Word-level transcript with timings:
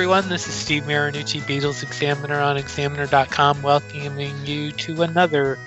Everyone. 0.00 0.30
This 0.30 0.48
is 0.48 0.54
Steve 0.54 0.84
Marinucci, 0.84 1.42
Beatles 1.42 1.82
Examiner 1.82 2.40
on 2.40 2.56
Examiner.com, 2.56 3.60
welcoming 3.60 4.34
you 4.46 4.72
to 4.72 5.02
another 5.02 5.58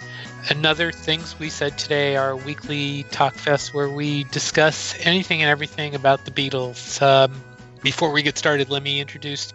another 0.49 0.91
things 0.91 1.37
we 1.37 1.51
said 1.51 1.77
today, 1.77 2.15
our 2.15 2.35
weekly 2.35 3.03
talk 3.11 3.35
fest 3.35 3.75
where 3.75 3.89
we 3.89 4.23
discuss 4.23 4.95
anything 5.01 5.43
and 5.43 5.51
everything 5.51 5.93
about 5.93 6.25
the 6.25 6.31
Beatles. 6.31 6.99
Um, 6.99 7.43
before 7.83 8.11
we 8.11 8.23
get 8.23 8.35
started, 8.35 8.71
let 8.71 8.81
me 8.81 8.99
introduce 8.99 9.53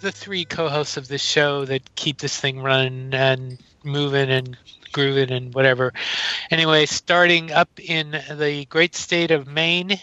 the 0.00 0.10
three 0.10 0.46
co-hosts 0.46 0.96
of 0.96 1.08
this 1.08 1.22
show 1.22 1.66
that 1.66 1.94
keep 1.96 2.16
this 2.16 2.40
thing 2.40 2.62
running 2.62 3.12
and 3.12 3.58
moving 3.84 4.30
and 4.30 4.56
grooving 4.92 5.30
and 5.30 5.52
whatever. 5.52 5.92
Anyway, 6.50 6.86
starting 6.86 7.52
up 7.52 7.68
in 7.78 8.12
the 8.38 8.64
great 8.70 8.96
state 8.96 9.30
of 9.30 9.46
Maine, 9.46 10.00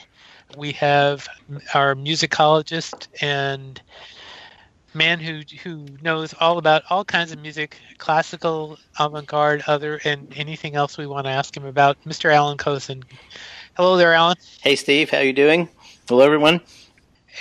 we 0.58 0.72
have 0.74 1.28
our 1.74 1.96
musicologist 1.96 3.08
and 3.22 3.82
man 4.94 5.20
who 5.20 5.42
who 5.64 5.86
knows 6.02 6.34
all 6.40 6.58
about 6.58 6.84
all 6.90 7.04
kinds 7.04 7.32
of 7.32 7.40
music, 7.40 7.78
classical, 7.98 8.78
avant-garde, 9.00 9.64
other, 9.68 10.00
and 10.04 10.32
anything 10.36 10.76
else 10.76 10.98
we 10.98 11.08
want 11.08 11.26
to 11.26 11.32
ask 11.32 11.56
him 11.56 11.66
about, 11.66 11.98
Mr. 12.06 12.32
Alan 12.34 12.58
Kozinn. 12.58 13.04
Hello 13.76 13.98
there, 13.98 14.14
Alan. 14.14 14.38
Hey, 14.62 14.76
Steve. 14.76 15.10
How 15.10 15.20
you 15.20 15.34
doing? 15.34 15.68
Hello, 16.08 16.24
everyone. 16.24 16.62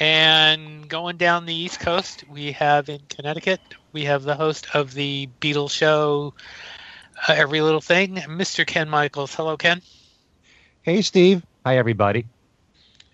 And 0.01 0.89
going 0.89 1.19
down 1.19 1.45
the 1.45 1.55
East 1.55 1.81
Coast, 1.81 2.25
we 2.31 2.53
have 2.53 2.89
in 2.89 3.01
Connecticut, 3.11 3.61
we 3.93 4.05
have 4.05 4.23
the 4.23 4.35
host 4.35 4.75
of 4.75 4.95
the 4.95 5.29
Beatles 5.41 5.71
show, 5.71 6.33
uh, 7.29 7.35
Every 7.35 7.61
Little 7.61 7.83
Thing, 7.83 8.17
Mr. 8.17 8.67
Ken 8.67 8.89
Michaels. 8.89 9.35
Hello, 9.35 9.57
Ken. 9.59 9.83
Hey, 10.81 11.03
Steve. 11.03 11.45
Hi, 11.67 11.77
everybody. 11.77 12.25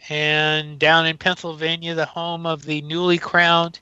And 0.09 0.79
down 0.79 1.07
in 1.07 1.19
Pennsylvania, 1.19 1.95
the 1.95 2.07
home 2.07 2.47
of 2.47 2.65
the 2.65 2.81
newly 2.83 3.19
crowned 3.19 3.81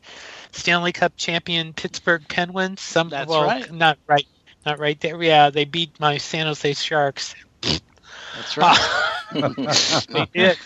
Stanley 0.53 0.93
Cup 0.93 1.13
champion 1.17 1.73
Pittsburgh 1.73 2.27
Penguins. 2.29 2.81
Some, 2.81 3.11
That's 3.11 3.29
well, 3.29 3.45
right. 3.45 3.71
Not 3.73 3.99
right. 4.07 4.27
Not 4.65 4.79
right 4.79 5.01
there. 5.01 5.23
Yeah, 5.23 5.51
they 5.51 5.65
beat 5.65 5.99
my 6.01 6.19
San 6.19 6.47
Jose 6.47 6.75
Sharks. 6.75 7.35
That's 7.63 8.57
right. 8.57 9.25
they 9.33 10.27
did. 10.33 10.59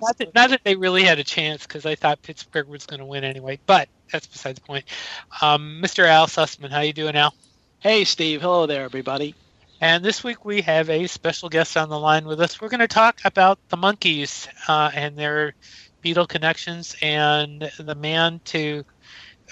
Not 0.00 0.18
that, 0.18 0.34
not 0.34 0.50
that, 0.50 0.60
they 0.64 0.76
really 0.76 1.02
had 1.02 1.18
a 1.18 1.24
chance 1.24 1.66
because 1.66 1.86
I 1.86 1.94
thought 1.94 2.22
Pittsburgh 2.22 2.68
was 2.68 2.86
going 2.86 3.00
to 3.00 3.06
win 3.06 3.24
anyway. 3.24 3.58
But 3.66 3.88
that's 4.12 4.26
besides 4.26 4.60
the 4.60 4.64
point. 4.64 4.84
Um, 5.40 5.80
Mr. 5.82 6.06
Al 6.06 6.26
Sussman, 6.26 6.70
how 6.70 6.80
you 6.80 6.92
doing, 6.92 7.16
Al? 7.16 7.34
Hey, 7.80 8.04
Steve. 8.04 8.42
Hello 8.42 8.66
there, 8.66 8.84
everybody. 8.84 9.34
And 9.82 10.04
this 10.04 10.22
week 10.22 10.44
we 10.44 10.62
have 10.62 10.88
a 10.90 11.08
special 11.08 11.48
guest 11.48 11.76
on 11.76 11.88
the 11.88 11.98
line 11.98 12.24
with 12.24 12.40
us. 12.40 12.60
We're 12.60 12.68
going 12.68 12.78
to 12.78 12.86
talk 12.86 13.18
about 13.24 13.58
the 13.68 13.76
Monkees 13.76 14.46
uh, 14.68 14.92
and 14.94 15.16
their 15.16 15.54
Beatle 16.04 16.28
connections, 16.28 16.94
and 17.02 17.68
the 17.80 17.96
man 17.96 18.40
to 18.44 18.84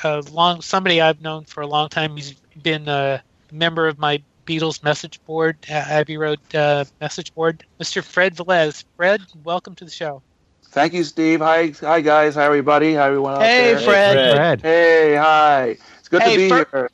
uh, 0.05 0.23
long 0.31 0.61
somebody 0.61 1.01
I've 1.01 1.21
known 1.21 1.47
for 1.47 1.63
a 1.63 1.67
long 1.67 1.89
time. 1.89 2.15
He's 2.15 2.35
been 2.63 2.89
a 2.89 3.25
member 3.51 3.89
of 3.89 3.99
my 3.99 4.23
Beatles 4.47 4.85
message 4.85 5.21
board, 5.25 5.57
uh, 5.69 5.73
Abbey 5.73 6.17
Road 6.17 6.39
uh, 6.55 6.85
message 7.01 7.35
board. 7.35 7.65
Mr. 7.81 8.01
Fred 8.01 8.37
Velez. 8.37 8.85
Fred, 8.97 9.23
welcome 9.43 9.75
to 9.75 9.85
the 9.85 9.91
show. 9.91 10.23
Thank 10.67 10.93
you, 10.93 11.03
Steve. 11.03 11.41
Hi, 11.41 11.71
hi, 11.81 12.01
guys. 12.03 12.37
Hi, 12.37 12.45
everybody. 12.45 12.95
Hi, 12.95 13.09
everyone 13.09 13.35
out 13.35 13.43
hey, 13.43 13.75
there. 13.75 13.81
Fred. 13.81 14.17
Hey, 14.17 14.35
Fred. 14.37 14.61
Hey, 14.63 15.17
hi. 15.17 15.77
It's 15.99 16.09
good 16.09 16.23
hey, 16.23 16.35
to 16.35 16.39
be 16.39 16.49
fir- 16.49 16.67
here. 16.71 16.91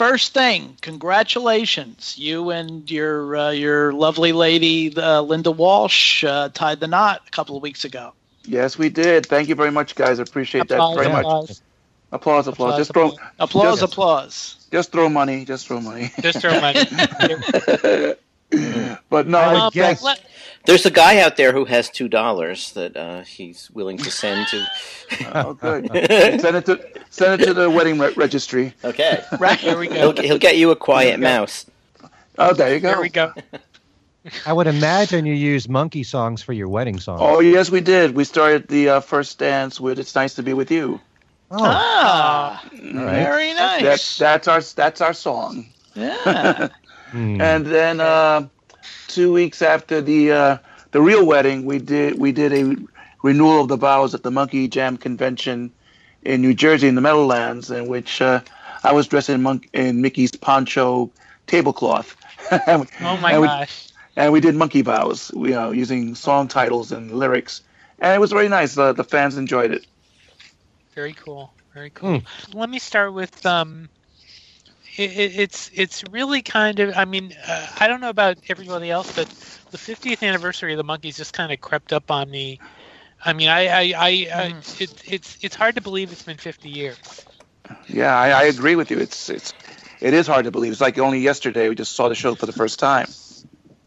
First 0.00 0.32
thing, 0.32 0.78
congratulations! 0.80 2.16
You 2.16 2.48
and 2.48 2.90
your 2.90 3.36
uh, 3.36 3.50
your 3.50 3.92
lovely 3.92 4.32
lady, 4.32 4.96
uh, 4.96 5.20
Linda 5.20 5.50
Walsh, 5.50 6.24
uh, 6.24 6.48
tied 6.54 6.80
the 6.80 6.86
knot 6.86 7.20
a 7.26 7.30
couple 7.30 7.54
of 7.54 7.62
weeks 7.62 7.84
ago. 7.84 8.14
Yes, 8.46 8.78
we 8.78 8.88
did. 8.88 9.26
Thank 9.26 9.50
you 9.50 9.54
very 9.54 9.70
much, 9.70 9.94
guys. 9.94 10.18
I 10.18 10.22
appreciate 10.22 10.62
applause, 10.62 10.96
that 10.96 11.02
very 11.04 11.14
applause. 11.18 11.48
much. 11.50 11.58
Applause, 12.12 12.48
applause. 12.48 12.48
Applause, 12.48 12.78
just 12.78 12.94
throw 12.94 13.12
Applause, 13.38 13.80
Just- 13.80 13.92
applause. 13.92 14.66
just 14.72 14.90
throw 14.90 15.10
money. 15.10 15.44
Just 15.44 15.66
throw 15.68 15.82
money. 15.82 16.10
Just 16.22 16.40
throw 16.40 16.58
money. 16.62 16.80
but 19.10 19.28
no, 19.28 19.38
I 19.38 19.64
would 19.64 19.74
guess- 19.74 20.02
let- 20.02 20.24
There's 20.66 20.84
a 20.86 20.90
guy 20.90 21.20
out 21.20 21.36
there 21.36 21.52
who 21.52 21.64
has 21.64 21.88
two 21.90 22.08
dollars 22.08 22.72
that 22.72 22.96
uh, 22.96 23.22
he's 23.22 23.70
willing 23.72 23.96
to 23.98 24.10
send 24.10 24.46
to. 24.48 24.66
oh, 25.34 25.54
good. 25.54 25.86
send 26.40 26.56
it 26.56 26.66
to 26.66 26.80
send 27.10 27.40
it 27.40 27.46
to 27.46 27.54
the 27.54 27.70
wedding 27.70 27.98
re- 27.98 28.12
registry. 28.16 28.74
Okay, 28.84 29.22
Right. 29.38 29.58
here 29.58 29.78
we 29.78 29.88
he'll, 29.88 30.12
go. 30.12 30.22
he'll 30.22 30.38
get 30.38 30.56
you 30.58 30.70
a 30.70 30.76
quiet 30.76 31.06
There 31.06 31.16
we 31.18 31.22
go. 31.22 31.28
mouse. 31.40 31.66
Oh, 32.38 32.52
there 32.54 32.72
you 32.74 32.80
go. 32.80 32.88
There 32.92 33.00
we 33.00 33.08
go. 33.08 33.32
I 34.46 34.52
would 34.52 34.66
imagine 34.66 35.24
you 35.24 35.32
use 35.34 35.66
monkey 35.68 36.02
songs 36.02 36.42
for 36.42 36.52
your 36.52 36.68
wedding 36.68 37.00
song. 37.00 37.16
Oh, 37.20 37.40
yes, 37.40 37.70
we 37.70 37.80
did. 37.80 38.14
We 38.14 38.24
started 38.24 38.68
the 38.68 38.88
uh, 38.90 39.00
first 39.00 39.38
dance 39.38 39.80
with 39.80 39.98
"It's 39.98 40.14
Nice 40.14 40.34
to 40.34 40.42
Be 40.42 40.52
with 40.52 40.70
You." 40.70 41.00
Oh, 41.50 41.56
Ah, 41.58 42.62
right. 42.72 42.82
very 42.92 43.54
nice. 43.54 43.82
That's 43.82 44.18
that's 44.18 44.46
our 44.48 44.60
that's 44.60 45.00
our 45.00 45.14
song. 45.14 45.66
yeah. 45.94 46.68
And 47.12 47.66
then 47.66 48.00
uh, 48.00 48.46
two 49.14 49.32
weeks 49.32 49.62
after 49.62 50.00
the 50.00 50.32
uh, 50.32 50.58
the 50.92 51.00
real 51.00 51.24
wedding, 51.26 51.64
we 51.64 51.78
did 51.78 52.18
we 52.18 52.32
did 52.32 52.52
a 52.52 52.76
renewal 53.22 53.60
of 53.62 53.68
the 53.68 53.76
vows 53.76 54.14
at 54.14 54.22
the 54.22 54.30
Monkey 54.30 54.68
Jam 54.68 54.96
Convention 54.96 55.72
in 56.22 56.40
New 56.42 56.54
Jersey 56.54 56.88
in 56.88 56.94
the 56.94 57.00
Meadowlands, 57.00 57.70
in 57.70 57.86
which 57.88 58.20
uh, 58.22 58.40
I 58.84 58.92
was 58.92 59.06
dressed 59.08 59.30
in 59.30 59.42
monk 59.42 59.68
in 59.72 60.00
Mickey's 60.02 60.32
poncho 60.32 61.10
tablecloth. 61.46 62.16
and, 62.66 62.82
we, 62.82 62.86
Oh 63.00 63.16
my 63.16 63.32
and 63.32 63.42
we- 63.42 63.48
gosh. 63.48 63.88
and 64.16 64.32
we 64.32 64.40
did 64.40 64.54
monkey 64.54 64.82
vows, 64.82 65.30
you 65.34 65.50
know, 65.50 65.70
using 65.70 66.14
song 66.14 66.48
titles 66.48 66.92
and 66.92 67.12
lyrics, 67.12 67.62
and 67.98 68.14
it 68.14 68.20
was 68.20 68.30
very 68.32 68.48
nice. 68.48 68.76
Uh, 68.76 68.92
the 68.92 69.04
fans 69.04 69.36
enjoyed 69.36 69.72
it. 69.72 69.86
Very 70.94 71.12
cool. 71.14 71.52
Very 71.74 71.90
cool. 71.90 72.22
Let 72.52 72.68
me 72.70 72.78
start 72.78 73.12
with 73.12 73.44
um. 73.46 73.88
It, 74.96 75.10
it, 75.12 75.38
it's 75.38 75.70
it's 75.72 76.04
really 76.10 76.42
kind 76.42 76.80
of 76.80 76.96
I 76.96 77.04
mean 77.04 77.34
uh, 77.46 77.66
I 77.78 77.88
don't 77.88 78.00
know 78.00 78.08
about 78.08 78.38
everybody 78.48 78.90
else 78.90 79.14
but 79.14 79.28
the 79.70 79.78
50th 79.78 80.26
anniversary 80.26 80.72
of 80.72 80.78
the 80.78 80.84
Monkees 80.84 81.16
just 81.16 81.32
kind 81.32 81.52
of 81.52 81.60
crept 81.60 81.92
up 81.92 82.10
on 82.10 82.30
me. 82.30 82.58
I 83.24 83.32
mean 83.32 83.48
I 83.48 83.66
I, 83.66 83.80
I, 83.80 84.08
I 84.34 84.54
it, 84.78 85.02
it's 85.06 85.38
it's 85.42 85.54
hard 85.54 85.76
to 85.76 85.80
believe 85.80 86.12
it's 86.12 86.22
been 86.22 86.38
50 86.38 86.68
years. 86.68 87.26
Yeah, 87.88 88.14
I, 88.14 88.30
I 88.30 88.42
agree 88.44 88.76
with 88.76 88.90
you. 88.90 88.98
It's 88.98 89.30
it's 89.30 89.54
it 90.00 90.14
is 90.14 90.26
hard 90.26 90.46
to 90.46 90.50
believe. 90.50 90.72
It's 90.72 90.80
like 90.80 90.98
only 90.98 91.20
yesterday 91.20 91.68
we 91.68 91.74
just 91.74 91.92
saw 91.92 92.08
the 92.08 92.14
show 92.14 92.34
for 92.34 92.46
the 92.46 92.52
first 92.52 92.78
time. 92.78 93.06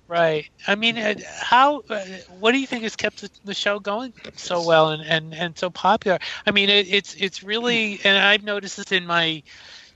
Right. 0.07 0.47
I 0.67 0.75
mean, 0.75 0.97
uh, 0.97 1.15
how? 1.41 1.81
Uh, 1.89 2.05
what 2.39 2.51
do 2.51 2.59
you 2.59 2.67
think 2.67 2.83
has 2.83 2.95
kept 2.95 3.21
the, 3.21 3.29
the 3.45 3.53
show 3.55 3.79
going 3.79 4.13
so 4.35 4.65
well 4.67 4.89
and, 4.89 5.03
and, 5.03 5.33
and 5.33 5.57
so 5.57 5.69
popular? 5.71 6.19
I 6.45 6.51
mean, 6.51 6.69
it, 6.69 6.87
it's 6.87 7.15
it's 7.15 7.41
really, 7.41 7.99
and 8.03 8.17
I've 8.17 8.43
noticed 8.43 8.77
this 8.77 8.91
in 8.91 9.07
my, 9.07 9.41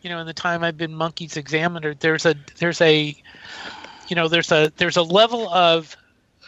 you 0.01 0.09
know, 0.09 0.19
in 0.19 0.27
the 0.27 0.33
time 0.33 0.63
I've 0.63 0.77
been 0.77 0.91
Monkees 0.91 1.37
Examiner. 1.37 1.93
There's 1.93 2.25
a 2.25 2.35
there's 2.57 2.81
a, 2.81 3.15
you 4.07 4.15
know, 4.15 4.27
there's 4.27 4.51
a 4.51 4.71
there's 4.77 4.97
a 4.97 5.03
level 5.03 5.49
of 5.49 5.95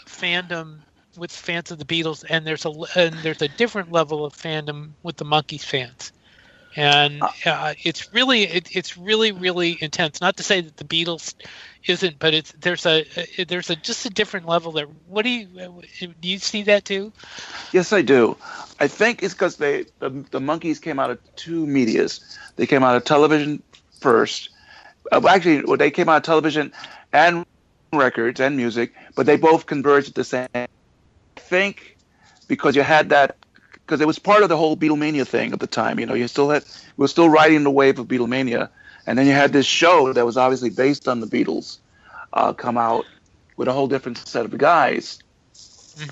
fandom 0.06 0.80
with 1.18 1.32
fans 1.32 1.72
of 1.72 1.80
the 1.80 1.86
Beatles, 1.86 2.24
and 2.28 2.46
there's 2.46 2.66
a 2.66 2.72
and 2.96 3.14
there's 3.16 3.42
a 3.42 3.48
different 3.48 3.92
level 3.92 4.26
of 4.26 4.34
fandom 4.34 4.92
with 5.04 5.18
the 5.18 5.26
Monkees 5.26 5.64
fans. 5.64 6.12
And 6.76 7.24
uh, 7.46 7.74
it's 7.84 8.14
really 8.14 8.44
it, 8.44 8.76
it's 8.76 8.98
really 8.98 9.32
really 9.32 9.78
intense. 9.82 10.22
Not 10.22 10.38
to 10.38 10.44
say 10.44 10.62
that 10.62 10.78
the 10.78 10.86
Beatles 10.86 11.34
isn't, 11.86 12.20
but 12.20 12.34
it's 12.34 12.52
there's 12.54 12.86
a, 12.86 13.06
a 13.38 13.46
there's 13.46 13.70
a 13.70 13.76
just 13.76 14.06
a 14.06 14.10
different 14.10 14.48
level 14.48 14.72
there. 14.72 14.86
What 15.08 15.24
do 15.24 15.30
you 15.30 15.48
do? 15.48 16.28
You 16.28 16.38
see 16.38 16.64
that 16.64 16.86
too? 16.86 17.14
Yes, 17.72 17.94
I 17.94 18.02
do. 18.02 18.38
I 18.80 18.88
think 18.88 19.24
it's 19.24 19.34
because 19.34 19.58
they 19.58 19.86
the, 20.00 20.10
the 20.32 20.40
Monkees 20.40 20.82
came 20.82 21.00
out 21.00 21.12
of 21.12 21.20
two 21.36 21.66
medias. 21.66 22.38
They 22.56 22.66
came 22.66 22.84
out 22.84 22.96
of 22.96 23.06
television 23.06 23.64
first. 24.00 24.50
Uh, 25.12 25.22
actually, 25.28 25.64
well, 25.64 25.78
they 25.78 25.92
came 25.92 26.10
out 26.10 26.18
of 26.18 26.24
television 26.24 26.72
and 27.14 27.46
records 27.94 28.40
and 28.40 28.56
music, 28.58 28.94
but 29.16 29.26
they 29.26 29.38
both 29.38 29.66
converged 29.66 30.10
at 30.10 30.16
the 30.16 30.24
same. 30.24 30.48
I 30.54 30.68
think 31.38 31.98
because 32.48 32.76
you 32.76 32.84
had 32.84 33.10
that 33.10 33.38
because 33.74 34.02
it 34.02 34.08
was 34.08 34.20
part 34.20 34.44
of 34.44 34.50
the 34.50 34.58
whole 34.58 34.78
Beatlemania 34.78 35.26
thing 35.26 35.54
at 35.54 35.60
the 35.60 35.68
time. 35.68 36.00
You 36.00 36.06
know, 36.06 36.14
you 36.14 36.28
still 36.28 36.50
had 36.50 36.64
we 36.98 37.04
were 37.04 37.08
still 37.08 37.30
riding 37.30 37.64
the 37.64 37.72
wave 37.72 38.00
of 38.00 38.08
Beatlemania, 38.08 38.70
and 39.06 39.18
then 39.18 39.26
you 39.26 39.34
had 39.34 39.54
this 39.54 39.66
show 39.66 40.14
that 40.14 40.26
was 40.26 40.38
obviously 40.38 40.70
based 40.70 41.08
on 41.08 41.20
the 41.20 41.28
Beatles 41.28 41.80
uh, 42.34 42.54
come 42.54 42.78
out 42.78 43.06
with 43.58 43.68
a 43.68 43.74
whole 43.74 43.88
different 43.88 44.18
set 44.18 44.46
of 44.46 44.58
guys, 44.58 45.20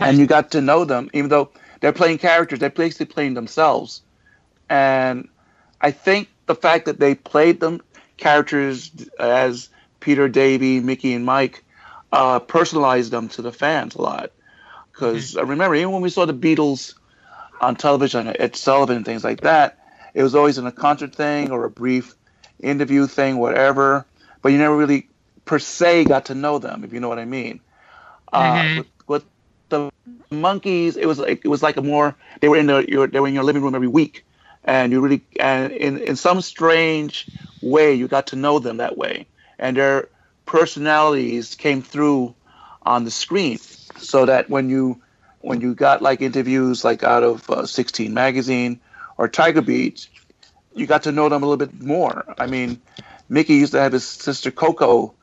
and 0.01 0.17
you 0.17 0.25
got 0.27 0.51
to 0.51 0.61
know 0.61 0.85
them, 0.85 1.09
even 1.13 1.29
though 1.29 1.49
they're 1.79 1.93
playing 1.93 2.17
characters, 2.17 2.59
they're 2.59 2.69
basically 2.69 3.05
playing 3.05 3.33
themselves, 3.33 4.01
and 4.69 5.27
I 5.79 5.91
think 5.91 6.29
the 6.45 6.55
fact 6.55 6.85
that 6.85 6.99
they 6.99 7.15
played 7.15 7.59
them 7.59 7.81
characters 8.17 8.91
as 9.19 9.69
Peter, 9.99 10.27
Davey, 10.27 10.79
Mickey, 10.79 11.13
and 11.13 11.25
Mike 11.25 11.63
uh, 12.11 12.39
personalized 12.39 13.11
them 13.11 13.29
to 13.29 13.41
the 13.41 13.51
fans 13.51 13.95
a 13.95 14.01
lot. 14.01 14.31
Because 14.91 15.37
I 15.37 15.41
remember 15.41 15.75
even 15.75 15.91
when 15.91 16.01
we 16.01 16.09
saw 16.09 16.25
the 16.25 16.33
Beatles 16.33 16.95
on 17.61 17.75
television, 17.75 18.33
Ed 18.39 18.55
Sullivan 18.55 18.97
and 18.97 19.05
things 19.05 19.23
like 19.23 19.41
that, 19.41 19.77
it 20.13 20.23
was 20.23 20.33
always 20.33 20.57
in 20.57 20.65
a 20.65 20.71
concert 20.71 21.13
thing 21.13 21.51
or 21.51 21.65
a 21.65 21.69
brief 21.69 22.15
interview 22.61 23.07
thing, 23.07 23.37
whatever. 23.37 24.05
But 24.41 24.51
you 24.51 24.57
never 24.57 24.75
really 24.75 25.09
per 25.45 25.59
se 25.59 26.05
got 26.05 26.25
to 26.25 26.35
know 26.35 26.59
them, 26.59 26.83
if 26.83 26.93
you 26.93 26.99
know 26.99 27.09
what 27.09 27.19
I 27.19 27.25
mean. 27.25 27.61
Uh, 28.31 28.63
Mhm. 28.63 28.75
with, 28.75 28.87
with 29.07 29.25
the 29.69 29.89
Monkees 30.31 30.97
it 30.97 31.05
was 31.05 31.19
like 31.19 31.41
it 31.43 31.47
was 31.47 31.63
like 31.63 31.77
a 31.77 31.81
more 31.81 32.15
they 32.41 32.47
were 32.49 32.57
in 32.57 32.67
the 32.67 32.85
your, 32.87 33.07
they 33.07 33.19
were 33.19 33.27
in 33.27 33.33
your 33.33 33.43
living 33.43 33.61
room 33.61 33.75
every 33.75 33.87
week 33.87 34.25
and 34.63 34.91
you 34.91 34.99
really 35.01 35.23
and 35.39 35.71
in 35.71 35.97
in 35.99 36.15
some 36.15 36.41
strange 36.41 37.27
way 37.61 37.93
you 37.93 38.07
got 38.07 38.27
to 38.27 38.35
know 38.35 38.59
them 38.59 38.77
that 38.77 38.97
way 38.97 39.27
and 39.57 39.77
their 39.77 40.09
personalities 40.45 41.55
came 41.55 41.81
through 41.81 42.35
on 42.83 43.03
the 43.05 43.11
screen 43.11 43.57
so 43.97 44.25
that 44.25 44.49
when 44.49 44.69
you 44.69 45.01
when 45.41 45.61
you 45.61 45.73
got 45.73 46.01
like 46.01 46.21
interviews 46.21 46.83
like 46.83 47.03
out 47.03 47.23
of 47.23 47.49
uh, 47.49 47.65
16 47.65 48.13
magazine 48.13 48.79
or 49.17 49.27
tiger 49.27 49.61
beat 49.61 50.07
you 50.77 50.85
got 50.87 51.03
to 51.03 51.11
know 51.11 51.29
them 51.29 51.43
a 51.43 51.45
little 51.47 51.65
bit 51.65 51.81
more. 51.81 52.23
I 52.37 52.47
mean 52.47 52.81
mickey 53.29 53.55
used 53.55 53.73
to 53.73 53.79
have 53.81 53.91
his 53.93 54.05
sister 54.05 54.51
coco 54.51 55.13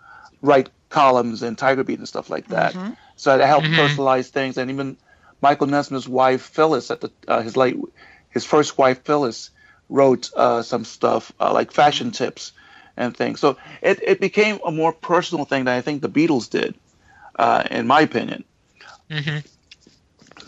write 0.43 0.71
columns 0.91 1.43
and 1.43 1.57
tiger 1.57 1.85
beat 1.85 1.99
and 1.99 2.09
stuff 2.09 2.31
like 2.31 2.49
that. 2.49 2.75
Mm-hmm. 2.75 2.93
so 3.17 3.37
that 3.37 3.47
helped 3.47 3.69
Mhm. 3.69 3.77
personalize 3.77 4.29
things. 4.29 4.59
And 4.59 4.71
even 4.71 4.97
michael 5.41 5.67
nesmith's 5.67 6.09
wife 6.09 6.43
phyllis 6.43 6.91
at 6.91 7.01
the 7.01 7.11
uh, 7.29 7.43
his 7.43 7.57
late 7.57 7.77
his 8.31 8.45
first 8.45 8.79
wife 8.79 9.05
phyllis 9.05 9.51
wrote 9.89 10.31
uh, 10.37 10.63
some 10.63 10.85
stuff 10.85 11.33
uh, 11.41 11.53
like 11.53 11.71
fashion 11.73 12.11
tips 12.11 12.53
and 12.97 13.17
things. 13.17 13.41
So 13.41 13.57
it, 13.83 14.01
it 14.03 14.21
became 14.21 14.61
a 14.65 14.71
more 14.71 14.93
personal 14.93 15.45
thing 15.45 15.65
than 15.65 15.77
i 15.77 15.81
think 15.81 16.01
the 16.03 16.09
beatles 16.09 16.49
did 16.51 16.75
uh, 17.39 17.65
in 17.71 17.87
my 17.87 18.01
opinion. 18.01 18.45
Hmm 19.11 19.39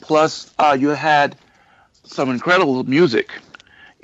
plus 0.02 0.52
uh, 0.58 0.76
you 0.78 0.88
had 0.90 1.36
some 2.04 2.30
incredible 2.30 2.84
music 2.84 3.30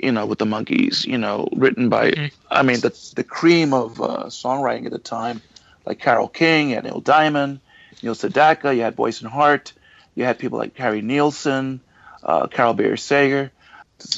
you 0.03 0.11
know 0.11 0.25
with 0.25 0.39
the 0.39 0.45
Monkees 0.45 1.05
you 1.05 1.17
know 1.17 1.47
written 1.55 1.89
by 1.89 2.11
Mhm. 2.11 2.31
i 2.51 2.61
mean 2.63 2.79
the, 2.81 2.91
the 3.15 3.23
cream 3.23 3.73
of 3.73 4.01
uh, 4.01 4.25
songwriting 4.27 4.85
at 4.85 4.91
the 4.91 4.99
time 4.99 5.41
like 5.85 5.99
carole 5.99 6.27
king 6.27 6.73
and 6.73 6.83
neil 6.85 6.99
diamond 6.99 7.59
neil 8.01 8.15
sedaka 8.15 8.75
you 8.75 8.81
had 8.81 8.95
boyce 8.95 9.21
and 9.21 9.29
hart 9.31 9.73
you 10.15 10.23
had 10.25 10.37
people 10.39 10.59
like 10.59 10.75
harry 10.77 11.01
nilsson 11.01 11.79
uh, 12.23 12.47
carole 12.47 12.73
bayer 12.73 12.97
sager 12.97 13.51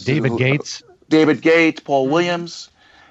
David 0.03 0.37
Gates. 0.37 0.83
david 1.09 1.41
gates 1.41 1.79
paul 1.81 2.07
williams 2.07 2.69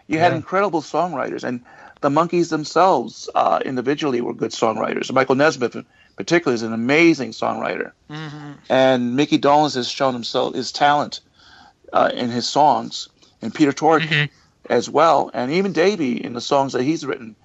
you 0.09 0.19
had 0.19 0.33
Yeah. 0.33 0.37
incredible 0.37 0.83
songwriters 0.83 1.45
and 1.45 1.65
the 2.01 2.11
Monkees 2.11 2.51
themselves 2.51 3.31
uh, 3.35 3.61
individually 3.65 4.21
were 4.21 4.35
good 4.35 4.51
songwriters 4.51 5.11
michael 5.13 5.37
nesmith 5.37 5.77
particularly, 6.17 6.55
is 6.55 6.63
an 6.63 6.73
amazing 6.73 7.31
songwriter 7.31 7.93
hmm 8.09 8.53
and 8.71 9.15
Mickey 9.17 9.39
Dolenz 9.39 9.75
has 9.75 9.89
shown 9.91 10.15
himself 10.15 10.55
his 10.55 10.73
talent 10.73 11.21
uh, 11.93 12.11
in 12.15 12.31
his 12.31 12.49
songs, 12.49 13.09
and 13.43 13.55
Peter 13.55 13.73
Tork 13.73 14.03
Mhm. 14.03 14.29
as 14.69 14.89
well, 14.89 15.31
and 15.35 15.51
even 15.51 15.73
Davey 15.73 16.23
in 16.23 16.33
the 16.35 16.41
songs 16.41 16.73
that 16.73 16.83
he's 16.83 17.05
written 17.07 17.37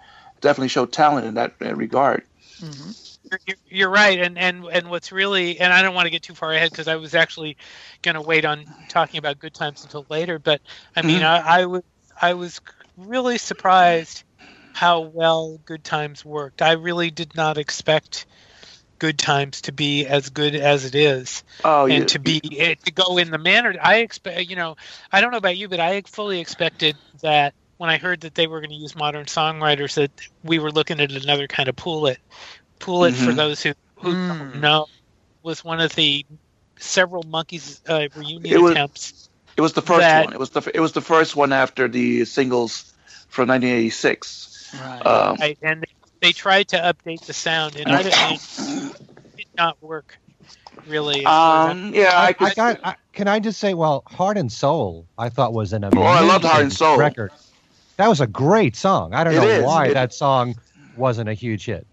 definitely 0.42 0.70
showed 0.70 0.92
talent 0.92 1.26
in 1.28 1.36
that 1.36 1.54
uh, 1.62 1.76
regard. 1.76 2.24
hmm 2.60 2.92
You're, 3.32 3.40
you're- 3.48 3.58
you're 3.70 3.90
right, 3.90 4.20
and 4.20 4.38
and 4.38 4.66
and 4.66 4.90
what's 4.90 5.12
really, 5.12 5.60
and 5.60 5.72
I 5.74 5.82
don't 5.82 5.94
want 5.94 6.06
to 6.08 6.10
get 6.12 6.24
too 6.24 6.36
far 6.36 6.54
ahead 6.54 6.72
because 6.72 6.88
I 6.88 6.96
was 6.96 7.14
actually 7.16 7.58
going 8.02 8.16
to 8.16 8.22
wait 8.22 8.46
on 8.46 8.66
talking 8.88 9.18
about 9.20 9.40
good 9.40 9.54
times 9.54 9.84
until 9.84 10.06
later. 10.10 10.40
But 10.40 10.62
I 10.96 11.02
mean, 11.04 11.22
Mhm. 11.22 11.24
I, 11.24 11.62
I 11.62 11.66
was 11.66 11.84
I 12.22 12.34
was 12.34 12.60
really 12.98 13.38
surprised 13.38 14.24
how 14.74 15.02
well 15.02 15.60
Good 15.66 15.84
Times 15.84 16.24
worked. 16.26 16.62
I 16.62 16.74
really 16.74 17.12
did 17.12 17.36
not 17.36 17.58
expect 17.58 18.26
Good 19.00 19.18
Times 19.18 19.62
to 19.62 19.72
be 19.72 20.06
as 20.06 20.30
good 20.30 20.56
as 20.56 20.86
it 20.86 20.94
is, 20.94 21.44
Oh, 21.64 21.86
and 21.86 22.00
yeah. 22.00 22.06
to 22.06 22.20
be 22.20 22.38
it, 22.44 22.84
to 22.86 22.92
go 22.92 23.18
in 23.18 23.32
the 23.32 23.38
manner 23.38 23.74
I 23.82 23.98
expect. 23.98 24.50
You 24.50 24.56
know, 24.58 24.76
I 25.12 25.22
don't 25.22 25.32
know 25.32 25.38
about 25.38 25.58
you, 25.58 25.68
but 25.70 25.80
I 25.80 26.02
fully 26.02 26.40
expected 26.40 26.96
that 27.22 27.54
when 27.78 27.90
I 27.90 27.98
heard 27.98 28.22
that 28.22 28.36
they 28.36 28.46
were 28.48 28.60
going 28.60 28.72
to 28.72 28.76
use 28.76 28.96
modern 28.96 29.26
songwriters, 29.26 29.94
that 29.96 30.12
we 30.44 30.60
were 30.60 30.72
looking 30.72 31.00
at 31.00 31.12
another 31.12 31.48
kind 31.48 31.70
of 31.70 31.76
pool 31.78 32.08
it. 32.08 32.20
Pool 32.80 33.06
it 33.06 33.14
for 33.16 33.32
Mhm. 33.32 33.36
those 33.36 33.64
who 33.64 33.74
who 33.96 34.12
don't 34.14 34.54
Mm. 34.54 34.60
know 34.62 34.86
was 35.44 35.64
one 35.64 35.82
of 35.82 35.94
the 35.96 36.26
several 36.78 37.24
Monkees 37.24 37.82
uh, 37.90 38.08
reunion 38.16 38.46
It 38.46 38.62
was- 38.62 38.72
attempts. 38.72 39.30
It 39.58 39.62
was 39.62 39.74
the 39.74 39.82
first 39.82 40.00
that- 40.02 40.26
one. 40.26 40.34
It 40.34 40.40
was 40.40 40.52
the 40.52 40.72
it 40.74 40.80
was 40.80 40.94
the 40.94 41.02
first 41.02 41.36
one 41.36 41.52
after 41.52 41.88
the 41.90 42.24
singles 42.26 42.94
from 43.28 43.48
1986. 43.50 44.74
Right. 44.74 45.06
Um, 45.06 45.36
Right, 45.40 45.58
and 45.62 45.86
they, 46.22 46.28
they 46.28 46.32
tried 46.34 46.68
to 46.70 46.78
update 46.78 47.26
the 47.26 47.34
sound, 47.34 47.76
and 47.76 47.88
I 47.90 48.04
didn't, 48.04 48.96
it 49.34 49.38
did 49.38 49.48
not 49.58 49.82
work 49.82 50.18
really. 50.88 51.26
um, 51.26 51.94
yeah, 51.94 52.12
I 52.14 52.28
I, 52.28 52.34
could. 52.34 52.48
I 52.48 52.54
got. 52.54 52.80
I, 52.84 52.96
can 53.14 53.28
I 53.28 53.40
just 53.40 53.60
say, 53.60 53.74
well, 53.74 54.04
Heart 54.08 54.38
and 54.38 54.52
Soul, 54.52 55.06
I 55.18 55.30
thought 55.30 55.52
was 55.54 55.74
an 55.74 55.84
Oh, 55.84 55.90
amazing 55.90 56.08
I 56.08 56.22
loved 56.22 56.46
Heart 56.46 56.64
and 56.64 56.74
Soul. 56.74 56.98
record. 56.98 57.32
That 57.98 58.08
was 58.08 58.22
a 58.22 58.28
great 58.28 58.76
song. 58.78 59.14
I 59.14 59.24
don't 59.26 59.34
It 59.34 59.38
know 59.38 59.48
is. 59.48 59.64
why 59.66 59.88
It- 59.88 59.94
that 59.96 60.14
song 60.14 60.56
wasn't 60.96 61.28
a 61.30 61.34
huge 61.34 61.66
hit. 61.66 61.86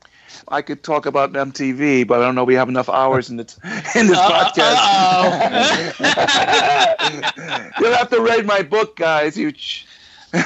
I 0.48 0.60
could 0.62 0.82
talk 0.84 1.06
about 1.06 1.32
MTV, 1.32 2.06
but 2.06 2.20
I 2.20 2.24
don't 2.24 2.34
know. 2.34 2.44
We 2.44 2.54
have 2.54 2.68
enough 2.68 2.88
hours 2.88 3.30
in 3.30 3.36
this 3.38 3.58
in 3.96 4.06
this 4.06 4.18
Uh, 4.18 4.52
podcast. 4.52 4.76
You'll 7.80 7.92
have 7.94 8.10
to 8.10 8.20
read 8.20 8.46
my 8.46 8.62
book, 8.62 8.96
guys. 8.96 9.36
You. 9.36 9.52
ch- 9.52 9.86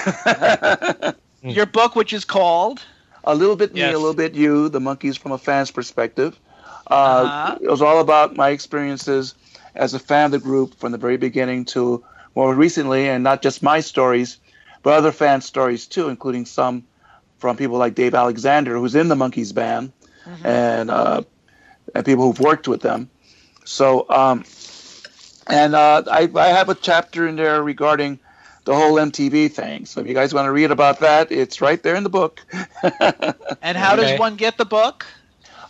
Your 1.43 1.67
book, 1.67 1.97
which 1.97 2.13
is 2.13 2.25
called 2.25 2.83
a 3.25 3.35
little 3.35 3.57
bit 3.57 3.75
me, 3.75 3.91
a 3.93 3.99
little 3.99 4.15
bit 4.15 4.35
you. 4.35 4.69
The 4.69 4.81
Monkees 4.81 5.19
from 5.19 5.33
a 5.33 5.39
fan's 5.39 5.71
perspective. 5.71 6.39
Uh, 6.87 7.29
Uh-huh. 7.29 7.59
It 7.61 7.71
was 7.71 7.83
all 7.83 8.01
about 8.01 8.37
my 8.37 8.51
experiences 8.51 9.35
as 9.75 9.95
a 9.95 9.99
fan 9.99 10.27
of 10.27 10.31
the 10.33 10.39
group 10.39 10.75
from 10.79 10.93
the 10.93 10.99
very 10.99 11.17
beginning 11.17 11.65
to 11.67 12.05
more 12.35 12.55
recently, 12.55 13.09
and 13.09 13.23
not 13.25 13.43
just 13.43 13.63
my 13.63 13.81
stories, 13.81 14.39
but 14.83 14.95
other 14.95 15.13
fan 15.13 15.41
stories 15.41 15.87
too, 15.87 16.09
including 16.09 16.47
some 16.47 16.85
from 17.39 17.57
people 17.57 17.79
like 17.79 17.95
Dave 17.95 18.15
Alexander, 18.15 18.77
who's 18.79 18.95
in 18.95 19.09
the 19.09 19.15
Monkees 19.17 19.53
band, 19.55 19.93
and 20.43 20.91
uh, 20.91 21.23
and 21.95 22.05
people 22.05 22.25
who've 22.27 22.41
worked 22.41 22.69
with 22.69 22.81
them. 22.83 23.09
So, 23.65 24.07
um, 24.11 24.45
and 25.47 25.75
uh, 25.75 26.03
I, 26.11 26.29
I 26.35 26.49
have 26.49 26.69
a 26.69 26.75
chapter 26.75 27.27
in 27.27 27.37
there 27.37 27.63
regarding 27.63 28.19
the 28.65 28.75
whole 28.75 28.99
MTV 28.99 29.49
thing. 29.49 29.87
So 29.87 30.01
if 30.01 30.07
you 30.07 30.15
guys 30.15 30.35
want 30.35 30.47
to 30.47 30.53
read 30.53 30.71
about 30.71 31.01
that, 31.01 31.31
it's 31.33 31.61
right 31.61 31.83
there 31.83 31.97
in 31.97 32.05
the 32.05 32.11
book. 32.11 32.45
And 33.63 33.77
how 33.79 33.95
Okay. 33.95 33.95
does 33.97 34.13
one 34.15 34.37
get 34.37 34.59
the 34.59 34.65
book? 34.67 35.07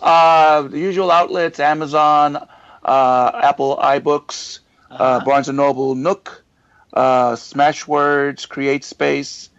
Uh, 0.00 0.62
the 0.62 0.78
usual 0.78 1.10
outlets: 1.10 1.58
Amazon, 1.60 2.36
uh, 2.84 3.30
Apple 3.42 3.76
iBooks, 3.76 4.60
uh, 4.98 5.20
Uh-huh. 5.20 5.20
Barnes 5.20 5.48
and 5.48 5.56
Noble, 5.56 5.94
Nook, 5.94 6.44
uh, 6.92 7.32
Smashwords, 7.34 8.48
Create 8.48 8.84
Space. 8.84 9.50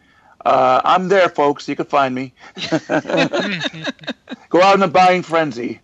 Uh, 0.46 0.82
I'm 0.84 1.08
there, 1.10 1.30
folks. 1.30 1.68
You 1.68 1.76
can 1.76 1.86
find 1.86 2.14
me. 2.14 2.34
Go 4.50 4.62
out 4.62 4.76
in 4.76 4.84
a 4.84 4.88
buying 4.88 5.24
frenzy. 5.24 5.82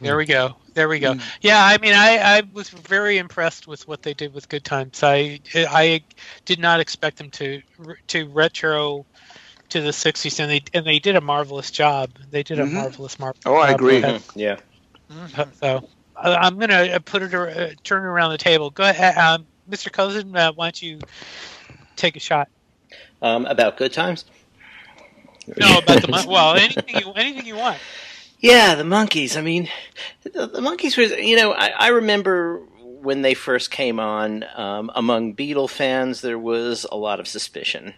There 0.00 0.16
we 0.16 0.26
go. 0.26 0.56
There 0.74 0.88
we 0.88 0.98
go. 0.98 1.14
Mm. 1.14 1.22
Yeah, 1.40 1.64
I 1.64 1.78
mean, 1.78 1.94
I, 1.94 2.18
I 2.38 2.42
was 2.52 2.68
very 2.68 3.18
impressed 3.18 3.66
with 3.66 3.86
what 3.88 4.02
they 4.02 4.14
did 4.14 4.34
with 4.34 4.48
Good 4.48 4.64
Times. 4.64 5.02
I 5.02 5.40
I 5.54 6.02
did 6.44 6.58
not 6.58 6.80
expect 6.80 7.16
them 7.18 7.30
to 7.32 7.62
to 8.08 8.28
retro 8.28 9.06
to 9.70 9.80
the 9.80 9.92
'60s, 9.92 10.38
and 10.40 10.50
they 10.50 10.62
and 10.74 10.86
they 10.86 10.98
did 10.98 11.16
a 11.16 11.20
marvelous 11.20 11.70
job. 11.70 12.10
They 12.30 12.42
did 12.42 12.58
a 12.58 12.64
Mhm. 12.64 12.72
marvelous, 12.74 13.18
marvelous. 13.18 13.42
Oh, 13.46 13.56
I 13.56 13.70
agree. 13.70 13.94
with 13.94 14.02
that. 14.02 14.20
Mhm, 14.20 14.32
Yeah. 14.36 14.56
Mhm. 15.10 15.54
So 15.60 15.88
uh, 16.16 16.36
I'm 16.40 16.58
gonna 16.58 16.74
uh, 16.74 16.98
put 16.98 17.22
it 17.22 17.34
uh, 17.34 17.70
turn 17.82 18.02
it 18.04 18.06
around 18.06 18.30
the 18.32 18.38
table. 18.38 18.70
Go 18.70 18.84
ahead, 18.88 19.16
um, 19.16 19.46
Mr. 19.68 19.90
Kozinn. 19.90 20.36
Uh, 20.36 20.52
why 20.54 20.66
don't 20.66 20.82
you 20.82 21.00
take 21.96 22.16
a 22.16 22.20
shot? 22.20 22.48
Um, 23.22 23.46
about 23.46 23.76
good 23.76 23.92
times. 23.92 24.24
No, 25.56 25.78
about 25.78 26.02
the 26.02 26.24
well, 26.28 26.54
anything 26.56 26.96
you 26.96 27.12
anything 27.12 27.46
you 27.46 27.56
want. 27.56 27.78
Yeah, 28.46 28.74
the 28.74 28.84
Monkees. 28.84 29.36
I 29.36 29.40
mean, 29.40 29.68
the, 30.22 30.46
the 30.46 30.60
Monkees 30.60 30.96
was. 30.96 31.10
You 31.12 31.36
know, 31.36 31.52
I, 31.52 31.68
I 31.68 31.88
remember 31.88 32.58
when 32.80 33.22
they 33.22 33.34
first 33.34 33.70
came 33.70 33.98
on. 34.00 34.44
Um, 34.54 34.90
among 34.94 35.34
Beatle 35.34 35.68
fans, 35.70 36.20
there 36.20 36.38
was 36.38 36.86
a 36.90 36.96
lot 36.96 37.20
of 37.20 37.28
suspicion. 37.28 37.94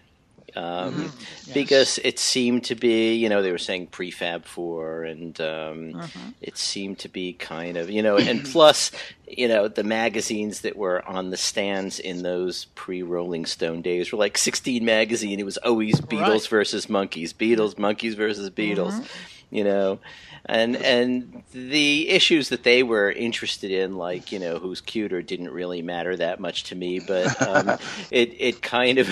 Um, 0.55 1.11
Yes. 1.45 1.53
Because 1.53 1.99
it 2.03 2.19
seemed 2.19 2.65
to 2.65 2.75
be, 2.75 3.15
you 3.15 3.27
know, 3.29 3.41
they 3.41 3.51
were 3.51 3.57
saying 3.57 3.87
prefab 3.87 4.45
four, 4.45 5.03
and 5.03 5.39
um, 5.41 5.93
Mhm. 5.93 6.33
it 6.41 6.57
seemed 6.57 6.99
to 6.99 7.09
be 7.09 7.33
kind 7.33 7.75
of, 7.77 7.89
you 7.89 8.01
know, 8.03 8.17
and 8.17 8.43
plus, 8.45 8.91
you 9.27 9.47
know, 9.47 9.67
the 9.67 9.83
magazines 9.83 10.61
that 10.61 10.75
were 10.75 11.07
on 11.07 11.29
the 11.31 11.37
stands 11.37 11.99
in 11.99 12.21
those 12.23 12.65
pre 12.75 13.01
Rolling 13.03 13.45
Stone 13.47 13.81
days 13.83 14.11
were 14.11 14.17
like 14.19 14.37
16 14.37 14.83
magazine. 14.85 15.39
It 15.39 15.45
was 15.45 15.57
always 15.57 16.01
Beatles 16.01 16.29
Right. 16.29 16.47
versus 16.47 16.85
Monkees, 16.87 17.33
Beatles, 17.33 17.75
Monkees 17.75 18.15
versus 18.15 18.49
Beatles, 18.51 19.05
you 19.51 19.63
know. 19.63 19.99
And 20.45 20.75
and 20.77 21.43
the 21.51 22.09
issues 22.09 22.49
that 22.49 22.63
they 22.63 22.83
were 22.83 23.11
interested 23.11 23.71
in, 23.71 23.97
like 23.97 24.31
you 24.31 24.39
know, 24.39 24.59
who's 24.59 24.81
cuter, 24.81 25.21
didn't 25.21 25.51
really 25.51 25.81
matter 25.81 26.15
that 26.15 26.39
much 26.39 26.63
to 26.65 26.75
me. 26.75 26.99
But 26.99 27.41
um, 27.41 27.77
it 28.11 28.35
it 28.39 28.61
kind 28.61 28.97
of 28.97 29.09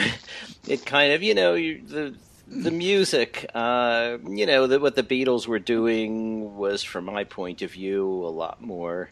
it 0.68 0.86
kind 0.86 1.14
of 1.14 1.24
you 1.24 1.36
know 1.36 1.54
you, 1.54 1.82
the 1.86 2.16
the 2.50 2.72
music, 2.72 3.50
uh, 3.54 4.18
you 4.26 4.46
know, 4.46 4.68
the, 4.68 4.80
what 4.80 4.96
the 4.96 5.04
Beatles 5.04 5.48
were 5.48 5.60
doing 5.60 6.56
was, 6.56 6.82
from 6.82 7.04
my 7.04 7.26
point 7.26 7.62
of 7.62 7.72
view, 7.72 8.08
a 8.08 8.30
lot 8.30 8.62
more 8.62 9.10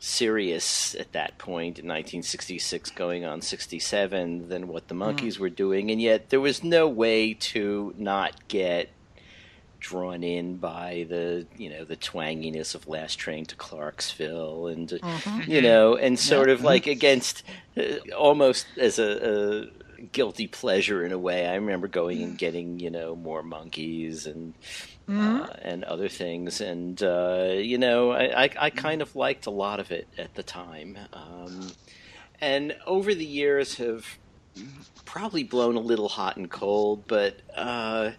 serious 0.00 0.94
at 0.96 1.12
that 1.12 1.38
point 1.38 1.78
in 1.78 1.86
1966 1.86 2.90
going 2.90 3.24
on 3.24 3.40
67 3.40 4.50
than 4.50 4.68
what 4.68 4.88
the 4.88 4.94
Monkees 4.94 5.38
were 5.38 5.48
doing 5.48 5.90
and 5.90 5.98
yet 5.98 6.28
there 6.28 6.40
was 6.40 6.62
no 6.62 6.86
way 6.86 7.32
to 7.32 7.94
not 7.96 8.46
get 8.46 8.90
drawn 9.84 10.24
in 10.24 10.56
by 10.56 11.04
the 11.08 11.46
you 11.58 11.68
know 11.68 11.84
the 11.84 11.96
twanginess 11.96 12.74
of 12.74 12.88
Last 12.88 13.16
Train 13.16 13.44
to 13.46 13.54
Clarksville, 13.56 14.68
and 14.68 14.90
uh, 14.94 14.96
Mhm. 15.02 15.46
you 15.46 15.60
know, 15.60 15.94
and 15.96 16.18
sort 16.18 16.48
Yeah. 16.48 16.54
of 16.54 16.62
like 16.62 16.86
against 16.86 17.42
uh, 17.76 17.98
almost 18.16 18.66
as 18.78 18.98
a, 18.98 19.68
a 20.00 20.04
guilty 20.12 20.46
pleasure 20.46 21.04
in 21.04 21.12
a 21.12 21.18
way. 21.18 21.46
I 21.46 21.56
remember 21.56 21.86
going 21.88 22.22
and 22.22 22.38
getting 22.38 22.78
you 22.80 22.90
know 22.90 23.14
more 23.14 23.42
Monkees 23.42 24.26
and 24.26 24.54
uh, 25.08 25.52
and 25.60 25.84
other 25.84 26.08
things, 26.08 26.60
and 26.62 27.02
uh, 27.02 27.50
you 27.54 27.76
know, 27.76 28.10
I, 28.10 28.44
I 28.44 28.50
I 28.58 28.70
kind 28.70 29.02
of 29.02 29.14
liked 29.14 29.44
a 29.46 29.50
lot 29.50 29.80
of 29.80 29.90
it 29.90 30.08
at 30.16 30.34
the 30.34 30.42
time, 30.42 30.96
um, 31.12 31.72
and 32.40 32.74
over 32.86 33.14
the 33.14 33.26
years 33.26 33.76
have 33.76 34.06
probably 35.04 35.44
blown 35.44 35.76
a 35.76 35.80
little 35.80 36.08
hot 36.08 36.36
and 36.36 36.50
cold, 36.50 37.04
but 37.06 37.40
uh, 37.56 38.12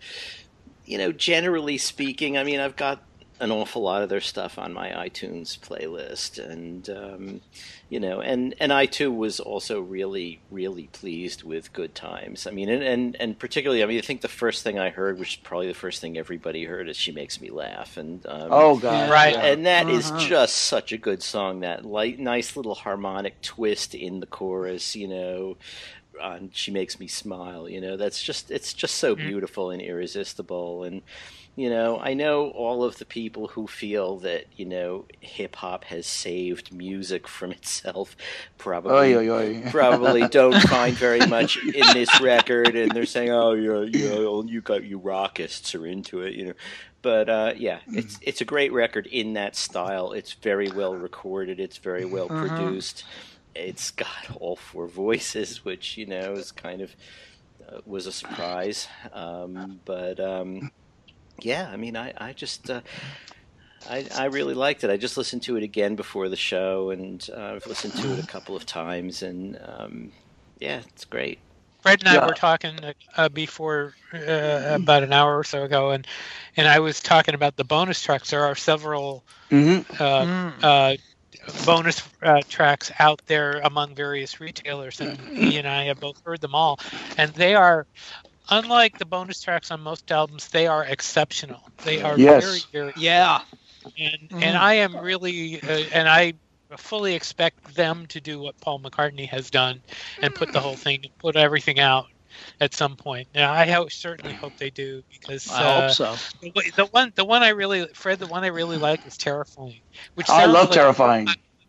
you 0.86 0.98
know, 0.98 1.12
generally 1.12 1.78
speaking, 1.78 2.38
I 2.38 2.44
mean, 2.44 2.60
I've 2.60 2.76
got 2.76 3.02
an 3.42 3.52
awful 3.52 3.82
lot 3.82 4.02
of 4.02 4.08
their 4.08 4.22
stuff 4.22 4.58
on 4.58 4.72
my 4.72 4.90
iTunes 4.92 5.60
playlist, 5.60 6.40
and 6.40 6.90
um, 6.90 7.42
you 7.90 8.00
know, 8.00 8.22
and 8.22 8.56
and 8.62 8.72
I 8.72 8.86
too 8.86 9.12
was 9.12 9.42
also 9.42 9.82
really 9.82 10.40
really 10.50 10.88
pleased 10.94 11.44
with 11.44 11.74
Good 11.74 11.94
Times. 11.96 12.48
I 12.48 12.52
mean, 12.52 12.70
and 12.70 12.82
and, 12.82 13.16
and 13.20 13.38
particularly, 13.38 13.84
I 13.84 13.88
mean, 13.88 13.98
I 13.98 14.02
think 14.02 14.22
the 14.22 14.30
first 14.30 14.64
thing 14.64 14.80
I 14.80 14.90
heard, 14.90 15.20
which 15.20 15.32
is 15.34 15.36
probably 15.36 15.68
the 15.68 15.74
first 15.74 16.00
thing 16.00 16.18
everybody 16.18 16.64
heard, 16.64 16.88
is 16.88 16.96
"She 16.96 17.12
Makes 17.12 17.42
Me 17.42 17.50
Laugh," 17.50 17.98
and 17.98 18.26
um, 18.26 18.48
Oh 18.52 18.78
God, 18.78 19.10
Right. 19.10 19.34
yeah. 19.34 19.46
and 19.48 19.66
that 19.66 19.90
is 19.90 20.10
Uh-huh. 20.12 20.30
just 20.30 20.56
such 20.56 20.94
a 20.94 20.98
good 20.98 21.22
song. 21.22 21.60
That 21.60 21.84
light, 21.84 22.18
nice 22.20 22.56
little 22.56 22.76
harmonic 22.76 23.42
twist 23.42 23.94
in 23.96 24.22
the 24.22 24.28
chorus, 24.28 24.96
you 24.96 25.10
know. 25.10 25.58
On 26.22 26.50
"She 26.54 26.72
Makes 26.72 27.00
Me 27.00 27.08
Smile," 27.08 27.68
you 27.70 27.82
know, 27.82 27.98
that's 27.98 28.22
just 28.22 28.52
it's 28.52 28.74
just 28.74 28.96
so 28.96 29.16
Mhm. 29.16 29.16
beautiful 29.16 29.72
and 29.72 29.82
irresistible. 29.82 30.84
And 30.84 31.02
you 31.56 31.70
know, 31.70 32.00
I 32.00 32.14
know 32.14 32.50
all 32.50 32.84
of 32.84 32.98
the 32.98 33.06
people 33.06 33.48
who 33.50 33.68
feel 33.68 34.18
that 34.20 34.46
you 34.58 34.66
know 34.66 35.06
hip 35.22 35.56
hop 35.58 35.86
has 35.86 36.06
saved 36.08 36.74
music 36.74 37.28
from 37.28 37.52
itself. 37.52 38.16
Probably, 38.58 39.16
Oy, 39.16 39.30
oy, 39.30 39.30
oy. 39.30 39.72
probably 39.72 40.28
don't 40.28 40.62
find 40.62 40.98
very 40.98 41.26
much 41.26 41.58
in 41.74 41.94
this 41.94 42.20
record, 42.20 42.76
and 42.76 42.96
they're 42.96 43.06
saying, 43.06 43.32
"Oh, 43.32 43.54
yeah, 43.54 43.82
yeah, 43.82 44.42
you 44.46 44.62
got 44.62 44.84
you 44.84 44.98
rockists 45.00 45.74
are 45.76 45.86
into 45.86 46.22
it," 46.22 46.34
you 46.34 46.48
know. 46.48 46.54
But 47.02 47.30
uh, 47.30 47.54
yeah, 47.56 47.80
it's 47.94 48.18
it's 48.22 48.42
a 48.42 48.46
great 48.46 48.74
record 48.74 49.08
in 49.08 49.34
that 49.34 49.56
style. 49.56 50.12
It's 50.12 50.34
very 50.34 50.70
well 50.70 50.96
recorded. 50.96 51.60
It's 51.60 51.78
very 51.78 52.06
well 52.06 52.30
Mhm. 52.30 52.30
produced. 52.30 53.04
It's 53.56 53.92
got 53.92 54.36
all 54.40 54.56
four 54.56 54.88
voices, 54.88 55.66
which 55.66 55.98
you 55.98 56.06
know 56.06 56.38
is 56.38 56.52
kind 56.52 56.82
of 56.82 56.96
uh, 57.68 57.80
was 57.86 58.06
a 58.08 58.12
surprise. 58.12 58.88
Um, 59.14 59.82
but 59.86 60.20
um, 60.20 60.72
yeah, 61.42 61.70
I 61.72 61.78
mean, 61.78 61.96
I 61.98 62.14
I 62.18 62.34
just. 62.34 62.70
Uh, 62.70 62.82
I, 63.88 64.08
I 64.16 64.26
really 64.26 64.56
liked 64.56 64.84
it. 64.84 64.90
I 64.90 64.98
just 64.98 65.18
listened 65.18 65.44
to 65.44 65.58
it 65.58 65.64
again 65.64 65.96
before 65.96 66.28
the 66.30 66.36
show, 66.36 66.90
and 66.90 67.26
uh, 67.36 67.54
I've 67.56 67.68
listened 67.68 67.96
to 67.98 68.14
it 68.14 68.20
a 68.20 68.24
couple 68.24 68.56
of 68.56 68.66
times, 68.66 69.22
and 69.22 69.60
um, 69.64 70.12
yeah, 70.60 70.82
it's 70.92 71.06
great. 71.06 71.40
Fred 71.82 72.02
and 72.02 72.10
I 72.10 72.16
Yeah. 72.16 72.26
were 72.26 72.34
talking 72.34 72.80
uh, 73.16 73.30
before 73.30 73.94
uh, 74.14 74.62
about 74.70 75.04
an 75.04 75.14
hour 75.14 75.38
or 75.38 75.44
so 75.44 75.64
ago, 75.64 75.92
and 75.92 76.08
and 76.58 76.68
I 76.68 76.80
was 76.80 77.00
talking 77.00 77.36
about 77.36 77.58
the 77.58 77.64
bonus 77.64 78.02
tracks. 78.02 78.32
There 78.32 78.44
are 78.44 78.56
several 78.56 79.24
Mhm. 79.52 79.86
uh, 80.00 80.26
Mm. 80.26 80.96
Bonus 81.66 82.04
uh, 82.24 82.42
tracks 82.50 82.92
out 83.00 83.22
there 83.28 83.60
among 83.64 83.96
various 83.96 84.40
retailers, 84.40 85.02
and 85.02 85.30
he 85.36 85.58
and 85.58 85.68
I 85.68 85.84
have 85.86 86.00
both 86.00 86.18
heard 86.26 86.42
them 86.42 86.56
all, 86.56 86.78
and 87.18 87.34
they 87.34 87.56
are. 87.56 87.86
Unlike 88.52 88.98
the 89.00 89.06
bonus 89.06 89.42
tracks 89.42 89.72
on 89.72 89.82
most 89.82 90.12
albums, 90.12 90.50
they 90.50 90.68
are 90.68 90.86
exceptional. 90.86 91.62
They 91.84 92.02
are 92.02 92.18
Yes. 92.18 92.44
very, 92.44 92.66
very 92.74 92.94
Yeah. 92.96 93.40
and 93.98 94.32
Mhm. 94.32 94.42
and 94.42 94.58
I 94.58 94.74
am 94.76 95.00
really 95.00 95.62
uh, 95.64 95.84
and 95.94 96.08
I 96.10 96.34
fully 96.78 97.14
expect 97.16 97.76
them 97.76 98.06
to 98.08 98.22
do 98.22 98.40
what 98.40 98.60
Paul 98.62 98.82
McCartney 98.82 99.28
has 99.30 99.50
done 99.50 99.84
and 100.22 100.34
put 100.36 100.52
the 100.52 100.62
whole 100.62 100.78
thing 100.78 101.04
put 101.20 101.36
everything 101.36 101.80
out 101.80 102.06
at 102.60 102.74
some 102.74 102.96
point. 102.96 103.28
Now 103.36 103.52
I 103.54 103.66
ho- 103.66 103.88
certainly 103.88 104.34
hope 104.34 104.58
they 104.58 104.70
do 104.70 105.04
because 105.12 105.52
I 105.52 105.64
uh, 105.64 105.82
hope 105.82 105.92
so. 105.92 106.16
the, 106.42 106.72
the 106.76 106.86
one 106.86 107.12
the 107.16 107.26
one 107.26 107.44
I 107.44 107.50
really 107.50 107.88
Fred 107.94 108.20
the 108.20 108.28
one 108.28 108.44
I 108.44 108.48
really 108.48 108.78
like 108.78 109.06
is 109.06 109.18
terrifying, 109.18 109.80
which 110.16 110.30
I 110.30 110.46
love 110.46 110.70
like- 110.70 110.76
terrifying. 110.76 111.28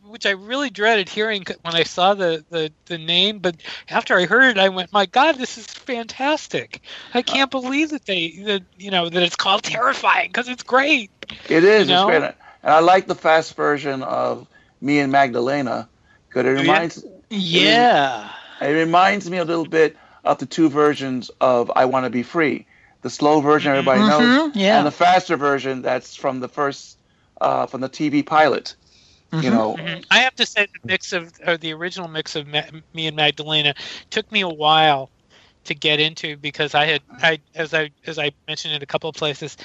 Which 0.09 0.25
I 0.25 0.31
really 0.31 0.71
dreaded 0.71 1.09
hearing 1.09 1.45
when 1.63 1.75
I 1.75 1.83
saw 1.83 2.15
the, 2.15 2.45
the, 2.49 2.73
the 2.85 2.97
name, 2.97 3.41
but 3.41 3.57
after 3.91 4.17
I 4.17 4.25
heard 4.25 4.57
it, 4.57 4.57
I 4.57 4.69
went, 4.69 4.93
"My 4.93 5.05
God, 5.05 5.35
this 5.37 5.59
is 5.59 5.67
fantastic! 5.67 6.81
I 7.13 7.23
can't 7.23 7.51
believe 7.51 7.91
that 7.91 8.07
they 8.07 8.31
that 8.45 8.63
you 8.79 8.93
know 8.93 9.09
that 9.09 9.21
it's 9.21 9.35
called 9.35 9.65
terrifying 9.65 10.29
because 10.29 10.49
it's 10.49 10.63
great." 10.63 11.11
It 11.49 11.65
is. 11.65 11.89
You 11.89 11.95
know? 11.95 12.09
It's 12.09 12.19
great. 12.21 12.35
And 12.63 12.73
I 12.73 12.79
like 12.79 13.09
the 13.09 13.17
fast 13.17 13.57
version 13.57 14.05
of 14.05 14.47
Me 14.81 15.01
and 15.01 15.11
Magdalena 15.11 15.89
because 16.29 16.47
it 16.47 16.55
yeah? 16.55 16.61
reminds 16.61 17.05
Yeah. 17.29 18.31
it 18.61 18.73
reminds 18.73 19.29
me 19.29 19.39
a 19.39 19.45
little 19.45 19.67
bit 19.67 19.97
of 20.27 20.39
the 20.39 20.47
two 20.47 20.69
versions 20.69 21.31
of 21.41 21.71
I 21.75 21.87
Want 21.87 22.05
to 22.05 22.11
Be 22.11 22.23
Free. 22.23 22.67
The 23.03 23.11
slow 23.11 23.41
version 23.41 23.71
everybody 23.71 24.01
knows, 24.03 24.21
Mhm, 24.21 24.53
Yeah. 24.55 24.79
and 24.79 24.87
the 24.87 24.91
faster 24.91 25.37
version 25.37 25.83
that's 25.83 26.17
from 26.17 26.41
the 26.41 26.49
first 26.49 26.99
uh, 27.41 27.67
from 27.67 27.81
the 27.81 27.89
TV 27.89 28.23
pilot. 28.23 28.75
You 29.33 29.51
Mhm. 29.51 29.53
know, 29.53 29.77
Mhm. 29.77 30.05
I 30.11 30.19
have 30.21 30.35
to 30.37 30.47
say 30.47 30.67
the 30.67 30.81
mix 30.89 31.13
of 31.13 31.33
or 31.47 31.57
the 31.57 31.73
original 31.73 32.09
mix 32.09 32.37
of 32.37 32.47
Ma- 32.47 32.63
me 32.95 33.07
and 33.07 33.17
Magdalena 33.17 33.75
took 34.11 34.31
me 34.33 34.41
a 34.41 34.49
while 34.49 35.11
to 35.65 35.75
get 35.75 36.01
into 36.01 36.37
because 36.37 36.75
I 36.75 36.87
had 36.87 37.03
I 37.11 37.41
as 37.55 37.75
I 37.75 37.91
as 38.07 38.19
I 38.19 38.33
mentioned 38.49 38.75
in 38.75 38.83
a 38.83 38.87
couple 38.87 39.11
of 39.11 39.17
places, 39.17 39.57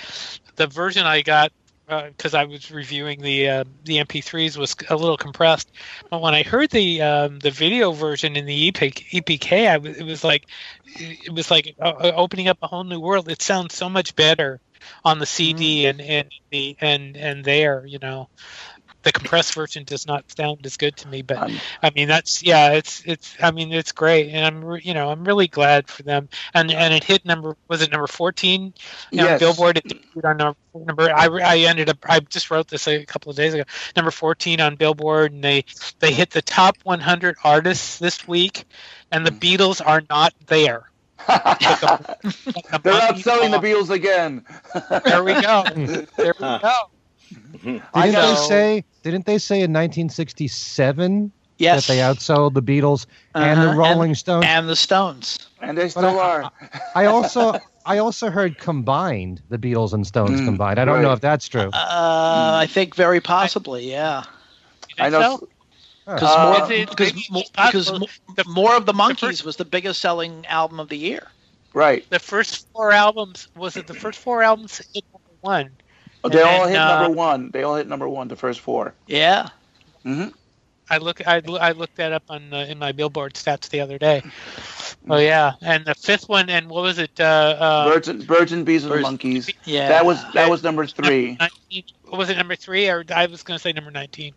the 0.56 0.68
version 0.68 1.06
I 1.06 1.22
got 1.22 1.52
because 2.00 2.34
I 2.34 2.46
was 2.46 2.72
reviewing 2.72 3.22
the 3.22 3.50
uh, 3.50 3.64
the 3.84 3.98
MP3s 3.98 4.58
was 4.58 4.76
a 4.90 4.96
little 4.96 5.18
compressed, 5.18 5.72
but 6.10 6.22
when 6.22 6.34
I 6.34 6.44
heard 6.44 6.70
the 6.70 7.02
um, 7.02 7.40
the 7.40 7.52
video 7.52 7.92
version 7.92 8.36
in 8.36 8.46
the 8.46 8.72
EPK, 8.72 9.22
EPK, 9.22 9.68
I 9.68 9.78
was, 9.78 9.98
it 9.98 10.04
was 10.04 10.24
like 10.24 10.46
it 10.96 11.34
was 11.34 11.52
like 11.52 11.76
uh, 11.80 12.12
opening 12.16 12.48
up 12.48 12.58
a 12.62 12.68
whole 12.68 12.84
new 12.84 13.00
world. 13.00 13.30
It 13.30 13.42
sounds 13.42 13.76
so 13.76 13.90
much 13.90 14.16
better 14.16 14.60
on 15.04 15.20
the 15.20 15.26
CD 15.26 15.86
and 15.86 16.02
and 16.02 16.32
the 16.52 16.78
and 16.82 17.18
and 17.18 17.44
there, 17.44 17.86
you 17.86 18.00
know 18.00 18.30
the 19.04 19.12
compressed 19.12 19.54
version 19.54 19.84
does 19.84 20.06
not 20.06 20.30
sound 20.32 20.66
as 20.66 20.78
good 20.78 20.96
to 20.98 21.08
me 21.08 21.22
but 21.22 21.38
Um, 21.38 21.58
i 21.82 21.92
mean 21.96 22.08
that's 22.08 22.44
yeah 22.44 22.74
it's 22.74 23.04
it's 23.06 23.36
i 23.42 23.52
mean 23.52 23.72
it's 23.72 23.92
great 23.92 24.30
and 24.30 24.46
i'm 24.46 24.64
re- 24.64 24.82
you 24.84 24.94
know 24.94 25.10
i'm 25.10 25.24
really 25.24 25.48
glad 25.48 25.88
for 25.88 26.04
them. 26.04 26.30
And 26.54 26.72
and 26.72 26.94
it 26.94 27.04
hit 27.04 27.26
number 27.26 27.56
was 27.68 27.82
it 27.82 27.92
number 27.92 28.08
14 28.08 28.64
on 28.64 28.74
yes. 29.12 29.40
billboard 29.40 29.78
it 29.78 29.86
debuted 29.86 30.26
on 30.26 30.38
number, 30.38 30.58
number 30.76 31.10
I, 31.10 31.28
I 31.28 31.58
ended 31.60 31.90
up 31.90 31.98
i 32.08 32.20
just 32.20 32.52
wrote 32.52 32.68
this 32.68 32.88
a 32.88 33.06
couple 33.06 33.30
of 33.30 33.36
days 33.36 33.54
ago 33.54 33.64
number 33.96 34.12
14 34.12 34.62
on 34.62 34.76
billboard 34.76 35.32
and 35.32 35.44
they 35.44 35.66
they 36.00 36.14
hit 36.14 36.30
the 36.30 36.42
top 36.42 36.78
100 36.84 37.36
artists 37.44 38.00
this 38.00 38.28
week 38.28 38.66
and 39.12 39.26
the 39.26 39.32
beatles 39.32 39.86
are 39.86 40.02
not 40.10 40.34
there. 40.48 40.90
They're 41.28 41.38
out 42.94 43.20
selling 43.20 43.52
the 43.52 43.60
Beatles 43.60 43.90
again. 43.90 44.46
there 45.06 45.24
we 45.24 45.40
go. 45.40 45.64
There 46.18 46.34
we 46.40 46.46
go. 46.46 46.60
I 46.64 46.86
Didn't 47.64 47.84
they 47.94 48.12
know. 48.12 48.36
say? 48.48 48.84
Didn't 49.04 49.26
they 49.26 49.38
say 49.38 49.62
in 49.62 49.72
1967 49.74 51.32
Yes. 51.58 51.86
that 51.88 51.94
they 51.94 52.00
outsold 52.00 52.54
the 52.56 52.62
Beatles 52.64 53.06
and 53.36 53.60
Uh-huh. 53.60 53.72
the 53.72 53.78
Rolling 53.78 54.16
Stones? 54.16 54.46
and 54.48 54.68
the 54.68 54.76
Stones. 54.76 55.38
and 55.62 55.78
they 55.78 55.90
still 55.90 56.20
I- 56.20 56.24
are. 56.44 56.52
I 56.96 57.06
also 57.06 57.60
I 57.86 57.98
also 58.00 58.30
heard 58.30 58.58
combined 58.60 59.42
the 59.50 59.58
Beatles 59.58 59.94
and 59.94 60.06
Stones 60.06 60.40
Mm, 60.42 60.46
combined. 60.46 60.80
I 60.80 60.86
don't 60.86 61.02
know 61.02 61.14
if 61.14 61.22
that's 61.22 61.48
true. 61.48 61.70
Uh, 61.74 62.52
I 62.64 62.68
think 62.68 62.96
very 62.96 63.20
possibly, 63.22 63.90
yeah. 63.90 64.24
I 65.00 65.10
know. 65.10 65.38
so? 65.38 65.48
Because 66.06 66.22
Uh, 66.36 66.44
more, 66.46 66.56
It's- 66.56 66.72
it's- 66.72 66.90
because 66.90 67.10
it's 67.10 67.50
because 67.52 67.86
The- 68.36 68.44
more 68.48 68.76
of 68.76 68.86
the 68.86 68.92
the 68.94 68.98
Monkees 68.98 69.20
first- 69.20 69.46
was 69.46 69.56
the 69.56 69.66
biggest 69.66 70.02
selling 70.02 70.46
album 70.48 70.80
of 70.80 70.90
the 70.90 70.98
year. 70.98 71.28
Right. 71.74 72.06
the 72.10 72.20
first 72.20 72.68
four 72.74 72.92
albums 72.92 73.48
was 73.56 73.78
it 73.78 73.88
the 73.88 73.94
first 73.94 74.20
four 74.20 74.44
albums 74.44 74.82
hit 74.94 75.06
number 75.14 75.30
one 75.40 75.70
They 76.24 76.40
And 76.42 76.50
all 76.50 76.62
then, 76.64 76.70
hit 76.70 76.78
uh, 76.78 77.02
number 77.02 77.16
one. 77.18 77.52
They 77.52 77.64
all 77.64 77.76
hit 77.76 77.88
number 77.88 78.08
one. 78.08 78.28
The 78.28 78.36
first 78.36 78.60
four. 78.60 78.94
Yeah. 79.08 79.50
hmm 80.04 80.28
i 80.90 80.98
look 80.98 81.26
i, 81.26 81.42
I 81.60 81.72
looked 81.72 81.96
that 81.98 82.12
up 82.12 82.24
on 82.28 82.54
uh, 82.54 82.66
in 82.68 82.78
my 82.78 82.92
billboard 82.92 83.36
stats 83.36 83.70
the 83.70 83.80
other 83.80 83.98
day 83.98 84.22
oh 85.10 85.20
yeah 85.20 85.54
and 85.62 85.86
the 85.86 85.96
fifth 85.96 86.28
one 86.28 86.50
and 86.50 86.68
what 86.70 86.82
was 86.84 86.98
it 87.00 87.12
uh, 87.18 87.24
uh 87.24 87.90
Birds 87.94 88.08
and 88.10 88.28
Birds 88.28 88.52
and 88.52 88.66
Bees 88.66 88.84
and 88.84 88.92
Birds- 88.92 89.08
Monkees. 89.08 89.54
Yeah. 89.64 89.88
That 89.88 90.06
was 90.06 90.18
that 90.34 90.50
was 90.50 90.64
number 90.64 90.86
three. 90.86 91.38
19, 91.40 91.84
was 92.12 92.30
it 92.30 92.36
number 92.36 92.56
three 92.58 92.90
or 92.90 93.06
i 93.16 93.26
was 93.28 93.42
going 93.44 93.58
to 93.58 93.62
say 93.62 93.72
number 93.72 93.92
19 93.92 94.34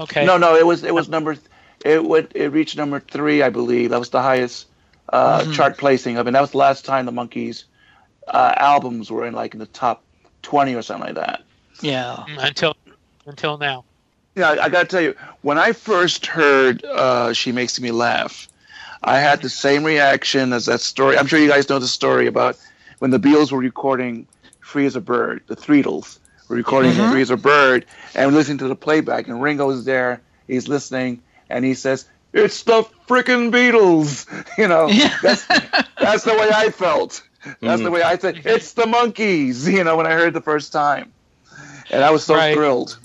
okay 0.00 0.26
No, 0.26 0.38
no, 0.38 0.56
it 0.56 0.66
was 0.66 0.82
it 0.82 0.92
was 0.94 1.08
number. 1.08 1.36
It 1.84 2.02
would 2.02 2.32
it 2.34 2.50
reached 2.50 2.76
number 2.76 2.98
three, 2.98 3.42
I 3.42 3.50
believe. 3.50 3.90
That 3.90 3.98
was 4.00 4.10
the 4.10 4.22
highest 4.22 4.66
uh, 5.08 5.40
Mhm. 5.40 5.52
chart 5.54 5.78
placing 5.78 6.16
of 6.16 6.26
it. 6.26 6.32
That 6.32 6.40
was 6.40 6.50
the 6.52 6.58
last 6.58 6.84
time 6.84 7.06
the 7.06 7.12
Monkees 7.12 7.64
uh, 8.26 8.54
albums 8.56 9.10
were 9.10 9.26
in 9.26 9.34
like 9.34 9.52
in 9.54 9.60
the 9.60 9.66
top 9.66 10.02
twenty 10.42 10.74
or 10.74 10.82
something 10.82 11.14
like 11.14 11.26
that. 11.26 11.42
Yeah. 11.80 12.24
Mm, 12.28 12.44
until 12.48 12.76
until 13.26 13.58
now 13.58 13.84
Yeah, 14.36 14.50
I, 14.50 14.64
I 14.64 14.68
got 14.68 14.82
to 14.82 14.86
tell 14.88 15.00
you, 15.02 15.14
when 15.42 15.58
I 15.58 15.72
first 15.72 16.26
heard 16.26 16.84
uh, 16.84 17.32
"She 17.32 17.52
Makes 17.52 17.80
Me 17.80 17.90
Laugh," 17.90 18.48
I 19.02 19.18
had 19.18 19.42
the 19.42 19.48
same 19.48 19.84
reaction 19.84 20.52
as 20.52 20.66
that 20.66 20.80
story. 20.80 21.16
I'm 21.18 21.26
sure 21.26 21.38
you 21.38 21.48
guys 21.48 21.68
know 21.68 21.78
the 21.78 21.88
story 21.88 22.26
about 22.26 22.56
when 23.00 23.10
the 23.10 23.18
Beatles 23.18 23.50
were 23.52 23.58
recording 23.58 24.26
Free 24.60 24.86
as 24.86 24.96
a 24.96 25.00
Bird, 25.00 25.42
the 25.48 25.56
Threedles. 25.56 26.18
We're 26.48 26.56
recording 26.56 26.92
Mhm. 26.92 27.10
Free 27.10 27.22
as 27.22 27.30
a 27.30 27.36
Bird 27.36 27.84
and 28.14 28.34
listening 28.34 28.58
to 28.58 28.68
the 28.68 28.76
playback, 28.76 29.26
and 29.28 29.42
Ringo's 29.42 29.84
there. 29.84 30.20
He's 30.46 30.68
listening, 30.68 31.20
and 31.50 31.64
he 31.64 31.74
says, 31.74 32.04
"It's 32.32 32.62
the 32.62 32.84
frickin' 33.08 33.50
Beatles." 33.50 34.26
You 34.58 34.68
know, 34.68 34.86
Yeah. 34.88 35.16
that's 35.22 35.44
that's 35.98 36.24
the 36.24 36.34
way 36.34 36.50
I 36.54 36.70
felt. 36.70 37.22
That's 37.64 37.82
the 37.82 37.90
Mhm. 37.90 37.90
way 37.90 38.02
I 38.02 38.16
said, 38.16 38.38
"It's 38.44 38.72
the 38.72 38.84
Monkees." 38.84 39.66
You 39.72 39.84
know, 39.84 39.96
when 39.96 40.06
I 40.06 40.12
heard 40.12 40.28
it 40.28 40.34
the 40.34 40.40
first 40.40 40.72
time, 40.72 41.12
and 41.90 42.02
I 42.04 42.10
was 42.10 42.24
so 42.24 42.36
Right. 42.36 42.52
thrilled. 42.52 42.98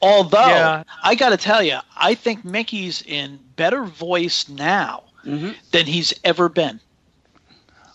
Although 0.00 0.46
Yeah. 0.46 0.82
I 1.02 1.14
got 1.14 1.30
to 1.30 1.36
tell 1.36 1.62
you, 1.62 1.78
I 1.96 2.14
think 2.14 2.44
Mickey's 2.44 3.02
in 3.02 3.38
better 3.56 3.84
voice 3.84 4.48
now 4.48 5.04
hmm 5.24 5.50
than 5.72 5.86
he's 5.86 6.12
ever 6.24 6.48
been. 6.48 6.80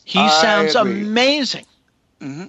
He 0.06 0.30
I 0.30 0.30
sounds 0.30 0.75
agree. 0.75 1.01
amazing. 1.01 1.65
hmm 2.22 2.46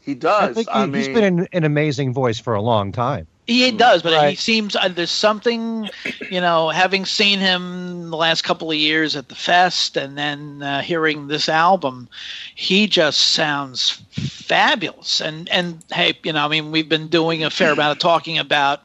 He 0.00 0.14
does. 0.14 0.50
I 0.50 0.54
think 0.54 0.68
I 0.68 0.86
he's 0.86 1.08
been 1.08 1.24
an, 1.24 1.48
an 1.52 1.64
amazing 1.64 2.12
voice 2.12 2.38
for 2.38 2.54
a 2.54 2.62
long 2.62 2.92
time. 2.92 3.26
He 3.46 3.70
does, 3.72 4.02
but 4.02 4.14
he 4.14 4.34
seems 4.34 4.74
uh, 4.76 4.88
there's 4.88 5.10
something, 5.10 5.90
you 6.28 6.40
know, 6.40 6.68
having 6.70 7.04
seen 7.04 7.40
him 7.40 8.10
the 8.10 8.16
last 8.16 8.42
couple 8.42 8.70
of 8.70 8.76
years 8.76 9.16
at 9.16 9.28
the 9.28 9.34
fest 9.34 9.96
and 9.96 10.16
then 10.16 10.62
uh, 10.62 10.80
hearing 10.82 11.26
this 11.28 11.48
album, 11.48 12.08
he 12.54 12.86
just 12.86 13.20
sounds 13.20 14.02
fabulous. 14.10 15.20
And 15.20 15.48
and 15.50 15.84
hey, 15.92 16.18
you 16.22 16.32
know, 16.32 16.44
I 16.44 16.48
mean, 16.48 16.70
we've 16.70 16.88
been 16.88 17.08
doing 17.08 17.44
a 17.44 17.50
fair 17.50 17.72
amount 17.72 17.92
of 17.92 17.98
talking 17.98 18.38
about, 18.38 18.80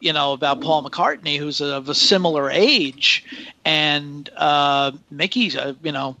you 0.00 0.12
know, 0.12 0.32
about 0.32 0.60
Paul 0.60 0.82
McCartney, 0.88 1.38
who's 1.38 1.60
of 1.60 1.88
a 1.88 1.94
similar 1.94 2.50
age, 2.50 3.24
and 3.64 4.28
uh, 4.36 4.92
Mickey, 5.10 5.56
uh, 5.58 5.74
you 5.82 5.92
know, 5.92 6.16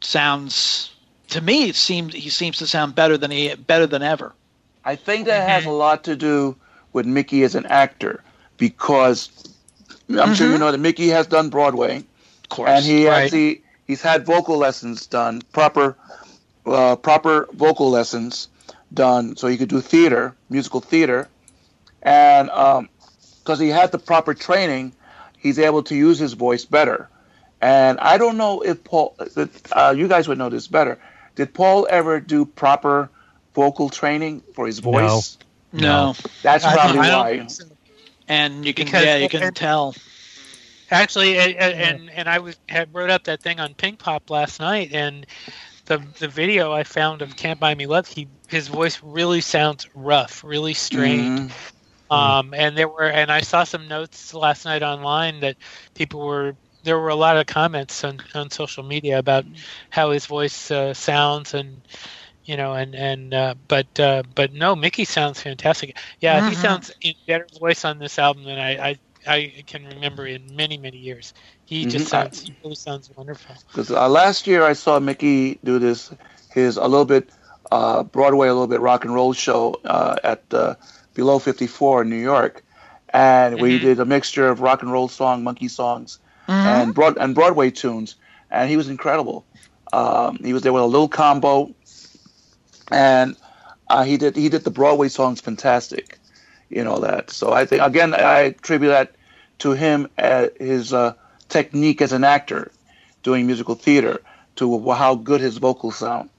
sounds 0.00 0.94
to 1.28 1.40
me 1.40 1.68
it 1.68 1.76
seems 1.76 2.14
he 2.14 2.28
seems 2.28 2.58
to 2.58 2.66
sound 2.66 2.94
better 2.94 3.16
than 3.16 3.30
he 3.30 3.54
better 3.54 3.86
than 3.86 4.02
ever. 4.02 4.34
I 4.84 4.96
think 4.96 5.26
that 5.26 5.48
has 5.48 5.64
Mm-hmm. 5.64 5.66
a 5.66 5.70
lot 5.70 6.04
to 6.04 6.16
do 6.16 6.56
with 6.92 7.06
Mickey 7.06 7.42
as 7.42 7.54
an 7.54 7.66
actor 7.66 8.22
because 8.56 9.30
I'm 10.08 10.34
sure 10.34 10.50
you 10.50 10.58
know 10.58 10.72
that 10.72 10.78
Mickey 10.78 11.08
has 11.08 11.26
done 11.26 11.50
Broadway. 11.50 11.98
Of 11.98 12.48
course, 12.48 12.70
and 12.70 12.84
he 12.84 13.08
right. 13.08 13.24
actually 13.24 13.62
he's 13.86 14.02
had 14.02 14.26
vocal 14.26 14.56
lessons 14.56 15.06
done 15.06 15.42
proper 15.52 15.96
uh, 16.66 16.96
proper 16.96 17.48
vocal 17.52 17.90
lessons 17.90 18.48
done. 18.92 19.36
So 19.36 19.48
he 19.48 19.56
could 19.56 19.68
do 19.68 19.80
theater 19.80 20.34
musical 20.48 20.80
theater. 20.80 21.28
And 22.02 22.48
because 23.40 23.58
he 23.58 23.68
had 23.68 23.92
the 23.92 23.98
proper 23.98 24.34
training 24.34 24.92
he's 25.38 25.58
able 25.58 25.82
to 25.84 25.94
use 25.94 26.18
his 26.18 26.34
voice 26.34 26.64
better. 26.64 27.08
And 27.60 27.98
I 27.98 28.18
don't 28.18 28.36
know 28.36 28.62
if 28.62 28.84
Paul 28.84 29.16
uh, 29.72 29.94
you 29.96 30.08
guys 30.08 30.28
would 30.28 30.38
know 30.38 30.48
this 30.48 30.66
better. 30.66 30.98
Did 31.34 31.52
Paul 31.54 31.86
ever 31.90 32.20
do 32.20 32.44
proper 32.44 33.10
vocal 33.54 33.88
training 33.88 34.42
for 34.54 34.66
his 34.66 34.78
voice? 34.78 35.38
no. 35.38 35.46
That's 35.72 36.64
I 36.64 36.74
probably 36.74 36.96
don't- 36.96 37.04
I 37.04 37.08
don't 37.36 37.40
why 37.42 37.46
so. 37.48 37.64
and 38.28 38.64
you 38.64 38.74
can 38.74 38.86
Because- 38.86 39.04
yeah 39.04 39.16
you 39.16 39.28
can 39.28 39.42
and- 39.42 39.56
tell 39.56 39.94
Actually, 40.92 41.38
and, 41.38 41.54
and 41.54 42.10
and 42.10 42.28
I 42.28 42.40
was 42.40 42.56
had 42.68 42.92
wrote 42.92 43.10
up 43.10 43.22
that 43.24 43.40
thing 43.40 43.60
on 43.60 43.74
Pinkpop 43.74 44.28
last 44.28 44.58
night, 44.58 44.92
and 44.92 45.24
the 45.84 45.98
the 46.18 46.26
video 46.26 46.72
I 46.72 46.82
found 46.82 47.22
of 47.22 47.36
"Can't 47.36 47.60
Buy 47.60 47.76
Me 47.76 47.86
Love," 47.86 48.08
he 48.08 48.26
his 48.48 48.66
voice 48.66 48.98
really 49.00 49.40
sounds 49.40 49.86
rough, 49.94 50.42
really 50.42 50.74
strained. 50.74 51.50
Mhm. 52.10 52.12
Um, 52.16 52.54
and 52.54 52.76
there 52.76 52.88
were, 52.88 53.04
and 53.08 53.30
I 53.30 53.40
saw 53.42 53.62
some 53.62 53.86
notes 53.86 54.34
last 54.34 54.64
night 54.64 54.82
online 54.82 55.38
that 55.40 55.56
people 55.94 56.26
were. 56.26 56.56
There 56.82 56.98
were 56.98 57.10
a 57.10 57.14
lot 57.14 57.36
of 57.36 57.46
comments 57.46 58.02
on, 58.02 58.18
on 58.34 58.50
social 58.50 58.82
media 58.82 59.18
about 59.20 59.44
how 59.90 60.10
his 60.10 60.26
voice 60.26 60.72
uh, 60.72 60.92
sounds, 60.92 61.54
and 61.54 61.82
you 62.50 62.58
know, 62.58 62.74
and 62.74 62.94
and 62.96 63.34
uh, 63.34 63.54
but 63.68 63.98
uh, 64.00 64.24
but 64.34 64.52
no, 64.52 64.76
Mickey 64.76 65.04
sounds 65.04 65.42
fantastic. 65.42 65.96
Yeah, 66.20 66.40
he 66.40 66.54
Mhm. 66.54 66.56
sounds 66.56 66.92
in 67.02 67.14
better 67.26 67.46
voice 67.60 67.84
on 67.84 67.98
this 67.98 68.18
album 68.18 68.44
than 68.44 68.58
I, 68.58 68.90
I 68.90 69.00
I 69.26 69.64
can 69.66 69.86
remember 69.86 70.26
in 70.26 70.56
many 70.56 70.78
many 70.78 70.98
years. 70.98 71.34
He 71.64 71.86
just 71.86 72.06
Mhm. 72.06 72.08
sounds 72.08 72.42
he 72.42 72.56
really 72.62 72.76
sounds 72.76 73.10
wonderful. 73.16 73.62
Because 73.70 73.90
uh, 73.90 74.08
last 74.08 74.46
year 74.46 74.62
I 74.64 74.74
saw 74.74 74.98
Mickey 75.00 75.58
do 75.64 75.78
this, 75.78 76.12
his 76.52 76.76
a 76.76 76.86
little 76.86 77.04
bit 77.06 77.30
uh, 77.70 78.02
Broadway, 78.04 78.48
a 78.48 78.52
little 78.52 78.68
bit 78.68 78.80
rock 78.80 79.04
and 79.04 79.14
roll 79.14 79.32
show 79.32 79.80
uh, 79.84 80.16
at 80.24 80.44
uh, 80.52 80.74
Below 81.14 81.38
54 81.38 82.02
in 82.02 82.10
New 82.10 82.16
York, 82.16 82.64
and 83.10 83.58
we 83.58 83.78
Mhm. 83.78 83.80
did 83.80 84.00
a 84.00 84.06
mixture 84.06 84.48
of 84.48 84.60
rock 84.60 84.82
and 84.82 84.92
roll 84.92 85.08
song, 85.08 85.44
monkey 85.44 85.68
songs, 85.68 86.18
and 86.64 86.94
broad 86.94 87.18
and 87.18 87.34
Broadway 87.34 87.70
tunes, 87.70 88.16
and 88.50 88.70
he 88.70 88.76
was 88.76 88.88
incredible. 88.88 89.46
Um, 89.92 90.38
he 90.42 90.52
was 90.52 90.62
there 90.62 90.72
with 90.72 90.82
a 90.82 90.86
little 90.86 91.08
combo, 91.08 91.74
and 92.90 93.36
uh, 93.88 94.04
he 94.04 94.16
did 94.16 94.36
he 94.36 94.48
did 94.48 94.64
the 94.64 94.70
Broadway 94.70 95.08
songs 95.08 95.40
fantastic, 95.40 96.18
you 96.68 96.84
know 96.84 96.98
that. 97.00 97.30
So 97.30 97.52
I 97.52 97.64
think 97.66 97.82
again 97.82 98.14
I 98.14 98.40
attribute 98.40 98.90
that 98.90 99.12
to 99.58 99.72
him 99.72 100.08
uh, 100.18 100.48
his 100.58 100.92
uh, 100.92 101.14
technique 101.48 102.00
as 102.02 102.12
an 102.12 102.24
actor, 102.24 102.70
doing 103.22 103.46
musical 103.46 103.74
theater, 103.74 104.20
to 104.56 104.90
how 104.92 105.14
good 105.14 105.40
his 105.40 105.58
vocals 105.58 105.96
sound. 105.96 106.30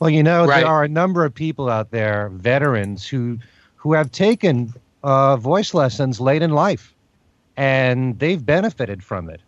Well, 0.00 0.10
you 0.10 0.22
know, 0.22 0.46
Right. 0.46 0.60
there 0.60 0.66
are 0.68 0.82
a 0.82 0.88
number 0.88 1.24
of 1.24 1.34
people 1.34 1.68
out 1.68 1.90
there, 1.90 2.30
veterans, 2.32 3.06
who 3.06 3.38
who 3.76 3.92
have 3.94 4.10
taken 4.10 4.72
uh, 5.02 5.36
voice 5.36 5.74
lessons 5.74 6.20
late 6.20 6.42
in 6.42 6.50
life, 6.50 6.94
and 7.56 8.18
they've 8.18 8.44
benefited 8.44 9.02
from 9.02 9.28
it. 9.30 9.40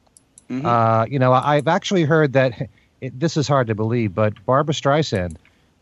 Mhm. 0.50 0.64
Uh, 0.64 1.06
you 1.08 1.18
know, 1.18 1.32
I've 1.32 1.68
actually 1.68 2.04
heard 2.04 2.32
that. 2.34 2.52
It, 3.02 3.18
this 3.18 3.36
is 3.36 3.48
hard 3.48 3.66
to 3.66 3.74
believe, 3.74 4.14
but 4.14 4.32
Barbra 4.46 4.72
Streisand, 4.72 5.34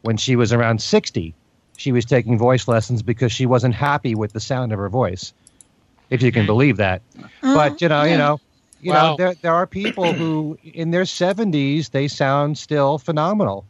when 0.03 0.17
she 0.17 0.37
was 0.37 0.53
around 0.53 0.81
sixty, 0.83 1.35
she 1.77 1.93
was 1.93 2.05
taking 2.05 2.39
voice 2.39 2.69
lessons 2.69 3.03
because 3.03 3.33
she 3.33 3.47
wasn't 3.47 3.75
happy 3.75 4.15
with 4.15 4.33
the 4.33 4.41
sound 4.41 4.73
of 4.73 4.79
her 4.79 4.89
voice. 4.89 5.33
If 6.11 6.23
you 6.23 6.33
can 6.33 6.47
Mhm. 6.47 6.47
believe 6.47 6.77
that, 6.79 7.03
but 7.53 7.81
you 7.81 7.89
know, 7.89 8.05
you 8.05 8.17
know, 8.17 8.41
you 8.81 8.93
Wow. 8.93 8.93
know, 8.93 9.11
there 9.17 9.35
there 9.43 9.55
are 9.55 9.67
people 9.67 10.15
who 10.15 10.57
in 10.63 10.91
their 10.91 11.07
seventies 11.07 11.91
they 11.91 12.09
sound 12.09 12.59
still 12.59 12.99
phenomenal. 12.99 13.67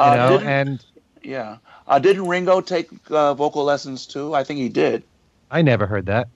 You 0.00 0.10
Uh, 0.10 0.12
know, 0.12 0.38
and 0.40 0.84
yeah, 1.22 1.58
uh, 1.86 1.98
didn't 1.98 2.28
Ringo 2.28 2.60
take 2.60 2.90
uh, 3.10 3.34
vocal 3.34 3.64
lessons 3.64 4.06
too? 4.06 4.34
I 4.34 4.44
think 4.44 4.60
he 4.60 4.68
did. 4.68 5.04
I 5.50 5.62
never 5.62 5.86
heard 5.86 6.06
that. 6.06 6.28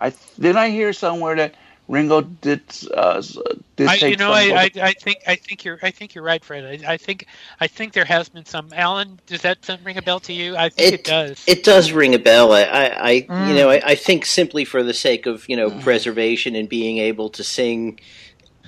I 0.00 0.14
didn't 0.38 0.56
I 0.58 0.70
hear 0.70 0.92
somewhere 0.92 1.34
that 1.36 1.54
Ringo 1.88 2.20
did 2.22 2.62
uh, 2.96 3.18
s- 3.18 3.38
did 3.76 3.86
I, 3.86 3.96
take 3.98 4.10
you 4.10 4.16
know, 4.16 4.32
I, 4.32 4.40
I, 4.64 4.70
I 4.82 4.92
think 4.94 5.18
I 5.26 5.36
think 5.36 5.64
you're 5.64 5.78
I 5.82 5.90
think 5.92 6.14
you're 6.14 6.24
right, 6.24 6.44
Fred. 6.44 6.82
I, 6.84 6.94
I 6.94 6.96
think 6.96 7.26
I 7.60 7.66
think 7.68 7.92
there 7.92 8.04
has 8.04 8.28
been 8.28 8.44
some. 8.44 8.70
Alan, 8.74 9.20
does 9.26 9.42
that 9.42 9.58
ring 9.84 9.96
a 9.96 10.02
bell 10.02 10.18
to 10.20 10.32
you? 10.32 10.56
I 10.56 10.68
think 10.68 10.88
it, 10.92 10.94
It- 11.00 11.04
does. 11.04 11.44
It 11.46 11.62
does 11.62 11.92
ring 11.92 12.14
a 12.14 12.18
bell. 12.18 12.52
I, 12.52 12.62
I, 12.62 12.84
I 13.10 13.20
Mm. 13.28 13.48
you 13.48 13.54
know, 13.54 13.70
I, 13.70 13.80
I 13.84 13.94
think 13.94 14.26
simply 14.26 14.64
for 14.64 14.82
the 14.82 14.94
sake 14.94 15.26
of 15.26 15.48
you 15.48 15.56
know 15.56 15.70
Mm. 15.70 15.82
preservation 15.82 16.54
and 16.56 16.68
being 16.68 16.98
able 16.98 17.28
to 17.30 17.44
sing 17.44 18.00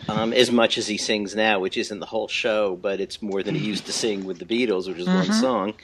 um, 0.09 0.33
as 0.33 0.51
much 0.53 0.79
as 0.79 0.87
he 0.87 0.97
sings 0.97 1.35
now, 1.35 1.59
which 1.59 1.77
isn't 1.77 1.99
the 1.99 2.07
whole 2.07 2.29
show, 2.29 2.77
but 2.77 3.01
it's 3.01 3.21
more 3.21 3.43
than 3.43 3.55
he 3.57 3.67
used 3.67 3.85
to 3.87 3.93
sing 3.93 4.25
with 4.25 4.39
the 4.39 4.45
Beatles, 4.45 4.87
which 4.89 4.99
is 4.99 5.07
one 5.07 5.27
Mhm. 5.27 5.41
song. 5.41 5.75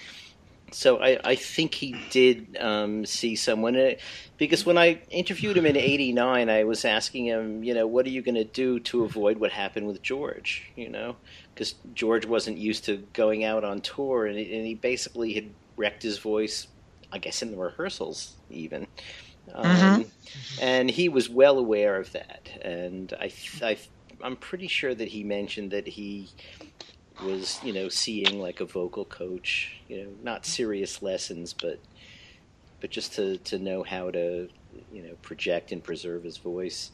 So 0.74 0.98
I, 0.98 1.18
I 1.24 1.34
think 1.36 1.74
he 1.74 1.94
did 2.10 2.56
um, 2.60 3.06
see 3.06 3.36
someone 3.36 3.76
uh, 3.76 3.92
because 4.38 4.66
when 4.66 4.76
I 4.76 5.02
interviewed 5.10 5.56
him 5.56 5.66
in 5.66 5.76
'89, 5.78 6.50
I 6.50 6.64
was 6.64 6.84
asking 6.84 7.26
him, 7.26 7.62
you 7.62 7.74
know, 7.74 7.86
what 7.86 8.06
are 8.06 8.10
you 8.10 8.22
going 8.22 8.34
to 8.34 8.44
do 8.44 8.80
to 8.80 9.04
avoid 9.04 9.38
what 9.38 9.52
happened 9.52 9.86
with 9.86 10.02
George? 10.02 10.72
You 10.76 10.90
know, 10.90 11.16
because 11.54 11.74
George 11.94 12.26
wasn't 12.26 12.58
used 12.58 12.84
to 12.86 12.96
going 13.12 13.44
out 13.44 13.64
on 13.64 13.80
tour, 13.80 14.26
and, 14.26 14.38
he- 14.38 14.54
and 14.56 14.66
he 14.66 14.74
basically 14.74 15.34
had 15.34 15.54
wrecked 15.76 16.02
his 16.02 16.18
voice, 16.18 16.66
I 17.12 17.18
guess, 17.18 17.42
in 17.42 17.50
the 17.52 17.56
rehearsals 17.58 18.34
even. 18.50 18.86
Um, 19.54 20.04
Mhm. 20.04 20.10
And 20.60 20.90
he 20.90 21.08
was 21.08 21.28
well 21.28 21.58
aware 21.58 21.96
of 22.00 22.12
that, 22.12 22.48
and 22.62 23.12
I, 23.20 23.32
I, 23.62 23.78
I'm 24.22 24.36
pretty 24.36 24.68
sure 24.68 24.94
that 24.94 25.08
he 25.08 25.22
mentioned 25.24 25.70
that 25.72 25.86
he 25.86 26.30
was, 27.24 27.60
you 27.62 27.72
know, 27.72 27.88
seeing 27.88 28.40
like 28.40 28.60
a 28.60 28.66
vocal 28.66 29.04
coach, 29.06 29.82
you 29.88 30.04
know, 30.04 30.16
not 30.22 30.46
serious 30.46 31.02
lessons, 31.02 31.54
but 31.54 31.80
but 32.80 32.90
just 32.90 33.14
to 33.14 33.38
to 33.38 33.58
know 33.58 33.82
how 33.82 34.10
to, 34.10 34.48
you 34.90 35.02
know, 35.02 35.16
project 35.22 35.72
and 35.72 35.82
preserve 35.82 36.24
his 36.24 36.38
voice. 36.38 36.92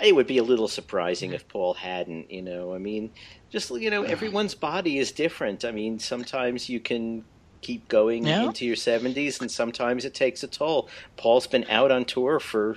It 0.00 0.14
would 0.14 0.28
be 0.28 0.38
a 0.38 0.44
little 0.44 0.68
surprising 0.68 1.32
if 1.32 1.48
Paul 1.48 1.74
hadn't, 1.74 2.30
you 2.30 2.42
know. 2.42 2.74
I 2.74 2.78
mean, 2.78 3.12
just 3.50 3.70
you 3.70 3.90
know, 3.90 4.04
everyone's 4.04 4.54
body 4.54 4.98
is 4.98 5.12
different. 5.12 5.64
I 5.64 5.72
mean, 5.72 5.98
sometimes 5.98 6.68
you 6.68 6.80
can 6.80 7.26
keep 7.62 7.88
going 7.88 8.26
Yeah. 8.26 8.42
into 8.42 8.64
your 8.66 8.76
70s 8.76 9.40
and 9.40 9.50
sometimes 9.50 10.04
it 10.04 10.14
takes 10.14 10.42
a 10.44 10.48
toll. 10.48 10.88
Paul's 11.16 11.48
been 11.48 11.66
out 11.68 11.90
on 11.90 12.04
tour 12.04 12.40
for 12.40 12.76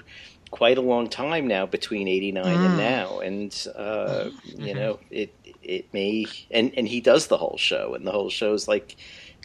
quite 0.52 0.78
a 0.78 0.82
long 0.82 1.08
time 1.10 1.48
now 1.48 1.66
between 1.66 2.08
89 2.08 2.62
Mm. 2.62 2.66
and 2.66 2.76
now 2.78 3.20
and 3.20 3.56
uh, 3.76 4.32
you 4.44 4.74
know, 4.76 5.00
it 5.12 5.36
it 5.72 5.94
may 5.94 6.26
and 6.52 6.72
and 6.78 6.88
he 6.88 7.00
does 7.02 7.28
the 7.28 7.38
whole 7.38 7.58
show 7.58 7.94
and 7.96 8.06
the 8.06 8.12
whole 8.12 8.30
show 8.30 8.54
is 8.54 8.68
like 8.68 8.96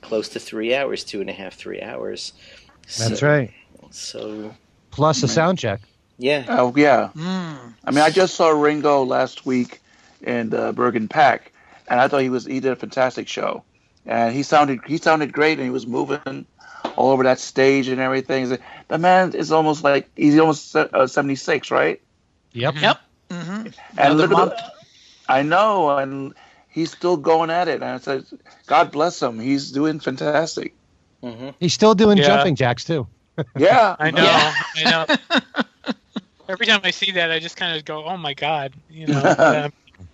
close 0.02 0.28
to 0.30 0.38
3 0.40 0.74
hours, 0.74 1.04
two 1.04 1.20
and 1.20 1.30
a 1.30 1.32
half, 1.32 1.54
three 1.54 1.80
hours. 1.80 2.32
That's 2.98 3.20
So- 3.20 3.26
right. 3.26 3.50
So, 3.90 4.54
Plus 4.90 5.22
a 5.22 5.28
sound 5.28 5.58
check. 5.58 5.80
yeah. 6.18 6.44
Oh 6.48 6.72
yeah. 6.76 7.10
Mm. 7.14 7.74
I 7.84 7.90
mean, 7.90 8.00
I 8.04 8.10
just 8.10 8.34
saw 8.34 8.48
Ringo 8.50 9.04
last 9.04 9.46
week 9.46 9.80
in 10.22 10.50
the 10.50 10.72
Bergen 10.72 11.08
PAC, 11.08 11.52
and 11.88 12.00
I 12.00 12.08
thought 12.08 12.22
he 12.22 12.28
was 12.30 12.44
he 12.46 12.60
did 12.60 12.72
a 12.72 12.76
fantastic 12.76 13.28
show. 13.28 13.62
and 14.06 14.34
he 14.34 14.42
sounded 14.42 14.80
he 14.86 14.98
sounded 14.98 15.32
great, 15.32 15.58
and 15.58 15.64
he 15.64 15.70
was 15.70 15.86
moving 15.86 16.46
all 16.96 17.10
over 17.12 17.22
that 17.24 17.38
stage 17.38 17.88
and 17.88 18.00
everything. 18.00 18.58
The 18.88 18.98
man 18.98 19.34
is 19.34 19.52
almost 19.52 19.84
like 19.84 20.08
he's 20.16 20.38
almost 20.38 20.74
uh, 20.76 21.06
76, 21.06 21.70
right? 21.70 22.00
Yep. 22.52 22.74
Yep. 22.80 22.98
Mm-hmm. 23.30 23.66
And 23.98 24.16
look 24.16 24.30
at 24.32 24.36
the, 24.36 24.72
I 25.28 25.42
know, 25.42 25.96
and 25.96 26.34
he's 26.68 26.92
still 26.92 27.16
going 27.16 27.50
at 27.50 27.68
it. 27.68 27.76
And 27.76 27.84
I 27.84 27.98
said, 27.98 28.24
God 28.66 28.92
bless 28.92 29.20
him. 29.20 29.38
He's 29.38 29.72
doing 29.72 30.00
fantastic. 30.00 30.74
Mm-hmm. 31.22 31.50
He's 31.58 31.74
still 31.74 31.94
doing 31.94 32.18
yeah. 32.18 32.26
jumping 32.26 32.54
jacks 32.54 32.84
too. 32.84 33.06
yeah, 33.56 33.96
I 33.98 34.10
know. 34.10 34.22
Yeah. 34.22 34.54
I 34.76 34.90
know. 34.90 35.94
Every 36.48 36.66
time 36.66 36.80
I 36.84 36.90
see 36.90 37.10
that, 37.12 37.32
I 37.32 37.40
just 37.40 37.56
kind 37.56 37.76
of 37.76 37.84
go, 37.84 38.04
"Oh 38.04 38.16
my 38.16 38.34
God!" 38.34 38.72
You 38.88 39.08
know, 39.08 39.18
um, 39.38 39.72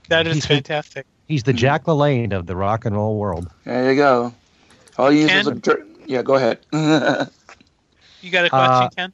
that 0.08 0.26
is 0.26 0.36
he's 0.36 0.46
fantastic. 0.46 1.04
The, 1.04 1.32
he's 1.34 1.42
the 1.42 1.52
Jack 1.52 1.84
LaLanne 1.84 2.32
of 2.32 2.46
the 2.46 2.56
rock 2.56 2.86
and 2.86 2.96
roll 2.96 3.18
world. 3.18 3.50
There 3.64 3.90
you 3.92 3.96
go. 3.96 4.32
All 4.96 5.12
you 5.12 5.28
use 5.28 5.32
is 5.32 5.46
a 5.46 5.78
yeah. 6.06 6.22
Go 6.22 6.36
ahead. 6.36 6.58
you 8.22 8.30
got 8.30 8.46
a 8.46 8.50
question, 8.50 8.50
uh, 8.50 8.88
Ken? 8.96 9.12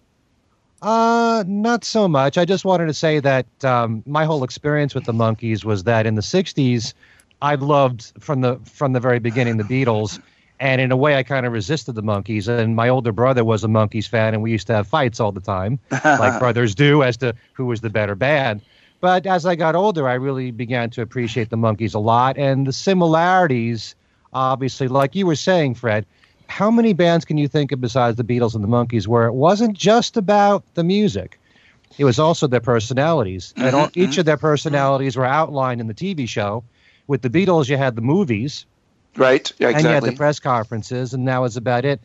Uh, 0.81 1.43
not 1.47 1.85
so 1.85 2.07
much. 2.07 2.39
I 2.39 2.45
just 2.45 2.65
wanted 2.65 2.87
to 2.87 2.95
say 2.95 3.19
that 3.21 3.47
um, 3.65 4.03
my 4.07 4.25
whole 4.25 4.45
experience 4.45 4.95
with 4.95 5.05
the 5.05 5.13
Monkees 5.13 5.65
was 5.65 5.85
that 5.85 6.07
in 6.07 6.15
the 6.15 6.23
'60s, 6.23 6.95
I 7.43 7.57
loved 7.57 8.13
from 8.21 8.43
the 8.43 8.59
from 8.65 8.93
the 8.93 9.01
very 9.01 9.19
beginning 9.19 9.57
the 9.57 9.65
Beatles, 9.65 10.21
and 10.61 10.81
in 10.81 10.93
a 10.93 10.97
way, 10.97 11.17
I 11.17 11.25
kind 11.25 11.47
of 11.47 11.53
resisted 11.53 11.97
the 11.97 12.03
Monkees. 12.03 12.47
And 12.47 12.77
my 12.77 12.89
older 12.89 13.11
brother 13.11 13.45
was 13.45 13.65
a 13.65 13.69
Monkees 13.69 14.09
fan, 14.09 14.35
and 14.35 14.43
we 14.43 14.53
used 14.53 14.69
to 14.69 14.75
have 14.75 14.87
fights 14.87 15.19
all 15.19 15.33
the 15.33 15.41
time, 15.41 15.81
like 15.91 16.39
brothers 16.41 16.77
do, 16.77 17.03
as 17.03 17.17
to 17.19 17.35
who 17.55 17.67
was 17.67 17.81
the 17.81 17.91
better 17.91 18.15
band. 18.15 18.63
But 19.01 19.27
as 19.27 19.47
I 19.47 19.57
got 19.57 19.75
older, 19.75 20.09
I 20.09 20.15
really 20.15 20.53
began 20.53 20.91
to 20.91 21.03
appreciate 21.03 21.51
the 21.51 21.57
Monkees 21.57 21.95
a 21.95 22.01
lot, 22.01 22.39
and 22.39 22.69
the 22.69 22.73
similarities, 22.73 23.97
obviously, 24.33 24.87
like 24.87 25.17
you 25.17 25.27
were 25.27 25.37
saying, 25.37 25.75
Fred 25.75 26.07
how 26.49 26.71
many 26.71 26.93
bands 26.93 27.25
can 27.25 27.39
you 27.39 27.47
think 27.47 27.73
of 27.73 27.81
besides 27.81 28.17
the 28.17 28.25
Beatles 28.25 28.55
and 28.55 28.65
the 28.65 28.69
Monkees 28.69 29.07
where 29.07 29.27
it 29.27 29.35
wasn't 29.35 29.77
just 29.77 30.17
about 30.17 30.65
the 30.75 30.83
music? 30.83 31.39
It 31.99 32.05
was 32.05 32.19
also 32.19 32.47
their 32.47 32.61
personalities, 32.61 33.55
and 33.57 33.75
all, 33.75 33.87
each 33.95 34.11
mm-hmm. 34.11 34.21
of 34.21 34.27
their 34.27 34.37
personalities 34.37 35.17
were 35.17 35.25
outlined 35.25 35.81
in 35.81 35.87
the 35.87 35.95
TV 35.95 36.29
show. 36.29 36.65
With 37.07 37.23
the 37.23 37.31
Beatles, 37.31 37.69
you 37.69 37.77
had 37.77 37.97
the 37.97 38.03
movies, 38.03 38.67
right? 39.17 39.51
Yeah, 39.59 39.69
exactly. 39.69 39.75
And 39.75 39.85
you 39.85 40.07
had 40.07 40.15
the 40.15 40.17
press 40.17 40.39
conferences, 40.39 41.15
and 41.15 41.27
that 41.29 41.39
was 41.39 41.57
about 41.57 41.85
it. 41.85 42.01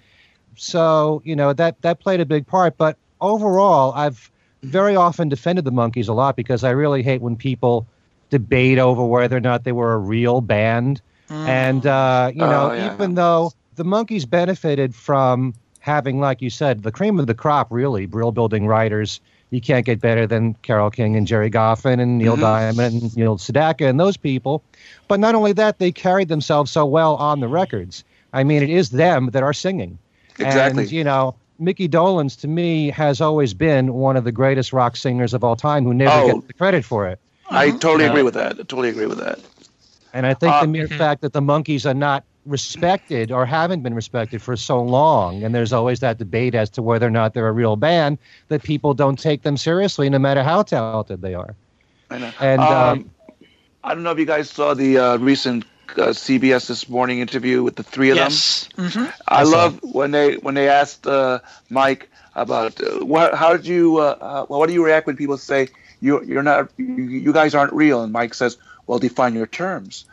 So 0.56 1.22
you 1.26 1.36
know 1.36 1.54
that 1.54 1.82
that 1.82 2.00
played 2.00 2.22
a 2.22 2.26
big 2.26 2.48
part. 2.48 2.78
But 2.78 2.98
overall, 3.20 3.94
I've 3.94 4.32
very 4.64 4.96
often 4.96 5.30
defended 5.30 5.66
the 5.66 5.72
Monkees 5.72 6.08
a 6.08 6.14
lot 6.14 6.36
because 6.36 6.64
I 6.64 6.72
really 6.72 7.04
hate 7.04 7.22
when 7.22 7.36
people 7.36 7.86
debate 8.30 8.80
over 8.80 9.06
whether 9.06 9.38
or 9.38 9.42
not 9.42 9.64
they 9.64 9.74
were 9.74 9.94
a 9.94 10.00
real 10.00 10.42
band. 10.42 11.02
Mm. 11.30 11.48
And 11.48 11.86
uh, 11.86 12.32
you 12.34 12.40
know, 12.40 12.72
oh, 12.72 12.74
yeah, 12.74 12.94
even 12.94 13.12
yeah. 13.12 13.16
though 13.16 13.52
the 13.76 13.86
Monkees 13.86 14.30
benefited 14.30 14.96
from 14.96 15.54
having, 15.80 16.20
like 16.20 16.42
you 16.42 16.50
said, 16.50 16.84
the 16.84 16.92
cream 16.92 17.20
of 17.20 17.28
the 17.28 17.34
crop, 17.34 17.72
really, 17.72 18.06
Brill 18.06 18.32
Building 18.32 18.68
writers. 18.68 19.20
You 19.50 19.62
can't 19.62 19.86
get 19.86 20.00
better 20.00 20.26
than 20.26 20.56
Carole 20.64 20.90
King 20.90 21.16
and 21.16 21.28
Gerry 21.28 21.52
Goffin 21.52 22.00
and 22.00 22.18
Neil 22.18 22.34
mm-hmm. 22.34 22.42
Diamond 22.42 23.02
and 23.04 23.18
Neil 23.18 23.38
Sedaka 23.38 23.88
and 23.88 24.00
those 24.00 24.18
people. 24.18 24.64
But 25.08 25.20
not 25.20 25.36
only 25.36 25.54
that, 25.54 25.80
they 25.80 25.92
carried 25.92 26.28
themselves 26.28 26.72
so 26.72 26.86
well 26.86 27.16
on 27.18 27.40
the 27.40 27.48
records. 27.48 28.04
I 28.32 28.44
mean, 28.44 28.64
it 28.64 28.70
is 28.70 28.90
them 28.90 29.30
that 29.32 29.44
are 29.44 29.54
singing. 29.54 30.00
Exactly. 30.40 30.84
And, 30.84 30.92
you 30.92 31.04
know, 31.04 31.36
Mickey 31.60 31.88
Dolenz, 31.88 32.40
to 32.42 32.48
me, 32.48 32.90
has 32.90 33.22
always 33.22 33.54
been 33.54 33.94
one 33.94 34.18
of 34.18 34.24
the 34.24 34.32
greatest 34.32 34.74
rock 34.74 34.96
singers 34.96 35.34
of 35.34 35.44
all 35.44 35.56
time 35.56 35.84
who 35.84 35.94
never 35.94 36.12
oh, 36.12 36.34
gets 36.34 36.48
the 36.48 36.54
credit 36.54 36.84
for 36.84 37.08
it. 37.08 37.20
I 37.52 37.72
totally 37.72 38.06
agree 38.06 38.24
with 38.24 38.34
that. 38.34 38.54
I 38.54 38.64
totally 38.64 38.90
agree 38.90 39.06
with 39.06 39.20
that. 39.20 39.40
And 40.14 40.26
I 40.26 40.34
think 40.34 40.54
uh, 40.54 40.62
the 40.62 40.68
mere 40.68 40.88
mm-hmm. 40.88 40.98
fact 40.98 41.22
that 41.22 41.34
the 41.34 41.42
Monkees 41.42 41.90
are 41.90 41.94
not 41.94 42.24
respected 42.46 43.32
or 43.32 43.46
haven't 43.46 43.82
been 43.82 43.94
respected 43.94 44.42
for 44.42 44.56
so 44.56 44.82
long. 44.82 45.44
And 45.44 45.54
there's 45.54 45.74
always 45.74 46.00
that 46.02 46.18
debate 46.18 46.56
as 46.56 46.70
to 46.72 46.82
whether 46.82 47.08
or 47.08 47.12
not 47.12 47.34
they're 47.34 47.48
a 47.48 47.54
real 47.54 47.76
band 47.76 48.18
that 48.50 48.64
people 48.64 48.94
don't 48.94 49.18
take 49.18 49.44
them 49.44 49.58
seriously, 49.58 50.10
no 50.10 50.20
matter 50.20 50.44
how 50.44 50.64
talented 50.64 51.22
they 51.22 51.34
are. 51.34 51.56
I 52.10 52.18
know. 52.20 52.32
And 52.40 52.62
um, 52.62 53.00
um, 53.00 53.12
I 53.84 53.94
don't 53.94 54.04
know 54.04 54.12
if 54.12 54.20
you 54.20 54.26
guys 54.26 54.50
saw 54.50 54.74
the 54.74 54.98
uh, 54.98 55.18
recent 55.18 55.66
uh, 55.98 56.08
CBS 56.08 56.68
this 56.68 56.90
morning 56.90 57.20
interview 57.20 57.64
with 57.64 57.76
the 57.76 57.84
three 57.84 58.10
of 58.10 58.18
yes. 58.18 58.68
them. 58.76 58.88
Mm-hmm. 58.88 59.04
I, 59.28 59.40
I 59.42 59.44
love 59.44 59.80
when 59.84 60.12
they 60.12 60.36
when 60.38 60.56
they 60.56 60.70
asked 60.70 61.06
uh, 61.08 61.40
Mike 61.70 62.10
about 62.36 62.82
uh, 62.82 63.06
what, 63.06 63.36
how 63.36 63.56
did 63.56 63.66
you 63.66 63.98
uh, 63.98 64.18
uh, 64.20 64.46
what 64.46 64.68
do 64.68 64.74
you 64.74 64.84
react 64.84 65.08
when 65.08 65.16
people 65.16 65.38
say 65.38 65.68
you 66.02 66.24
you're 66.24 66.44
not 66.44 66.72
you, 66.78 66.86
you 66.86 67.34
guys 67.34 67.54
aren't 67.54 67.74
real 67.74 68.02
and 68.02 68.12
Mike 68.12 68.34
says 68.34 68.58
well 68.88 69.00
define 69.00 69.34
your 69.34 69.48
terms. 69.48 70.06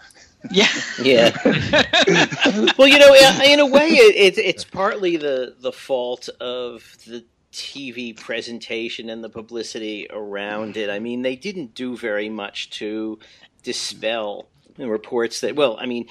Yeah. 0.50 0.68
Yeah. 1.02 1.36
well, 2.78 2.88
you 2.88 2.98
know, 2.98 3.14
in 3.44 3.60
a 3.60 3.66
way, 3.66 3.88
it, 3.88 4.38
it's 4.38 4.64
partly 4.64 5.16
the 5.16 5.54
the 5.60 5.72
fault 5.72 6.28
of 6.40 6.96
the 7.06 7.24
TV 7.52 8.16
presentation 8.16 9.10
and 9.10 9.22
the 9.24 9.28
publicity 9.28 10.06
around 10.10 10.76
it. 10.76 10.88
I 10.88 10.98
mean, 10.98 11.22
they 11.22 11.36
didn't 11.36 11.74
do 11.74 11.96
very 11.96 12.28
much 12.28 12.70
to 12.70 13.18
dispel 13.62 14.48
reports 14.78 15.40
that. 15.40 15.56
Well, 15.56 15.76
I 15.78 15.86
mean, 15.86 16.06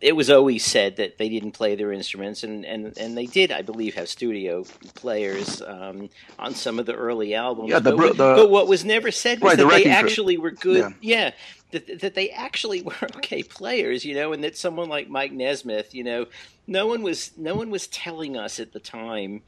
it 0.00 0.14
was 0.14 0.30
always 0.30 0.64
said 0.64 0.96
that 0.96 1.18
they 1.18 1.28
didn't 1.28 1.52
play 1.52 1.74
their 1.74 1.92
instruments, 1.92 2.44
and, 2.44 2.64
and, 2.64 2.96
and 2.96 3.16
they 3.16 3.26
did, 3.26 3.50
I 3.50 3.62
believe, 3.62 3.94
have 3.94 4.08
studio 4.08 4.64
players 4.94 5.60
um, 5.62 6.08
on 6.38 6.54
some 6.54 6.78
of 6.78 6.86
the 6.86 6.94
early 6.94 7.34
albums. 7.34 7.70
Yeah, 7.70 7.80
the, 7.80 7.96
but, 7.96 8.16
the, 8.16 8.34
but 8.34 8.50
what 8.50 8.68
was 8.68 8.84
never 8.84 9.10
said 9.10 9.40
was 9.40 9.50
right, 9.50 9.56
that 9.56 9.64
the 9.64 9.84
they 9.84 9.90
actually 9.90 10.38
were 10.38 10.52
good. 10.52 10.94
Yeah. 11.00 11.18
yeah 11.26 11.30
that, 11.70 12.00
that 12.00 12.14
they 12.14 12.30
actually 12.30 12.82
were 12.82 13.08
okay 13.16 13.42
players, 13.42 14.04
you 14.04 14.14
know, 14.14 14.32
and 14.32 14.44
that 14.44 14.56
someone 14.56 14.88
like 14.88 15.08
Mike 15.08 15.32
Nesmith, 15.32 15.94
you 15.94 16.04
know, 16.04 16.26
no 16.66 16.86
one 16.86 17.02
was 17.02 17.32
no 17.38 17.54
one 17.54 17.70
was 17.70 17.86
telling 17.88 18.36
us 18.36 18.60
at 18.60 18.72
the 18.72 18.80
time 18.80 19.42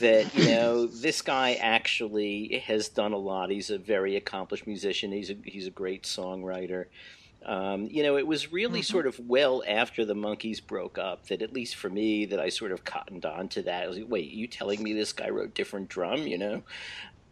that 0.00 0.34
you 0.34 0.46
know 0.46 0.86
this 1.02 1.22
guy 1.22 1.54
actually 1.54 2.62
has 2.66 2.88
done 2.88 3.12
a 3.12 3.18
lot. 3.18 3.50
He's 3.50 3.70
a 3.70 3.78
very 3.78 4.16
accomplished 4.16 4.66
musician. 4.66 5.12
He's 5.12 5.30
a 5.30 5.36
he's 5.44 5.66
a 5.66 5.70
great 5.70 6.02
songwriter. 6.02 6.86
Um, 7.44 7.88
you 7.90 8.02
know, 8.02 8.16
it 8.16 8.26
was 8.26 8.52
really 8.52 8.80
mm-hmm. 8.80 8.92
sort 8.92 9.06
of 9.06 9.20
well 9.20 9.62
after 9.68 10.06
the 10.06 10.14
Monkees 10.14 10.66
broke 10.66 10.96
up 10.96 11.26
that, 11.26 11.42
at 11.42 11.52
least 11.52 11.76
for 11.76 11.90
me, 11.90 12.24
that 12.26 12.40
I 12.40 12.48
sort 12.48 12.72
of 12.72 12.84
cottoned 12.84 13.26
on 13.26 13.48
to 13.48 13.62
that. 13.62 13.84
I 13.84 13.86
was 13.86 13.98
like, 13.98 14.08
wait, 14.08 14.30
you 14.30 14.46
telling 14.46 14.82
me 14.82 14.94
this 14.94 15.12
guy 15.12 15.28
wrote 15.28 15.54
different 15.54 15.90
drum? 15.90 16.26
You 16.26 16.38
know, 16.38 16.62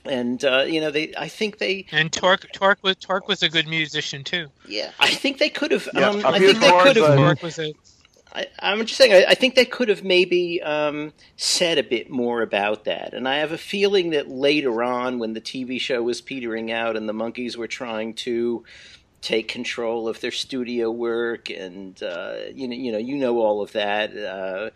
and 0.05 0.45
uh, 0.45 0.65
you 0.67 0.81
know 0.81 0.91
they 0.91 1.12
i 1.17 1.29
think 1.29 1.59
they 1.59 1.87
and 1.93 2.12
Tork 2.12 2.51
Tork 2.53 2.79
was 2.83 2.97
Tork 2.97 3.29
was 3.29 3.43
a 3.43 3.49
good 3.49 3.69
musician 3.69 4.25
too 4.25 4.49
yeah 4.67 4.91
i 4.99 5.09
think 5.09 5.38
they 5.38 5.49
could 5.49 5.71
have 5.71 5.88
yeah, 5.95 6.09
um, 6.09 6.27
i 6.27 6.38
think 6.38 6.59
they 6.59 6.71
could 6.71 6.97
have 6.97 7.17
Tork 7.17 7.43
was 7.43 7.59
a 7.59 7.73
I, 8.35 8.47
am 8.61 8.85
just 8.87 8.97
saying, 8.97 9.12
I, 9.12 9.33
I, 9.33 9.35
think 9.35 9.55
they 9.55 9.65
could 9.65 9.88
have 9.88 10.05
maybe 10.05 10.62
um, 10.62 11.12
said 11.37 11.79
a 11.79 11.83
bit 11.83 12.11
more 12.11 12.41
about 12.41 12.85
that. 12.85 13.12
And 13.12 13.29
I 13.29 13.38
have 13.38 13.53
a 13.53 13.59
feeling 13.59 14.11
that 14.11 14.29
later 14.29 14.83
on, 14.83 15.19
when 15.19 15.35
the 15.35 15.41
TV 15.41 15.79
show 15.79 16.03
was 16.03 16.21
petering 16.21 16.73
out 16.73 16.97
and 16.97 17.09
the 17.09 17.12
Monkees 17.12 17.57
were 17.57 17.67
trying 17.67 18.15
to 18.15 18.65
take 19.21 19.49
control 19.49 20.09
of 20.09 20.21
their 20.21 20.31
studio 20.31 20.91
work, 20.91 21.51
and 21.51 22.03
uh, 22.03 22.37
you 22.55 22.69
know, 22.69 22.75
you 22.75 22.93
know, 22.93 22.99
you 22.99 23.17
know 23.17 23.38
all 23.38 23.61
of 23.61 23.73
that. 23.73 24.17
Uh, 24.17 24.71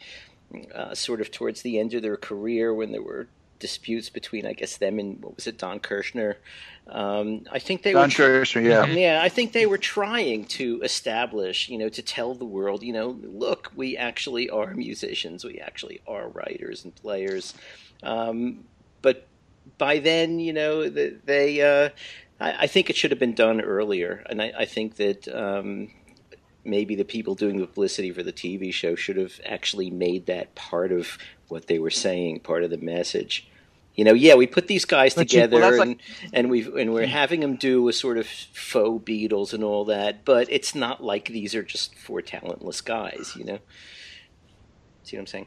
uh, 0.72 0.94
sort 0.94 1.20
of 1.20 1.32
towards 1.32 1.62
the 1.62 1.76
end 1.76 1.92
of 1.92 2.02
their 2.02 2.16
career, 2.16 2.72
when 2.72 2.92
there 2.92 3.02
were 3.02 3.26
disputes 3.58 4.08
between, 4.08 4.46
I 4.46 4.52
guess, 4.52 4.76
them 4.76 4.98
and 4.98 5.22
what 5.22 5.36
was 5.36 5.46
it, 5.46 5.58
Don 5.58 5.80
Kirshner. 5.80 6.36
Um, 6.88 7.44
I 7.50 7.58
think 7.58 7.82
they 7.82 7.92
Don 7.92 8.08
were 8.08 8.14
Kirshner, 8.14 8.64
yeah, 8.64 8.86
yeah. 8.86 9.20
I 9.22 9.28
think 9.28 9.52
they 9.52 9.66
were 9.66 9.78
trying 9.78 10.44
to 10.46 10.80
establish, 10.82 11.68
you 11.68 11.78
know, 11.78 11.88
to 11.88 12.02
tell 12.02 12.34
the 12.34 12.44
world, 12.44 12.82
you 12.82 12.92
know, 12.92 13.18
look, 13.22 13.72
we 13.74 13.96
actually 13.96 14.48
are 14.50 14.72
musicians, 14.74 15.44
we 15.44 15.58
actually 15.58 16.00
are 16.06 16.28
writers 16.28 16.84
and 16.84 16.94
players. 16.94 17.54
Um, 18.02 18.64
but 19.02 19.26
by 19.78 19.98
then, 19.98 20.38
you 20.38 20.52
know, 20.52 20.88
they, 20.88 21.60
uh, 21.60 21.90
I, 22.38 22.64
I, 22.64 22.66
think 22.66 22.88
it 22.88 22.96
should 22.96 23.10
have 23.10 23.18
been 23.18 23.34
done 23.34 23.60
earlier, 23.60 24.22
and 24.28 24.40
I, 24.40 24.52
I 24.58 24.64
think 24.64 24.96
that. 24.96 25.28
Um, 25.28 25.90
maybe 26.66 26.94
the 26.94 27.04
people 27.04 27.34
doing 27.34 27.58
the 27.58 27.66
publicity 27.66 28.10
for 28.10 28.22
the 28.22 28.32
TV 28.32 28.72
show 28.72 28.94
should 28.94 29.16
have 29.16 29.40
actually 29.44 29.90
made 29.90 30.26
that 30.26 30.54
part 30.54 30.92
of 30.92 31.18
what 31.48 31.66
they 31.66 31.78
were 31.78 31.90
saying, 31.90 32.40
part 32.40 32.64
of 32.64 32.70
the 32.70 32.78
message. 32.78 33.48
You 33.94 34.04
know, 34.04 34.12
yeah, 34.12 34.34
we 34.34 34.46
put 34.46 34.66
these 34.66 34.84
guys 34.84 35.14
but 35.14 35.28
together, 35.28 35.56
you, 35.56 35.62
well, 35.62 35.80
and, 35.80 35.90
like, 35.90 36.00
and 36.34 36.50
we 36.50 36.80
and 36.80 36.92
we're 36.92 37.06
having 37.06 37.40
them 37.40 37.56
do 37.56 37.88
a 37.88 37.94
sort 37.94 38.18
of 38.18 38.26
faux 38.26 39.02
Beatles 39.02 39.54
and 39.54 39.64
all 39.64 39.86
that, 39.86 40.24
but 40.26 40.48
it's 40.50 40.74
not 40.74 41.02
like 41.02 41.28
these 41.28 41.54
are 41.54 41.62
just 41.62 41.94
four 41.94 42.20
talentless 42.20 42.82
guys. 42.82 43.32
You 43.36 43.44
know, 43.44 43.58
see 45.02 45.16
what 45.16 45.22
I'm 45.22 45.26
saying? 45.26 45.46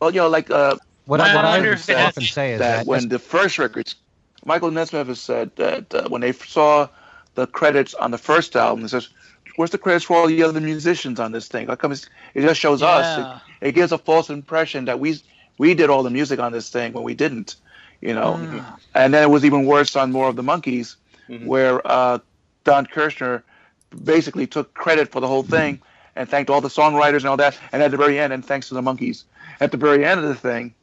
Well, 0.00 0.10
you 0.10 0.20
know, 0.20 0.28
like 0.28 0.50
uh, 0.50 0.76
what 1.06 1.22
I, 1.22 1.34
what 1.34 1.44
I 1.46 1.58
often 2.04 2.22
say 2.24 2.52
is 2.52 2.58
that, 2.58 2.78
that 2.78 2.86
when 2.86 3.08
the 3.08 3.18
first 3.18 3.58
records, 3.58 3.94
Michael 4.44 4.70
Nesmith 4.70 5.06
has 5.06 5.20
said 5.20 5.56
that 5.56 5.94
uh, 5.94 6.08
when 6.08 6.20
they 6.20 6.32
saw 6.32 6.88
the 7.34 7.46
credits 7.46 7.94
on 7.94 8.10
the 8.10 8.18
first 8.18 8.56
album, 8.56 8.82
he 8.82 8.88
says, 8.88 9.08
"Where's 9.56 9.70
the 9.70 9.78
credits 9.78 10.04
for 10.04 10.16
all 10.16 10.26
the 10.26 10.42
other 10.42 10.60
musicians 10.60 11.18
on 11.18 11.32
this 11.32 11.48
thing? 11.48 11.66
How 11.66 11.76
come 11.76 11.92
it 11.92 12.08
just 12.34 12.60
shows 12.60 12.80
yeah. 12.80 12.88
us? 12.88 13.42
It, 13.60 13.68
it 13.68 13.72
gives 13.72 13.92
a 13.92 13.98
false 13.98 14.30
impression 14.30 14.84
that 14.86 15.00
we 15.00 15.20
we 15.58 15.74
did 15.74 15.90
all 15.90 16.02
the 16.02 16.10
music 16.10 16.38
on 16.38 16.52
this 16.52 16.70
thing 16.70 16.92
when 16.92 17.04
we 17.04 17.14
didn't, 17.14 17.56
you 18.00 18.14
know. 18.14 18.34
Mm. 18.34 18.80
And 18.94 19.14
then 19.14 19.22
it 19.22 19.30
was 19.30 19.44
even 19.44 19.64
worse 19.64 19.96
on 19.96 20.12
more 20.12 20.28
of 20.28 20.36
the 20.36 20.42
Monkees, 20.42 20.96
mm-hmm. 21.28 21.46
where 21.46 21.86
uh, 21.86 22.18
Don 22.64 22.86
Kirshner 22.86 23.42
basically 24.04 24.46
took 24.46 24.74
credit 24.74 25.10
for 25.10 25.20
the 25.20 25.28
whole 25.28 25.42
thing, 25.42 25.80
and 26.14 26.28
thanked 26.28 26.50
all 26.50 26.60
the 26.60 26.68
songwriters 26.68 27.18
and 27.18 27.26
all 27.26 27.36
that. 27.36 27.58
And 27.72 27.82
at 27.82 27.90
the 27.90 27.96
very 27.96 28.18
end, 28.18 28.32
and 28.32 28.44
thanks 28.44 28.68
to 28.68 28.74
the 28.74 28.82
Monkees. 28.82 29.24
At 29.60 29.70
the 29.70 29.78
very 29.78 30.04
end 30.04 30.20
of 30.20 30.28
the 30.28 30.34
thing, 30.34 30.74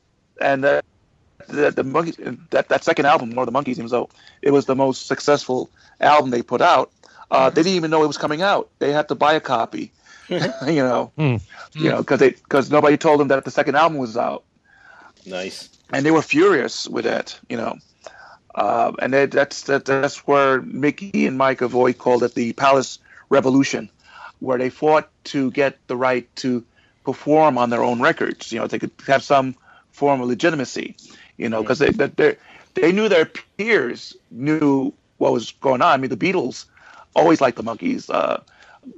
and 0.41 0.65
uh, 0.65 0.81
the, 1.47 1.71
the 1.71 1.83
Monkees, 1.83 2.39
that, 2.49 2.69
that 2.69 2.83
second 2.83 3.05
album, 3.05 3.29
More 3.35 3.45
the 3.45 3.51
Monkees, 3.51 3.77
even 3.77 3.87
though 3.87 4.09
it 4.41 4.51
was 4.51 4.65
the 4.65 4.75
most 4.75 5.07
successful 5.07 5.69
album 5.99 6.31
they 6.31 6.41
put 6.41 6.61
out, 6.61 6.91
uh, 7.31 7.49
they 7.49 7.63
didn't 7.63 7.75
even 7.75 7.91
know 7.91 8.03
it 8.03 8.07
was 8.07 8.17
coming 8.17 8.41
out. 8.41 8.69
They 8.79 8.91
had 8.91 9.07
to 9.09 9.15
buy 9.15 9.33
a 9.33 9.39
copy, 9.39 9.91
you 10.29 10.43
know, 10.67 11.11
Hmm. 11.17 11.37
you 11.73 11.89
know, 11.89 11.97
because 11.97 12.19
they 12.19 12.31
because 12.31 12.69
nobody 12.71 12.97
told 12.97 13.19
them 13.19 13.27
that 13.29 13.43
the 13.45 13.51
second 13.51 13.75
album 13.75 13.97
was 13.97 14.15
out 14.17 14.43
Nice. 15.25 15.69
and 15.91 16.05
they 16.05 16.11
were 16.11 16.21
furious 16.21 16.87
with 16.87 17.05
that, 17.05 17.39
you 17.49 17.57
know. 17.57 17.77
Uh, 18.55 18.91
and 18.99 19.11
they, 19.13 19.25
that's 19.25 19.63
that, 19.63 19.85
that's 19.85 20.27
where 20.27 20.61
Mickey 20.61 21.25
and 21.25 21.37
Mike 21.37 21.61
Avoy 21.61 21.93
called 21.93 22.21
it 22.23 22.35
the 22.35 22.53
Palace 22.53 22.99
Revolution, 23.29 23.89
where 24.39 24.57
they 24.59 24.69
fought 24.69 25.09
to 25.25 25.49
get 25.51 25.77
the 25.87 25.95
right 25.97 26.27
to 26.37 26.63
perform 27.03 27.57
on 27.57 27.69
their 27.71 27.83
own 27.83 27.99
records. 27.99 28.51
You 28.51 28.59
know, 28.59 28.67
they 28.67 28.77
could 28.79 28.91
have 29.07 29.23
some 29.23 29.55
form 29.91 30.21
of 30.21 30.27
legitimacy. 30.27 30.95
You 31.37 31.49
know, 31.49 31.61
because 31.63 31.79
they 31.79 31.89
that 31.91 32.15
they 32.15 32.35
they 32.75 32.91
knew 32.91 33.09
their 33.09 33.25
peers 33.25 34.15
knew 34.29 34.93
what 35.17 35.31
was 35.33 35.51
going 35.53 35.81
on. 35.81 35.91
I 35.91 35.97
mean, 35.97 36.11
the 36.11 36.17
Beatles 36.17 36.65
always 37.15 37.41
liked 37.41 37.57
the 37.57 37.63
Monkees 37.63 38.09
Uh, 38.09 38.41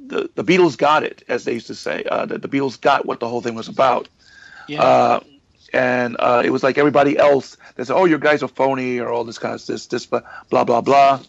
the 0.07 0.29
the 0.35 0.43
Beatles 0.43 0.77
got 0.77 1.03
it, 1.03 1.23
as 1.27 1.43
they 1.43 1.53
used 1.53 1.67
to 1.67 1.75
say. 1.75 2.03
Uh, 2.09 2.25
the, 2.25 2.37
the 2.37 2.47
Beatles 2.47 2.79
got 2.79 3.05
what 3.05 3.19
the 3.19 3.27
whole 3.27 3.41
thing 3.41 3.55
was 3.55 3.67
about. 3.67 4.07
Yeah. 4.67 4.81
Uh, 4.81 5.19
and 5.73 6.15
uh, 6.19 6.41
it 6.45 6.49
was 6.51 6.63
like 6.63 6.77
everybody 6.77 7.17
else 7.17 7.57
that 7.75 7.85
said, 7.85 7.95
"Oh, 7.95 8.05
your 8.05 8.19
guys 8.19 8.41
are 8.41 8.47
phony," 8.47 8.99
or 8.99 9.09
all 9.09 9.23
this 9.23 9.37
kind 9.37 9.53
of 9.53 9.65
this, 9.65 9.87
this, 9.87 10.05
blah 10.05 10.21
blah 10.49 10.63
blah. 10.63 10.81
blah. 10.81 11.19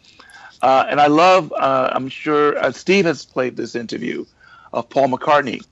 Uh, 0.62 0.86
and 0.88 1.00
I 1.00 1.08
love. 1.08 1.52
Uh, 1.52 1.90
I'm 1.92 2.08
sure 2.08 2.56
uh, 2.58 2.72
Steve 2.72 3.04
has 3.04 3.24
played 3.24 3.56
this 3.56 3.74
interview 3.74 4.24
of 4.72 4.88
Paul 4.88 5.08
McCartney 5.08 5.64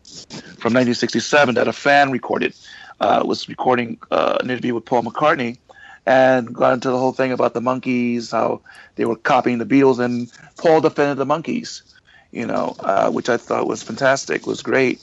from 0.58 0.72
1967 0.72 1.54
that 1.54 1.68
a 1.68 1.72
fan 1.72 2.10
recorded. 2.10 2.54
Uh, 3.00 3.22
was 3.26 3.48
recording 3.48 3.98
uh, 4.12 4.38
an 4.40 4.50
interview 4.50 4.72
with 4.72 4.84
Paul 4.84 5.02
McCartney, 5.02 5.58
and 6.06 6.54
got 6.54 6.74
into 6.74 6.90
the 6.90 6.98
whole 6.98 7.12
thing 7.12 7.32
about 7.32 7.54
the 7.54 7.60
Monkees, 7.60 8.32
how 8.32 8.60
they 8.96 9.04
were 9.04 9.16
copying 9.16 9.58
the 9.58 9.66
Beatles, 9.66 9.98
and 9.98 10.30
Paul 10.56 10.80
defended 10.80 11.18
the 11.18 11.26
Monkees. 11.26 11.82
You 12.30 12.46
know, 12.46 12.74
uh, 12.80 13.10
which 13.10 13.28
I 13.28 13.36
thought 13.36 13.68
was 13.68 13.82
fantastic. 13.82 14.46
Was 14.46 14.60
great 14.60 15.00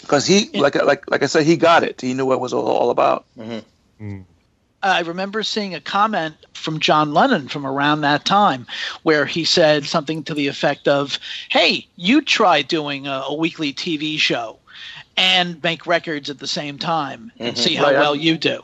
because 0.00 0.26
he, 0.26 0.50
like 0.54 0.76
like 0.76 1.10
like 1.10 1.22
I 1.22 1.26
said, 1.26 1.44
he 1.44 1.56
got 1.56 1.82
it. 1.82 2.00
He 2.00 2.14
knew 2.14 2.26
what 2.26 2.34
it 2.34 2.40
was 2.40 2.52
all, 2.52 2.68
all 2.68 2.90
about. 2.90 3.24
Mm-hmm. 3.36 4.04
Mm. 4.04 4.24
I 4.82 5.00
remember 5.00 5.42
seeing 5.42 5.74
a 5.74 5.80
comment 5.80 6.36
from 6.54 6.80
John 6.80 7.12
Lennon 7.12 7.48
from 7.48 7.66
around 7.66 8.00
that 8.00 8.24
time 8.24 8.66
where 9.02 9.26
he 9.26 9.44
said 9.44 9.84
something 9.84 10.22
to 10.24 10.34
the 10.34 10.46
effect 10.46 10.88
of, 10.88 11.18
Hey, 11.50 11.86
you 11.96 12.22
try 12.22 12.62
doing 12.62 13.06
a, 13.06 13.24
a 13.26 13.34
weekly 13.34 13.74
TV 13.74 14.18
show 14.18 14.58
and 15.16 15.62
make 15.62 15.86
records 15.86 16.30
at 16.30 16.38
the 16.38 16.46
same 16.46 16.78
time 16.78 17.30
and 17.38 17.54
mm-hmm. 17.54 17.62
see 17.62 17.74
how 17.74 17.84
Right, 17.84 17.96
well 17.96 18.16
you 18.16 18.38
do. 18.38 18.62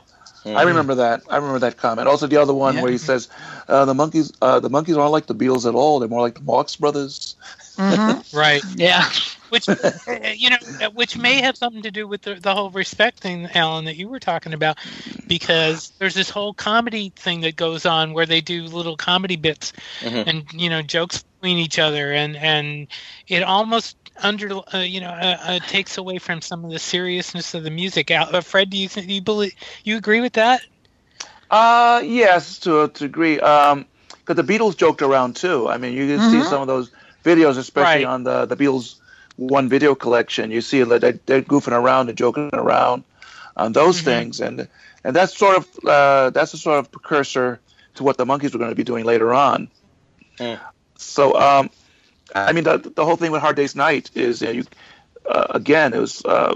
I 0.55 0.63
remember 0.63 0.95
that. 0.95 1.23
I 1.29 1.35
remember 1.37 1.59
that 1.59 1.77
comment. 1.77 2.07
Also, 2.07 2.27
the 2.27 2.37
other 2.37 2.53
one 2.53 2.75
Yeah. 2.75 2.81
where 2.83 2.91
he 2.91 2.97
says, 2.97 3.27
uh, 3.67 3.85
"The 3.85 3.93
Monkees, 3.93 4.31
uh, 4.41 4.59
the 4.59 4.69
Monkees 4.69 4.97
aren't 4.97 5.11
like 5.11 5.25
the 5.27 5.35
Beatles 5.35 5.67
at 5.67 5.75
all. 5.75 5.99
They're 5.99 6.09
more 6.09 6.21
like 6.21 6.35
the 6.35 6.41
Marx 6.41 6.75
Brothers." 6.75 7.35
Right. 8.33 8.63
Yeah. 8.75 9.07
Which 9.49 9.69
uh, 10.07 10.29
you 10.35 10.49
know 10.49 10.57
uh, 10.79 10.89
which 10.91 11.17
may 11.17 11.41
have 11.41 11.57
something 11.57 11.81
to 11.83 11.91
do 11.91 12.07
with 12.07 12.21
the, 12.21 12.35
the 12.35 12.53
whole 12.53 12.69
respect 12.71 13.19
thing 13.19 13.47
alan 13.53 13.85
that 13.85 13.95
you 13.97 14.07
were 14.07 14.19
talking 14.19 14.53
about 14.53 14.77
because 15.27 15.93
there's 15.99 16.13
this 16.15 16.29
whole 16.29 16.53
comedy 16.53 17.11
thing 17.15 17.41
that 17.41 17.55
goes 17.55 17.85
on 17.85 18.13
where 18.13 18.25
they 18.25 18.41
do 18.41 18.63
little 18.63 18.95
comedy 18.97 19.35
bits 19.35 19.73
Mhm. 20.01 20.25
and 20.25 20.43
you 20.53 20.69
know 20.69 20.81
jokes 20.81 21.23
between 21.39 21.57
each 21.57 21.79
other 21.79 22.11
and 22.11 22.35
and 22.37 22.87
it 23.27 23.43
almost 23.43 23.95
under 24.21 24.49
uh, 24.73 24.77
you 24.79 24.99
know 25.01 25.09
uh, 25.09 25.37
uh, 25.43 25.59
takes 25.65 25.97
away 25.97 26.17
from 26.17 26.41
some 26.41 26.63
of 26.65 26.71
the 26.71 26.79
seriousness 26.79 27.53
of 27.53 27.63
the 27.63 27.71
music 27.71 28.09
Al, 28.11 28.35
uh, 28.35 28.41
fred 28.41 28.69
do 28.69 28.77
you 28.77 28.87
think 28.87 29.09
you 29.09 29.21
believe 29.21 29.53
you 29.83 29.97
agree 29.97 30.21
with 30.21 30.33
that 30.33 30.61
Uh, 31.49 32.01
yes, 32.03 32.59
to 32.59 32.81
a 32.81 32.87
degree. 32.87 33.39
Um, 33.39 33.85
because 34.25 34.35
the 34.45 34.53
Beatles 34.57 34.75
joked 34.77 35.01
around 35.01 35.35
too. 35.35 35.67
I 35.67 35.77
mean, 35.77 35.93
you 35.93 36.07
can 36.07 36.19
see 36.19 36.41
Mhm. 36.41 36.43
some 36.43 36.61
of 36.61 36.67
those 36.67 36.91
videos, 37.23 37.57
especially 37.57 38.03
Right. 38.03 38.05
on 38.05 38.23
the 38.23 38.45
the 38.45 38.55
Beatles 38.55 38.95
one 39.37 39.69
video 39.69 39.95
collection. 39.95 40.51
You 40.51 40.61
see 40.61 40.83
that 40.83 41.01
they, 41.01 41.11
they're 41.25 41.41
goofing 41.41 41.71
around 41.71 42.09
and 42.09 42.17
joking 42.17 42.49
around 42.53 43.03
on 43.55 43.71
those 43.73 44.01
Mhm. 44.01 44.05
things, 44.05 44.41
and 44.41 44.67
and 45.03 45.15
that's 45.15 45.37
sort 45.37 45.57
of 45.57 45.67
uh, 45.87 46.29
that's 46.31 46.53
a 46.53 46.57
sort 46.57 46.79
of 46.79 46.91
precursor 46.91 47.59
to 47.95 48.03
what 48.03 48.17
the 48.17 48.25
Monkees 48.25 48.51
were 48.53 48.59
going 48.59 48.71
to 48.71 48.75
be 48.75 48.83
doing 48.83 49.05
later 49.05 49.33
on. 49.33 49.69
So, 50.97 51.39
um, 51.39 51.69
I 52.35 52.51
mean, 52.53 52.63
the 52.63 52.77
the 52.77 53.05
whole 53.05 53.15
thing 53.15 53.31
with 53.31 53.41
Hard 53.41 53.55
Day's 53.55 53.75
Night 53.75 54.11
is 54.15 54.41
uh, 54.43 54.49
you 54.49 54.63
uh, 55.29 55.47
again 55.51 55.93
it 55.93 55.99
was 55.99 56.23
uh, 56.25 56.55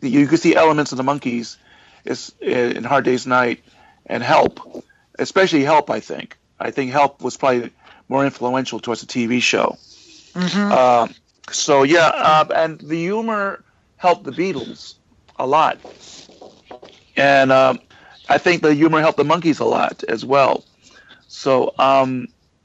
you 0.00 0.26
could 0.26 0.40
see 0.40 0.54
elements 0.54 0.92
of 0.92 0.98
the 0.98 1.04
Monkees 1.04 1.56
is 2.04 2.32
in 2.40 2.84
Hard 2.84 3.04
Day's 3.04 3.26
Night 3.26 3.62
and 4.06 4.22
Help, 4.22 4.84
especially 5.18 5.64
Help. 5.64 5.90
I 5.90 6.00
think 6.00 6.36
I 6.60 6.70
think 6.70 6.92
Help 6.92 7.22
was 7.22 7.36
probably 7.36 7.70
more 8.08 8.24
influential 8.24 8.80
towards 8.80 9.00
the 9.02 9.06
TV 9.06 9.42
show. 9.42 9.76
Mhm. 10.34 10.70
Um, 10.72 11.14
so 11.52 11.82
yeah, 11.82 12.06
uh, 12.14 12.44
and 12.54 12.80
the 12.80 12.96
humor 12.96 13.64
helped 13.96 14.24
the 14.24 14.32
Beatles 14.32 14.94
a 15.38 15.46
lot, 15.46 15.78
and 17.16 17.52
um, 17.52 17.78
I 18.28 18.38
think 18.38 18.62
the 18.62 18.74
humor 18.74 19.00
helped 19.00 19.18
the 19.18 19.24
Monkees 19.24 19.60
a 19.60 19.64
lot 19.64 20.02
as 20.08 20.24
well. 20.24 20.64
So 21.28 21.72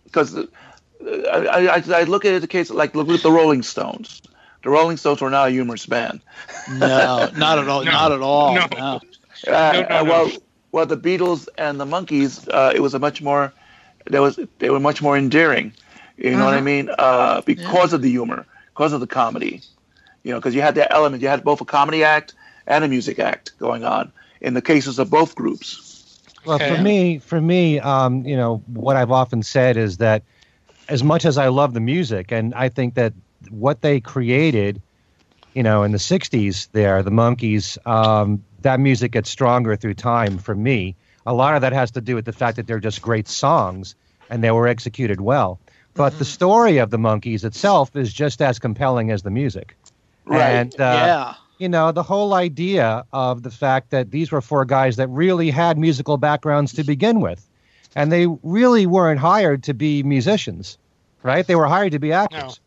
because 0.06 0.36
I, 0.36 1.74
I, 1.76 1.84
I 2.02 2.04
look 2.04 2.26
at 2.26 2.34
it 2.34 2.40
the 2.42 2.48
case 2.48 2.70
like 2.70 2.96
look 2.96 3.10
at 3.10 3.22
the 3.24 3.32
Rolling 3.32 3.64
Stones. 3.64 4.22
The 4.64 4.70
Rolling 4.70 4.98
Stones 4.98 5.22
were 5.22 5.30
not 5.30 5.48
a 5.50 5.52
humorous 5.52 5.86
band. 5.86 6.22
No, 6.68 7.30
not 7.36 7.60
at 7.60 7.68
all. 7.68 7.84
No. 7.84 7.92
Not 7.92 8.12
at 8.12 8.22
all. 8.22 8.56
No. 8.56 8.68
no. 8.70 9.02
Uh, 9.48 9.52
no, 9.72 9.84
uh, 9.90 10.04
no. 10.04 10.06
well, 10.08 10.32
well, 10.72 10.86
the 10.86 10.98
Beatles 10.98 11.48
and 11.58 11.80
the 11.80 11.86
Monkees, 11.86 12.48
uh, 12.52 12.72
it 12.74 12.80
was 12.80 12.94
a 12.94 13.00
much 13.00 13.22
more, 13.22 13.54
there 14.08 14.22
was 14.22 14.40
they 14.60 14.70
were 14.70 14.80
much 14.80 15.02
more 15.02 15.18
endearing. 15.18 15.74
You 16.18 16.36
know 16.38 16.46
what 16.46 16.54
I 16.54 16.60
Mhm. 16.60 16.62
mean? 16.62 16.90
Uh, 16.98 17.42
because 17.42 17.94
of 17.94 18.02
the 18.02 18.10
humor, 18.10 18.46
because 18.74 18.94
of 18.94 19.00
the 19.00 19.08
comedy. 19.08 19.62
You 20.24 20.32
know, 20.32 20.40
because 20.40 20.56
you 20.56 20.62
had 20.62 20.76
that 20.76 20.94
element. 20.94 21.22
You 21.22 21.28
had 21.30 21.44
both 21.44 21.62
a 21.62 21.66
comedy 21.66 22.04
act 22.04 22.34
and 22.66 22.84
a 22.84 22.88
music 22.88 23.20
act 23.20 23.58
going 23.60 23.84
on 23.84 24.12
in 24.42 24.54
the 24.54 24.62
cases 24.62 25.00
of 25.00 25.10
both 25.10 25.36
groups. 25.36 26.20
Well, 26.46 26.56
Okay. 26.56 26.76
for 26.76 26.82
me, 26.82 27.20
for 27.20 27.42
me, 27.42 27.80
um, 27.80 28.26
you 28.26 28.36
know, 28.36 28.64
what 28.68 28.96
I've 28.96 29.12
often 29.12 29.44
said 29.44 29.78
is 29.78 29.98
that 29.98 30.24
as 30.90 31.04
much 31.04 31.26
as 31.26 31.38
I 31.38 31.48
love 31.48 31.74
the 31.74 31.80
music, 31.80 32.32
and 32.32 32.54
I 32.54 32.70
think 32.70 32.96
that 32.96 33.14
what 33.50 33.82
they 33.82 34.00
created, 34.00 34.82
you 35.54 35.64
know, 35.64 35.84
in 35.84 35.92
the 35.92 36.00
'60s, 36.00 36.70
there, 36.74 37.04
the 37.04 37.12
Monkees, 37.12 37.78
um, 37.88 38.44
that 38.62 38.80
music 38.80 39.12
gets 39.12 39.30
stronger 39.30 39.76
through 39.76 39.94
time. 39.96 40.38
For 40.38 40.56
me, 40.56 40.96
a 41.26 41.34
lot 41.34 41.56
of 41.56 41.62
that 41.62 41.74
has 41.74 41.92
to 41.92 42.02
do 42.02 42.16
with 42.16 42.26
the 42.26 42.34
fact 42.34 42.58
that 42.58 42.68
they're 42.68 42.80
just 42.80 43.02
great 43.02 43.28
songs 43.28 43.96
and 44.30 44.44
they 44.44 44.52
were 44.52 44.68
executed 44.68 45.22
well. 45.22 45.60
But 45.96 46.18
the 46.18 46.26
story 46.26 46.78
of 46.80 46.90
the 46.90 46.98
Monkees 46.98 47.44
itself 47.44 47.96
is 47.96 48.12
just 48.12 48.42
as 48.42 48.60
compelling 48.60 49.12
as 49.12 49.22
the 49.22 49.30
music. 49.30 49.76
And 50.30 50.74
uh, 50.80 50.84
yeah. 50.84 51.34
you 51.58 51.70
know, 51.70 51.92
the 51.92 52.04
whole 52.04 52.34
idea 52.34 53.04
of 53.14 53.44
the 53.44 53.52
fact 53.52 53.92
that 53.92 54.10
these 54.10 54.32
were 54.32 54.42
four 54.42 54.66
guys 54.66 54.96
that 54.96 55.08
really 55.08 55.52
had 55.52 55.78
musical 55.78 56.18
backgrounds 56.18 56.74
to 56.74 56.84
begin 56.84 57.20
with. 57.20 57.46
And 57.96 58.12
they 58.12 58.26
really 58.42 58.88
weren't 58.88 59.20
hired 59.20 59.64
to 59.64 59.74
be 59.74 60.02
musicians, 60.02 60.78
right? 61.22 61.46
They 61.46 61.56
were 61.56 61.68
hired 61.68 61.92
to 61.92 62.00
be 62.00 62.12
actors. 62.12 62.60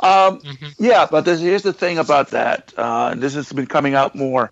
Um, 0.00 0.40
Mhm. 0.40 0.74
Yeah, 0.78 1.06
but 1.10 1.24
this, 1.24 1.40
here's 1.40 1.62
the 1.62 1.72
thing 1.72 1.98
about 1.98 2.30
that, 2.30 2.72
uh, 2.76 3.10
and 3.12 3.22
this 3.22 3.34
has 3.34 3.52
been 3.52 3.66
coming 3.66 3.94
out 3.94 4.14
more 4.14 4.50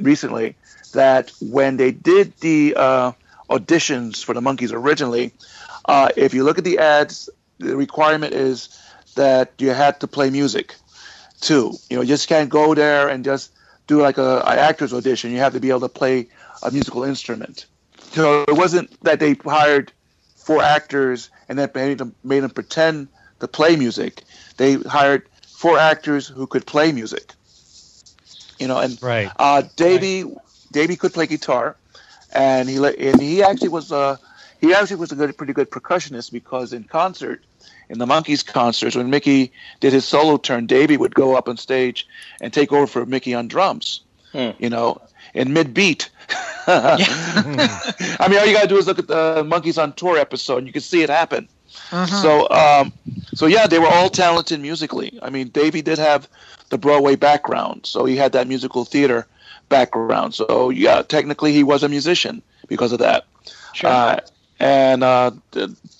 recently, 0.00 0.54
that 0.92 1.32
when 1.40 1.76
they 1.76 1.90
did 1.90 2.32
the 2.40 2.74
uh, 2.76 3.12
auditions 3.50 4.24
for 4.24 4.34
the 4.34 4.40
Monkees 4.40 4.72
originally, 4.72 5.32
uh, 5.84 6.08
if 6.16 6.34
you 6.34 6.44
look 6.44 6.58
at 6.58 6.64
the 6.64 6.78
ads, 6.78 7.30
the 7.58 7.76
requirement 7.76 8.32
is 8.34 8.68
that 9.14 9.52
you 9.58 9.70
had 9.70 10.00
to 10.00 10.06
play 10.08 10.30
music 10.30 10.76
too. 11.40 11.78
You 11.90 11.96
know, 11.96 12.02
you 12.02 12.08
just 12.08 12.28
can't 12.28 12.48
go 12.50 12.74
there 12.74 13.08
and 13.08 13.24
just 13.24 13.52
do 13.86 14.00
like 14.00 14.18
a, 14.18 14.40
a 14.44 14.56
actor's 14.58 14.92
audition. 14.92 15.30
You 15.32 15.38
have 15.38 15.52
to 15.54 15.60
be 15.60 15.70
able 15.70 15.80
to 15.80 15.88
play 15.88 16.28
a 16.62 16.70
musical 16.70 17.04
instrument. 17.04 17.66
So 18.12 18.42
it 18.48 18.56
wasn't 18.56 18.84
that 19.02 19.20
they 19.20 19.34
hired 19.34 19.92
four 20.34 20.62
actors 20.62 21.30
and 21.48 21.58
then 21.58 21.70
made 21.74 21.98
them, 21.98 22.14
made 22.22 22.40
them 22.40 22.50
pretend 22.50 23.08
to 23.40 23.48
play 23.48 23.76
music. 23.76 24.24
They 24.56 24.74
hired 24.74 25.28
four 25.54 25.78
actors 25.78 26.26
who 26.28 26.46
could 26.46 26.66
play 26.66 26.92
music. 26.92 27.34
You 28.58 28.68
know, 28.68 28.78
and 28.78 28.98
Right. 29.00 29.30
uh, 29.38 29.62
Davey, 29.76 30.24
Davey 30.70 30.96
could 30.96 31.12
play 31.12 31.26
guitar, 31.26 31.76
and 32.32 32.68
he 32.68 32.76
and 32.76 33.20
he 33.20 33.42
actually 33.42 33.68
was 33.68 33.92
uh, 33.92 34.16
he 34.60 34.74
actually 34.74 34.96
was 34.96 35.12
a 35.12 35.16
good, 35.16 35.36
pretty 35.36 35.52
good 35.52 35.70
percussionist 35.70 36.32
because 36.32 36.72
in 36.72 36.84
concert, 36.84 37.44
in 37.88 37.98
the 37.98 38.06
Monkees 38.06 38.44
concerts, 38.44 38.96
when 38.96 39.10
Mickey 39.10 39.52
did 39.80 39.92
his 39.92 40.04
solo 40.04 40.36
turn, 40.36 40.66
Davey 40.66 40.96
would 40.96 41.14
go 41.14 41.36
up 41.36 41.48
on 41.48 41.56
stage 41.56 42.06
and 42.40 42.52
take 42.52 42.72
over 42.72 42.86
for 42.86 43.06
Mickey 43.06 43.34
on 43.34 43.48
drums. 43.48 44.02
Hmm. 44.32 44.50
You 44.58 44.68
know, 44.68 45.00
in 45.34 45.52
mid 45.52 45.72
beat. 45.72 46.10
I 46.66 48.26
mean, 48.28 48.38
all 48.38 48.46
you 48.46 48.52
gotta 48.52 48.68
do 48.68 48.76
is 48.76 48.86
look 48.86 48.98
at 48.98 49.08
the 49.08 49.42
Monkees 49.44 49.82
on 49.82 49.94
Tour 49.94 50.18
episode, 50.18 50.58
and 50.58 50.66
you 50.66 50.72
can 50.72 50.82
see 50.82 51.02
it 51.02 51.08
happen. 51.08 51.48
Mhm. 51.90 52.22
So, 52.22 52.48
um, 52.50 52.92
so 53.34 53.46
yeah, 53.46 53.66
they 53.66 53.78
were 53.78 53.88
all 53.88 54.10
talented 54.10 54.60
musically. 54.60 55.18
I 55.22 55.30
mean, 55.30 55.48
Davey 55.48 55.80
did 55.80 55.98
have 55.98 56.28
the 56.68 56.76
Broadway 56.78 57.16
background, 57.16 57.86
so 57.86 58.04
he 58.04 58.16
had 58.16 58.32
that 58.32 58.46
musical 58.48 58.84
theater 58.84 59.26
background. 59.68 60.34
So 60.34 60.70
yeah, 60.70 61.02
technically 61.02 61.52
he 61.52 61.62
was 61.62 61.82
a 61.82 61.88
musician 61.88 62.42
because 62.68 62.92
of 62.92 62.98
that. 62.98 63.24
Sure. 63.72 63.90
Uh, 63.90 64.20
and 64.58 65.02
uh, 65.02 65.30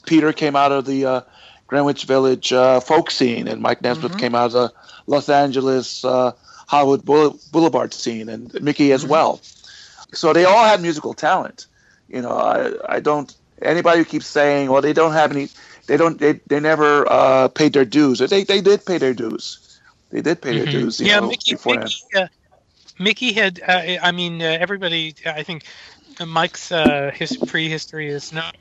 Peter 0.06 0.32
came 0.32 0.56
out 0.56 0.72
of 0.72 0.84
the 0.86 1.04
uh, 1.06 1.20
Greenwich 1.66 2.04
Village 2.04 2.52
uh, 2.52 2.80
folk 2.80 3.10
scene, 3.10 3.48
and 3.48 3.60
Mike 3.60 3.82
Nesmith 3.82 4.12
Mhm. 4.12 4.18
came 4.18 4.34
out 4.34 4.46
of 4.46 4.52
the 4.52 4.72
Los 5.06 5.28
Angeles 5.28 6.04
uh, 6.04 6.32
Hollywood 6.66 7.04
Boulevard 7.04 7.92
scene, 7.94 8.28
and 8.28 8.52
Mickey 8.62 8.92
as 8.92 9.04
Mhm. 9.04 9.08
well. 9.08 9.40
So 10.14 10.32
they 10.32 10.44
all 10.44 10.64
had 10.64 10.80
musical 10.80 11.14
talent. 11.14 11.66
You 12.08 12.22
know, 12.22 12.32
I, 12.32 12.96
I 12.96 13.00
don't. 13.00 13.32
Anybody 13.60 13.98
who 13.98 14.04
keeps 14.04 14.26
saying, 14.26 14.70
"Well, 14.70 14.80
they 14.82 14.92
don't 14.92 15.12
have 15.12 15.30
any," 15.30 15.48
they 15.86 15.96
don't. 15.96 16.18
They, 16.18 16.40
they 16.46 16.60
never 16.60 17.10
uh, 17.10 17.48
paid 17.48 17.72
their 17.72 17.84
dues. 17.84 18.18
They 18.20 18.44
they 18.44 18.60
did 18.60 18.84
pay 18.86 18.98
their 18.98 19.14
dues. 19.14 19.58
They 20.10 20.22
did 20.22 20.40
pay 20.40 20.52
their 20.56 20.66
Mhm. 20.66 20.70
dues. 20.70 21.00
Yeah, 21.00 21.20
know, 21.20 21.28
Mickey, 21.28 21.52
beforehand. 21.52 21.94
Mickey, 22.12 22.22
uh, 22.24 22.26
Mickey 22.98 23.32
had. 23.32 23.60
Uh, 23.66 23.98
I 24.02 24.12
mean, 24.12 24.40
uh, 24.40 24.56
everybody. 24.58 25.14
I 25.26 25.42
think 25.42 25.64
Mike's 26.26 26.70
uh, 26.72 27.10
his 27.14 27.36
prehistory 27.36 28.08
is 28.08 28.32
not 28.32 28.54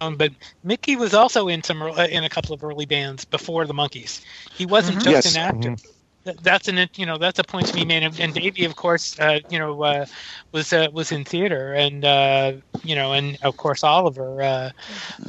known, 0.00 0.16
but 0.16 0.32
Mickey 0.62 0.96
was 0.96 1.14
also 1.14 1.48
in 1.48 1.62
some 1.62 1.82
uh, 1.82 2.06
in 2.10 2.24
a 2.24 2.28
couple 2.28 2.54
of 2.54 2.62
early 2.64 2.86
bands 2.86 3.24
before 3.24 3.66
the 3.66 3.74
Monkees. 3.74 4.20
He 4.54 4.66
wasn't 4.66 4.98
Mhm. 4.98 5.02
just 5.02 5.24
Yes. 5.24 5.26
an 5.26 5.36
actor. 5.36 5.76
Th- 6.24 6.36
That's 6.42 6.68
an 6.68 6.88
you 6.96 7.06
know 7.06 7.18
that's 7.18 7.38
a 7.38 7.44
point 7.44 7.66
to 7.68 7.74
be 7.74 7.84
made, 7.84 8.02
and, 8.02 8.18
and 8.20 8.34
Davey, 8.34 8.64
of 8.64 8.76
course, 8.76 9.18
uh, 9.18 9.40
you 9.48 9.58
know 9.58 9.82
uh, 9.82 10.06
was 10.52 10.72
uh, 10.72 10.88
was 10.92 11.12
in 11.12 11.24
theater, 11.24 11.72
and 11.74 12.04
uh, 12.04 12.52
you 12.82 12.94
know, 12.94 13.12
and 13.12 13.38
of 13.42 13.56
course 13.56 13.84
Oliver, 13.84 14.42
uh, 14.42 14.70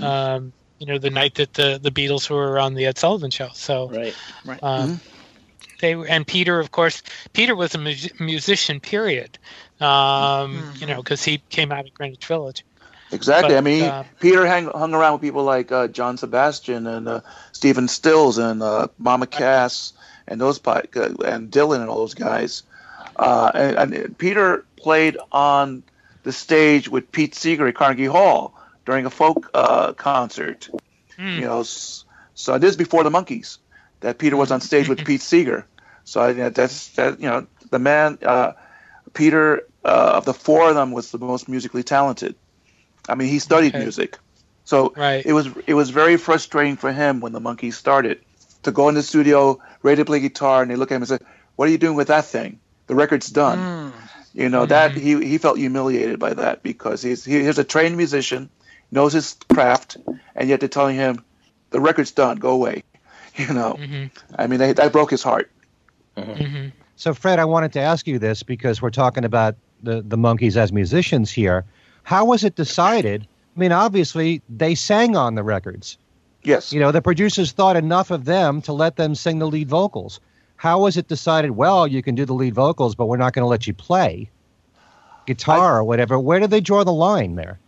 um, 0.01 0.53
you 0.79 0.87
know, 0.87 0.97
the 0.97 1.09
night 1.09 1.35
that 1.35 1.53
the 1.53 1.79
the 1.81 1.91
Beatles 1.91 2.29
were 2.29 2.59
on 2.59 2.73
the 2.73 2.85
Ed 2.85 2.97
Sullivan 2.97 3.31
Show. 3.31 3.49
So 3.53 3.91
Right. 3.91 4.13
um, 4.61 4.89
Mhm. 4.89 5.01
they 5.81 5.93
and 5.93 6.25
Peter, 6.27 6.59
of 6.59 6.71
course, 6.71 7.01
Peter 7.33 7.55
was 7.55 7.75
a 7.75 7.77
mu- 7.77 7.93
musician. 8.19 8.79
Period. 8.79 9.37
Um, 9.79 10.73
You 10.77 10.87
know, 10.87 10.97
because 10.97 11.23
he 11.23 11.39
came 11.49 11.71
out 11.71 11.85
of 11.85 11.93
Greenwich 11.93 12.25
Village. 12.25 12.63
Exactly. 13.11 13.53
But, 13.53 13.57
I 13.57 13.61
mean, 13.61 13.83
uh, 13.83 14.03
Peter 14.19 14.45
hang, 14.45 14.65
hung 14.65 14.93
around 14.93 15.13
with 15.13 15.21
people 15.21 15.43
like 15.43 15.71
uh, 15.71 15.87
John 15.87 16.17
Sebastian 16.17 16.87
and 16.87 17.07
uh, 17.07 17.21
Stephen 17.53 17.87
Stills 17.87 18.37
and 18.37 18.61
uh, 18.61 18.87
Mama 18.97 19.27
Cass 19.27 19.93
and 20.27 20.41
those 20.41 20.59
uh, 20.65 20.81
and 20.93 21.49
Dylan 21.51 21.79
and 21.81 21.89
all 21.89 21.99
those 21.99 22.13
guys. 22.13 22.63
Uh, 23.15 23.51
and, 23.53 23.93
and 23.93 24.17
Peter 24.17 24.65
played 24.75 25.17
on 25.31 25.83
the 26.23 26.31
stage 26.31 26.89
with 26.89 27.11
Pete 27.11 27.33
Seeger 27.33 27.67
at 27.67 27.75
Carnegie 27.75 28.05
Hall 28.05 28.53
during 28.85 29.05
a 29.05 29.09
folk 29.09 29.49
uh, 29.53 29.93
concert. 29.93 30.69
Hmm. 31.17 31.39
You 31.39 31.45
know, 31.45 31.63
so 31.63 32.57
this 32.57 32.71
is 32.71 32.77
before 32.77 33.03
the 33.03 33.09
Monkees 33.09 33.57
that 34.01 34.17
Peter 34.17 34.35
was 34.35 34.51
on 34.51 34.61
stage 34.61 34.89
with 34.89 35.05
Pete 35.05 35.21
Seeger. 35.21 35.65
So 36.03 36.21
I, 36.21 36.33
that's 36.49 36.89
that. 36.89 37.19
You 37.19 37.27
know, 37.27 37.47
the 37.71 37.79
man 37.79 38.17
uh, 38.21 38.53
Peter 39.17 39.63
uh, 39.83 40.11
of 40.17 40.25
the 40.25 40.33
four 40.33 40.69
of 40.69 40.75
them 40.75 40.91
was 40.91 41.11
the 41.11 41.17
most 41.19 41.49
musically 41.49 41.83
talented. 41.83 42.35
I 43.09 43.15
mean, 43.15 43.29
he 43.29 43.39
studied 43.39 43.75
Okay. 43.75 43.83
music, 43.83 44.17
so 44.65 44.93
Right. 44.95 45.25
it 45.25 45.33
was 45.33 45.47
it 45.67 45.73
was 45.73 45.89
very 45.89 46.17
frustrating 46.17 46.77
for 46.77 46.91
him 46.91 47.19
when 47.19 47.33
the 47.33 47.41
Monkees 47.41 47.73
started 47.75 48.19
to 48.63 48.71
go 48.71 48.89
in 48.89 48.95
the 48.95 49.03
studio, 49.03 49.59
ready 49.83 50.01
to 50.01 50.05
play 50.05 50.19
guitar, 50.19 50.61
and 50.61 50.69
they 50.71 50.75
look 50.75 50.91
at 50.91 50.95
him 50.95 51.01
and 51.03 51.09
say, 51.09 51.19
"What 51.55 51.67
are 51.67 51.71
you 51.71 51.77
doing 51.77 51.95
with 51.95 52.09
that 52.09 52.25
thing? 52.25 52.59
The 52.87 52.95
record's 52.95 53.29
done." 53.29 53.59
Mm. 53.59 53.93
You 54.33 54.49
know 54.49 54.65
that 54.67 54.95
he 54.97 55.23
he 55.25 55.37
felt 55.39 55.57
humiliated 55.57 56.19
by 56.19 56.33
that 56.35 56.63
because 56.63 57.01
he's 57.01 57.25
he, 57.25 57.43
he's 57.43 57.57
a 57.59 57.63
trained 57.63 57.97
musician, 57.97 58.49
knows 58.91 59.13
his 59.13 59.35
craft, 59.53 59.97
and 60.35 60.49
yet 60.49 60.59
they're 60.59 60.69
telling 60.69 60.95
him, 60.95 61.25
"The 61.71 61.79
record's 61.81 62.11
done. 62.11 62.37
Go 62.37 62.51
away." 62.51 62.83
You 63.37 63.53
know, 63.53 63.77
hmm 63.77 64.05
I 64.35 64.47
mean, 64.47 64.59
they, 64.59 64.73
that 64.73 64.91
broke 64.91 65.11
his 65.11 65.23
heart. 65.23 65.51
hmm 66.17 66.69
So, 66.97 67.13
Fred, 67.13 67.37
I 67.37 67.45
wanted 67.45 67.71
to 67.73 67.79
ask 67.79 68.07
you 68.07 68.17
this 68.17 68.41
because 68.41 68.81
we're 68.81 68.89
talking 68.89 69.23
about 69.23 69.55
the, 69.83 70.01
the 70.01 70.17
Monkees 70.17 70.57
as 70.57 70.73
musicians 70.73 71.31
here. 71.31 71.63
How 72.01 72.25
was 72.25 72.43
it 72.43 72.55
decided? 72.55 73.27
I 73.55 73.59
mean, 73.59 73.71
obviously, 73.71 74.41
they 74.49 74.73
sang 74.73 75.15
on 75.15 75.35
the 75.35 75.43
records. 75.43 75.99
Yes. 76.41 76.73
You 76.73 76.79
know, 76.79 76.91
the 76.91 77.01
producers 77.01 77.51
thought 77.51 77.77
enough 77.77 78.09
of 78.09 78.25
them 78.25 78.63
to 78.63 78.73
let 78.73 78.95
them 78.95 79.13
sing 79.13 79.37
the 79.37 79.47
lead 79.47 79.69
vocals. 79.69 80.19
How 80.55 80.79
was 80.79 80.97
it 80.97 81.07
decided, 81.07 81.51
well, 81.51 81.85
you 81.85 82.01
can 82.01 82.15
do 82.15 82.25
the 82.25 82.33
lead 82.33 82.55
vocals, 82.55 82.95
but 82.95 83.05
we're 83.05 83.17
not 83.17 83.33
going 83.33 83.43
to 83.43 83.47
let 83.47 83.67
you 83.67 83.75
play 83.75 84.31
guitar 85.27 85.77
or 85.77 85.83
whatever? 85.83 86.17
Where 86.17 86.39
did 86.39 86.49
they 86.49 86.61
draw 86.61 86.83
the 86.83 86.93
line 86.93 87.35
there? 87.35 87.59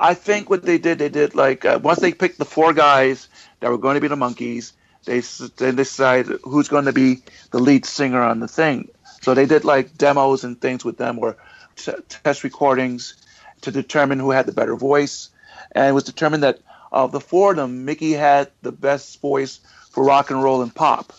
I 0.00 0.14
think 0.14 0.50
what 0.50 0.64
they 0.64 0.78
did, 0.78 0.98
they 0.98 1.08
did 1.08 1.36
like 1.36 1.64
uh, 1.64 1.78
once 1.80 2.00
they 2.00 2.12
picked 2.12 2.38
the 2.38 2.44
four 2.44 2.72
guys 2.72 3.28
that 3.60 3.70
were 3.70 3.78
going 3.78 3.94
to 3.94 4.00
be 4.00 4.08
the 4.08 4.16
Monkees, 4.16 4.72
they 5.04 5.20
then 5.56 5.76
decided 5.76 6.40
who's 6.44 6.68
going 6.68 6.86
to 6.86 6.92
be 6.92 7.22
the 7.50 7.58
lead 7.58 7.84
singer 7.84 8.22
on 8.22 8.40
the 8.40 8.48
thing. 8.48 8.88
So 9.22 9.34
they 9.34 9.46
did 9.46 9.64
like 9.64 9.96
demos 9.96 10.44
and 10.44 10.60
things 10.60 10.84
with 10.84 10.98
them, 10.98 11.18
or 11.18 11.36
t- 11.76 11.92
test 12.08 12.44
recordings 12.44 13.14
to 13.62 13.70
determine 13.70 14.18
who 14.18 14.30
had 14.30 14.46
the 14.46 14.52
better 14.52 14.76
voice, 14.76 15.30
and 15.72 15.86
it 15.88 15.92
was 15.92 16.04
determined 16.04 16.42
that 16.42 16.58
of 16.92 17.12
the 17.12 17.20
four 17.20 17.50
of 17.52 17.56
them, 17.56 17.84
Mickey 17.84 18.12
had 18.12 18.50
the 18.62 18.72
best 18.72 19.20
voice 19.20 19.60
for 19.90 20.04
rock 20.04 20.30
and 20.30 20.42
roll 20.42 20.62
and 20.62 20.74
pop. 20.74 21.12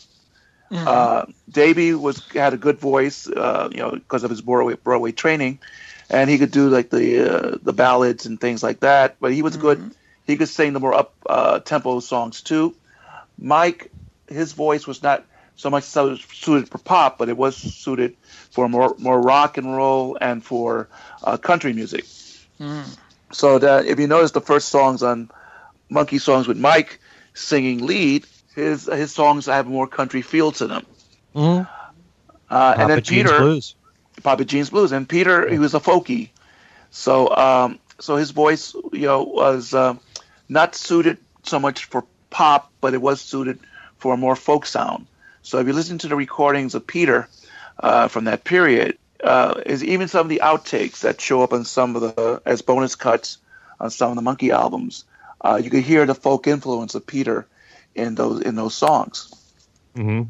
Mhm. 0.71 0.88
Uh, 0.88 1.26
Davey 1.50 1.93
was 1.93 2.21
had 2.34 2.54
a 2.54 2.58
good 2.58 2.80
voice, 2.80 3.28
uh, 3.28 3.69
you 3.71 3.78
know, 3.80 3.91
because 3.91 4.24
of 4.24 4.30
his 4.30 4.41
Broadway, 4.41 4.76
Broadway 4.76 5.12
training, 5.12 5.60
and 6.10 6.30
he 6.30 6.38
could 6.38 6.52
do 6.52 6.69
like 6.69 6.89
the 6.89 7.06
uh, 7.54 7.58
the 7.62 7.74
ballads 7.74 8.26
and 8.26 8.39
things 8.39 8.63
like 8.63 8.80
that. 8.82 9.17
But 9.19 9.34
he 9.34 9.41
was 9.41 9.58
good. 9.58 9.80
He 10.26 10.38
could 10.38 10.50
sing 10.50 10.74
the 10.74 10.80
more 10.80 10.93
up 10.93 11.13
uh, 11.28 11.60
tempo 11.60 12.00
songs 12.00 12.41
too. 12.41 12.74
Mike, 13.38 13.91
his 14.28 14.54
voice 14.54 14.88
was 14.88 15.04
not 15.04 15.26
so 15.56 15.69
much 15.69 15.84
so 15.84 16.15
suited 16.15 16.69
for 16.69 16.78
pop, 16.78 17.17
but 17.17 17.30
it 17.30 17.38
was 17.38 17.56
suited 17.56 18.15
for 18.52 18.67
more 18.67 18.95
more 18.98 19.19
rock 19.19 19.58
and 19.58 19.76
roll 19.76 20.17
and 20.19 20.43
for 20.43 20.89
uh, 21.24 21.38
country 21.38 21.74
music. 21.74 22.06
Mm. 22.60 22.98
So 23.32 23.60
that 23.60 23.86
if 23.86 24.00
you 24.00 24.08
notice 24.08 24.32
the 24.32 24.41
first 24.41 24.69
songs 24.69 25.04
on 25.04 25.30
Monkey 25.89 26.17
Songs 26.17 26.48
with 26.48 26.58
Mike 26.58 27.00
singing 27.34 27.86
lead, 27.86 28.26
his 28.56 28.86
his 28.86 29.13
songs 29.13 29.45
have 29.45 29.67
more 29.67 29.88
country 29.88 30.21
feel 30.21 30.52
to 30.54 30.67
them. 30.67 30.86
Mm-hmm. 31.36 31.71
Uh, 32.50 32.76
and 32.78 32.89
then 32.89 33.02
Peter, 33.02 33.39
Blues. 33.39 33.76
Papa 34.24 34.45
Gene's 34.45 34.69
Blues, 34.69 34.91
and 34.91 35.08
Peter 35.08 35.50
he 35.50 35.60
was 35.60 35.74
a 35.74 35.80
folky, 35.80 36.30
so 36.91 37.36
um, 37.36 37.80
so 38.00 38.15
his 38.15 38.32
voice 38.32 38.74
you 38.93 39.08
know 39.08 39.24
was 39.24 39.74
um 39.74 40.00
not 40.48 40.76
suited 40.76 41.17
so 41.43 41.60
much 41.60 41.86
for 41.86 42.06
pop, 42.36 42.71
but 42.82 42.93
it 42.93 43.02
was 43.02 43.21
suited 43.21 43.60
for 43.98 44.13
a 44.13 44.17
more 44.17 44.36
folk 44.36 44.65
sound. 44.65 45.08
So 45.41 45.60
if 45.60 45.67
you 45.67 45.74
listen 45.74 45.98
to 46.00 46.08
the 46.10 46.15
recordings 46.15 46.76
of 46.76 46.86
Peter 46.88 47.28
uh, 47.80 48.08
from 48.10 48.26
that 48.26 48.43
period, 48.43 48.98
uh, 49.24 49.62
is 49.65 49.84
even 49.84 50.08
some 50.08 50.26
of 50.26 50.30
the 50.30 50.41
outtakes 50.43 51.00
that 51.02 51.21
show 51.21 51.41
up 51.43 51.54
on 51.54 51.65
some 51.65 51.95
of 51.95 52.02
the 52.02 52.41
as 52.45 52.62
bonus 52.62 52.95
cuts 52.95 53.38
on 53.80 53.89
some 53.89 54.10
of 54.12 54.15
the 54.15 54.21
Monkey 54.21 54.52
albums, 54.52 55.06
uh, 55.41 55.60
you 55.63 55.69
could 55.69 55.84
hear 55.84 56.06
the 56.06 56.15
folk 56.15 56.48
influence 56.48 56.95
of 56.95 57.06
Peter 57.08 57.48
in 57.95 58.15
those 58.15 58.41
in 58.41 58.56
those 58.56 58.76
songs 58.76 59.32
hmm 59.95 60.21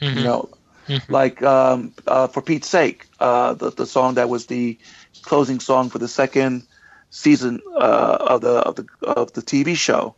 hmm 0.00 0.18
you 0.18 0.22
know, 0.24 0.48
Mhm. 0.88 1.00
like 1.08 1.42
um, 1.42 1.92
uh, 2.06 2.26
for 2.28 2.42
Pete's 2.42 2.68
sake, 2.68 3.06
uh, 3.20 3.54
the 3.54 3.70
the 3.70 3.86
song 3.86 4.14
that 4.14 4.28
was 4.28 4.46
the 4.46 4.78
closing 5.22 5.60
song 5.60 5.90
for 5.90 5.98
the 5.98 6.08
second 6.08 6.62
season 7.10 7.60
uh, 7.76 8.16
of 8.32 8.40
the 8.40 8.54
of 8.68 8.74
the 8.76 8.86
of 9.02 9.32
the 9.32 9.42
TV 9.42 9.74
show, 9.76 10.14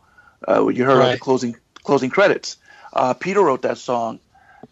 uh, 0.47 0.61
where 0.61 0.73
you 0.73 0.85
heard 0.85 1.11
the 1.11 1.17
closing 1.17 1.55
closing 1.83 2.09
credits. 2.09 2.57
Uh, 2.93 3.13
Peter 3.13 3.41
wrote 3.41 3.61
that 3.63 3.77
song, 3.77 4.19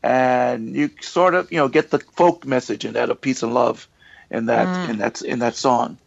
and 0.02 0.76
you 0.76 0.90
sort 1.02 1.36
of 1.36 1.52
you 1.52 1.58
know 1.58 1.68
get 1.68 1.92
the 1.92 2.00
folk 2.00 2.46
message 2.46 2.86
in 2.86 2.94
that 2.94 3.10
of 3.10 3.22
peace 3.22 3.44
and 3.44 3.54
love 3.54 3.88
in 4.32 4.48
that 4.48 4.68
Mm. 4.70 4.90
in 4.90 4.98
that 5.00 5.22
in 5.22 5.40
that 5.40 5.56
song. 5.56 5.98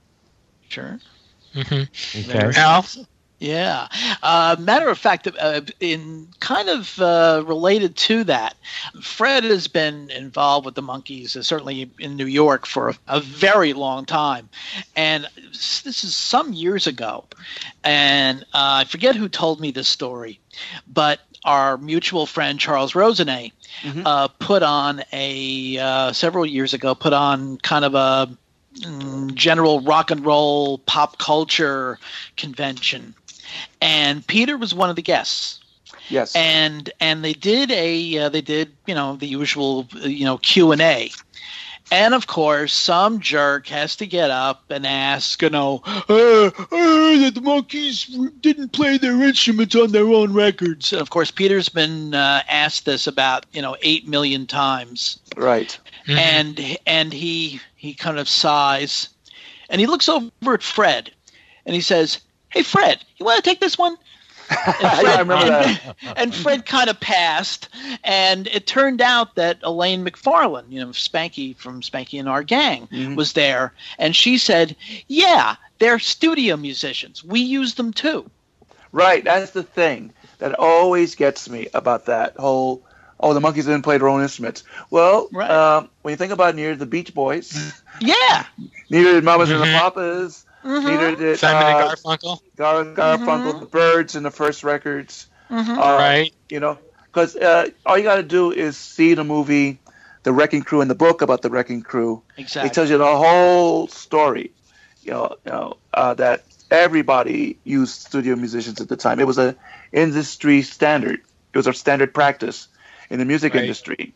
Sure. 0.68 0.98
hmm 1.52 1.82
Okay. 2.14 2.52
Al? 2.56 2.84
Yeah. 3.40 3.86
Uh, 4.22 4.56
matter 4.58 4.88
of 4.88 4.98
fact, 4.98 5.28
uh, 5.38 5.60
in 5.78 6.28
kind 6.40 6.68
of 6.68 6.98
uh, 7.00 7.44
related 7.46 7.94
to 7.96 8.24
that, 8.24 8.56
Fred 9.00 9.44
has 9.44 9.68
been 9.68 10.10
involved 10.10 10.66
with 10.66 10.74
the 10.74 10.82
Monkees, 10.82 11.36
uh, 11.36 11.42
certainly 11.42 11.88
in 12.00 12.16
New 12.16 12.26
York, 12.26 12.66
for 12.66 12.88
a, 12.88 12.94
a 13.06 13.20
very 13.20 13.74
long 13.74 14.06
time. 14.06 14.48
And 14.96 15.26
this 15.52 16.02
is 16.02 16.16
some 16.16 16.52
years 16.52 16.88
ago. 16.88 17.26
And 17.84 18.42
uh, 18.52 18.82
I 18.82 18.84
forget 18.84 19.14
who 19.14 19.28
told 19.28 19.60
me 19.60 19.70
this 19.70 19.88
story, 19.88 20.40
but 20.92 21.20
our 21.44 21.78
mutual 21.78 22.26
friend 22.26 22.58
Charles 22.58 22.94
Rosenay 22.94 23.52
Mhm. 23.84 24.02
uh, 24.04 24.26
put 24.26 24.64
on 24.64 25.04
a, 25.12 25.78
uh, 25.78 26.12
several 26.12 26.44
years 26.44 26.74
ago, 26.74 26.96
put 26.96 27.12
on 27.12 27.58
kind 27.58 27.84
of 27.84 27.94
a 27.94 28.28
mm, 28.80 29.34
general 29.34 29.80
rock 29.82 30.10
and 30.10 30.24
roll 30.26 30.78
pop 30.78 31.18
culture 31.18 31.98
convention 32.36 33.14
and 33.80 34.26
Peter 34.26 34.56
was 34.56 34.74
one 34.74 34.90
of 34.90 34.96
the 34.96 35.02
guests. 35.02 35.60
Yes. 36.10 36.34
And 36.34 36.90
and 37.00 37.24
they 37.24 37.34
did 37.34 37.70
a 37.70 38.18
uh, 38.18 38.28
they 38.30 38.40
did 38.40 38.72
you 38.86 38.94
know 38.94 39.16
the 39.16 39.26
usual 39.26 39.86
uh, 39.96 40.06
you 40.06 40.24
know 40.24 40.38
Q 40.38 40.72
and 40.72 40.80
A, 40.80 41.10
And 41.90 42.14
of 42.14 42.26
course, 42.26 42.72
some 42.72 43.20
jerk 43.20 43.66
has 43.68 43.96
to 43.96 44.06
get 44.06 44.30
up 44.30 44.64
and 44.70 44.86
ask, 44.86 45.40
you 45.40 45.48
know, 45.48 45.82
uh, 45.86 46.46
uh, 46.46 46.50
that 46.50 47.32
the 47.34 47.40
Monkees 47.40 48.30
didn't 48.42 48.72
play 48.72 48.98
their 48.98 49.22
instruments 49.22 49.74
on 49.74 49.92
their 49.92 50.06
own 50.08 50.34
records. 50.34 50.92
And 50.92 51.00
of 51.00 51.10
course, 51.10 51.30
Peter's 51.30 51.68
been 51.68 52.14
uh, 52.14 52.42
asked 52.48 52.84
this 52.84 53.06
about, 53.06 53.46
you 53.52 53.62
know, 53.62 53.76
eight 53.82 54.06
million 54.06 54.46
times. 54.46 55.18
Right. 55.36 55.78
Mm-hmm. 56.06 56.18
And 56.18 56.78
and 56.86 57.12
he 57.12 57.60
he 57.76 57.94
kind 57.94 58.18
of 58.18 58.28
sighs, 58.28 59.08
and 59.70 59.80
he 59.80 59.86
looks 59.86 60.08
over 60.08 60.54
at 60.54 60.62
Fred, 60.62 61.10
and 61.64 61.74
he 61.74 61.80
says, 61.80 62.20
"Hey, 62.50 62.62
Fred, 62.62 63.04
you 63.16 63.26
want 63.26 63.42
to 63.42 63.48
take 63.48 63.60
this 63.60 63.78
one?" 63.78 63.96
Fred, 64.48 64.76
yeah, 64.80 65.14
I 65.14 65.18
remember 65.18 65.46
that. 65.46 65.96
And 66.16 66.34
Fred 66.34 66.64
kind 66.64 66.88
of 66.88 66.98
passed, 67.00 67.68
and 68.02 68.46
it 68.46 68.66
turned 68.66 69.02
out 69.02 69.34
that 69.34 69.58
Elaine 69.62 70.04
McFarlane, 70.04 70.70
you 70.70 70.80
know, 70.80 70.88
Spanky 70.88 71.54
from 71.54 71.82
Spanky 71.82 72.18
and 72.18 72.28
Our 72.28 72.42
Gang, 72.42 72.86
mm-hmm. 72.86 73.14
was 73.14 73.34
there, 73.34 73.74
and 73.98 74.16
she 74.16 74.38
said, 74.38 74.74
"Yeah, 75.06 75.56
they're 75.78 75.98
studio 75.98 76.56
musicians. 76.56 77.22
We 77.22 77.40
use 77.40 77.74
them 77.74 77.92
too." 77.92 78.30
Right. 78.92 79.22
That's 79.24 79.50
the 79.50 79.62
thing 79.62 80.12
that 80.38 80.58
always 80.58 81.14
gets 81.14 81.48
me 81.48 81.68
about 81.74 82.06
that 82.06 82.36
whole. 82.36 82.82
Oh, 83.20 83.34
the 83.34 83.40
Monkees 83.40 83.64
didn't 83.64 83.82
play 83.82 83.98
their 83.98 84.08
own 84.08 84.22
instruments. 84.22 84.62
Well, 84.90 85.28
right. 85.32 85.50
um, 85.50 85.90
when 86.02 86.12
you 86.12 86.16
think 86.16 86.32
about 86.32 86.54
near 86.54 86.76
the 86.76 86.86
Beach 86.86 87.12
Boys, 87.12 87.82
yeah, 88.00 88.46
neither 88.90 89.12
did 89.14 89.24
Mamas 89.24 89.48
mm-hmm. 89.48 89.60
and 89.60 89.70
the 89.70 89.78
Papas. 89.78 90.46
Mm-hmm. 90.64 90.86
Neither 90.86 91.16
did 91.16 91.38
Simon 91.38 91.62
uh, 91.62 91.66
and 91.68 91.98
Garfunkel. 91.98 92.40
Gar- 92.56 92.84
Garfunkel, 92.84 93.26
mm-hmm. 93.26 93.60
the 93.60 93.66
Byrds, 93.66 94.16
in 94.16 94.22
the 94.22 94.30
first 94.30 94.64
records. 94.64 95.28
Mm-hmm. 95.50 95.78
Uh, 95.78 95.96
right. 95.96 96.34
You 96.48 96.60
know, 96.60 96.78
because 97.06 97.36
uh, 97.36 97.68
all 97.86 97.96
you 97.96 98.04
got 98.04 98.16
to 98.16 98.22
do 98.22 98.50
is 98.50 98.76
see 98.76 99.14
the 99.14 99.24
movie, 99.24 99.78
The 100.24 100.32
Wrecking 100.32 100.62
Crew, 100.62 100.80
and 100.80 100.90
the 100.90 100.94
book 100.94 101.22
about 101.22 101.42
the 101.42 101.50
Wrecking 101.50 101.82
Crew. 101.82 102.22
Exactly. 102.36 102.68
It 102.68 102.74
tells 102.74 102.90
you 102.90 102.98
the 102.98 103.16
whole 103.16 103.88
story. 103.88 104.52
You 105.02 105.12
know, 105.12 105.36
you 105.44 105.52
know 105.52 105.76
uh, 105.94 106.14
that 106.14 106.44
everybody 106.70 107.58
used 107.64 108.00
studio 108.00 108.36
musicians 108.36 108.80
at 108.80 108.88
the 108.88 108.96
time. 108.96 109.20
It 109.20 109.26
was 109.26 109.38
a 109.38 109.56
industry 109.92 110.62
standard. 110.62 111.20
It 111.52 111.56
was 111.56 111.66
a 111.66 111.72
standard 111.72 112.12
practice 112.12 112.68
in 113.10 113.18
the 113.18 113.24
music 113.24 113.54
right. 113.54 113.62
industry. 113.62 114.12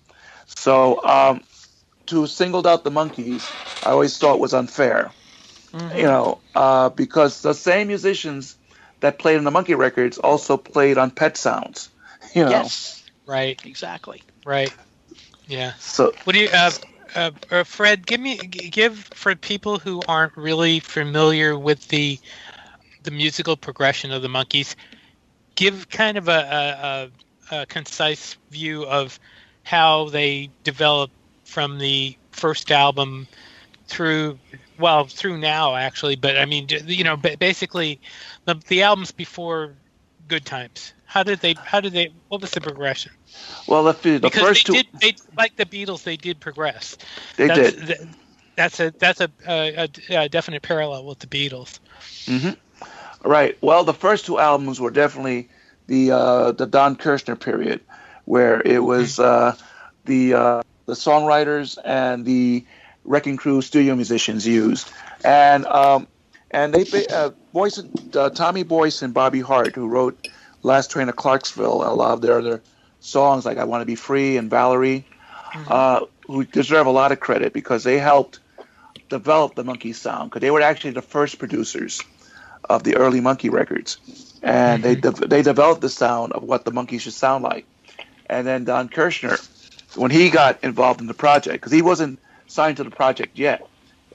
So 0.47 1.03
um, 1.05 1.43
to 2.07 2.27
singled 2.27 2.67
out 2.67 2.85
the 2.85 2.91
Monkees, 2.91 3.51
I 3.87 3.91
always 3.91 4.19
thought 4.19 4.39
was 4.39 4.53
unfair. 4.53 5.11
Mm-hmm. 5.73 5.97
You 5.97 6.05
know, 6.05 6.39
uh, 6.55 6.89
because 6.91 7.43
the 7.43 7.55
same 7.55 7.89
musicians 7.89 8.57
that 9.01 9.19
played 9.19 9.39
on 9.39 9.45
the 9.45 9.51
Monkey 9.51 9.75
records 9.75 10.19
also 10.19 10.57
played 10.57 10.99
on 10.99 11.11
Pet 11.11 11.37
Sounds. 11.37 11.89
You 12.35 12.45
know. 12.45 12.51
Yes. 12.51 13.03
Right. 13.27 13.61
Exactly. 13.67 14.23
Right. 14.47 14.73
Yeah. 15.49 15.75
So. 15.81 16.13
What 16.25 16.33
do 16.33 16.39
you, 16.39 16.49
uh, 16.49 16.71
uh, 17.15 17.31
uh, 17.51 17.65
Fred? 17.65 18.07
Give 18.07 18.21
me, 18.21 18.39
give 18.39 18.99
for 19.13 19.35
people 19.35 19.79
who 19.79 20.01
aren't 20.09 20.35
really 20.35 20.81
familiar 20.81 21.59
with 21.59 21.87
the 21.89 22.19
the 23.03 23.11
musical 23.11 23.57
progression 23.57 24.13
of 24.13 24.23
the 24.23 24.29
Monkees, 24.29 24.77
Give 25.55 25.89
kind 25.91 26.17
of 26.17 26.29
a, 26.29 27.11
a, 27.51 27.57
a 27.57 27.67
concise 27.67 28.37
view 28.51 28.85
of 28.85 29.19
how 29.65 30.09
they 30.09 30.51
developed 30.65 31.15
from 31.45 31.79
the 31.79 32.17
first 32.31 32.71
album 32.73 33.27
through 33.87 34.39
well 34.79 35.05
through 35.05 35.39
now 35.39 35.75
actually 35.75 36.17
but 36.17 36.37
i 36.37 36.45
mean 36.45 36.67
you 36.87 37.05
know 37.05 37.17
basically 37.17 38.01
the, 38.45 38.55
the 38.69 38.83
albums 38.83 39.11
before 39.11 39.75
good 40.33 40.45
times. 40.47 40.95
How 41.05 41.23
did 41.23 41.41
they 41.41 41.55
how 41.63 41.81
did 41.81 41.93
they 41.93 42.11
what 42.29 42.41
was 42.41 42.53
the 42.53 42.61
progression? 42.63 43.13
Well 43.69 43.85
the, 43.85 43.93
the 43.93 44.19
because 44.21 44.43
first 44.43 44.67
they 44.67 44.73
two 44.73 44.83
did 44.83 45.01
they 45.01 45.17
like 45.37 45.57
the 45.57 45.67
beatles 45.67 46.05
they 46.05 46.17
did 46.17 46.41
progress. 46.41 46.97
They 47.37 47.49
that's, 47.49 47.73
did. 47.73 48.09
that's 48.57 48.81
a 48.81 48.91
that's 48.99 49.21
a, 49.21 49.31
a, 49.47 49.89
a, 50.09 50.29
definite 50.31 50.63
parallel 50.63 51.05
with 51.05 51.19
the 51.19 51.27
beatles. 51.27 51.81
Mm-hmm. 52.25 53.29
right. 53.29 53.59
Well 53.61 53.85
the 53.85 53.93
first 53.93 54.25
two 54.25 54.39
albums 54.39 54.81
were 54.81 54.91
definitely 54.91 55.51
the 55.87 56.13
uh, 56.13 56.53
the 56.53 56.67
don 56.67 56.97
kirshner 56.97 57.39
period 57.39 57.83
where 58.25 58.63
it 58.63 58.83
was 58.83 59.17
mm-hmm. 59.17 59.61
uh, 59.61 59.67
the 60.07 60.33
uh, 60.33 60.63
the 60.87 60.95
songwriters 60.95 61.77
and 61.85 62.25
the 62.25 62.65
Wrecking 63.05 63.37
Crew 63.37 63.63
studio 63.63 63.95
musicians 63.95 64.47
used, 64.47 64.91
and 65.25 65.67
um, 65.67 66.07
and 66.51 66.75
they 66.75 67.07
uh, 67.07 67.31
Boyce, 67.53 67.83
uh, 68.15 68.31
Tommy 68.31 68.63
Boyce 68.63 69.03
and 69.03 69.13
Bobby 69.13 69.41
Hart, 69.41 69.75
who 69.75 69.89
wrote 69.89 70.29
Last 70.63 70.91
Train 70.91 71.07
to 71.09 71.13
Clarksville, 71.13 71.83
and 71.83 71.91
a 71.91 71.95
lot 71.95 72.13
of 72.13 72.21
their 72.21 72.39
other 72.39 72.63
songs 73.01 73.45
like 73.45 73.59
I 73.59 73.65
Want 73.65 73.83
to 73.83 73.87
Be 73.87 73.95
Free 73.95 74.37
and 74.37 74.49
Valerie, 74.49 75.05
mm-hmm. 75.53 75.65
uh, 75.69 76.01
who 76.27 76.45
deserve 76.45 76.87
a 76.87 76.91
lot 76.91 77.13
of 77.13 77.21
credit 77.21 77.53
because 77.53 77.85
they 77.85 77.99
helped 77.99 78.39
develop 79.09 79.55
the 79.55 79.65
Monkey 79.65 79.93
sound 79.93 80.31
because 80.31 80.41
they 80.41 80.51
were 80.51 80.63
actually 80.63 80.93
the 80.93 81.03
first 81.03 81.39
producers 81.39 82.01
of 82.71 82.85
the 82.85 82.97
early 82.97 83.21
Monkey 83.21 83.51
records, 83.51 83.99
and 84.43 84.83
mm-hmm. 84.83 85.01
they 85.01 85.11
de- 85.11 85.27
they 85.27 85.43
developed 85.43 85.81
the 85.81 85.89
sound 85.89 86.33
of 86.33 86.43
what 86.43 86.65
the 86.65 86.71
Monkees 86.71 87.01
should 87.01 87.13
sound 87.13 87.43
like, 87.43 87.67
and 88.27 88.47
then 88.47 88.65
Don 88.65 88.89
Kirshner, 88.89 89.39
when 89.97 90.11
he 90.11 90.31
got 90.31 90.63
involved 90.63 91.01
in 91.01 91.07
the 91.07 91.15
project, 91.15 91.61
because 91.61 91.73
he 91.73 91.83
wasn't 91.83 92.19
signed 92.53 92.77
to 92.77 92.85
the 92.85 92.91
project 92.91 93.39
yet. 93.39 93.67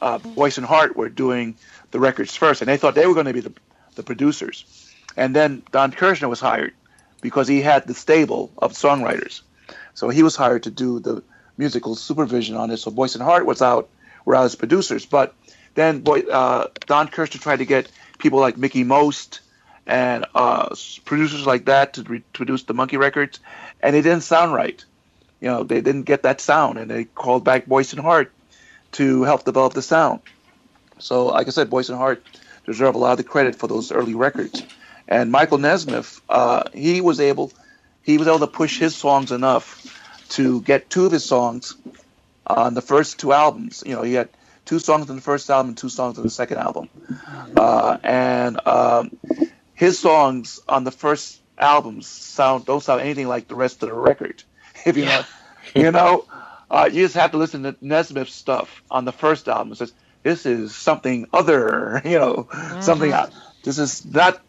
Uh, 0.01 0.19
Boyce 0.19 0.57
and 0.57 0.65
Hart 0.65 0.95
were 0.95 1.09
doing 1.09 1.55
the 1.91 1.99
records 1.99 2.35
first, 2.35 2.61
and 2.61 2.69
they 2.69 2.77
thought 2.77 2.95
they 2.95 3.07
were 3.07 3.13
going 3.13 3.25
to 3.25 3.33
be 3.33 3.41
the, 3.41 3.53
the 3.95 4.03
producers. 4.03 4.93
And 5.15 5.35
then 5.35 5.63
Don 5.71 5.91
Kirshner 5.91 6.29
was 6.29 6.39
hired 6.39 6.73
because 7.21 7.47
he 7.47 7.61
had 7.61 7.87
the 7.87 7.93
stable 7.93 8.51
of 8.57 8.73
songwriters. 8.73 9.41
So 9.95 10.09
he 10.09 10.21
was 10.21 10.35
hired 10.35 10.63
to 10.63 10.71
do 10.71 10.99
the 10.99 11.23
musical 11.57 11.95
supervision 11.95 12.55
on 12.55 12.69
this. 12.69 12.83
So 12.83 12.91
Boyce 12.91 13.15
and 13.15 13.23
Hart 13.23 13.45
was 13.45 13.61
out, 13.61 13.89
were 14.25 14.35
out 14.35 14.45
as 14.45 14.55
producers. 14.55 15.05
But 15.05 15.33
then 15.73 16.01
Boy, 16.01 16.19
uh, 16.21 16.67
Don 16.85 17.07
Kirshner 17.07 17.41
tried 17.41 17.57
to 17.57 17.65
get 17.65 17.91
people 18.19 18.39
like 18.39 18.57
Mickie 18.57 18.83
Most 18.83 19.41
and 19.87 20.25
uh, 20.35 20.75
producers 21.05 21.47
like 21.47 21.65
that 21.65 21.93
to 21.93 22.03
re- 22.03 22.23
produce 22.33 22.63
the 22.63 22.73
Monkey 22.73 22.97
records, 22.97 23.39
and 23.81 23.95
it 23.95 24.01
didn't 24.01 24.21
sound 24.21 24.53
right 24.53 24.83
you 25.41 25.47
know, 25.47 25.63
they 25.63 25.81
didn't 25.81 26.03
get 26.03 26.23
that 26.23 26.41
sound, 26.41 26.77
and 26.77 26.89
they 26.89 27.03
called 27.05 27.43
back 27.43 27.65
Boyce 27.65 27.93
and 27.93 28.01
Hart 28.01 28.31
to 28.93 29.23
help 29.23 29.45
develop 29.45 29.73
the 29.73 29.81
sound. 29.81 30.21
So, 30.99 31.27
like 31.27 31.47
I 31.47 31.51
said, 31.51 31.69
Boyce 31.69 31.89
and 31.89 31.97
Hart 31.97 32.23
deserve 32.65 32.95
a 32.95 32.97
lot 32.97 33.11
of 33.11 33.17
the 33.17 33.23
credit 33.23 33.55
for 33.55 33.67
those 33.67 33.91
early 33.91 34.15
records. 34.15 34.63
And 35.07 35.31
Michael 35.31 35.57
Nesmith, 35.57 36.21
uh, 36.27 36.63
he 36.73 37.01
was 37.01 37.19
able, 37.19 37.51
he 38.03 38.17
was 38.17 38.27
able 38.27 38.39
to 38.39 38.47
push 38.47 38.79
his 38.79 38.95
songs 38.95 39.31
enough 39.31 39.83
to 40.29 40.61
get 40.61 40.89
two 40.89 41.05
of 41.05 41.11
his 41.11 41.23
songs 41.23 41.75
on 42.45 42.73
the 42.73 42.81
first 42.81 43.19
two 43.19 43.31
albums. 43.31 43.83
You 43.85 43.95
know, 43.95 44.01
he 44.01 44.13
had 44.13 44.29
two 44.65 44.79
songs 44.79 45.09
on 45.09 45.15
the 45.15 45.21
first 45.21 45.49
album 45.49 45.69
and 45.69 45.77
two 45.77 45.89
songs 45.89 46.17
on 46.17 46.23
the 46.23 46.29
second 46.29 46.57
album. 46.57 46.89
Uh, 47.55 47.97
and 48.03 48.67
um, 48.67 49.17
his 49.73 49.99
songs 49.99 50.59
on 50.67 50.83
the 50.83 50.91
first 50.91 51.41
albums 51.57 52.07
sound 52.07 52.65
don't 52.65 52.83
sound 52.83 53.01
anything 53.01 53.27
like 53.27 53.47
the 53.47 53.55
rest 53.55 53.81
of 53.81 53.89
the 53.89 53.95
record 53.95 54.43
if 54.87 54.97
you 54.97 55.03
yeah. 55.03 55.23
know, 55.75 55.81
you 55.81 55.91
know, 55.91 56.25
uh, 56.71 56.89
you 56.91 57.03
just 57.03 57.15
have 57.15 57.31
to 57.31 57.37
listen 57.37 57.63
to 57.63 57.75
Nesmith's 57.81 58.33
stuff 58.33 58.83
on 58.89 59.05
the 59.05 59.11
first 59.11 59.47
album. 59.47 59.73
It 59.73 59.77
says 59.77 59.93
this 60.23 60.45
is 60.45 60.75
something 60.75 61.27
other, 61.33 62.01
you 62.05 62.17
know, 62.17 62.47
mm-hmm. 62.49 62.81
something. 62.81 63.13
This 63.63 63.77
is 63.77 64.05
not. 64.05 64.41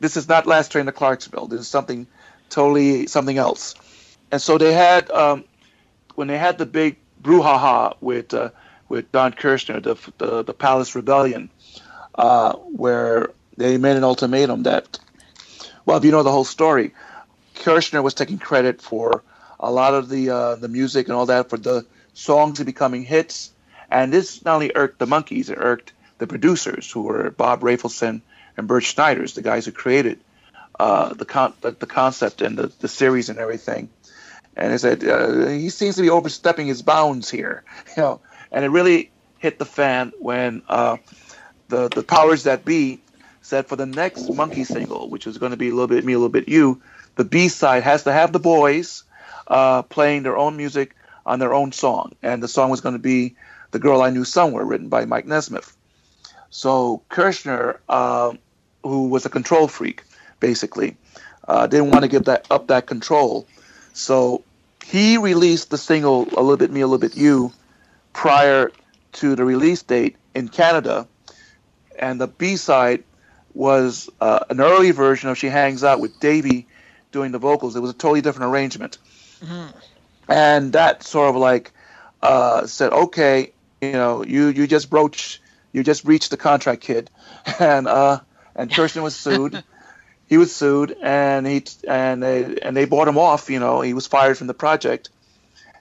This 0.00 0.16
is 0.16 0.28
not 0.28 0.46
Last 0.46 0.72
Train 0.72 0.86
to 0.86 0.92
Clarksville. 0.92 1.46
This 1.46 1.60
is 1.60 1.68
something 1.68 2.06
totally 2.48 3.06
something 3.06 3.38
else. 3.38 3.74
And 4.30 4.40
so 4.40 4.58
they 4.58 4.72
had 4.72 5.10
um, 5.10 5.44
when 6.14 6.28
they 6.28 6.38
had 6.38 6.58
the 6.58 6.66
big 6.66 6.96
brouhaha 7.22 7.96
with 8.00 8.34
uh, 8.34 8.50
with 8.88 9.10
Don 9.12 9.32
Kirshner, 9.32 9.82
the 9.82 9.96
the, 10.18 10.42
the 10.42 10.54
Palace 10.54 10.94
Rebellion, 10.94 11.50
uh, 12.14 12.54
where 12.54 13.30
they 13.56 13.78
made 13.78 13.96
an 13.96 14.04
ultimatum 14.04 14.64
that, 14.64 14.98
well, 15.84 15.98
if 15.98 16.04
you 16.04 16.10
know 16.10 16.22
the 16.22 16.32
whole 16.32 16.44
story, 16.44 16.94
Kirshner 17.56 18.02
was 18.02 18.14
taking 18.14 18.38
credit 18.38 18.80
for 18.80 19.22
a 19.62 19.70
lot 19.70 19.94
of 19.94 20.08
the 20.08 20.28
uh, 20.30 20.54
the 20.56 20.68
music 20.68 21.06
and 21.06 21.16
all 21.16 21.26
that 21.26 21.48
for 21.48 21.56
the 21.56 21.86
songs 22.12 22.62
becoming 22.62 23.04
hits. 23.04 23.52
And 23.90 24.12
this 24.12 24.44
not 24.44 24.54
only 24.54 24.72
irked 24.74 24.98
the 24.98 25.06
Monkees, 25.06 25.50
it 25.50 25.58
irked 25.58 25.92
the 26.18 26.26
producers 26.26 26.90
who 26.90 27.02
were 27.02 27.30
Bob 27.30 27.60
Rafelson 27.60 28.22
and 28.56 28.68
Bert 28.68 28.82
Schneiders, 28.82 29.34
the 29.34 29.42
guys 29.42 29.66
who 29.66 29.72
created 29.72 30.20
uh, 30.78 31.14
the, 31.14 31.24
con- 31.24 31.54
the, 31.60 31.72
the 31.72 31.86
concept 31.86 32.42
and 32.42 32.56
the, 32.56 32.72
the 32.80 32.88
series 32.88 33.28
and 33.28 33.38
everything. 33.38 33.88
And 34.56 34.72
they 34.72 34.78
said 34.78 35.04
uh, 35.04 35.48
he 35.48 35.70
seems 35.70 35.96
to 35.96 36.02
be 36.02 36.10
overstepping 36.10 36.66
his 36.66 36.82
bounds 36.82 37.30
here, 37.30 37.64
you 37.96 38.02
know. 38.02 38.20
And 38.50 38.64
it 38.64 38.68
really 38.68 39.10
hit 39.38 39.58
the 39.58 39.64
fan 39.64 40.12
when 40.18 40.62
uh, 40.68 40.98
the 41.68 41.88
the 41.88 42.02
powers 42.02 42.44
that 42.44 42.64
be 42.64 43.00
said 43.40 43.66
for 43.66 43.76
the 43.76 43.86
next 43.86 44.32
monkey 44.32 44.64
single, 44.64 45.08
which 45.08 45.26
was 45.26 45.38
going 45.38 45.52
to 45.52 45.56
be 45.56 45.68
a 45.68 45.72
little 45.72 45.88
bit 45.88 46.04
me, 46.04 46.12
a 46.12 46.18
little 46.18 46.28
bit 46.28 46.48
you, 46.48 46.80
the 47.16 47.24
B 47.24 47.48
side 47.48 47.82
has 47.82 48.04
to 48.04 48.12
have 48.12 48.32
the 48.32 48.38
boys 48.38 49.04
uh, 49.46 49.82
playing 49.82 50.22
their 50.22 50.36
own 50.36 50.56
music 50.56 50.94
on 51.24 51.38
their 51.38 51.54
own 51.54 51.72
song. 51.72 52.14
And 52.22 52.42
the 52.42 52.48
song 52.48 52.70
was 52.70 52.80
going 52.80 52.94
to 52.94 52.98
be 52.98 53.36
The 53.70 53.78
Girl 53.78 54.02
I 54.02 54.10
Knew 54.10 54.24
Somewhere, 54.24 54.64
written 54.64 54.88
by 54.88 55.04
Mike 55.04 55.26
Nesmith. 55.26 55.76
So 56.50 57.02
Kirshner, 57.08 57.78
uh, 57.88 58.34
who 58.82 59.08
was 59.08 59.24
a 59.24 59.30
control 59.30 59.68
freak, 59.68 60.04
basically, 60.40 60.96
uh, 61.48 61.66
didn't 61.66 61.90
want 61.90 62.02
to 62.02 62.08
give 62.08 62.24
that 62.24 62.46
up 62.50 62.66
that 62.68 62.86
control. 62.86 63.46
So 63.94 64.44
he 64.84 65.16
released 65.16 65.70
the 65.70 65.78
single 65.78 66.22
"A 66.36 66.42
Little 66.42 66.56
Bit 66.56 66.70
Me, 66.70 66.80
A 66.80 66.86
Little 66.86 66.98
Bit 66.98 67.16
You" 67.16 67.52
prior 68.12 68.70
to 69.12 69.34
the 69.34 69.44
release 69.44 69.82
date 69.82 70.16
in 70.34 70.48
Canada, 70.48 71.06
and 71.98 72.20
the 72.20 72.26
B 72.26 72.56
side 72.56 73.04
was 73.54 74.10
uh, 74.20 74.40
an 74.50 74.60
early 74.60 74.90
version 74.90 75.30
of 75.30 75.38
"She 75.38 75.48
Hangs 75.48 75.84
Out" 75.84 76.00
with 76.00 76.20
Davy 76.20 76.66
doing 77.12 77.32
the 77.32 77.38
vocals. 77.38 77.76
It 77.76 77.80
was 77.80 77.90
a 77.90 77.94
totally 77.94 78.20
different 78.20 78.52
arrangement, 78.52 78.98
Mhm. 79.42 79.72
and 80.28 80.72
that 80.72 81.02
sort 81.02 81.30
of 81.30 81.36
like 81.36 81.72
uh, 82.22 82.66
said, 82.66 82.92
"Okay, 82.92 83.52
you 83.80 83.92
know, 83.92 84.24
you 84.24 84.48
you 84.48 84.66
just 84.66 84.90
broached, 84.90 85.40
you 85.72 85.82
just 85.82 86.04
reached 86.04 86.30
the 86.30 86.36
contract, 86.36 86.82
kid," 86.82 87.10
and 87.58 87.88
uh, 87.88 88.20
and 88.54 88.70
Kirshner 88.70 89.02
was 89.02 89.16
sued. 89.16 89.62
he 90.28 90.38
was 90.38 90.54
sued, 90.54 90.96
and 91.02 91.46
he 91.46 91.64
and 91.88 92.22
they 92.22 92.58
and 92.60 92.76
they 92.76 92.84
bought 92.84 93.08
him 93.08 93.18
off. 93.18 93.50
You 93.50 93.58
know, 93.58 93.80
he 93.80 93.94
was 93.94 94.06
fired 94.06 94.38
from 94.38 94.46
the 94.46 94.54
project, 94.54 95.10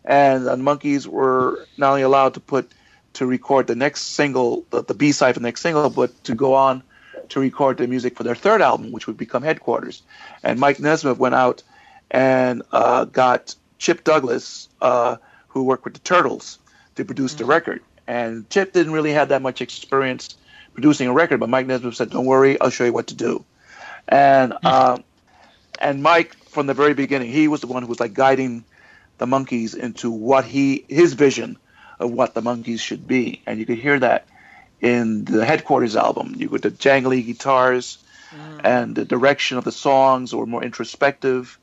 and 0.03 0.45
the 0.45 0.55
Monkees 0.55 1.05
were 1.07 1.66
not 1.78 1.91
only 1.91 2.01
allowed 2.01 2.34
to 2.36 2.39
put 2.39 2.72
to 3.14 3.26
record 3.26 3.68
the 3.68 3.76
next 3.76 4.01
single, 4.03 4.66
the, 4.70 4.84
the 4.84 4.93
B 4.93 5.12
side 5.12 5.34
for 5.34 5.39
the 5.39 5.47
next 5.47 5.62
single, 5.62 5.89
but 5.89 6.24
to 6.24 6.34
go 6.34 6.53
on 6.55 6.82
to 7.30 7.39
record 7.39 7.78
the 7.78 7.88
music 7.88 8.18
for 8.18 8.24
their 8.24 8.36
third 8.36 8.62
album, 8.62 8.91
which 8.91 9.07
would 9.07 9.18
become 9.18 9.43
Headquarters. 9.43 10.01
And 10.43 10.59
Mike 10.59 10.80
Nesmith 10.80 11.18
went 11.18 11.36
out 11.36 11.64
and 12.12 12.62
uh, 12.72 13.05
got 13.05 13.55
Chip 13.80 14.03
Douglas, 14.03 14.70
uh, 14.82 15.16
who 15.47 15.64
worked 15.64 15.86
with 15.86 15.95
the 15.95 15.99
Turtles, 16.01 16.59
to 16.95 17.05
produce 17.05 17.34
the 17.36 17.45
record. 17.45 17.82
And 18.05 18.47
Chip 18.49 18.74
didn't 18.74 18.91
really 18.91 19.14
have 19.14 19.30
that 19.30 19.41
much 19.41 19.62
experience 19.62 20.36
producing 20.74 21.07
a 21.07 21.14
record, 21.14 21.39
but 21.39 21.49
Mike 21.49 21.66
Nesmith 21.66 21.95
said, 21.95 22.12
"Don't 22.12 22.26
worry, 22.26 22.59
I'll 22.59 22.70
show 22.70 22.84
you 22.84 22.93
what 22.93 23.07
to 23.07 23.16
do." 23.16 23.43
And 24.07 24.53
um, 24.66 25.03
and 25.80 26.03
Mike, 26.03 26.36
from 26.49 26.68
the 26.68 26.74
very 26.74 26.93
beginning, 26.93 27.32
he 27.32 27.47
was 27.47 27.62
the 27.62 27.68
one 27.68 27.82
who 27.82 27.89
was 27.89 27.99
like 27.99 28.14
guiding 28.14 28.66
the 29.18 29.26
Monkees 29.26 29.76
into 29.76 30.12
what 30.12 30.45
he 30.45 30.86
his 30.89 31.14
vision 31.14 31.57
of 31.99 32.12
what 32.12 32.34
the 32.34 32.41
Monkees 32.41 32.82
should 32.82 33.07
be, 33.07 33.41
and 33.45 33.59
you 33.59 33.66
could 33.66 33.78
hear 33.78 33.99
that 33.99 34.28
in 34.82 35.24
the 35.26 35.45
Headquarters 35.45 35.95
album. 35.95 36.34
You 36.38 36.49
could 36.49 36.64
the 36.64 36.72
jangly 36.72 37.26
guitars 37.26 37.99
and 38.64 38.95
the 38.95 39.05
direction 39.05 39.57
of 39.57 39.64
the 39.64 39.72
songs 39.72 40.34
were 40.34 40.45
more 40.45 40.64
introspective 40.64 41.57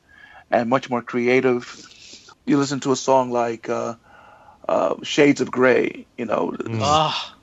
and 0.51 0.69
much 0.69 0.89
more 0.89 1.01
creative. 1.01 1.63
You 2.45 2.57
listen 2.57 2.79
to 2.81 2.91
a 2.91 2.95
song 2.95 3.31
like 3.31 3.69
uh, 3.69 3.95
uh, 4.67 4.95
Shades 5.03 5.41
of 5.41 5.51
Grey, 5.51 6.05
you 6.17 6.25
know, 6.25 6.51
Mm. 6.57 6.79
Ah, 6.81 7.35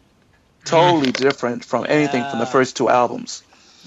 totally 0.65 1.13
different 1.13 1.65
from 1.65 1.87
anything 1.89 2.23
from 2.31 2.39
the 2.41 2.47
first 2.47 2.77
two 2.77 2.89
albums. 2.89 3.43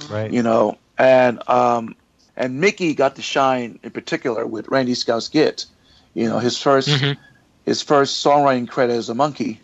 Right. 0.09 0.31
you 0.31 0.43
know, 0.43 0.77
and 0.97 1.47
um, 1.49 1.95
and 2.37 2.61
Mickey 2.61 2.93
got 2.93 3.15
to 3.17 3.21
shine 3.21 3.79
in 3.83 3.91
particular 3.91 4.45
with 4.45 4.69
Randy 4.69 4.93
Scouse 4.95 5.27
Git, 5.27 5.65
you 6.13 6.29
know, 6.29 6.39
his 6.39 6.57
1st 6.57 6.87
Mhm. 6.87 7.17
his 7.65 7.81
first 7.81 8.23
songwriting 8.25 8.67
credit 8.67 8.93
as 8.93 9.09
a 9.09 9.13
Monkee, 9.13 9.59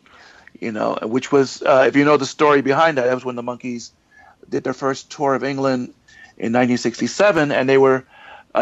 you 0.60 0.72
know, 0.72 0.98
which 1.04 1.32
was 1.32 1.62
uh, 1.62 1.86
if 1.88 1.96
you 1.96 2.04
know 2.04 2.18
the 2.18 2.26
story 2.26 2.62
behind 2.62 2.98
that, 2.98 3.06
that 3.06 3.14
was 3.14 3.24
when 3.26 3.36
the 3.38 3.44
Monkees 3.44 3.92
did 4.50 4.64
their 4.64 4.74
first 4.74 5.10
tour 5.10 5.34
of 5.36 5.44
England 5.44 5.94
in 6.38 6.52
1967, 6.52 7.52
and 7.52 7.70
they 7.70 7.78
were 7.78 8.04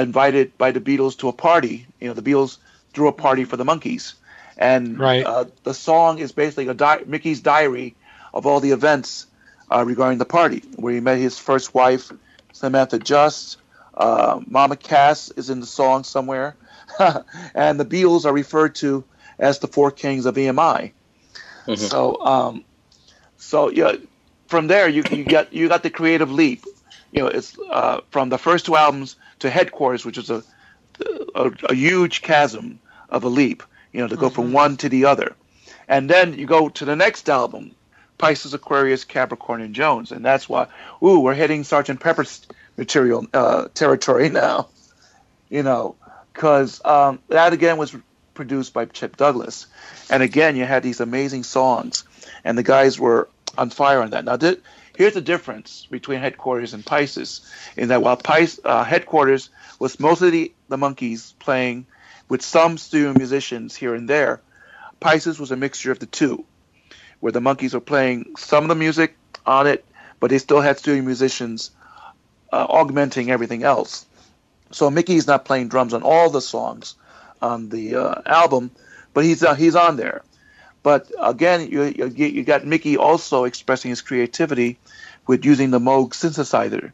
invited 0.01 0.57
by 0.57 0.71
the 0.71 0.81
Beatles 0.81 1.17
to 1.19 1.29
a 1.29 1.33
party. 1.33 1.85
You 1.99 2.07
know, 2.07 2.13
the 2.13 2.21
Beatles 2.21 2.57
threw 2.93 3.07
a 3.07 3.13
party 3.13 3.43
for 3.45 3.57
the 3.57 3.63
Monkees, 3.65 4.13
and 4.57 4.99
Right. 4.99 5.25
uh, 5.25 5.45
the 5.63 5.73
song 5.73 6.19
is 6.19 6.31
basically 6.31 6.67
a 6.67 6.73
di- 6.73 7.03
Mickey's 7.05 7.41
diary 7.41 7.95
of 8.33 8.45
all 8.45 8.59
the 8.59 8.71
events 8.71 9.25
uh, 9.71 9.83
regarding 9.85 10.19
the 10.19 10.25
party, 10.25 10.63
where 10.75 10.93
he 10.93 10.99
met 10.99 11.17
his 11.17 11.37
first 11.39 11.73
wife, 11.73 12.11
Samantha 12.51 12.99
Juste. 12.99 13.57
Uh, 13.95 14.39
Mama 14.47 14.75
Cass 14.75 15.29
is 15.29 15.49
in 15.51 15.59
the 15.59 15.67
song 15.67 16.03
somewhere, 16.03 16.55
and 17.53 17.79
the 17.79 17.85
Beatles 17.85 18.25
are 18.25 18.33
referred 18.33 18.73
to 18.75 19.03
as 19.37 19.59
the 19.59 19.67
four 19.67 19.91
kings 19.91 20.25
of 20.25 20.35
EMI. 20.35 20.91
Mhm. 21.67 21.77
So, 21.77 22.19
um, 22.25 22.63
so 23.37 23.69
yeah, 23.69 23.93
from 24.47 24.67
there 24.67 24.87
you 24.89 25.03
you 25.11 25.23
got 25.23 25.53
you 25.53 25.67
got 25.69 25.83
the 25.83 25.89
creative 25.89 26.31
leap. 26.31 26.65
You 27.13 27.21
know, 27.21 27.27
it's 27.27 27.57
uh, 27.69 28.01
from 28.09 28.29
the 28.29 28.37
first 28.37 28.65
two 28.65 28.75
albums 28.75 29.15
to 29.39 29.49
Headquarters, 29.49 30.05
which 30.05 30.17
is 30.17 30.29
a 30.29 30.43
a, 31.35 31.51
a 31.69 31.73
huge 31.73 32.21
chasm 32.21 32.79
of 33.09 33.23
a 33.23 33.29
leap. 33.29 33.63
You 33.91 34.01
know, 34.01 34.07
to 34.07 34.15
go 34.15 34.29
from 34.29 34.53
one 34.53 34.77
to 34.77 34.89
the 34.89 35.05
other, 35.05 35.35
and 35.87 36.09
then 36.09 36.33
you 36.33 36.47
go 36.47 36.69
to 36.69 36.85
the 36.85 36.95
next 36.95 37.29
album, 37.29 37.75
Pisces, 38.17 38.55
Aquarius, 38.55 39.03
Capricorn, 39.05 39.61
and 39.61 39.75
Jones, 39.75 40.11
and 40.11 40.25
that's 40.25 40.49
why. 40.49 40.67
Ooh, 41.03 41.19
we're 41.19 41.35
hitting 41.35 41.63
Sergeant 41.63 41.99
Pepper's 41.99 42.47
material 42.75 43.27
uh, 43.33 43.67
territory 43.75 44.29
now. 44.45 44.69
You 45.49 45.61
know, 45.61 45.95
because 46.33 46.83
um, 46.83 47.19
that 47.27 47.53
again 47.53 47.77
was 47.77 47.95
produced 48.33 48.73
by 48.73 48.85
Chip 48.85 49.15
Douglas, 49.17 49.67
and 50.09 50.23
again 50.23 50.55
you 50.55 50.65
had 50.65 50.81
these 50.81 50.99
amazing 50.99 51.43
songs, 51.43 52.03
and 52.43 52.57
the 52.57 52.63
guys 52.63 52.99
were 52.99 53.29
on 53.57 53.69
fire 53.69 54.01
on 54.01 54.09
that. 54.09 54.25
Now, 54.25 54.37
th- 54.37 54.59
here's 54.95 55.13
the 55.13 55.21
difference 55.21 55.87
between 55.89 56.19
Headquarters 56.19 56.73
and 56.73 56.85
Pisces, 56.85 57.41
in 57.77 57.89
that 57.89 58.01
while 58.01 58.17
Pis- 58.17 58.59
uh, 58.63 58.83
Headquarters 58.83 59.49
was 59.79 59.99
mostly 59.99 60.29
the, 60.29 60.53
the 60.69 60.77
Monkees 60.77 61.33
playing 61.39 61.85
with 62.29 62.41
some 62.41 62.77
studio 62.77 63.13
musicians 63.13 63.75
here 63.75 63.95
and 63.95 64.09
there, 64.09 64.41
Pisces 64.99 65.39
was 65.39 65.51
a 65.51 65.55
mixture 65.55 65.91
of 65.91 65.99
the 65.99 66.05
two, 66.05 66.45
where 67.19 67.31
the 67.31 67.39
Monkees 67.41 67.73
were 67.73 67.79
playing 67.79 68.33
some 68.37 68.63
of 68.63 68.69
the 68.69 68.75
music 68.75 69.15
on 69.45 69.67
it, 69.67 69.85
but 70.19 70.29
they 70.29 70.37
still 70.37 70.61
had 70.61 70.77
studio 70.77 71.03
musicians 71.03 71.71
uh, 72.51 72.65
augmenting 72.69 73.31
everything 73.31 73.63
else. 73.63 74.05
So 74.71 74.89
Mickey's 74.89 75.27
not 75.27 75.45
playing 75.45 75.67
drums 75.67 75.93
on 75.93 76.03
all 76.03 76.29
the 76.29 76.41
songs 76.41 76.95
on 77.41 77.69
the 77.69 77.95
uh, 77.95 78.21
album, 78.25 78.71
but 79.13 79.23
he's 79.23 79.43
uh, 79.43 79.53
he's 79.53 79.75
on 79.75 79.97
there. 79.97 80.23
But 80.81 81.11
again, 81.19 81.69
you, 81.69 81.83
you 81.83 82.07
you 82.07 82.43
got 82.43 82.65
Mickey 82.65 82.97
also 82.97 83.45
expressing 83.45 83.89
his 83.89 84.01
creativity 84.01 84.77
with 85.27 85.45
using 85.45 85.71
the 85.71 85.79
Moog 85.79 86.09
synthesizer 86.09 86.91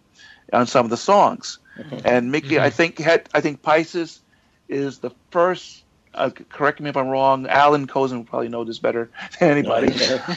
on 0.53 0.67
some 0.67 0.85
of 0.85 0.89
the 0.89 0.97
songs. 0.97 1.59
And 2.03 2.31
Mickey, 2.31 2.59
I 2.59 2.69
think 2.69 2.99
had 2.99 3.29
I 3.33 3.41
think 3.41 3.61
Pisces 3.61 4.19
is 4.67 4.99
the 4.99 5.11
first. 5.31 5.83
Uh, 6.13 6.31
correct 6.49 6.79
me 6.79 6.89
if 6.89 6.97
I'm 6.97 7.07
wrong. 7.07 7.47
Allan 7.47 7.87
Kozinn 7.87 8.17
will 8.17 8.23
probably 8.23 8.49
know 8.49 8.63
this 8.63 8.79
better 8.79 9.09
than 9.39 9.51
anybody. 9.51 9.93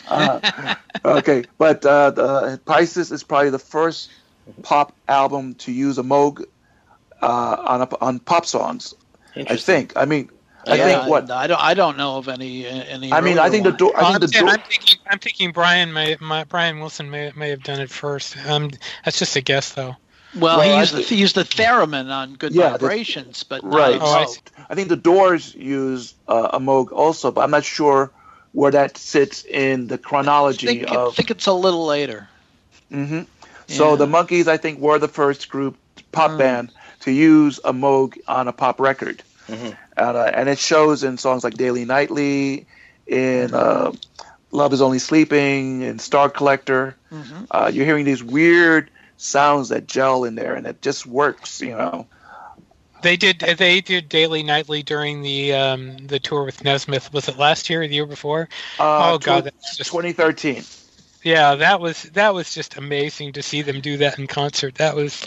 uh, 0.08 0.74
okay, 1.04 1.44
but 1.58 1.84
uh, 1.84 2.10
the 2.10 2.60
Pisces 2.64 3.10
is 3.10 3.24
probably 3.24 3.50
the 3.50 3.58
first 3.58 4.10
pop 4.62 4.94
album 5.08 5.54
to 5.54 5.72
use 5.72 5.98
a 5.98 6.02
Moog 6.02 6.44
uh, 7.20 7.56
on 7.58 7.82
a, 7.82 7.88
on 8.00 8.18
pop 8.18 8.46
songs. 8.46 8.94
I 9.34 9.56
think. 9.56 9.94
I 9.96 10.04
mean, 10.04 10.30
I 10.66 10.74
Yeah, 10.76 10.84
think 11.00 11.08
what 11.10 11.30
I 11.30 11.46
don't. 11.46 11.60
I 11.60 11.74
don't 11.74 11.96
know 11.96 12.16
of 12.18 12.28
any. 12.28 12.66
Any. 12.66 13.12
I 13.12 13.20
mean. 13.20 13.38
I 13.38 13.50
think 13.50 13.64
the 13.64 13.70
earlier 13.70 13.78
door. 13.78 13.96
I 13.96 14.00
I'm, 14.00 14.06
think 14.12 14.20
the 14.20 14.28
saying- 14.28 14.46
door. 14.46 14.54
I'm 14.54 14.60
thinking. 14.60 14.98
I'm 15.10 15.18
thinking 15.18 15.52
Brian 15.52 15.92
may, 15.92 16.16
my, 16.20 16.44
Brian 16.44 16.78
Wilson 16.80 17.10
may, 17.10 17.32
may 17.36 17.50
have 17.50 17.62
done 17.62 17.80
it 17.80 17.90
first. 17.90 18.36
Um, 18.46 18.70
that's 19.04 19.18
just 19.18 19.34
a 19.36 19.40
guess, 19.40 19.72
though. 19.72 19.96
Well, 20.34 20.58
Well, 20.58 20.62
he 20.62 20.78
used 20.78 20.94
the 20.94 21.00
he 21.02 21.16
used 21.16 21.34
the 21.34 21.42
theremin 21.44 22.10
on 22.10 22.34
Good 22.34 22.52
Yeah, 22.54 22.70
the- 22.70 22.78
Vibrations, 22.78 23.42
but 23.42 23.62
not 23.64 23.74
Right. 23.74 23.98
Oh, 24.00 24.06
I 24.06 24.26
I 24.70 24.74
think 24.74 24.88
the 24.88 24.96
Doors 24.96 25.54
use 25.54 26.14
uh, 26.28 26.50
a 26.54 26.60
Moog 26.60 26.90
also, 26.92 27.30
but 27.30 27.42
I'm 27.42 27.50
not 27.50 27.64
sure 27.64 28.10
where 28.52 28.70
that 28.70 28.96
sits 28.96 29.44
in 29.44 29.88
the 29.88 29.94
I 29.94 29.98
chronology 29.98 30.66
think, 30.66 30.90
I 30.90 30.94
of. 30.96 31.14
think 31.16 31.30
it's 31.30 31.46
a 31.46 31.52
little 31.52 31.84
later. 31.86 32.28
hmm 32.90 33.22
So 33.66 33.96
the 33.96 34.06
Monkees, 34.06 34.46
I 34.46 34.56
think, 34.58 34.78
were 34.78 34.98
the 34.98 35.08
first 35.08 35.48
group 35.48 35.76
pop 36.12 36.30
Mm. 36.32 36.38
band 36.38 36.72
to 37.00 37.10
use 37.10 37.58
a 37.64 37.72
Moog 37.72 38.16
on 38.28 38.48
a 38.48 38.52
pop 38.52 38.80
record, 38.80 39.22
Mhm. 39.50 39.76
And, 40.08 40.16
uh, 40.16 40.30
and 40.34 40.48
it 40.48 40.58
shows 40.58 41.04
in 41.04 41.18
songs 41.18 41.44
like 41.44 41.54
"Daily 41.54 41.84
Nightly," 41.84 42.66
in 43.06 43.54
uh, 43.54 43.92
"Love 44.50 44.72
Is 44.72 44.82
Only 44.82 44.98
Sleeping," 44.98 45.82
in 45.82 45.98
"Star 45.98 46.28
Collector." 46.28 46.96
Mhm. 47.12 47.46
Uh, 47.50 47.70
you're 47.72 47.84
hearing 47.86 48.04
these 48.04 48.22
weird 48.22 48.90
sounds 49.16 49.68
that 49.68 49.86
gel 49.86 50.24
in 50.24 50.34
there, 50.34 50.54
and 50.54 50.66
it 50.66 50.82
just 50.82 51.06
works, 51.06 51.60
you 51.60 51.70
know. 51.76 52.06
They 53.02 53.16
did. 53.16 53.40
They 53.40 53.80
did 53.80 54.08
daily, 54.08 54.42
nightly 54.44 54.82
during 54.84 55.22
the 55.22 55.54
um, 55.54 55.96
the 56.06 56.20
tour 56.20 56.44
with 56.44 56.62
Nesmith. 56.62 57.12
Was 57.12 57.28
it 57.28 57.36
last 57.36 57.68
year 57.68 57.82
or 57.82 57.88
the 57.88 57.94
year 57.94 58.06
before? 58.06 58.48
Uh, 58.78 59.14
oh 59.14 59.18
God, 59.18 59.44
that's 59.44 59.76
just 59.76 59.90
2013. 59.90 60.64
yeah. 61.24 61.56
That 61.56 61.80
was 61.80 62.04
that 62.14 62.32
was 62.32 62.54
just 62.54 62.76
amazing 62.76 63.32
to 63.32 63.42
see 63.42 63.62
them 63.62 63.80
do 63.80 63.96
that 63.98 64.18
in 64.20 64.28
concert. 64.28 64.76
That 64.76 64.94
was 64.94 65.26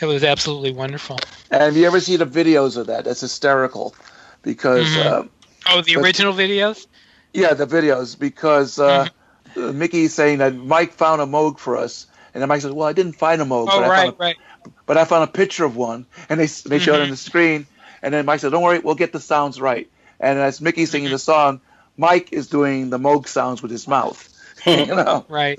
that 0.00 0.06
was 0.06 0.24
absolutely 0.24 0.72
wonderful. 0.72 1.18
And 1.50 1.62
have 1.62 1.76
you 1.76 1.86
ever 1.86 2.00
seen 2.00 2.18
the 2.18 2.26
videos 2.26 2.76
of 2.76 2.86
that? 2.88 3.04
That's 3.04 3.20
hysterical, 3.20 3.94
because 4.42 4.86
Mhm. 4.88 5.06
uh, 5.06 5.22
Oh, 5.70 5.80
the 5.80 5.94
But- 5.94 6.04
original 6.04 6.34
videos. 6.34 6.86
yeah, 7.32 7.54
the 7.54 7.66
videos 7.66 8.18
because 8.18 8.78
uh, 8.78 9.08
Mm-hmm. 9.56 9.78
Mickey's 9.78 10.12
saying 10.12 10.38
that 10.38 10.54
Mike 10.54 10.92
found 10.92 11.22
a 11.22 11.26
Moog 11.26 11.58
for 11.58 11.76
us, 11.76 12.06
and 12.34 12.42
then 12.42 12.48
Mike 12.48 12.60
says, 12.60 12.72
"Well, 12.72 12.88
I 12.88 12.92
didn't 12.92 13.12
find 13.14 13.40
a 13.40 13.44
Moog, 13.44 13.68
Oh, 13.70 13.78
but, 13.80 13.84
I 13.84 13.88
right, 13.88 13.96
found 14.06 14.14
a, 14.18 14.22
right. 14.22 14.36
but 14.84 14.96
I 14.98 15.04
found 15.04 15.24
a 15.24 15.26
picture 15.28 15.64
of 15.64 15.76
one," 15.76 16.06
and 16.28 16.40
they 16.40 16.46
they 16.46 16.78
showed 16.80 16.96
it 17.00 17.02
on 17.02 17.10
the 17.10 17.16
screen, 17.16 17.66
and 18.02 18.12
then 18.12 18.26
Mike 18.26 18.40
said, 18.40 18.50
"Don't 18.50 18.62
worry, 18.62 18.80
we'll 18.80 18.96
get 18.96 19.12
the 19.12 19.20
sounds 19.20 19.60
right." 19.60 19.88
And 20.20 20.38
as 20.40 20.60
Mickey's 20.60 20.90
singing 20.90 21.10
the 21.10 21.18
song, 21.20 21.60
Mike 21.96 22.32
is 22.32 22.48
doing 22.48 22.90
the 22.90 22.98
Moog 22.98 23.28
sounds 23.28 23.62
with 23.62 23.70
his 23.70 23.86
mouth, 23.86 24.28
you 24.66 24.86
know, 24.86 25.24
Right, 25.28 25.58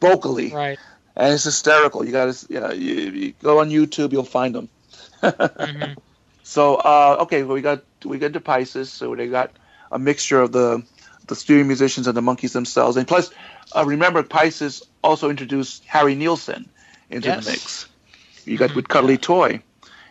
vocally, 0.00 0.50
right. 0.52 0.78
And 1.16 1.32
it's 1.34 1.44
hysterical. 1.44 2.04
You 2.04 2.12
got 2.12 2.32
to, 2.34 2.46
you, 2.52 2.60
know, 2.60 2.70
you, 2.72 2.94
you 3.10 3.32
go 3.42 3.60
on 3.60 3.70
YouTube, 3.70 4.12
you'll 4.12 4.24
find 4.24 4.54
them. 4.54 4.68
hmm 5.60 5.92
So 6.44 6.74
uh, 6.76 7.18
okay, 7.22 7.42
well, 7.44 7.54
we 7.54 7.62
got 7.62 7.84
we 8.04 8.18
got 8.18 8.32
the 8.32 8.40
Pisces, 8.40 8.92
so 8.92 9.14
they 9.14 9.28
got 9.28 9.56
a 9.92 9.98
mixture 9.98 10.40
of 10.40 10.52
the 10.52 10.82
the 11.28 11.36
studio 11.36 11.64
musicians 11.64 12.06
and 12.08 12.16
the 12.16 12.20
Monkees 12.20 12.52
themselves. 12.52 12.96
And 12.96 13.06
plus, 13.06 13.30
uh, 13.76 13.84
remember, 13.86 14.22
Pisces 14.22 14.82
also 15.02 15.30
introduced 15.30 15.84
Harry 15.86 16.14
Nilsson 16.14 16.70
into 17.10 17.28
Yes. 17.28 17.44
the 17.44 17.50
mix. 17.50 17.86
You 18.44 18.58
got 18.58 18.74
with 18.74 18.88
Cuddly 18.88 19.18
Toy, 19.18 19.62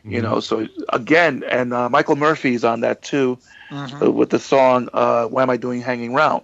you 0.08 0.22
know. 0.22 0.39
So 0.39 0.68
again, 0.89 1.43
and 1.49 1.74
uh, 1.74 1.89
Michael 1.89 2.16
Murphey's 2.16 2.64
on 2.64 2.82
that 2.82 3.02
too 3.02 3.38
Mhm. 3.72 4.04
uh, 4.04 4.12
with 4.12 4.30
the 4.30 4.39
song 4.39 4.89
uh, 4.93 5.26
"Why 5.28 5.43
Am 5.43 5.49
I 5.49 5.58
Doing 5.58 5.82
Hanging 5.82 6.14
Round." 6.14 6.43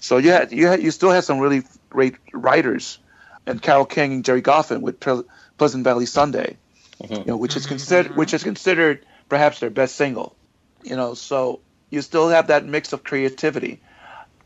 So 0.00 0.18
you 0.18 0.30
had 0.30 0.52
you 0.52 0.66
had 0.66 0.82
you 0.82 0.90
still 0.90 1.10
had 1.10 1.24
some 1.24 1.38
really 1.38 1.62
great 1.90 2.16
writers, 2.32 2.98
and 3.48 3.60
Carole 3.62 3.84
King 3.86 4.12
and 4.12 4.24
Gerry 4.24 4.42
Goffin 4.42 4.80
with 4.80 5.00
Ple- 5.00 5.24
Pleasant 5.56 5.84
Valley 5.84 6.06
Sunday, 6.06 6.56
Mhm. 7.02 7.18
you 7.18 7.24
know, 7.26 7.36
which 7.36 7.56
is 7.56 7.66
considered 7.66 8.16
which 8.16 8.34
is 8.34 8.42
considered 8.42 9.04
perhaps 9.28 9.60
their 9.60 9.70
best 9.70 9.96
single, 9.96 10.34
you 10.82 10.96
know. 10.96 11.14
So 11.14 11.60
you 11.90 12.02
still 12.02 12.28
have 12.28 12.48
that 12.48 12.64
mix 12.64 12.92
of 12.92 13.02
creativity, 13.04 13.80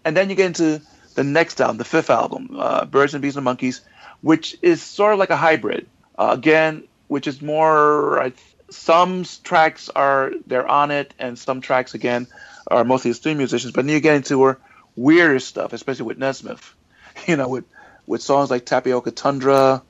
and 0.04 0.16
then 0.16 0.30
you 0.30 0.36
get 0.36 0.46
into 0.46 0.80
the 1.14 1.24
next 1.24 1.60
album, 1.60 1.76
the 1.78 1.84
fifth 1.84 2.10
album, 2.10 2.56
uh, 2.58 2.84
Birds 2.86 3.14
and 3.14 3.22
Bees 3.22 3.36
and 3.36 3.46
Monkees, 3.46 3.80
which 4.22 4.56
is 4.62 4.82
sort 4.82 5.12
of 5.12 5.18
like 5.18 5.30
a 5.30 5.36
hybrid. 5.36 5.86
Uh, 6.18 6.30
again, 6.32 6.84
which 7.08 7.26
is 7.26 7.40
more. 7.42 8.20
I 8.22 8.32
some 8.70 9.24
tracks 9.44 9.90
are 9.94 10.32
they're 10.46 10.66
on 10.68 10.90
it, 10.90 11.12
and 11.18 11.38
some 11.38 11.60
tracks 11.60 11.94
again 11.94 12.26
are 12.68 12.84
mostly 12.84 13.10
the 13.10 13.14
studio 13.14 13.36
musicians. 13.38 13.72
But 13.72 13.84
then 13.86 13.94
you 13.94 14.00
get 14.00 14.16
into 14.16 14.36
more 14.36 14.58
weirder 14.96 15.40
stuff, 15.40 15.72
especially 15.72 16.06
with 16.06 16.18
Nesmith. 16.18 16.74
You 17.26 17.36
know, 17.36 17.48
with 17.48 17.64
with 18.12 18.20
songs 18.22 18.50
like 18.50 18.66
Tapioca 18.66 19.10
Tundra, 19.10 19.82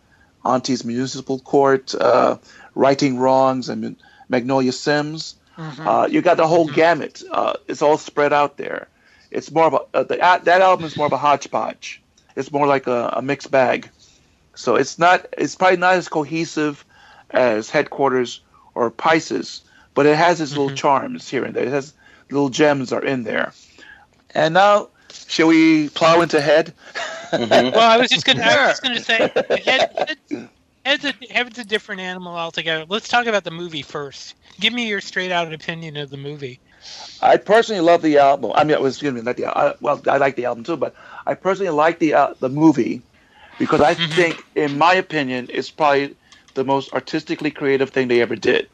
Auntie's 0.45 0.85
Municipal 0.85 1.41
Court, 1.41 1.93
uh, 1.93 2.39
Writing 2.73 3.19
Wrongs, 3.19 3.69
and 3.69 3.97
Magnolia 4.29 4.71
Simms. 4.71 5.35
Mhm. 5.59 5.87
Uh, 5.87 6.07
you 6.07 6.23
got 6.23 6.37
the 6.37 6.47
whole 6.47 6.69
gamut. 6.69 7.25
Uh, 7.29 7.55
it's 7.67 7.83
all 7.83 7.99
spread 7.99 8.33
out 8.33 8.57
there. 8.57 8.87
It's 9.33 9.51
more 9.51 9.65
of 9.65 9.75
a 9.75 9.81
uh, 9.99 10.03
the, 10.05 10.21
uh, 10.21 10.39
that 10.39 10.61
album 10.61 10.85
is 10.87 10.97
more 10.97 11.07
of 11.07 11.13
a 11.13 11.19
hodgepodge. 11.19 12.01
It's 12.37 12.53
more 12.53 12.69
like 12.69 12.87
a, 12.87 13.15
a 13.17 13.23
mixed 13.23 13.51
bag. 13.51 13.91
So 14.55 14.77
it's 14.77 15.01
not. 15.01 15.27
It's 15.37 15.57
probably 15.57 15.79
not 15.79 15.95
as 15.95 16.09
cohesive 16.09 16.85
as 17.29 17.71
Headquarters 17.71 18.41
or 18.75 18.91
Pisces, 18.91 19.63
but 19.95 20.07
it 20.07 20.17
has 20.17 20.41
its 20.41 20.53
little 20.53 20.71
Mhm. 20.71 20.77
charms 20.77 21.29
here 21.29 21.45
and 21.45 21.55
there. 21.57 21.65
It 21.65 21.73
has 21.73 21.93
little 22.31 22.51
gems 22.51 22.93
are 22.93 23.05
in 23.05 23.25
there. 23.25 23.53
And 24.31 24.55
now, 24.55 24.89
shall 25.27 25.49
we 25.49 25.89
plow 25.89 26.21
into 26.21 26.41
Head? 26.41 26.73
Mhm. 27.37 27.73
Well, 27.73 27.89
I 27.91 27.97
was 27.99 28.09
just 28.09 28.25
gonna, 28.25 28.43
I 28.43 28.57
was 28.57 28.67
just 28.67 28.83
gonna 28.83 28.99
say, 29.01 29.31
head, 29.65 29.85
head, 30.07 30.19
head's, 30.85 31.05
a, 31.05 31.15
head's 31.31 31.59
a 31.59 31.65
different 31.65 32.01
animal 32.01 32.35
altogether. 32.37 32.85
Let's 32.89 33.09
talk 33.09 33.27
about 33.27 33.45
the 33.45 33.51
movie 33.51 33.83
first. 33.83 34.35
Give 34.61 34.73
me 34.73 34.89
your 34.89 35.01
straight 35.01 35.31
out 35.33 35.53
opinion 35.53 35.97
of 35.97 36.11
the 36.11 36.17
movie. 36.19 36.61
I 37.21 37.37
personally 37.37 37.81
love 37.81 38.03
the 38.03 38.19
album. 38.19 38.53
I 38.55 38.65
mean, 38.65 38.73
it 38.73 38.81
was, 38.81 38.95
excuse 38.95 39.13
me, 39.13 39.21
not 39.23 39.37
the 39.37 39.47
I, 39.47 39.75
well, 39.81 40.01
I 40.09 40.19
like 40.19 40.37
the 40.37 40.47
album 40.47 40.65
too, 40.65 40.77
but 40.77 40.95
I 41.27 41.35
personally 41.35 41.71
like 41.71 41.99
the 41.99 42.15
uh, 42.15 42.35
the 42.41 42.49
movie 42.49 43.05
because 43.59 43.81
I 43.81 43.95
Mhm. 43.97 44.15
think, 44.15 44.47
in 44.55 44.79
my 44.79 44.95
opinion, 44.95 45.49
it's 45.51 45.71
probably 45.71 46.17
the 46.55 46.65
most 46.65 46.93
artistically 46.93 47.51
creative 47.51 47.91
thing 47.91 48.09
they 48.09 48.21
ever 48.21 48.37
did. 48.37 48.69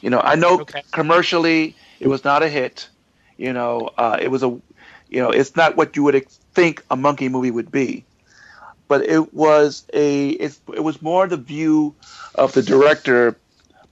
You 0.00 0.10
know, 0.10 0.20
I 0.20 0.36
know 0.36 0.62
Okay. 0.62 0.82
commercially 0.92 1.76
it 2.00 2.08
was 2.08 2.24
not 2.24 2.42
a 2.42 2.48
hit. 2.48 2.90
You 3.36 3.52
know, 3.52 3.90
uh, 3.96 4.18
it 4.20 4.28
was 4.28 4.42
a, 4.42 4.48
you 5.08 5.20
know, 5.22 5.30
it's 5.30 5.56
not 5.56 5.76
what 5.76 5.96
you 5.96 6.04
would 6.04 6.16
ex- 6.16 6.39
think 6.54 6.84
a 6.90 6.96
monkey 6.96 7.28
movie 7.28 7.50
would 7.50 7.70
be, 7.70 8.04
but 8.88 9.02
it 9.02 9.32
was 9.34 9.84
a, 9.92 10.30
it's, 10.30 10.60
it 10.74 10.80
was 10.80 11.00
more 11.02 11.26
the 11.26 11.36
view 11.36 11.94
of 12.34 12.52
the 12.52 12.62
director 12.62 13.36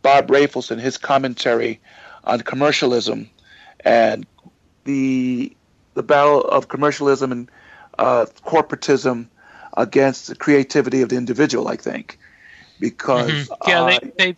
Bob 0.03 0.29
Rafelson, 0.29 0.79
his 0.79 0.97
commentary 0.97 1.81
on 2.25 2.41
commercialism 2.41 3.31
and 3.81 4.27
the 4.85 5.53
the 5.95 6.03
battle 6.03 6.43
of 6.43 6.69
commercialism 6.69 7.33
and 7.33 7.51
uh, 7.99 8.27
corporatism 8.47 9.27
against 9.77 10.29
the 10.29 10.35
creativity 10.35 11.03
of 11.03 11.09
the 11.09 11.17
individual. 11.17 11.69
I 11.69 11.77
think 11.77 12.19
because 12.79 13.49
Mhm. 13.49 13.57
Yeah, 13.67 13.81
uh, 13.83 13.87
they, 13.87 14.13
they. 14.17 14.37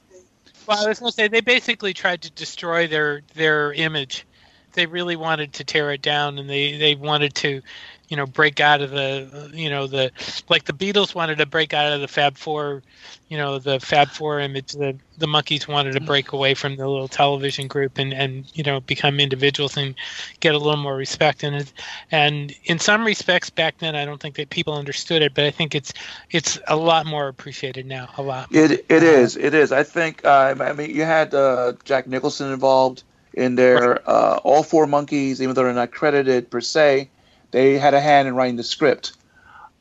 Well, 0.67 0.85
I 0.85 0.89
was 0.89 0.99
gonna 0.99 1.13
say 1.13 1.29
they 1.29 1.41
basically 1.41 1.95
tried 1.95 2.23
to 2.23 2.31
destroy 2.31 2.87
their 2.87 3.23
their 3.35 3.73
image. 3.73 4.27
They 4.73 4.87
really 4.87 5.17
wanted 5.17 5.55
to 5.55 5.65
tear 5.65 5.91
it 5.91 6.03
down, 6.03 6.39
and 6.39 6.49
they 6.49 6.79
they 6.79 6.95
wanted 6.95 7.35
to, 7.37 7.63
you 8.11 8.17
know, 8.17 8.27
break 8.27 8.59
out 8.59 8.83
of 8.83 8.91
the, 8.91 9.51
you 9.55 9.71
know, 9.71 9.87
the 9.87 10.11
like 10.49 10.65
the 10.65 10.73
Beatles 10.73 11.15
wanted 11.15 11.39
to 11.39 11.47
break 11.47 11.73
out 11.73 11.93
of 11.93 12.01
the 12.01 12.09
Fab 12.09 12.37
Four, 12.37 12.83
you 13.29 13.39
know, 13.39 13.61
the 13.61 13.79
Fab 13.79 14.09
Four 14.09 14.41
image. 14.41 14.73
The 14.73 14.97
the 15.17 15.27
Monkees 15.27 15.69
wanted 15.69 15.93
to 15.93 16.01
break 16.01 16.33
away 16.33 16.55
from 16.55 16.75
the 16.75 16.89
little 16.89 17.07
television 17.07 17.69
group 17.69 17.99
and 17.99 18.13
and 18.13 18.51
you 18.53 18.65
know 18.65 18.81
become 18.81 19.21
individuals 19.21 19.77
and 19.77 19.95
get 20.41 20.57
a 20.57 20.59
little 20.59 20.77
more 20.77 20.97
respect. 20.97 21.45
And 21.45 21.55
it, 21.55 21.73
and 22.11 22.53
in 22.65 22.81
some 22.81 23.05
respects, 23.05 23.49
back 23.49 23.79
then, 23.79 23.95
I 23.95 24.05
don't 24.05 24.21
think 24.21 24.35
that 24.35 24.51
people 24.51 24.75
understood 24.75 25.23
it, 25.23 25.33
but 25.33 25.45
I 25.45 25.53
think 25.53 25.77
it's 25.77 25.93
it's 26.33 26.59
a 26.67 26.75
lot 26.75 27.07
more 27.07 27.29
appreciated 27.29 27.87
now. 27.87 28.09
A 28.19 28.23
lot. 28.23 28.51
More. 28.51 28.65
It 28.65 28.85
it 28.89 29.05
is 29.05 29.37
it 29.37 29.55
is. 29.55 29.71
I 29.71 29.85
think 29.85 30.25
uh, 30.25 30.57
I 30.59 30.73
mean 30.73 30.91
you 30.91 31.05
had 31.05 31.33
uh, 31.33 31.75
Jack 31.85 32.09
Nicholson 32.09 32.51
involved 32.53 33.05
in 33.35 33.55
there. 33.55 34.01
Uh, 34.09 34.41
all 34.43 34.65
four 34.65 34.87
Monkees, 34.87 35.41
even 35.41 35.55
though 35.55 35.63
they're 35.63 35.73
not 35.73 35.93
credited 35.93 36.51
per 36.51 36.61
se, 36.61 37.09
they 37.51 37.79
had 37.79 37.95
a 37.95 38.01
hand 38.01 38.29
in 38.29 38.35
writing 38.35 38.57
the 38.57 38.63
script. 38.65 39.13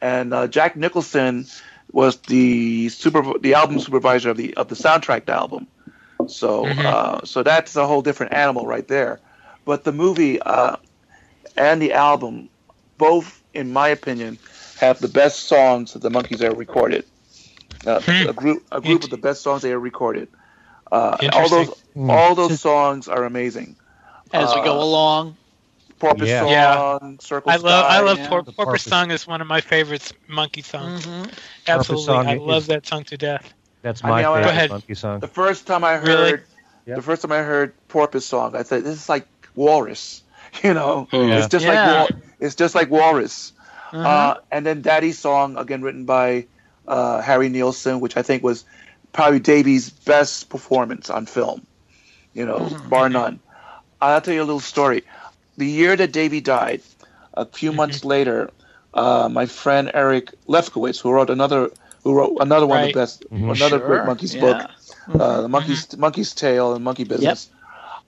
And 0.02 0.34
uh, 0.34 0.48
Jack 0.48 0.76
Nicholson 0.76 1.46
was 1.92 2.18
the 2.22 2.90
super 2.90 3.38
the 3.40 3.56
album 3.56 3.80
supervisor 3.80 4.30
of 4.30 4.38
the 4.38 4.56
of 4.56 4.68
the 4.70 4.76
soundtrack 4.76 5.28
album. 5.30 5.68
So 6.28 6.66
Mhm. 6.66 6.86
uh, 6.86 7.26
so 7.26 7.44
that's 7.44 7.76
a 7.76 7.86
whole 7.88 8.02
different 8.02 8.34
animal 8.34 8.66
right 8.66 8.88
there. 8.88 9.20
But 9.66 9.84
the 9.84 9.92
movie 9.92 10.42
uh, 10.42 10.78
and 11.58 11.82
the 11.82 11.94
album, 11.94 12.50
both 12.98 13.42
in 13.54 13.74
my 13.74 13.90
opinion, 13.90 14.40
have 14.80 15.00
the 15.00 15.08
best 15.08 15.48
songs 15.48 15.94
that 15.94 16.02
the 16.02 16.10
Monkees 16.10 16.42
ever 16.42 16.56
recorded. 16.56 17.06
Uh, 17.86 18.00
Hmm. 18.02 18.30
A 18.30 18.34
group 18.34 18.64
a 18.72 18.82
group 18.82 19.04
of 19.04 19.10
the 19.10 19.18
best 19.18 19.42
songs 19.42 19.62
they 19.62 19.72
ever 19.72 19.80
recorded. 19.80 20.30
Uh, 20.92 21.18
all 21.34 21.50
those 21.50 21.70
Hmm. 21.94 22.10
all 22.10 22.36
those 22.36 22.60
songs 22.60 23.08
are 23.08 23.24
amazing. 23.24 23.76
As 24.34 24.54
we 24.54 24.62
go 24.62 24.80
Uh, 24.80 24.84
along. 24.84 25.38
Porpoise 26.00 26.30
Yeah. 26.30 26.74
song, 27.00 27.20
Circle 27.20 27.52
I 27.52 27.56
love 27.58 27.86
I 27.86 28.00
love 28.00 28.18
yeah. 28.20 28.28
Por- 28.30 28.44
Porpoise 28.44 28.56
Porpoise. 28.56 28.82
song 28.84 29.12
is 29.12 29.28
one 29.28 29.42
of 29.42 29.48
my 29.48 29.62
favorites 29.62 30.14
monkey 30.28 30.62
songs. 30.62 31.06
Mhm. 31.06 31.32
Absolutely, 31.68 32.06
song 32.06 32.28
I 32.28 32.36
is- 32.36 32.42
love 32.42 32.66
that 32.68 32.88
song 32.88 33.04
to 33.06 33.18
death. 33.18 33.54
That's 33.82 34.04
I 34.04 34.10
my 34.10 34.16
mean, 34.18 34.26
favorite 34.26 34.44
Go 34.44 34.50
ahead. 34.50 34.70
monkey 34.72 34.96
song. 34.96 35.20
The 35.20 35.28
first 35.28 35.68
time 35.68 35.84
I 35.84 35.98
heard 35.98 36.08
Really? 36.08 36.32
Yep. 36.86 36.96
the 36.98 37.02
first 37.02 37.22
time 37.22 37.32
I 37.32 37.40
heard 37.40 37.74
Porpoise 37.90 38.26
song, 38.26 38.56
I 38.56 38.64
said 38.64 38.84
this 38.84 38.96
is 38.96 39.10
like 39.10 39.28
Walrus. 39.56 40.24
You 40.64 40.74
know, 40.74 41.08
Hmm. 41.12 41.30
it's 41.30 41.48
just 41.48 41.64
Yeah. 41.66 41.74
like 42.02 42.10
Wal- 42.10 42.20
it's 42.40 42.56
just 42.56 42.74
like 42.74 42.90
Walrus. 42.90 43.54
Mhm. 43.92 44.04
Uh, 44.06 44.36
and 44.52 44.66
then 44.66 44.82
Daddy's 44.82 45.20
song 45.20 45.58
again 45.58 45.82
written 45.82 46.06
by 46.06 46.46
uh, 46.88 47.22
Harry 47.22 47.50
Nilsson, 47.50 48.00
which 48.00 48.18
I 48.18 48.24
think 48.24 48.42
was 48.42 48.66
probably 49.14 49.40
Davy's 49.40 49.92
best 49.92 50.50
performance 50.50 51.12
on 51.12 51.28
film. 51.28 51.62
You 52.34 52.48
know, 52.48 52.58
Mhm. 52.62 52.90
bar 52.90 53.10
none. 53.10 53.40
I'll 54.02 54.22
tell 54.22 54.34
you 54.34 54.42
a 54.42 54.44
little 54.50 54.60
story. 54.60 55.04
The 55.60 55.68
year 55.68 55.98
that 55.98 56.14
Davy 56.14 56.40
died, 56.40 56.82
a 57.34 57.46
few 57.46 57.72
Mhm. 57.72 57.76
months 57.76 58.06
later, 58.06 58.50
uh, 58.94 59.28
my 59.30 59.46
friend 59.46 59.92
Eric 59.94 60.34
Lefkowitz, 60.48 61.00
who 61.02 61.12
wrote 61.12 61.30
another 61.30 61.70
who 62.04 62.14
wrote 62.14 62.38
another 62.40 62.66
one 62.66 62.82
of 62.82 62.88
the 62.94 63.00
best 63.00 63.26
Mhm. 63.30 63.52
another 63.56 63.80
Sure, 63.80 63.88
great 63.88 64.04
Monkees 64.10 64.36
yeah. 64.36 64.42
book, 64.42 64.58
Mhm. 65.08 65.20
uh, 65.22 65.42
the 65.42 65.50
Monkees 65.50 65.82
Monkees 65.98 66.34
tale 66.34 66.74
and 66.76 66.86
Monkee 66.86 67.04
Business. 67.04 67.50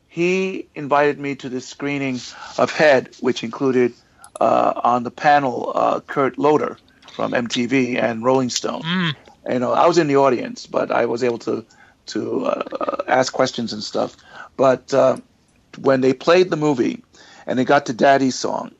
He 0.08 0.70
invited 0.76 1.20
me 1.20 1.36
to 1.36 1.49
this 1.49 1.68
screening 1.68 2.22
of 2.58 2.72
Head, 2.72 3.10
which 3.20 3.43
included 3.43 3.93
uh, 4.39 4.74
on 4.93 5.04
the 5.04 5.12
panel 5.12 5.74
uh, 5.76 5.99
Kurt 5.99 6.38
Loder 6.39 6.78
from 7.16 7.34
MTV 7.34 7.97
and 7.97 8.24
Rolling 8.24 8.49
Stone. 8.49 8.82
Mm, 8.84 9.16
You 9.54 9.60
know, 9.60 9.74
I 9.74 9.88
was 9.88 9.97
in 9.97 10.08
the 10.08 10.16
audience, 10.16 10.68
but 10.68 10.89
I 10.89 11.06
was 11.06 11.22
able 11.24 11.39
to 11.39 11.66
to 12.14 12.45
uh, 12.45 12.64
uh, 12.80 12.97
ask 13.08 13.34
questions 13.34 13.74
and 13.74 13.84
stuff. 13.84 14.16
But 14.58 14.93
uh, 14.93 15.18
when 15.80 16.02
they 16.02 16.14
played 16.14 16.49
the 16.49 16.58
movie 16.58 17.04
and 17.46 17.58
they 17.58 17.66
got 17.66 17.88
to 17.88 17.94
Daddy's 17.94 18.36
song, 18.36 18.72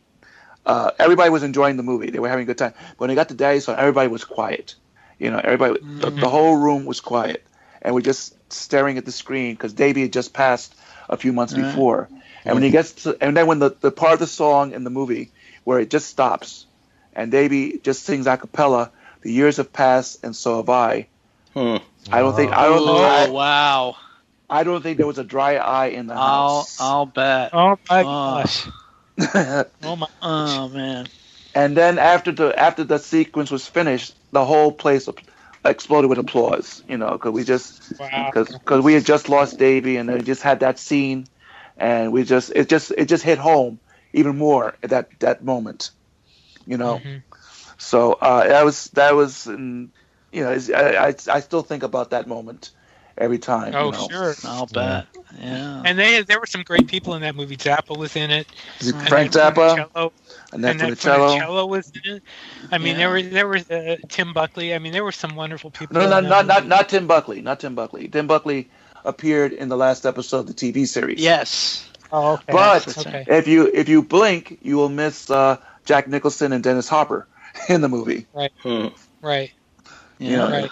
uh, 0.66 0.92
everybody 1.00 1.30
was 1.30 1.44
enjoying 1.44 1.78
the 1.78 1.84
movie. 1.84 2.10
They 2.12 2.20
were 2.20 2.30
having 2.30 2.44
a 2.44 2.46
good 2.46 2.58
time. 2.58 2.74
But 2.78 3.00
when 3.00 3.08
they 3.10 3.16
got 3.16 3.30
to 3.30 3.36
Daddy's 3.36 3.66
song, 3.66 3.76
everybody 3.78 4.08
was 4.10 4.24
quiet. 4.24 4.76
You 5.20 5.32
know, 5.32 5.40
everybody, 5.44 5.80
the, 6.00 6.10
the 6.10 6.30
whole 6.30 6.56
room 6.56 6.86
was 6.86 7.00
quiet, 7.00 7.46
and 7.82 7.94
we're 7.94 8.02
just 8.02 8.36
staring 8.52 8.98
at 8.98 9.06
the 9.06 9.12
screen 9.12 9.54
because 9.54 9.74
Davy 9.74 10.02
had 10.02 10.14
just 10.14 10.34
passed 10.34 10.76
a 11.10 11.18
few 11.18 11.32
months 11.34 11.54
Right. 11.54 11.64
before. 11.64 12.10
And 12.44 12.56
when 12.56 12.64
he 12.64 12.72
gets 12.72 13.04
to, 13.04 13.18
and 13.22 13.38
then 13.38 13.46
when 13.48 13.60
the, 13.60 13.76
the 13.80 13.92
part 13.92 14.14
of 14.14 14.20
the 14.20 14.28
song 14.28 14.72
in 14.74 14.84
the 14.84 14.90
movie 14.90 15.32
where 15.64 15.80
it 15.80 15.90
just 15.92 16.08
stops, 16.08 16.66
and 17.14 17.32
Davy 17.32 17.80
just 17.84 18.04
sings 18.04 18.26
a 18.26 18.38
cappella, 18.38 18.92
"The 19.22 19.32
years 19.32 19.58
have 19.58 19.72
passed, 19.72 20.24
and 20.24 20.36
so 20.36 20.58
have 20.58 20.70
I." 20.70 21.08
Hmm. 21.54 21.78
I 22.12 22.20
don't 22.22 22.36
think 22.36 22.52
I 22.52 22.66
don't 22.66 22.88
Oh, 22.88 23.04
I, 23.04 23.30
wow. 23.30 23.96
I 24.52 24.64
don't 24.66 24.84
think 24.84 25.00
there 25.00 25.08
was 25.08 25.20
a 25.20 25.26
dry 25.26 25.58
eye 25.58 25.88
in 25.88 26.08
the 26.08 26.18
I'll 26.18 26.20
house. 26.20 26.78
I'll 26.80 27.08
bet. 27.08 27.54
oh 27.54 27.78
my 27.90 28.04
Oh. 28.04 28.06
gosh! 28.06 28.70
Oh 29.84 29.96
my! 29.98 30.08
Oh 30.22 30.70
man. 30.70 31.08
and 31.56 31.78
then 31.78 32.00
after 32.00 32.32
the 32.32 32.58
after 32.60 32.84
the 32.86 33.00
sequence 33.00 33.52
was 33.52 33.68
finished, 33.68 34.16
the 34.32 34.46
whole 34.46 34.72
place 34.74 35.10
exploded 35.66 36.10
with 36.10 36.20
applause. 36.20 36.84
You 36.88 36.98
know, 36.98 37.12
because 37.12 37.32
we 37.32 37.44
just 37.44 37.84
Wow! 38.00 38.34
because 38.34 38.84
we 38.84 38.94
had 38.94 39.06
just 39.06 39.30
lost 39.30 39.60
Davy, 39.60 39.98
and 39.98 40.10
they 40.10 40.22
just 40.22 40.44
had 40.44 40.62
that 40.62 40.80
scene, 40.80 41.28
and 41.78 42.14
we 42.14 42.24
just 42.24 42.52
it 42.56 42.70
just 42.70 42.92
it 42.92 43.08
just 43.08 43.24
hit 43.24 43.40
home. 43.40 43.80
even 44.14 44.38
more 44.38 44.78
at 44.84 44.92
that 44.92 45.10
that 45.20 45.44
moment. 45.44 45.92
You 46.66 46.78
know, 46.78 47.06
Mhm. 47.06 47.24
so 47.78 48.14
uh, 48.14 48.48
that 48.48 48.66
was 48.66 48.86
that 48.92 49.16
was, 49.16 49.48
and, 49.48 49.92
you 50.32 50.44
know, 50.44 50.52
I, 50.76 51.08
I 51.10 51.16
I 51.32 51.40
still 51.42 51.64
think 51.64 51.84
about 51.84 52.12
that 52.12 52.28
moment 52.28 52.72
every 53.22 53.38
time. 53.40 53.74
Oh, 53.76 53.86
you 53.86 53.92
know. 53.92 54.08
sure. 54.10 54.34
I'll 54.46 54.66
bet. 54.66 55.06
Yeah. 55.40 55.82
And 55.86 55.98
they 55.98 56.22
there 56.24 56.40
were 56.40 56.46
some 56.46 56.64
great 56.64 56.88
people 56.88 57.14
in 57.16 57.22
that 57.22 57.36
movie. 57.36 57.56
Zappa 57.56 57.98
was 57.98 58.16
in 58.16 58.32
it. 58.32 58.48
Frank 59.08 59.34
Annette 59.34 59.56
Zappa, 59.56 59.90
Funicello- 59.94 60.12
Annette 60.52 60.76
Annette 60.82 60.98
Funicello. 60.98 61.40
Funicello 61.40 61.70
was 61.70 61.92
in 62.04 62.16
it. 62.16 62.24
I 62.72 62.78
mean, 62.78 62.88
Yeah. 62.94 62.98
there 62.98 63.10
were 63.10 63.22
there 63.22 63.48
was 63.48 63.72
uh, 63.72 63.96
Tim 64.10 64.34
Buckley. 64.34 64.74
I 64.74 64.80
mean, 64.80 64.92
there 64.92 65.04
were 65.06 65.12
some 65.14 65.36
wonderful 65.36 65.72
people. 65.72 65.94
No, 65.96 66.02
in 66.04 66.10
no, 66.10 66.22
that 66.22 66.28
not 66.30 66.48
not 66.48 66.68
not 66.68 66.90
Tim 66.90 67.08
Buckley, 67.08 67.42
not 67.42 67.60
Tim 67.62 67.76
Buckley. 67.76 68.08
Tim 68.10 68.28
Buckley 68.28 68.70
appeared 69.06 69.54
in 69.54 69.70
the 69.70 69.78
last 69.78 70.06
episode 70.06 70.40
of 70.40 70.48
the 70.48 70.54
TV 70.54 70.86
series. 70.88 71.20
yes. 71.22 71.88
Oh, 72.14 72.34
okay. 72.34 72.44
But 72.52 72.98
okay. 72.98 73.24
if 73.30 73.48
you 73.48 73.72
if 73.74 73.88
you 73.88 74.02
blink, 74.04 74.60
you 74.62 74.76
will 74.76 74.90
miss 74.90 75.30
uh, 75.32 75.56
Jack 75.86 76.10
Nicholson 76.10 76.52
and 76.52 76.62
Dennis 76.62 76.90
Hopper 76.90 77.26
in 77.70 77.80
the 77.80 77.88
movie. 77.88 78.28
Hmm. 78.62 78.88
right, 79.22 79.50
You 80.20 80.36
know, 80.36 80.50
right. 80.52 80.70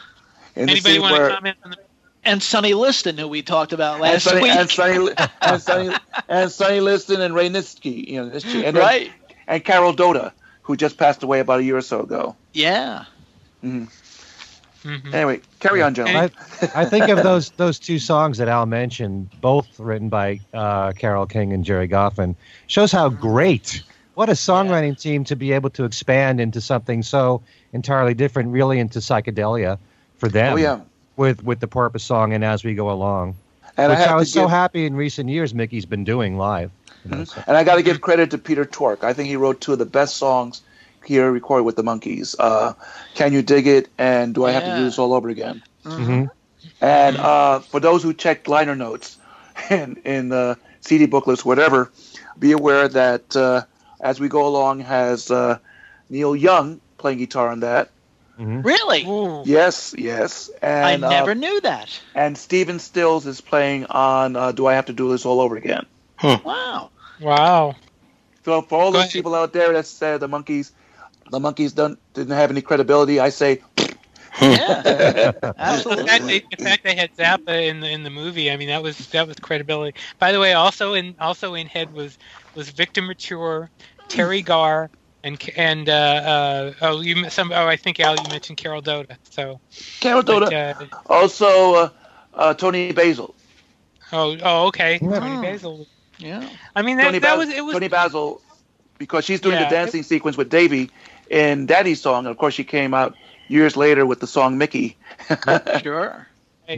in 0.58 0.66
the 0.66 0.72
Anybody 0.74 0.82
scene 0.96 1.02
want 1.02 1.16
to 1.16 1.30
comment 1.36 1.58
on 1.64 1.72
the? 1.72 1.78
And 2.26 2.44
Sonny 2.44 2.74
Liston, 2.74 3.18
who 3.18 3.28
we 3.28 3.42
talked 3.42 3.72
about 3.74 3.94
and 3.94 4.02
last 4.04 4.24
Sonny, 4.26 4.42
week. 4.44 4.52
and 4.52 4.70
Sonny 4.70 5.10
and 5.42 5.62
Sonny 5.62 5.96
and 6.28 6.52
Sonny 6.52 6.80
Liston 6.82 7.22
and 7.22 7.34
Ray 7.34 7.50
Nitschke, 7.50 8.08
you 8.08 8.22
know, 8.24 8.30
Nitsky, 8.30 8.64
and 8.66 8.76
then- 8.76 8.84
right. 8.84 9.12
and 9.48 9.64
Carol 9.64 9.94
Doda, 9.94 10.34
who 10.62 10.76
just 10.76 10.98
passed 10.98 11.24
away 11.24 11.40
about 11.40 11.60
a 11.60 11.64
year 11.64 11.78
or 11.78 11.82
so 11.82 12.02
ago. 12.02 12.36
Yeah. 12.54 13.06
Mhm. 13.64 15.14
Anyway, 15.14 15.42
carry 15.60 15.82
on, 15.82 15.94
gentlemen. 15.94 16.32
I 16.74 16.86
think 16.86 17.10
of 17.10 17.22
those 17.22 17.50
those 17.52 17.78
two 17.80 18.00
songs 18.00 18.38
that 18.38 18.48
Al 18.48 18.66
mentioned, 18.66 19.30
both 19.42 19.68
written 19.78 20.08
by 20.08 20.40
uh, 20.54 20.94
Carole 20.94 21.26
King 21.26 21.52
and 21.52 21.66
Gerry 21.66 21.88
Goffin, 21.88 22.36
shows 22.68 22.90
how 22.92 23.10
great 23.10 23.84
what 24.16 24.30
a 24.30 24.34
songwriting 24.34 24.98
team 25.00 25.26
to 25.26 25.36
be 25.36 25.52
able 25.52 25.70
to 25.72 25.84
expand 25.84 26.40
into 26.40 26.62
something 26.62 27.04
so 27.04 27.42
entirely 27.74 28.14
different, 28.14 28.50
really 28.52 28.80
into 28.80 29.00
psychedelia 29.00 29.78
for 30.18 30.30
them. 30.30 30.54
oh 30.54 30.56
yeah, 30.56 30.80
with 31.20 31.44
with 31.44 31.60
the 31.60 31.68
Porpoise 31.68 32.04
song 32.04 32.34
and 32.34 32.44
as 32.44 32.64
we 32.64 32.74
go 32.74 32.90
along, 32.90 33.36
and 33.78 33.92
which 33.92 34.00
I, 34.00 34.04
have 34.08 34.16
was 34.20 34.30
to 34.30 34.34
so 34.34 34.42
give, 34.44 34.50
happy 34.50 34.86
in 34.86 34.96
recent 34.96 35.30
years 35.30 35.54
Mickey's 35.54 35.86
been 35.86 36.04
doing 36.06 36.38
live. 36.38 36.72
you 37.06 37.12
know, 37.12 37.24
so- 37.26 37.44
and 37.46 37.56
I 37.58 37.64
got 37.64 37.76
to 37.76 37.84
give 37.84 38.02
credit 38.02 38.32
to 38.32 38.38
Peter 38.38 38.66
Tork. 38.66 39.04
I 39.04 39.14
think 39.14 39.28
he 39.30 39.36
wrote 39.36 39.62
two 39.62 39.74
of 39.74 39.80
the 39.80 39.86
best 39.86 40.16
songs 40.18 40.62
he 41.06 41.20
ever 41.20 41.32
recorded 41.32 41.64
with 41.64 41.76
the 41.76 41.84
Monkees. 41.84 42.36
Uh, 42.40 42.74
Can 43.16 43.34
you 43.34 43.42
dig 43.42 43.68
it? 43.68 43.90
And 43.98 44.34
Do 44.34 44.46
I 44.46 44.52
have 44.52 44.64
to 44.64 44.76
do 44.78 44.84
this 44.86 44.98
all 44.98 45.14
over 45.14 45.30
again? 45.30 45.62
Mhm. 45.84 46.30
And 46.82 47.18
uh, 47.18 47.60
for 47.60 47.80
those 47.80 48.02
who 48.04 48.14
checked 48.14 48.48
liner 48.48 48.76
notes 48.76 49.18
in 49.70 49.98
in 50.06 50.32
uh, 50.32 50.56
CD 50.82 51.06
booklets, 51.06 51.44
whatever, 51.44 51.92
be 52.40 52.54
aware 52.54 52.88
that 52.88 53.36
uh, 53.36 53.64
as 54.00 54.20
we 54.22 54.30
go 54.30 54.48
along 54.48 54.80
has 54.80 55.30
uh, 55.32 55.58
Neil 56.10 56.34
Young 56.36 56.80
playing 56.98 57.18
guitar 57.18 57.50
on 57.50 57.60
that. 57.62 57.90
Mhm. 58.40 58.64
Really? 58.64 59.06
Ooh. 59.06 59.44
Yes, 59.46 59.94
yes, 59.98 60.50
and 60.62 61.04
I 61.04 61.10
never 61.10 61.32
uh, 61.32 61.34
knew 61.34 61.60
that. 61.62 62.02
and 62.16 62.38
Stephen 62.38 62.80
Stills 62.80 63.26
is 63.28 63.42
playing 63.42 63.86
on 63.88 64.36
uh, 64.36 64.52
Do 64.52 64.66
I 64.68 64.74
Have 64.76 64.86
to 64.86 64.94
Do 64.94 65.10
This 65.12 65.26
All 65.26 65.40
Over 65.42 65.58
Again? 65.58 65.86
Wow. 66.44 66.92
Wow. 67.20 67.76
So 68.46 68.62
for 68.62 68.80
all 68.82 68.92
Go 68.92 68.98
those 68.98 69.02
ahead. 69.02 69.12
people 69.12 69.36
out 69.36 69.54
there 69.54 69.74
that 69.74 69.86
said 69.86 70.20
the 70.22 70.28
Monkees, 70.28 70.72
the 71.32 71.40
Monkees 71.40 71.74
don't 71.76 72.00
didn't 72.14 72.36
have 72.36 72.52
any 72.52 72.62
credibility, 72.62 73.20
I 73.20 73.30
say 73.30 73.62
Yeah. 74.42 75.32
The 75.96 76.04
fact, 76.06 76.28
Absolutely. 76.28 76.28
they, 76.28 76.44
the 76.50 76.58
fact 76.58 76.84
they 76.84 76.96
had 76.96 77.14
Zappa 77.16 77.68
in 77.68 77.80
the 77.82 77.90
in 77.90 78.04
the 78.04 78.10
movie, 78.10 78.52
I 78.52 78.58
mean, 78.58 78.70
that 78.70 78.82
was 78.84 79.08
that 79.10 79.28
was 79.28 79.36
credibility. 79.42 79.98
By 80.20 80.32
the 80.32 80.40
way, 80.40 80.54
also 80.54 80.94
in 80.94 81.16
also 81.20 81.54
in 81.56 81.68
head 81.68 81.92
was 81.92 82.18
was 82.56 82.70
Victor 82.70 83.02
Mature, 83.02 83.70
Teri 84.10 84.44
Garr, 84.44 84.90
and 85.24 85.50
and 85.56 85.90
uh, 85.90 85.92
uh, 85.94 86.74
oh 86.82 87.02
you 87.02 87.30
some 87.30 87.52
oh 87.52 87.68
I 87.68 87.76
think 87.76 88.00
Al 88.00 88.16
you 88.16 88.30
mentioned 88.30 88.58
Carol 88.58 88.82
Doda. 88.82 89.18
So 89.30 89.60
Carol 90.00 90.24
but, 90.24 90.54
uh, 90.54 90.74
Also, 91.08 91.74
uh, 91.76 91.90
uh, 92.34 92.54
Toni 92.54 92.92
Basil. 92.92 93.36
oh 94.12 94.38
oh 94.42 94.68
okay 94.68 95.00
Yeah. 95.02 95.20
Toni 95.20 95.42
Basil. 95.42 95.88
Yeah. 96.18 96.48
I 96.76 96.82
mean 96.82 96.98
that, 96.98 97.06
Toni, 97.06 97.20
that 97.20 97.36
Bas- 97.38 97.48
was 97.48 97.56
it 97.56 97.62
was 97.66 97.74
Toni 97.74 97.88
Basil, 97.88 98.42
because 98.98 99.26
she's 99.26 99.40
doing 99.42 99.56
Yeah. 99.56 99.66
the 99.66 99.70
dancing 99.76 100.04
sequence 100.04 100.36
with 100.38 100.50
Davy 100.50 100.90
in 101.30 101.66
Daddy's 101.66 102.02
song. 102.02 102.20
And 102.26 102.28
of 102.28 102.38
course, 102.38 102.54
she 102.54 102.64
came 102.64 102.94
out 102.94 103.16
years 103.48 103.76
later 103.78 104.06
with 104.06 104.20
the 104.20 104.28
song 104.28 104.58
Mickey. 104.58 104.98
Sure. 105.82 106.28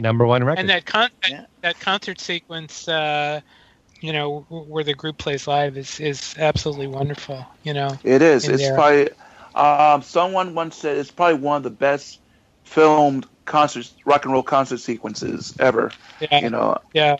Number 0.00 0.24
one 0.26 0.42
record. 0.42 0.60
and 0.60 0.70
that 0.70 0.86
con- 0.86 1.10
that, 1.22 1.30
Yeah. 1.30 1.44
that 1.60 1.78
concert 1.80 2.18
sequence. 2.20 2.88
You 4.02 4.12
know 4.12 4.40
where 4.50 4.84
the 4.84 4.94
group 4.94 5.18
plays 5.18 5.46
live 5.46 5.76
is 5.76 6.00
is 6.00 6.34
absolutely 6.38 6.88
wonderful. 6.88 7.46
You 7.62 7.74
know. 7.74 7.98
It 8.04 8.22
is. 8.22 8.48
It's 8.48 8.62
there. 8.62 8.74
probably. 8.74 9.10
Um, 9.54 10.02
someone 10.02 10.54
once 10.54 10.76
said 10.76 10.96
it's 10.96 11.10
probably 11.10 11.38
one 11.40 11.58
of 11.58 11.62
the 11.62 11.70
best 11.70 12.18
filmed 12.64 13.26
concerts, 13.44 13.94
rock 14.04 14.24
and 14.24 14.32
roll 14.32 14.42
concert 14.42 14.78
sequences 14.80 15.54
ever. 15.60 15.92
Yeah. 16.20 16.40
You 16.40 16.50
know, 16.50 16.78
Yeah, 16.94 17.16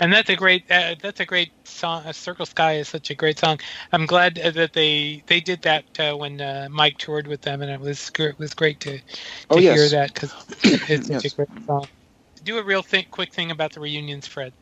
and 0.00 0.12
that's 0.12 0.28
a 0.30 0.36
great 0.36 0.70
uh, 0.70 0.94
that's 1.00 1.20
a 1.20 1.24
great 1.26 1.52
song. 1.64 2.04
Uh, 2.06 2.12
Circle 2.12 2.46
Sky 2.46 2.74
is 2.74 2.88
such 2.88 3.10
a 3.10 3.14
great 3.14 3.38
song. 3.38 3.58
I'm 3.92 4.06
glad 4.06 4.38
uh, 4.38 4.50
that 4.52 4.72
they 4.74 5.22
they 5.26 5.40
did 5.40 5.62
that 5.62 5.84
uh, 5.98 6.16
when 6.16 6.40
uh, 6.40 6.68
Mike 6.70 6.98
toured 6.98 7.26
with 7.26 7.40
them, 7.42 7.62
and 7.62 7.70
it 7.70 7.80
was 7.80 8.10
it 8.18 8.38
was 8.38 8.54
great 8.54 8.80
to 8.80 8.98
to 8.98 9.02
Oh, 9.50 9.56
hear 9.58 9.88
that 9.88 10.14
because 10.14 10.34
it's 10.90 11.06
such 11.08 11.24
Yes. 11.24 11.32
a 11.32 11.36
great 11.36 11.48
song. 11.66 11.88
Do 12.44 12.58
a 12.58 12.62
real 12.62 12.82
thing, 12.82 13.06
quick 13.10 13.32
thing 13.32 13.50
about 13.50 13.72
the 13.72 13.80
reunions, 13.80 14.26
Fred. 14.26 14.52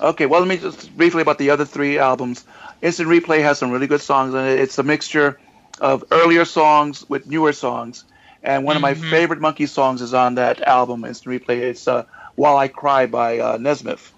Okay, 0.00 0.26
well, 0.26 0.40
let 0.40 0.48
me 0.48 0.56
just 0.58 0.94
briefly 0.96 1.22
about 1.22 1.38
the 1.38 1.50
other 1.50 1.64
three 1.64 1.98
albums. 1.98 2.44
Instant 2.82 3.08
Replay 3.08 3.40
has 3.42 3.58
some 3.58 3.70
really 3.70 3.86
good 3.86 4.00
songs 4.00 4.34
in 4.34 4.40
it. 4.44 4.60
It's 4.60 4.78
a 4.78 4.82
mixture 4.82 5.40
of 5.80 6.04
earlier 6.10 6.44
songs 6.44 7.04
with 7.08 7.26
newer 7.26 7.52
songs. 7.52 8.04
And 8.42 8.64
one 8.64 8.76
of 8.76 8.82
my 8.82 8.94
Mhm. 8.94 9.02
favorite 9.10 9.40
Monkey 9.40 9.66
songs 9.66 10.00
is 10.00 10.14
on 10.14 10.34
that 10.36 10.60
album, 10.60 11.04
Instant 11.04 11.34
Replay. 11.42 11.58
It's 11.58 11.88
uh, 11.88 12.04
While 12.36 12.56
I 12.56 12.68
Cry 12.68 13.06
by 13.06 13.38
uh, 13.38 13.56
Nesmith. 13.58 14.12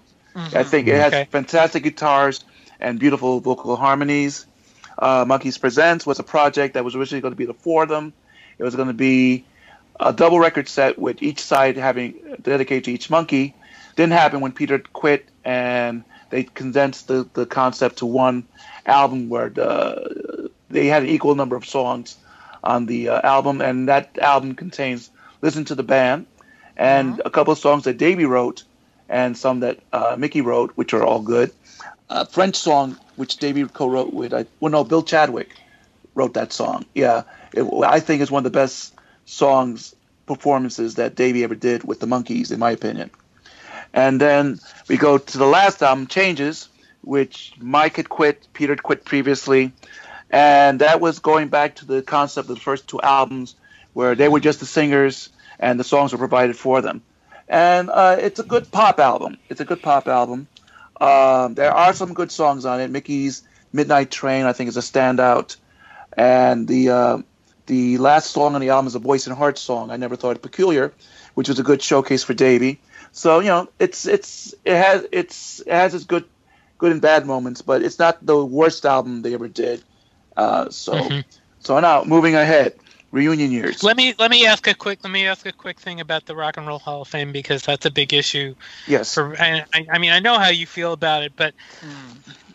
I 0.53 0.63
think 0.63 0.87
it 0.87 0.95
has 0.95 1.17
Okay. 1.17 1.27
fantastic 1.31 1.83
guitars 1.83 2.41
and 2.79 2.99
beautiful 2.99 3.39
vocal 3.39 3.75
harmonies. 3.75 4.45
Uh, 4.97 5.25
Monkees 5.25 5.59
Presents 5.59 6.05
was 6.05 6.19
a 6.19 6.23
project 6.23 6.73
that 6.75 6.83
was 6.85 6.95
originally 6.95 7.21
going 7.21 7.33
to 7.33 7.37
be 7.37 7.45
the 7.45 7.53
four 7.53 7.83
of 7.83 7.89
them. 7.89 8.13
It 8.59 8.63
was 8.63 8.75
going 8.75 8.87
to 8.89 8.93
be 8.93 9.47
a 9.99 10.13
double 10.13 10.39
record 10.39 10.67
set 10.67 10.97
with 10.99 11.21
each 11.21 11.39
side 11.41 11.77
having 11.77 12.15
dedicated 12.41 12.85
to 12.85 12.91
each 12.91 13.09
Monkee. 13.09 13.55
Didn't 13.95 14.13
happen 14.13 14.41
when 14.41 14.51
Peter 14.51 14.79
quit, 14.79 15.27
and 15.43 16.03
they 16.29 16.43
condensed 16.43 17.07
the, 17.07 17.27
the 17.33 17.45
concept 17.45 17.97
to 17.97 18.05
one 18.05 18.45
album 18.85 19.29
where 19.29 19.49
the, 19.49 20.49
they 20.69 20.87
had 20.87 21.03
an 21.03 21.09
equal 21.09 21.35
number 21.35 21.55
of 21.55 21.65
songs 21.65 22.15
on 22.63 22.85
the 22.85 23.09
uh, 23.09 23.21
album, 23.23 23.61
and 23.61 23.89
that 23.89 24.17
album 24.19 24.55
contains 24.55 25.09
"Listen 25.41 25.65
to 25.65 25.75
the 25.75 25.83
Band" 25.83 26.25
and 26.77 27.21
a 27.25 27.29
couple 27.29 27.51
of 27.51 27.59
songs 27.59 27.83
that 27.83 27.97
Davey 27.97 28.25
wrote, 28.25 28.63
and 29.09 29.37
some 29.37 29.59
that 29.59 29.79
uh, 29.91 30.15
Mickey 30.17 30.41
wrote, 30.41 30.71
which 30.75 30.93
are 30.93 31.03
all 31.03 31.21
good. 31.21 31.51
A 32.09 32.25
French 32.25 32.55
song 32.55 32.97
which 33.15 33.37
Davey 33.37 33.65
co-wrote 33.65 34.13
with, 34.13 34.33
I, 34.33 34.45
well, 34.59 34.71
no, 34.71 34.83
Bill 34.83 35.03
Chadwick 35.03 35.49
wrote 36.15 36.33
that 36.33 36.53
song. 36.53 36.85
Yeah, 36.93 37.23
it, 37.53 37.63
I 37.83 37.99
think 37.99 38.21
it's 38.21 38.31
one 38.31 38.45
of 38.45 38.51
the 38.51 38.57
best 38.57 38.93
songs 39.25 39.95
performances 40.25 40.95
that 40.95 41.15
Davey 41.15 41.43
ever 41.43 41.55
did 41.55 41.83
with 41.83 41.99
the 41.99 42.07
Monkees, 42.07 42.51
in 42.51 42.59
my 42.59 42.71
opinion. 42.71 43.11
And 43.93 44.21
then 44.21 44.59
we 44.87 44.97
go 44.97 45.17
to 45.17 45.37
the 45.37 45.45
last 45.45 45.83
album, 45.83 46.07
Changes, 46.07 46.69
which 47.01 47.53
Mike 47.59 47.97
had 47.97 48.09
quit, 48.09 48.47
Peter 48.53 48.73
had 48.73 48.83
quit 48.83 49.05
previously, 49.05 49.73
and 50.29 50.79
that 50.79 51.01
was 51.01 51.19
going 51.19 51.49
back 51.49 51.75
to 51.75 51.85
the 51.85 52.01
concept 52.01 52.49
of 52.49 52.55
the 52.55 52.61
first 52.61 52.87
two 52.87 53.01
albums, 53.01 53.55
where 53.93 54.15
they 54.15 54.29
were 54.29 54.39
just 54.39 54.59
the 54.59 54.65
singers 54.65 55.29
and 55.59 55.79
the 55.79 55.83
songs 55.83 56.11
were 56.11 56.17
provided 56.17 56.55
for 56.55 56.81
them. 56.81 57.01
And 57.47 57.89
uh, 57.89 58.15
it's 58.19 58.39
a 58.39 58.43
good 58.43 58.71
pop 58.71 58.99
album. 58.99 59.37
It's 59.49 59.59
a 59.59 59.65
good 59.65 59.81
pop 59.81 60.07
album. 60.07 60.47
Um, 60.99 61.55
there 61.55 61.73
are 61.73 61.93
some 61.93 62.13
good 62.13 62.31
songs 62.31 62.65
on 62.65 62.79
it. 62.79 62.89
Mickey's 62.89 63.43
Midnight 63.73 64.11
Train, 64.11 64.45
I 64.45 64.53
think, 64.53 64.69
is 64.69 64.77
a 64.77 64.81
standout, 64.81 65.57
and 66.15 66.67
the 66.67 66.89
uh, 66.89 67.17
the 67.65 67.97
last 67.97 68.31
song 68.31 68.55
on 68.55 68.61
the 68.61 68.69
album 68.69 68.87
is 68.87 68.95
a 68.95 68.99
Boyce 68.99 69.27
and 69.27 69.35
Hart 69.35 69.57
song. 69.57 69.91
I 69.91 69.97
never 69.97 70.15
thought 70.15 70.35
it 70.35 70.41
peculiar, 70.41 70.93
which 71.33 71.49
was 71.49 71.59
a 71.59 71.63
good 71.63 71.81
showcase 71.81 72.23
for 72.23 72.33
Davey. 72.33 72.79
So 73.11 73.39
you 73.39 73.47
know, 73.47 73.67
it's 73.79 74.05
it's 74.05 74.53
it 74.65 74.75
has 74.75 75.05
it's 75.11 75.59
it 75.61 75.73
has 75.73 75.93
its 75.93 76.05
good 76.05 76.25
good 76.77 76.91
and 76.91 77.01
bad 77.01 77.25
moments, 77.25 77.61
but 77.61 77.81
it's 77.83 77.99
not 77.99 78.25
the 78.25 78.43
worst 78.43 78.85
album 78.85 79.21
they 79.21 79.33
ever 79.33 79.47
did. 79.47 79.83
Uh, 80.35 80.69
so 80.69 80.93
Mhm. 81.09 81.23
so 81.59 81.79
now 81.79 82.03
moving 82.03 82.35
ahead, 82.35 82.73
reunion 83.11 83.51
years. 83.51 83.83
Let 83.83 83.97
me 83.97 84.13
let 84.17 84.31
me 84.31 84.45
ask 84.45 84.65
a 84.67 84.73
quick 84.73 84.99
let 85.03 85.11
me 85.11 85.27
ask 85.27 85.45
a 85.45 85.51
quick 85.51 85.79
thing 85.79 85.99
about 85.99 86.25
the 86.25 86.35
Rock 86.35 86.57
and 86.57 86.67
Roll 86.67 86.79
Hall 86.79 87.01
of 87.01 87.07
Fame 87.07 87.31
because 87.31 87.63
that's 87.63 87.85
a 87.85 87.91
big 87.91 88.13
issue 88.13 88.55
yes. 88.87 89.13
for. 89.13 89.35
I, 89.39 89.63
I 89.73 89.85
I 89.91 89.97
mean 89.99 90.11
I 90.11 90.19
know 90.19 90.37
how 90.39 90.49
you 90.49 90.65
feel 90.65 90.93
about 90.93 91.23
it, 91.23 91.33
but 91.35 91.53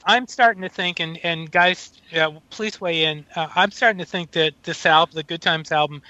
I'm 0.05 0.27
starting 0.27 0.63
to 0.63 0.69
think, 0.69 1.01
and 1.01 1.19
and 1.23 1.51
guys, 1.51 1.93
uh, 2.15 2.33
please 2.51 2.81
weigh 2.81 3.05
in. 3.05 3.27
Uh, 3.35 3.49
I'm 3.55 3.71
starting 3.71 3.99
to 3.99 4.05
think 4.05 4.33
that 4.33 4.55
this 4.63 4.87
album, 4.87 5.15
the 5.17 5.23
Good 5.25 5.43
Times 5.43 5.73
album, 5.73 6.03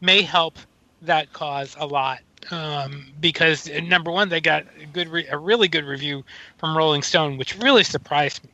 may 0.00 0.22
help 0.22 0.58
that 1.02 1.32
cause 1.32 1.76
a 1.78 1.86
lot. 1.86 2.20
Um, 2.50 3.12
because 3.20 3.68
uh, 3.70 3.80
number 3.80 4.10
one, 4.10 4.28
they 4.28 4.40
got 4.40 4.64
a 4.82 4.86
good, 4.86 5.08
re- 5.08 5.26
a 5.26 5.36
really 5.36 5.68
good 5.68 5.84
review 5.84 6.24
from 6.58 6.76
Rolling 6.76 7.02
Stone, 7.02 7.36
which 7.36 7.56
really 7.58 7.84
surprised 7.84 8.42
me. 8.44 8.50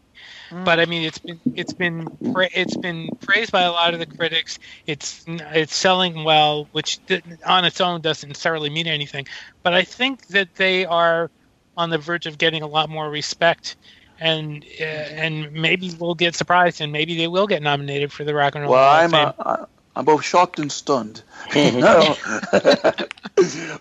but 0.65 0.79
I 0.79 0.87
mean 0.87 1.03
it's 1.03 1.19
been 1.19 1.41
it's 1.55 1.73
been 1.73 2.07
pra- 2.33 2.49
it's 2.55 2.77
been 2.77 3.09
praised 3.21 3.51
by 3.51 3.63
a 3.63 3.71
lot 3.73 3.95
of 3.95 4.01
the 4.01 4.07
critics. 4.07 4.59
It's 4.87 5.25
it's 5.27 5.75
selling 5.75 6.25
well, 6.25 6.69
which 6.73 7.01
on 7.45 7.65
its 7.65 7.81
own 7.81 8.01
doesn't 8.01 8.29
necessarily 8.29 8.71
mean 8.71 8.87
anything. 8.87 9.27
But 9.63 9.75
I 9.75 9.83
think 9.83 10.29
that 10.29 10.55
they 10.55 10.85
are 10.85 11.31
on 11.77 11.91
the 11.91 11.99
verge 11.99 12.27
of 12.27 12.39
getting 12.39 12.63
a 12.63 12.67
lot 12.67 12.89
more 12.89 13.11
respect. 13.11 13.77
And 14.19 14.65
uh, 14.81 14.85
and 14.85 15.53
maybe 15.53 15.95
we'll 15.99 16.15
get 16.15 16.35
surprised, 16.35 16.81
and 16.81 16.91
maybe 16.91 17.17
they 17.17 17.29
will 17.29 17.47
get 17.47 17.63
nominated 17.63 18.13
for 18.13 18.25
the 18.25 18.35
Rock 18.35 18.55
and 18.55 18.65
Roll 18.65 18.73
Well, 18.73 18.89
I'm. 18.89 19.67
Uh, 19.97 20.01
I'm 20.01 20.05
both 20.05 20.25
shocked 20.25 20.59
and 20.59 20.71
stunned. 20.71 21.23
no, 21.55 22.17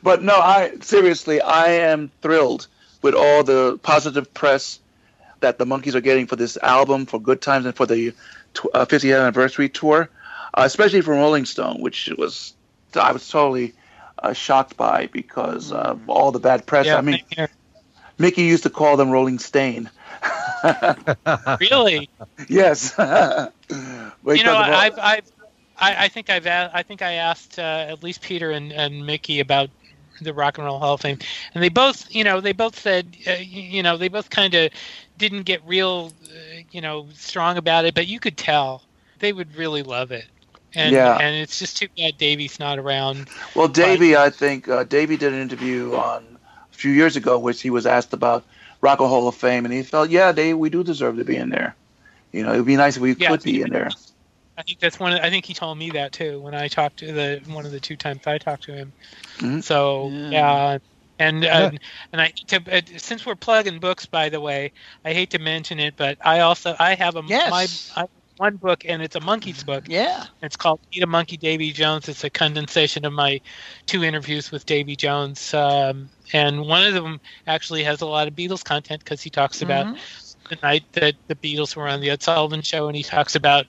but 0.04 0.24
no, 0.24 0.36
I 0.36 0.74
seriously, 0.82 1.42
I 1.42 1.68
am 1.68 2.12
thrilled 2.22 2.68
with 3.02 3.16
all 3.16 3.44
the 3.44 3.80
positive 3.84 4.34
press 4.34 4.80
that 5.42 5.58
the 5.58 5.66
Monkees 5.66 5.96
are 5.96 6.02
getting 6.02 6.28
for 6.28 6.36
this 6.36 6.58
album, 6.58 7.06
for 7.06 7.20
Good 7.20 7.42
Times, 7.42 7.66
and 7.66 7.76
for 7.76 7.86
the 7.86 8.12
tw- 8.54 8.68
uh, 8.74 8.86
50th 8.86 9.20
anniversary 9.20 9.70
tour, 9.70 10.10
uh, 10.54 10.64
especially 10.66 11.02
from 11.02 11.16
Rolling 11.18 11.46
Stone, 11.46 11.82
which 11.82 12.10
was 12.18 12.54
I 12.96 13.12
was 13.12 13.28
totally 13.28 13.74
uh, 14.18 14.34
shocked 14.34 14.78
by 14.78 15.08
because 15.08 15.72
of 15.72 16.10
all 16.10 16.32
the 16.32 16.40
bad 16.40 16.66
press. 16.66 16.86
yeah, 16.86 16.98
I 16.98 17.02
mean. 17.02 17.22
Mickey 18.18 18.44
used 18.44 18.64
to 18.64 18.70
call 18.70 18.96
them 18.96 19.12
Rolling 19.12 19.40
Stain. 19.40 19.90
really. 21.60 22.10
yes. 22.48 22.94
you 22.98 23.04
know, 23.04 24.56
I've, 24.56 24.98
I've, 24.98 25.32
I, 25.78 26.06
I 26.06 26.08
think 26.10 26.30
I've, 26.30 26.46
a- 26.46 26.72
I 26.74 26.84
think 26.84 27.02
I 27.02 27.14
asked 27.14 27.60
uh, 27.60 27.86
at 27.90 28.04
least 28.04 28.22
Peter 28.22 28.52
and, 28.52 28.72
and 28.72 29.06
Mickey 29.06 29.40
about 29.40 29.70
the 30.22 30.34
Rock 30.34 30.58
and 30.58 30.66
Roll 30.66 30.80
Hall 30.80 30.94
of 30.96 31.02
Fame, 31.02 31.18
and 31.54 31.64
they 31.64 31.70
both, 31.70 32.14
you 32.14 32.24
know, 32.24 32.40
they 32.42 32.54
both 32.54 32.80
said, 32.80 33.16
uh, 33.28 33.34
you 33.34 33.84
know, 33.84 33.98
they 33.98 34.08
both 34.08 34.30
kind 34.30 34.54
of 34.54 34.72
didn't 35.18 35.44
get 35.44 35.66
real, 35.66 36.12
uh, 36.30 36.62
you 36.72 36.82
know, 36.82 37.08
strong 37.14 37.58
about 37.58 37.86
it, 37.86 37.94
but 37.96 38.08
you 38.08 38.20
could 38.20 38.38
tell 38.38 38.84
they 39.20 39.34
would 39.34 39.56
really 39.56 39.84
love 39.84 40.12
it. 40.12 40.26
And, 40.74 40.94
Yeah. 40.94 41.18
and 41.18 41.36
it's 41.36 41.60
just 41.60 41.78
too 41.78 41.88
bad 41.98 42.18
Davey's 42.18 42.60
not 42.60 42.80
around. 42.80 43.30
Well, 43.56 43.68
Davey, 43.68 44.16
I 44.16 44.30
think 44.30 44.68
uh, 44.68 44.84
Davey 44.84 45.18
did 45.18 45.34
an 45.34 45.42
interview 45.42 45.96
on 45.96 46.38
a 46.72 46.76
few 46.76 46.92
years 46.92 47.16
ago, 47.16 47.40
which 47.40 47.62
he 47.62 47.70
was 47.70 47.86
asked 47.86 48.14
about 48.14 48.44
Rock 48.82 49.00
and 49.00 49.10
Roll 49.10 49.22
Hall 49.22 49.28
of 49.28 49.36
Fame, 49.36 49.66
and 49.66 49.74
he 49.74 49.84
felt, 49.84 50.10
yeah, 50.10 50.32
they 50.32 50.54
we 50.54 50.70
do 50.70 50.84
deserve 50.84 51.18
to 51.18 51.26
be 51.26 51.36
in 51.38 51.50
there. 51.50 51.76
You 52.32 52.44
know, 52.44 52.54
it 52.54 52.58
would 52.58 52.66
be 52.66 52.76
nice 52.76 52.98
if 52.98 53.02
we 53.02 53.16
Yeah, 53.16 53.30
could 53.30 53.44
be 53.44 53.62
in 53.62 53.70
there. 53.72 53.90
I 54.58 54.64
think 54.64 54.80
that's 54.80 55.00
one. 55.00 55.14
Of, 55.14 55.20
I 55.20 55.30
think 55.30 55.46
he 55.46 55.54
told 55.54 55.78
me 55.78 55.92
that 55.92 56.12
too 56.14 56.40
when 56.42 56.56
I 56.56 56.68
talked 56.68 57.00
to 57.00 57.12
the 57.12 57.42
one 57.48 57.66
of 57.66 57.72
the 57.72 57.80
two 57.80 57.98
times 57.98 58.22
I 58.26 58.38
talked 58.38 58.64
to 58.64 58.74
him. 58.74 58.94
Mhm. 59.38 59.64
So 59.64 60.10
Yeah. 60.10 60.30
yeah, 60.32 60.78
and 61.20 61.44
Yeah. 61.44 61.58
uh, 61.58 61.72
and 62.14 62.22
I 62.22 62.32
to, 62.48 62.78
uh, 62.78 62.82
since 62.98 63.26
we're 63.26 63.36
plugging 63.36 63.80
books, 63.80 64.06
by 64.06 64.30
the 64.30 64.40
way, 64.40 64.72
I 65.04 65.14
hate 65.14 65.32
to 65.32 65.40
mention 65.40 65.80
it, 65.80 65.96
but 65.98 66.18
I 66.24 66.40
also 66.42 66.76
I 66.80 66.96
have 66.96 67.16
a 67.16 67.24
Yes. 67.28 67.92
my 67.96 68.02
I, 68.04 68.08
one 68.38 68.58
book 68.58 68.84
and 68.86 69.02
it's 69.02 69.16
a 69.16 69.22
Monkees 69.22 69.66
book. 69.66 69.86
Yeah. 69.88 70.26
It's 70.42 70.58
called 70.58 70.82
Eat 70.94 71.04
a 71.04 71.08
Monkey, 71.08 71.38
Davy 71.38 71.72
Jones. 71.72 72.10
It's 72.10 72.24
a 72.26 72.30
condensation 72.30 73.06
of 73.06 73.14
my 73.14 73.40
two 73.88 74.04
interviews 74.04 74.52
with 74.52 74.66
Davy 74.66 74.96
Jones, 74.96 75.54
um, 75.54 76.10
and 76.34 76.62
one 76.62 76.86
of 76.86 76.94
them 76.94 77.20
actually 77.48 77.84
has 77.84 78.02
a 78.02 78.06
lot 78.06 78.28
of 78.28 78.36
Beatles 78.36 78.64
content 78.64 79.04
because 79.04 79.22
he 79.22 79.30
talks 79.30 79.62
about 79.62 79.88
Mhm. 79.88 79.98
the 80.50 80.58
night 80.62 80.84
that 80.94 81.16
the 81.28 81.36
Beatles 81.36 81.76
were 81.76 81.88
on 81.88 82.02
the 82.02 82.10
Ed 82.12 82.22
Sullivan 82.22 82.62
Show, 82.62 82.88
and 82.88 82.96
he 82.96 83.04
talks 83.04 83.36
about 83.36 83.66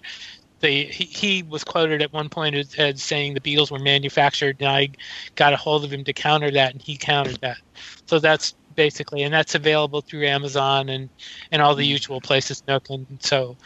the 0.60 0.84
he, 0.86 1.04
he 1.04 1.42
was 1.42 1.64
quoted 1.64 2.02
at 2.02 2.12
one 2.12 2.28
point 2.28 2.54
as, 2.54 2.74
as 2.76 3.02
saying 3.02 3.34
the 3.34 3.40
Beatles 3.40 3.70
were 3.70 3.78
manufactured, 3.78 4.56
and 4.60 4.68
I 4.68 4.88
got 5.34 5.52
a 5.52 5.56
hold 5.56 5.84
of 5.84 5.92
him 5.92 6.04
to 6.04 6.12
counter 6.12 6.50
that, 6.50 6.72
and 6.72 6.82
he 6.82 6.96
countered 6.96 7.40
that. 7.42 7.58
So 8.06 8.18
that's 8.18 8.54
basically, 8.74 9.22
and 9.22 9.32
that's 9.32 9.54
available 9.54 10.00
through 10.00 10.26
Amazon 10.26 10.88
and 10.88 11.10
and 11.52 11.62
all 11.62 11.74
the 11.74 11.84
usual 11.86 12.20
places, 12.20 12.62
Nook, 12.66 12.88
and 12.90 13.06
so. 13.20 13.56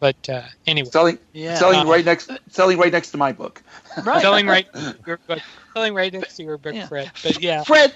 But 0.00 0.16
uh, 0.30 0.42
anyway, 0.66 0.88
Selling, 0.90 1.18
Yeah. 1.34 1.56
selling 1.56 1.80
Uh, 1.80 1.84
right 1.84 2.04
next, 2.04 2.30
selling 2.48 2.78
right 2.78 2.92
next 2.92 3.10
to 3.10 3.18
my 3.18 3.32
book. 3.32 3.62
Right. 4.02 4.22
selling 4.22 4.46
right, 4.46 4.66
your 5.06 5.18
book, 5.26 5.40
selling 5.74 5.92
right 5.94 6.10
next 6.10 6.36
to 6.36 6.42
your 6.42 6.56
book, 6.56 6.74
Yeah. 6.74 6.86
Fred. 6.88 7.10
But 7.22 7.42
yeah, 7.42 7.64
Fred, 7.64 7.94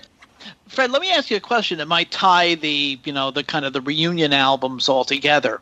Fred, 0.68 0.90
let 0.90 1.00
me 1.00 1.10
ask 1.10 1.30
you 1.30 1.36
a 1.38 1.40
question 1.40 1.78
that 1.78 1.88
might 1.88 2.10
tie 2.10 2.56
the 2.56 3.00
you 3.04 3.12
know 3.12 3.30
the 3.30 3.42
kind 3.42 3.64
of 3.64 3.72
the 3.72 3.80
reunion 3.80 4.34
albums 4.34 4.88
all 4.88 5.04
together. 5.04 5.60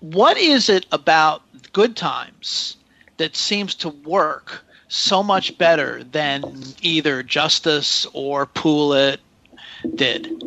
What 0.00 0.36
is 0.36 0.68
it 0.68 0.86
about 0.90 1.42
Good 1.72 1.96
Times 1.96 2.76
that 3.18 3.36
seems 3.36 3.74
to 3.76 3.88
work 3.88 4.64
so 4.88 5.22
much 5.22 5.58
better 5.58 6.02
than 6.04 6.62
either 6.82 7.22
Justice 7.22 8.06
or 8.12 8.46
Pool 8.46 8.94
It 8.94 9.20
did? 9.94 10.42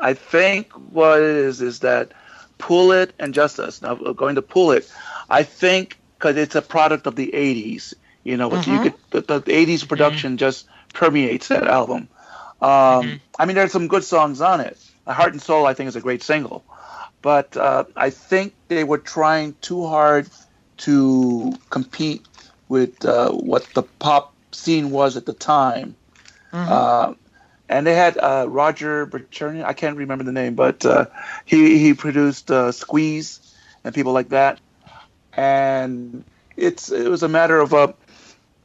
I 0.00 0.14
think 0.14 0.72
what 0.72 1.20
it 1.20 1.36
is 1.36 1.60
is 1.60 1.80
that 1.80 2.12
Pool 2.58 2.92
It 2.92 3.12
and 3.18 3.34
Justice. 3.34 3.82
Now 3.82 3.94
going 3.94 4.36
to 4.36 4.42
Pool 4.42 4.72
It, 4.72 4.90
I 5.28 5.42
think 5.42 5.98
because 6.18 6.36
it's 6.36 6.54
a 6.54 6.62
product 6.62 7.06
of 7.06 7.16
the 7.16 7.30
'80s. 7.34 7.94
You 8.24 8.36
know, 8.36 8.48
what 8.48 8.66
you 8.66 8.80
could 8.80 8.94
the, 9.10 9.20
the 9.40 9.40
'80s 9.40 9.88
production 9.88 10.36
just 10.36 10.66
permeates 10.92 11.48
that 11.48 11.66
album. 11.66 12.08
Um, 12.60 12.68
Mhm. 12.68 13.20
I 13.38 13.46
mean, 13.46 13.54
there's 13.56 13.72
some 13.72 13.88
good 13.88 14.04
songs 14.04 14.40
on 14.40 14.60
it. 14.60 14.78
Heart 15.06 15.32
and 15.32 15.42
Soul, 15.42 15.66
I 15.66 15.74
think, 15.74 15.88
is 15.88 15.96
a 15.96 16.00
great 16.00 16.22
single, 16.22 16.64
but 17.22 17.56
uh, 17.56 17.84
I 17.96 18.10
think 18.10 18.54
they 18.68 18.84
were 18.84 18.98
trying 18.98 19.54
too 19.60 19.86
hard 19.86 20.28
to 20.78 21.52
compete 21.70 22.26
with 22.68 23.04
uh, 23.04 23.30
what 23.32 23.64
the 23.74 23.82
pop 23.82 24.34
scene 24.52 24.90
was 24.90 25.16
at 25.16 25.26
the 25.26 25.32
time. 25.34 25.96
Mhm. 26.52 26.68
Uh, 26.68 27.14
and 27.68 27.86
they 27.86 27.94
had 27.94 28.16
uh, 28.18 28.46
Roger 28.48 29.06
Berturni. 29.06 29.64
I 29.64 29.72
can't 29.72 29.96
remember 29.96 30.24
the 30.24 30.32
name, 30.32 30.54
but 30.54 30.84
uh, 30.84 31.06
he 31.44 31.78
he 31.78 31.94
produced 31.94 32.50
uh, 32.50 32.72
Squeeze 32.72 33.40
and 33.84 33.94
people 33.94 34.12
like 34.12 34.30
that. 34.30 34.60
And 35.34 36.24
it's 36.56 36.90
it 36.90 37.08
was 37.08 37.22
a 37.22 37.28
matter 37.28 37.58
of 37.60 37.74
uh, 37.74 37.92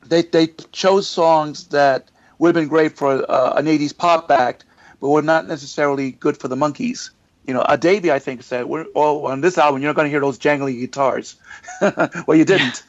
they 0.06 0.22
they 0.24 0.48
chose 0.72 1.08
songs 1.08 1.68
that 1.70 2.10
would 2.40 2.50
have 2.50 2.62
been 2.62 2.70
great 2.70 2.98
for 2.98 3.30
uh, 3.30 3.54
an 3.56 3.68
'80s 3.68 3.94
pop 3.94 4.30
act, 4.32 4.66
but 5.00 5.10
were 5.10 5.22
not 5.22 5.48
necessarily 5.48 6.12
good 6.12 6.38
for 6.38 6.48
the 6.48 6.56
Monkees. 6.56 7.12
You 7.46 7.54
know, 7.54 7.66
Davey, 7.80 8.12
I 8.12 8.20
think, 8.20 8.44
said, 8.44 8.66
"We're 8.66 8.86
oh, 8.96 9.26
on 9.26 9.42
this 9.42 9.58
album, 9.58 9.82
you're 9.82 9.90
not 9.90 9.96
going 9.96 10.06
to 10.06 10.10
hear 10.10 10.22
those 10.22 10.40
jangly 10.40 10.80
guitars." 10.80 11.36
well, 12.28 12.38
you 12.38 12.46
didn't. 12.46 12.84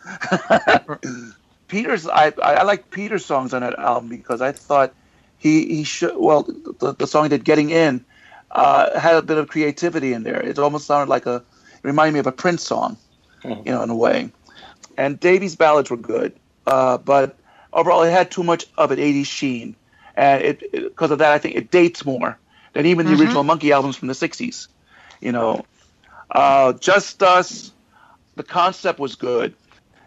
Peter's, 1.68 2.06
I, 2.06 2.32
I 2.40 2.62
like 2.62 2.90
Peter's 2.90 3.24
songs 3.24 3.52
on 3.52 3.62
that 3.62 3.78
album 3.78 4.08
because 4.08 4.40
I 4.40 4.52
thought 4.52 4.94
he 5.38 5.66
he 5.66 5.84
should. 5.84 6.16
Well, 6.16 6.42
the, 6.78 6.94
the 6.96 7.06
song 7.06 7.24
he 7.24 7.28
did, 7.30 7.44
"Getting 7.44 7.70
In," 7.70 8.04
uh, 8.52 8.98
had 8.98 9.16
a 9.16 9.22
bit 9.22 9.38
of 9.38 9.48
creativity 9.48 10.12
in 10.12 10.22
there. 10.22 10.40
It 10.40 10.58
almost 10.58 10.86
sounded 10.86 11.10
like 11.10 11.26
a, 11.26 11.36
it 11.36 11.42
reminded 11.82 12.14
me 12.14 12.20
of 12.20 12.28
a 12.28 12.32
Prince 12.32 12.62
song, 12.62 12.96
Mhm. 13.42 13.66
you 13.66 13.72
know, 13.72 13.82
in 13.82 13.90
a 13.90 13.96
way. 13.96 14.30
And 14.96 15.18
Davey's 15.18 15.56
ballads 15.56 15.90
were 15.90 15.96
good, 15.96 16.32
uh, 16.66 16.98
but 16.98 17.36
overall, 17.72 18.04
it 18.04 18.12
had 18.12 18.30
too 18.30 18.44
much 18.44 18.66
of 18.78 18.92
an 18.92 19.00
'80s 19.00 19.26
sheen, 19.26 19.74
and 20.14 20.42
it 20.42 20.72
because 20.72 21.10
of 21.10 21.18
that, 21.18 21.32
I 21.32 21.38
think 21.38 21.56
it 21.56 21.72
dates 21.72 22.04
more 22.04 22.38
than 22.74 22.86
even 22.86 23.06
the 23.06 23.14
Mhm. 23.14 23.18
original 23.18 23.44
Monkey 23.44 23.72
albums 23.72 23.96
from 23.96 24.08
the 24.08 24.14
'60s. 24.14 24.68
You 25.20 25.32
know, 25.32 25.64
uh, 26.30 26.72
Justus, 26.74 27.72
the 28.36 28.44
concept 28.44 28.98
was 29.00 29.16
good, 29.16 29.54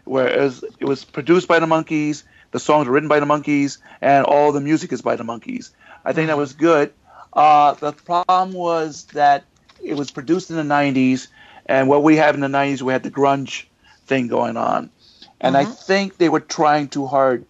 whereas 0.04 0.64
it 0.80 0.84
was 0.86 1.04
produced 1.04 1.48
by 1.48 1.60
the 1.60 1.66
Monkees, 1.66 2.24
the 2.52 2.60
songs 2.60 2.86
were 2.86 2.94
written 2.94 3.08
by 3.08 3.20
the 3.20 3.26
Monkees, 3.26 3.78
and 4.00 4.24
all 4.24 4.52
the 4.52 4.60
music 4.60 4.92
is 4.92 5.02
by 5.02 5.16
the 5.16 5.24
Monkees. 5.24 5.70
I 6.04 6.12
think 6.12 6.28
that 6.28 6.38
was 6.38 6.54
good. 6.54 6.92
Uh, 7.32 7.74
the 7.74 7.92
problem 7.92 8.52
was 8.52 9.06
that 9.14 9.44
it 9.82 9.94
was 9.94 10.10
produced 10.10 10.50
in 10.50 10.56
the 10.56 10.64
'90s, 10.64 11.28
and 11.66 11.88
what 11.88 12.02
we 12.02 12.16
have 12.16 12.34
in 12.34 12.40
the 12.40 12.48
'90s, 12.48 12.82
we 12.82 12.92
had 12.92 13.02
the 13.02 13.10
grunge 13.10 13.64
thing 14.06 14.28
going 14.28 14.56
on, 14.56 14.90
and 15.40 15.56
I 15.56 15.64
think 15.64 16.16
they 16.18 16.28
were 16.28 16.40
trying 16.40 16.88
too 16.88 17.06
hard 17.06 17.46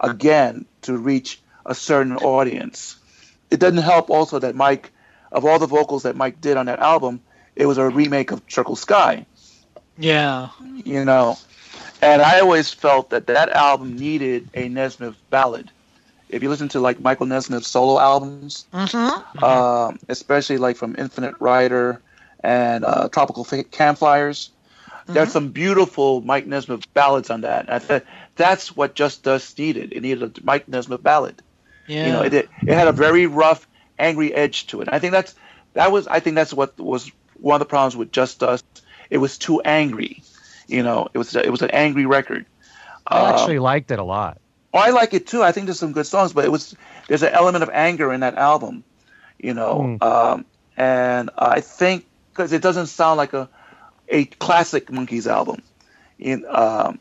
again 0.00 0.66
to 0.82 0.96
reach 0.96 1.42
a 1.66 1.74
certain 1.74 2.16
audience. 2.16 2.96
It 3.52 3.60
doesn't 3.60 3.82
help 3.84 4.08
also 4.10 4.38
that 4.38 4.54
Mike, 4.54 4.90
of 5.30 5.44
all 5.44 5.58
the 5.58 5.66
vocals 5.66 6.02
that 6.04 6.16
Mike 6.16 6.40
did 6.40 6.56
on 6.56 6.66
that 6.66 6.78
album, 6.80 7.20
it 7.54 7.66
was 7.66 7.78
a 7.78 7.88
remake 7.88 8.30
of 8.32 8.40
Circle 8.48 8.76
Sky 8.76 9.26
Yeah. 9.98 10.48
you 10.84 11.04
know. 11.04 11.36
And 12.00 12.22
I 12.22 12.40
always 12.40 12.72
felt 12.72 13.10
that 13.10 13.26
that 13.26 13.50
album 13.50 13.96
needed 13.96 14.48
a 14.54 14.68
Nesmith 14.68 15.14
ballad. 15.30 15.70
If 16.28 16.42
you 16.42 16.48
listen 16.48 16.68
to 16.70 16.80
like 16.80 16.98
Michael 17.00 17.26
Nesmith's 17.26 17.68
solo 17.68 18.00
albums, 18.00 18.64
Mm-hmm. 18.72 19.44
um, 19.44 19.98
especially 20.08 20.56
like 20.56 20.76
from 20.76 20.96
Infinite 20.98 21.34
Rider 21.40 22.00
and 22.42 22.84
uh, 22.84 23.08
Tropical 23.10 23.44
Fa- 23.44 23.64
Campfires, 23.64 24.50
there's 25.06 25.30
some 25.32 25.48
beautiful 25.50 26.20
Mike 26.22 26.46
Nesmith 26.46 26.92
ballads 26.94 27.28
on 27.30 27.42
that. 27.42 27.70
I 27.70 27.78
thought 27.78 28.04
that's 28.36 28.74
what 28.74 28.94
Justus 28.94 29.56
needed. 29.58 29.92
It 29.92 30.00
needed 30.02 30.22
a 30.38 30.44
Mike 30.44 30.68
Nesmith 30.68 31.02
ballad. 31.02 31.42
Yeah. 31.86 32.06
You 32.06 32.12
know, 32.12 32.22
it, 32.22 32.34
it 32.34 32.48
had 32.68 32.88
a 32.88 32.92
very 32.92 33.26
rough, 33.26 33.66
angry 33.98 34.32
edge 34.34 34.66
to 34.68 34.80
it. 34.80 34.88
I 34.90 34.98
think 34.98 35.12
that's 35.12 35.34
that 35.74 35.90
was 35.92 36.06
I 36.06 36.20
think 36.20 36.36
that's 36.36 36.52
what 36.52 36.78
was 36.78 37.10
one 37.38 37.56
of 37.56 37.60
the 37.60 37.66
problems 37.66 37.96
with 37.96 38.12
Justus. 38.12 38.62
It 39.10 39.18
was 39.18 39.38
too 39.38 39.60
angry. 39.60 40.22
You 40.68 40.82
know, 40.82 41.08
it 41.12 41.18
was 41.18 41.34
it 41.34 41.50
was 41.50 41.62
an 41.62 41.70
angry 41.70 42.06
record. 42.06 42.46
I 43.06 43.20
Um, 43.20 43.34
actually 43.34 43.58
liked 43.58 43.90
it 43.90 43.98
a 43.98 44.04
lot. 44.04 44.38
Oh, 44.74 44.78
I 44.78 44.90
like 44.90 45.12
it 45.12 45.26
too. 45.26 45.42
I 45.42 45.52
think 45.52 45.66
there's 45.66 45.78
some 45.78 45.92
good 45.92 46.06
songs, 46.06 46.32
but 46.32 46.44
it 46.44 46.50
was 46.50 46.74
there's 47.08 47.22
an 47.22 47.32
element 47.32 47.62
of 47.62 47.70
anger 47.70 48.12
in 48.12 48.20
that 48.20 48.36
album, 48.36 48.84
you 49.38 49.54
know. 49.54 49.98
Hmm. 50.00 50.08
Um, 50.08 50.44
and 50.76 51.30
I 51.36 51.60
think 51.60 52.06
because 52.30 52.52
it 52.52 52.62
doesn't 52.62 52.86
sound 52.86 53.18
like 53.18 53.32
a 53.34 53.48
a 54.08 54.24
classic 54.24 54.86
Monkees 54.86 55.26
album. 55.26 55.62
In 56.18 56.44
um, 56.48 56.98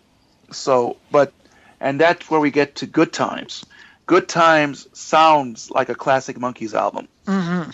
so, 0.51 0.97
but 1.11 1.31
and 1.79 1.99
that's 1.99 2.29
where 2.29 2.39
we 2.39 2.51
get 2.51 2.75
to 2.75 2.85
Good 2.87 3.13
Times. 3.13 3.63
Good 4.05 4.27
Times 4.27 4.87
sounds 4.93 5.69
like 5.71 5.89
a 5.89 5.95
classic 5.95 6.37
Monkees 6.37 6.73
album. 6.73 7.07
Mm-hmm. 7.27 7.71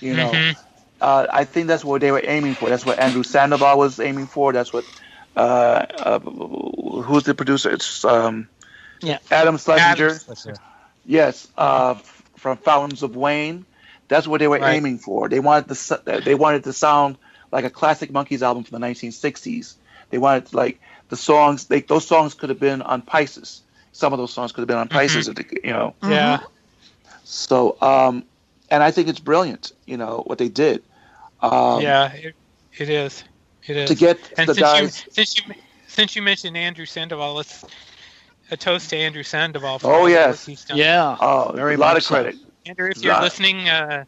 You 0.00 0.14
know, 0.14 0.30
Mhm. 0.30 0.56
uh, 1.00 1.26
I 1.32 1.44
think 1.44 1.66
that's 1.68 1.84
what 1.84 2.00
they 2.00 2.10
were 2.12 2.22
aiming 2.24 2.54
for. 2.54 2.68
That's 2.68 2.84
what 2.86 2.98
Andrew 2.98 3.22
Sandoval 3.22 3.78
was 3.78 3.98
aiming 4.00 4.26
for. 4.26 4.52
That's 4.52 4.72
what 4.72 4.84
uh, 5.34 5.86
uh, 5.98 6.18
who's 6.18 7.22
the 7.24 7.34
producer? 7.34 7.70
It's 7.70 8.04
um, 8.04 8.48
Yeah. 9.00 9.18
Adam 9.30 9.56
Schlesinger. 9.56 10.10
Adam- 10.28 10.50
it. 10.52 10.58
Yes, 11.06 11.48
uh, 11.56 11.94
from 12.36 12.58
Fountains 12.58 13.02
of 13.02 13.16
Wayne. 13.16 13.64
That's 14.08 14.26
what 14.26 14.40
they 14.40 14.48
were 14.48 14.58
Right. 14.58 14.74
aiming 14.74 14.98
for. 14.98 15.28
They 15.30 15.40
wanted 15.40 15.70
s- 15.70 15.92
they 16.04 16.34
wanted 16.34 16.64
to 16.64 16.72
sound 16.74 17.16
like 17.50 17.64
a 17.64 17.70
classic 17.70 18.10
Monkees 18.12 18.42
album 18.42 18.64
from 18.64 18.78
the 18.78 18.86
1960s. 18.86 19.74
They 20.10 20.18
wanted 20.18 20.52
like 20.52 20.80
the 21.08 21.16
songs. 21.16 21.64
They, 21.66 21.80
those 21.80 22.06
songs 22.06 22.34
could 22.34 22.50
have 22.50 22.60
been 22.60 22.82
on 22.82 23.00
Pisces. 23.02 23.62
Some 23.92 24.12
of 24.12 24.18
those 24.18 24.32
songs 24.32 24.52
could 24.52 24.62
have 24.62 24.68
been 24.68 24.78
on 24.78 24.88
Pisces. 24.88 25.28
if 25.28 25.36
they- 25.36 25.60
You 25.68 25.72
know, 25.72 25.94
Yeah. 26.02 26.40
so 27.24 27.76
um, 27.80 28.24
and 28.70 28.82
I 28.82 28.90
think 28.90 29.08
it's 29.08 29.20
brilliant. 29.20 29.72
You 29.86 29.96
know 29.96 30.22
what 30.26 30.38
they 30.38 30.48
did. 30.48 30.82
Um, 31.40 31.80
yeah. 31.82 32.12
It, 32.12 32.34
it 32.78 32.88
is. 32.88 33.24
It 33.66 33.76
is. 33.76 33.88
To 33.90 33.94
get 33.94 34.18
and 34.38 34.48
the 34.48 34.54
since 34.54 34.60
guys. 34.66 35.04
you 35.06 35.12
since 35.12 35.36
you 35.38 35.54
since 35.88 36.16
you 36.16 36.22
mentioned 36.22 36.56
Andrew 36.56 36.86
Sandoval, 36.86 37.34
let's 37.34 37.64
a 38.50 38.56
toast 38.56 38.90
to 38.90 38.96
Andrew 38.96 39.22
Sandoval. 39.22 39.78
For 39.78 39.92
Oh, 39.92 40.06
yes. 40.06 40.28
work 40.46 40.46
he's 40.58 40.64
done. 40.64 40.78
Yeah. 40.78 41.16
Oh, 41.20 41.52
Very 41.54 41.74
a 41.74 41.78
lot 41.78 41.94
much 41.94 41.98
of 41.98 42.02
so. 42.04 42.14
credit. 42.14 42.36
Andrew, 42.66 42.90
if 42.90 43.02
you're 43.02 43.20
listening, 43.20 43.68
uh, 43.68 44.04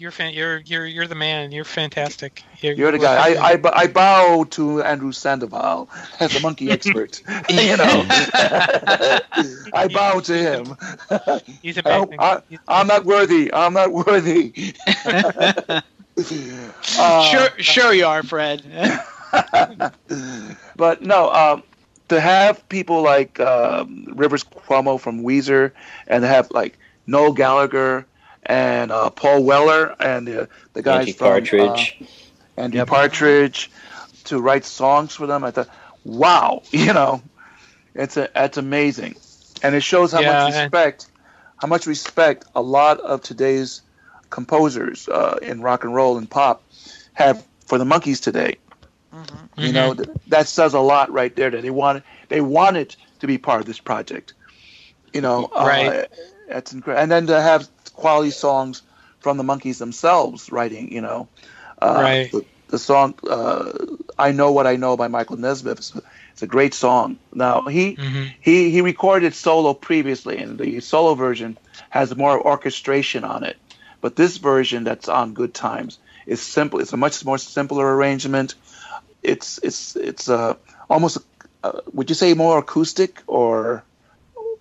you're 0.00 0.10
fan- 0.10 0.32
you're 0.32 0.58
you're 0.60 0.86
you're 0.86 1.06
the 1.06 1.14
man. 1.14 1.52
You're 1.52 1.64
fantastic. 1.64 2.42
You're, 2.60 2.72
You're 2.72 2.90
the 2.92 2.98
guy. 2.98 3.34
I, 3.34 3.52
I, 3.52 3.60
I 3.74 3.86
bow 3.86 4.44
to 4.50 4.82
Andrew 4.82 5.12
Sandoval 5.12 5.90
as 6.20 6.34
a 6.34 6.40
Monkee 6.40 6.70
expert. 6.76 7.20
you 7.50 7.76
know, 7.76 8.06
I 9.74 9.88
bow 9.92 10.20
to 10.20 10.36
him. 10.36 10.76
He's 11.60 11.76
I, 11.78 11.82
amazing. 11.84 12.16
I, 12.18 12.40
He's- 12.48 12.62
I'm 12.66 12.86
not 12.86 13.04
worthy. 13.04 13.52
I'm 13.52 13.74
not 13.74 13.92
worthy. 13.92 14.74
Uh, 16.98 17.22
sure, 17.24 17.48
sure 17.58 17.92
you 17.92 18.06
are, 18.06 18.22
Fred. 18.22 18.62
but 20.76 21.02
no, 21.02 21.30
um, 21.30 21.62
to 22.08 22.20
have 22.20 22.66
people 22.70 23.02
like 23.02 23.38
um, 23.38 24.06
Rivers 24.16 24.44
Cuomo 24.44 24.98
from 24.98 25.22
Weezer, 25.22 25.72
and 26.06 26.22
to 26.22 26.28
have 26.28 26.50
like 26.50 26.78
Noel 27.06 27.32
Gallagher 27.32 28.06
and 28.50 28.90
uh, 28.90 29.10
Paul 29.10 29.44
Weller 29.44 29.94
and 30.00 30.26
the 30.26 30.48
the 30.72 30.82
guys 30.82 31.00
Andy 31.00 31.12
from 31.12 31.26
uh, 31.26 31.30
Partridge. 31.30 31.98
Andy 32.56 32.76
Yep. 32.78 32.88
Partridge 32.88 33.70
to 34.24 34.40
write 34.40 34.64
songs 34.64 35.14
for 35.14 35.26
them. 35.26 35.44
I 35.44 35.52
thought, 35.52 35.68
wow, 36.04 36.62
you 36.72 36.92
know, 36.92 37.22
it's 37.94 38.16
a 38.16 38.28
it's 38.34 38.58
amazing, 38.58 39.14
and 39.62 39.74
it 39.74 39.82
shows 39.82 40.12
how 40.12 40.20
Yeah, 40.20 40.32
much 40.44 40.54
and- 40.54 40.64
respect, 40.64 41.06
how 41.56 41.68
much 41.68 41.86
respect 41.86 42.44
a 42.54 42.60
lot 42.60 42.98
of 43.00 43.22
today's 43.22 43.82
composers 44.30 45.08
uh, 45.08 45.38
in 45.42 45.62
rock 45.62 45.84
and 45.84 45.94
roll 45.94 46.18
and 46.18 46.28
pop 46.28 46.62
have 47.14 47.44
for 47.66 47.78
the 47.78 47.84
Monkees 47.84 48.20
today. 48.20 48.56
Mm-hmm. 49.14 49.60
You 49.60 49.72
know, 49.72 49.94
th- 49.94 50.08
that 50.28 50.46
says 50.48 50.74
a 50.74 50.80
lot 50.80 51.10
right 51.12 51.34
there. 51.34 51.50
That 51.50 51.62
they 51.62 51.70
wanted 51.70 52.02
they 52.28 52.40
wanted 52.40 52.96
to 53.20 53.26
be 53.28 53.38
part 53.38 53.60
of 53.60 53.66
this 53.66 53.78
project. 53.78 54.34
You 55.12 55.20
know, 55.20 55.50
Right. 55.54 55.86
Uh, 55.88 56.06
that's 56.48 56.72
incredible. 56.72 57.02
And 57.02 57.10
then 57.10 57.26
to 57.28 57.40
have 57.40 57.68
quality 58.00 58.30
songs 58.30 58.82
from 59.20 59.36
the 59.38 59.44
Monkees 59.44 59.78
themselves 59.78 60.50
writing. 60.52 60.92
You 60.92 61.02
know, 61.02 61.28
uh, 61.82 62.02
Right. 62.02 62.30
The, 62.32 62.44
the 62.68 62.78
song 62.78 63.14
uh, 63.28 63.72
"I 64.18 64.32
Know 64.32 64.52
What 64.52 64.66
I 64.66 64.76
Know" 64.76 64.96
by 64.96 65.08
Michael 65.08 65.36
Nesmith. 65.38 65.78
It's, 65.78 65.92
it's 66.32 66.42
a 66.42 66.46
great 66.46 66.74
song. 66.74 67.18
Now 67.34 67.62
he 67.62 67.98
hmm 67.98 68.26
he 68.40 68.70
he 68.70 68.80
recorded 68.82 69.34
solo 69.34 69.74
previously, 69.74 70.38
and 70.38 70.58
the 70.58 70.80
solo 70.80 71.14
version 71.14 71.58
has 71.90 72.16
more 72.16 72.40
orchestration 72.40 73.24
on 73.24 73.44
it. 73.44 73.56
But 74.00 74.16
this 74.16 74.38
version 74.38 74.84
that's 74.84 75.08
on 75.08 75.34
Good 75.34 75.54
Times 75.54 75.98
is 76.26 76.40
simple. 76.42 76.80
It's 76.80 76.92
a 76.94 76.96
much 76.96 77.24
more 77.24 77.38
simpler 77.38 77.86
arrangement. 77.96 78.54
It's 79.22 79.58
it's 79.62 79.96
it's 79.96 80.28
uh, 80.28 80.54
almost 80.88 81.18
uh, 81.62 81.80
would 81.92 82.08
you 82.10 82.14
say 82.16 82.34
more 82.34 82.58
acoustic 82.58 83.22
or 83.26 83.84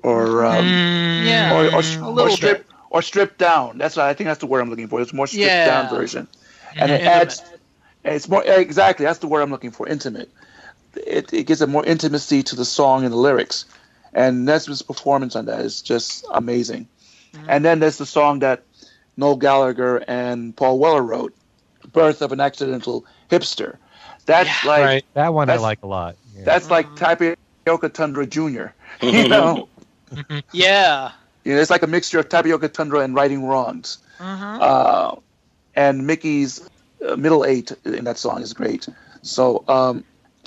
or 0.03 0.45
um, 0.45 0.81
Yeah. 1.17 1.49
or, 1.51 1.65
or, 1.75 1.81
Mm, 1.81 2.01
a 2.01 2.09
or 2.09 2.11
little 2.11 2.29
strip 2.29 2.68
or 2.89 3.01
stripped 3.01 3.37
down. 3.37 3.77
That's 3.77 3.95
what 3.95 4.05
I 4.05 4.13
think 4.13 4.27
that's 4.27 4.39
the 4.39 4.47
word 4.47 4.61
I'm 4.61 4.69
looking 4.69 4.87
for. 4.87 5.01
It's 5.01 5.13
more 5.13 5.27
stripped 5.27 5.45
Yeah. 5.45 5.65
down 5.65 5.89
version, 5.95 6.27
and 6.75 6.91
it 6.91 7.01
Intimate. 7.01 7.11
adds. 7.11 7.43
It's 8.05 8.29
more 8.29 8.43
exactly 8.43 9.05
that's 9.05 9.19
the 9.19 9.27
word 9.27 9.41
I'm 9.41 9.51
looking 9.51 9.71
for. 9.71 9.87
Intimate. 9.87 10.29
It, 10.95 11.31
it 11.33 11.43
gives 11.45 11.61
a 11.61 11.67
more 11.67 11.85
intimacy 11.85 12.41
to 12.43 12.55
the 12.55 12.65
song 12.65 13.03
and 13.03 13.11
the 13.13 13.17
lyrics, 13.17 13.65
and 14.13 14.45
Nesmith's 14.45 14.81
performance 14.81 15.35
on 15.35 15.45
that 15.45 15.59
is 15.61 15.81
just 15.81 16.25
amazing. 16.31 16.87
Mm-hmm. 17.33 17.45
And 17.49 17.63
then 17.65 17.79
there's 17.79 17.97
the 17.97 18.05
song 18.07 18.39
that 18.39 18.63
Noel 19.17 19.35
Gallagher 19.35 20.03
and 20.07 20.55
Paul 20.55 20.79
Weller 20.79 21.03
wrote, 21.03 21.33
"Birth 21.93 22.21
of 22.23 22.31
an 22.31 22.39
Accidental 22.39 23.05
Hipster." 23.29 23.77
That's 24.25 24.49
Yeah. 24.63 24.69
like 24.69 24.83
right. 24.83 25.05
That 25.13 25.33
one 25.33 25.49
I 25.49 25.57
like 25.57 25.83
a 25.83 25.87
lot. 25.87 26.15
Yeah. 26.35 26.43
that's 26.45 26.69
like 26.71 26.85
mm-hmm. 26.87 27.35
Tapioca 27.65 27.89
Tundra 27.89 28.25
Jr. 28.25 28.67
You 29.01 29.27
know, 29.35 29.69
Yeah. 30.51 31.11
You 31.43 31.55
know, 31.55 31.61
it's 31.61 31.69
like 31.69 31.83
a 31.83 31.87
mixture 31.87 32.19
of 32.19 32.29
Tapioca 32.29 32.67
Tundra 32.69 32.99
and 32.99 33.15
Writing 33.15 33.45
Wrongs. 33.45 33.97
Mhm. 34.19 34.61
uh, 34.61 35.15
and 35.75 36.05
Mickey's 36.07 36.61
uh, 37.07 37.15
middle 37.15 37.45
eight 37.45 37.71
in 37.85 38.05
that 38.05 38.17
song 38.17 38.41
is 38.41 38.53
great. 38.53 38.87
So 39.21 39.63
um, 39.67 40.03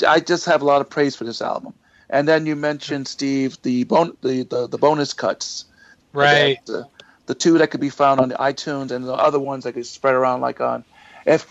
I 0.07 0.21
just 0.21 0.47
have 0.47 0.63
a 0.63 0.65
lot 0.65 0.81
of 0.81 0.91
praise 0.91 1.17
for 1.17 1.25
this 1.25 1.41
album. 1.41 1.75
And 2.11 2.29
then 2.29 2.47
you 2.47 2.57
mentioned 2.57 3.09
Steve 3.09 3.57
the 3.63 3.85
bon- 3.85 4.17
the, 4.23 4.43
the 4.45 4.67
the 4.69 4.79
bonus 4.79 5.13
cuts, 5.15 5.65
Right. 6.13 6.59
The, 6.67 6.87
the 7.27 7.35
two 7.35 7.59
that 7.59 7.71
could 7.71 7.81
be 7.81 7.89
found 7.91 8.21
on 8.21 8.29
the 8.29 8.35
iTunes 8.37 8.91
and 8.91 9.05
the 9.05 9.15
other 9.15 9.39
ones 9.41 9.65
that 9.65 9.73
could 9.73 9.87
spread 9.87 10.15
around 10.15 10.41
like 10.41 10.61
on 10.61 10.85
F 11.27 11.47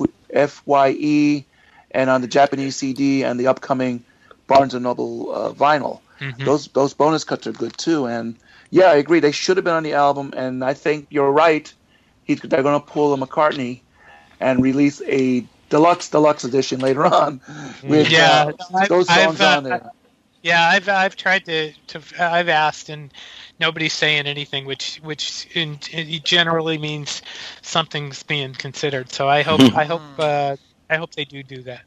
Fye 0.65 1.45
and 1.91 2.09
on 2.09 2.21
the 2.21 2.27
Japanese 2.27 2.75
CD 2.77 3.23
and 3.23 3.39
the 3.39 3.47
upcoming 3.47 4.03
Barnes 4.47 4.73
and 4.73 4.83
Noble 4.83 5.33
uh, 5.33 5.51
vinyl 5.53 6.01
Mhm. 6.19 6.43
those 6.45 6.67
those 6.67 6.93
bonus 6.93 7.23
cuts 7.23 7.47
are 7.47 7.51
good 7.51 7.75
too. 7.77 8.05
And 8.05 8.35
yeah, 8.71 8.85
I 8.85 8.95
agree. 8.95 9.19
They 9.19 9.31
should 9.31 9.57
have 9.57 9.63
been 9.63 9.75
on 9.75 9.83
the 9.83 9.93
album. 9.93 10.33
And 10.35 10.63
I 10.63 10.73
think 10.73 11.07
you're 11.11 11.31
right. 11.31 11.71
He's, 12.23 12.39
they're 12.41 12.63
going 12.63 12.79
to 12.79 12.85
pull 12.85 13.13
a 13.13 13.17
McCartney 13.17 13.81
and 14.39 14.63
release 14.63 15.01
a 15.03 15.45
deluxe 15.69 16.09
deluxe 16.09 16.43
edition 16.43 16.79
later 16.79 17.05
on 17.05 17.39
with 17.83 18.09
Yeah, 18.09 18.51
uh, 18.59 18.77
I've- 18.77 18.87
those 18.87 19.07
I've, 19.09 19.23
songs 19.37 19.41
uh, 19.41 19.57
on 19.57 19.63
there. 19.63 19.91
Yeah, 20.43 20.69
I've 20.69 20.89
I've 20.89 21.15
tried 21.15 21.45
to, 21.45 21.71
to 21.87 22.01
I've 22.19 22.49
asked 22.49 22.89
and 22.89 23.13
nobody's 23.59 23.93
saying 23.93 24.25
anything, 24.25 24.65
which 24.65 24.97
which 25.03 25.47
in, 25.53 25.77
it 25.91 26.23
generally 26.23 26.79
means 26.79 27.21
something's 27.61 28.23
being 28.23 28.53
considered. 28.53 29.11
So 29.11 29.29
I 29.29 29.43
hope 29.43 29.61
I 29.75 29.85
hope 29.85 30.01
uh, 30.17 30.55
I 30.89 30.97
hope 30.97 31.13
they 31.13 31.25
do 31.25 31.43
do 31.43 31.61
that. 31.61 31.81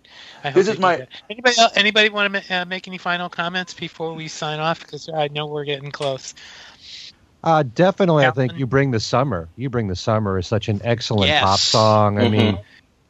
I 0.45 0.49
hope 0.51 0.55
This 0.55 0.68
is 0.68 0.78
my- 0.78 1.05
anybody 1.28 1.59
else, 1.59 1.72
anybody 1.74 2.11
want 2.11 2.32
to 2.32 2.43
ma- 2.49 2.61
uh, 2.61 2.64
make 2.64 2.87
any 2.87 2.97
final 2.97 3.28
comments 3.28 3.74
before 3.74 4.14
we 4.14 4.28
sign 4.28 4.61
off 4.61 4.78
because 4.78 5.09
I 5.09 5.26
know 5.28 5.47
we're 5.49 5.64
getting 5.64 5.91
close. 5.91 6.32
Uh, 7.45 7.63
definitely, 7.63 8.25
I 8.25 8.31
think 8.31 8.57
you 8.57 8.67
bring 8.67 8.91
the 8.91 9.01
summer. 9.01 9.49
You 9.57 9.69
bring 9.69 9.89
the 9.89 9.97
summer 9.97 10.39
is 10.39 10.47
such 10.47 10.69
an 10.69 10.81
excellent 10.83 11.29
Yes. 11.29 11.43
pop 11.43 11.59
song. 11.59 12.19
I 12.19 12.25
Mhm. 12.25 12.31
mean, 12.31 12.59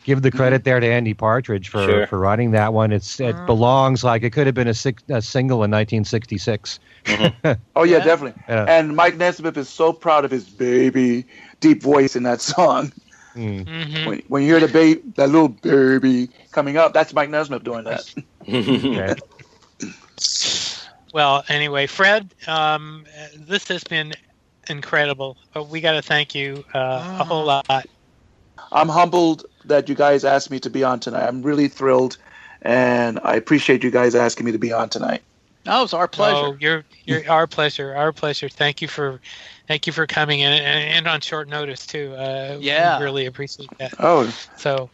give 0.03 0.23
the 0.23 0.31
credit 0.33 0.65
there 0.65 0.81
to 0.81 0.87
Andy 0.87 1.15
Partridge 1.15 1.69
for, 1.69 1.87
Sure. 1.87 2.07
for 2.09 2.19
writing 2.19 2.51
that 2.51 2.73
one. 2.73 2.91
It's 2.91 3.21
it 3.21 3.37
Mm. 3.37 3.47
belongs 3.47 4.03
like 4.03 4.25
it 4.25 4.31
could 4.31 4.47
have 4.47 4.55
been 4.55 4.67
a, 4.69 4.75
six, 4.75 5.03
a 5.09 5.23
single 5.23 5.63
in 5.63 5.71
1966. 5.71 6.81
Oh 7.77 7.83
yeah, 7.85 7.99
Yeah. 7.99 8.05
definitely. 8.05 8.41
Yeah. 8.49 8.65
And 8.69 8.97
Mike 8.97 9.17
Nesmith 9.17 9.57
is 9.57 9.69
so 9.69 9.93
proud 9.93 10.25
of 10.25 10.31
his 10.31 10.45
baby 10.45 11.27
deep 11.61 11.83
voice 11.83 12.17
in 12.17 12.25
that 12.25 12.41
song. 12.41 12.93
Mm. 13.37 13.67
hmm 13.67 14.09
When, 14.09 14.23
when 14.29 14.43
you 14.43 14.49
hear 14.49 14.61
the 14.61 14.69
baby, 14.73 15.03
that 15.17 15.29
little 15.29 15.49
baby 15.49 16.29
coming 16.53 16.77
up, 16.77 16.93
that's 16.93 17.13
Mike 17.15 17.31
Nesmith 17.31 17.63
doing 17.65 17.85
that. 17.85 18.03
Okay. 18.49 19.15
Well, 21.15 21.45
anyway, 21.49 21.87
Fred, 21.87 22.35
um, 22.49 23.07
uh, 23.17 23.29
this 23.47 23.69
has 23.69 23.85
been 23.85 24.15
incredible. 24.69 25.39
Uh, 25.55 25.63
we 25.63 25.81
got 25.81 25.93
to 25.93 26.03
thank 26.03 26.35
you 26.35 26.65
uh, 26.75 27.19
a 27.21 27.25
whole 27.25 27.45
lot. 27.45 27.87
I'm 28.73 28.89
humbled 28.89 29.47
that 29.65 29.89
you 29.89 29.95
guys 29.95 30.25
asked 30.25 30.51
me 30.51 30.59
to 30.59 30.69
be 30.69 30.83
on 30.83 30.99
tonight. 30.99 31.29
I'm 31.29 31.41
really 31.41 31.69
thrilled, 31.69 32.17
and 32.63 33.21
I 33.23 33.37
appreciate 33.37 33.85
you 33.85 33.93
guys 33.93 34.17
asking 34.17 34.45
me 34.45 34.51
to 34.51 34.59
be 34.59 34.73
on 34.73 34.89
tonight. 34.89 35.23
No, 35.65 35.85
it's 35.85 35.95
our 35.95 36.09
pleasure. 36.09 36.49
Oh, 36.49 36.57
you're, 36.59 36.85
you're 37.05 37.31
our 37.31 37.47
pleasure. 37.47 37.95
Our 37.95 38.13
pleasure. 38.13 38.49
Thank 38.49 38.83
you 38.83 38.89
for, 38.89 39.21
thank 39.69 39.87
you 39.87 39.93
for 39.93 40.09
coming 40.09 40.41
in 40.41 40.53
and, 40.53 40.65
and 40.65 41.07
on 41.07 41.21
short 41.21 41.49
notice 41.49 41.87
too. 41.87 42.13
Uh, 42.15 42.59
Yeah. 42.61 42.99
we 42.99 43.05
really 43.05 43.27
appreciate 43.27 43.71
that. 43.79 43.95
Oh, 44.01 44.29
So, 44.57 44.91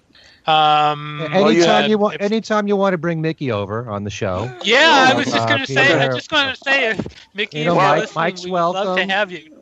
um, 0.51 1.19
Well, 1.33 1.53
you 1.53 1.59
anytime 1.61 1.85
uh, 1.85 1.89
you 1.89 1.99
want, 1.99 2.15
if- 2.17 2.21
anytime 2.23 2.69
you 2.69 2.77
want 2.77 2.93
to 2.95 2.99
bring 2.99 3.21
Mickey 3.21 3.51
over 3.53 3.89
on 3.89 4.05
the 4.05 4.11
show, 4.11 4.53
yeah, 4.65 5.09
I 5.11 5.15
was 5.15 5.27
just 5.27 5.37
uh, 5.39 5.47
going 5.47 5.61
to 5.61 5.67
say, 5.67 5.87
Peter. 5.87 5.99
I 5.99 6.09
just 6.09 6.31
going 6.31 6.49
to 6.55 6.57
say, 6.57 6.89
if 6.91 7.07
Mickey, 7.35 7.59
You 7.59 7.63
if 7.63 7.67
know, 7.69 7.75
Mike- 7.77 8.01
listening, 8.01 8.15
Mike's 8.23 8.45
we'd 8.45 8.53
love 8.53 8.97
to 8.97 9.05
have 9.07 9.31
you. 9.31 9.57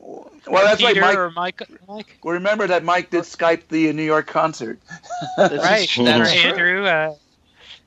Well, 0.47 0.65
that's 0.65 0.81
Peter 0.81 1.01
right, 1.03 1.09
Mike. 1.09 1.17
or 1.19 1.31
Mike. 1.33 1.63
Mike. 1.87 2.19
Well, 2.23 2.33
remember 2.35 2.67
that 2.69 2.83
Mike 2.83 3.11
did 3.11 3.25
Skype 3.25 3.69
the 3.69 3.93
New 3.93 4.03
York 4.03 4.27
concert. 4.27 4.79
Right, 5.37 5.51
that's 5.51 5.87
true. 5.93 6.07
Andrew. 6.07 6.87
Uh, 6.87 7.15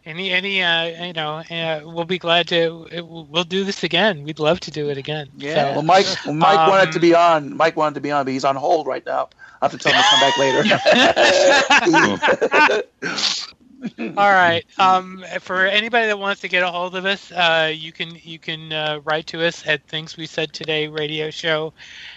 any, 0.05 0.31
any, 0.31 0.63
uh, 0.63 1.05
you 1.05 1.13
know, 1.13 1.35
uh, 1.49 1.81
we'll 1.83 2.05
be 2.05 2.17
glad 2.19 2.47
to. 2.49 2.87
it- 2.91 3.05
We'll 3.05 3.43
do 3.43 3.63
this 3.63 3.83
again. 3.83 4.23
We'd 4.23 4.39
love 4.39 4.59
to 4.61 4.71
do 4.71 4.89
it 4.89 4.97
again. 4.97 5.27
Yeah. 5.37 5.73
Well, 5.73 5.83
Mike, 5.83 6.05
well, 6.25 6.33
Mike 6.35 6.59
Um, 6.59 6.69
wanted 6.69 6.91
to 6.93 6.99
be 6.99 7.13
on. 7.15 7.55
Mike 7.55 7.75
wanted 7.77 7.95
to 7.95 8.01
be 8.01 8.11
on, 8.11 8.25
but 8.25 8.31
he's 8.31 8.43
on 8.45 8.55
hold 8.55 8.87
right 8.87 9.05
now. 9.05 9.29
I 9.61 9.65
have 9.67 9.71
to 9.71 9.77
tell 9.77 9.93
him 9.93 10.01
to 10.01 10.09
come 10.09 10.19
back 10.19 10.37
later. 10.37 10.63
All 14.17 14.31
right. 14.31 14.63
Um, 14.79 15.23
for 15.39 15.65
anybody 15.65 16.07
that 16.07 16.17
wants 16.19 16.41
to 16.41 16.47
get 16.47 16.61
a 16.63 16.67
hold 16.67 16.95
of 16.95 17.05
us, 17.05 17.31
uh, 17.31 17.71
you 17.75 17.91
can 17.91 18.15
you 18.23 18.37
can 18.39 18.71
uh, 18.71 18.99
write 19.03 19.27
to 19.27 19.45
us 19.45 19.65
at 19.67 19.83
things 19.87 20.17
we 20.17 20.25
said 20.27 20.53
today 20.53 20.87
radio 20.87 21.29
show 21.31 21.73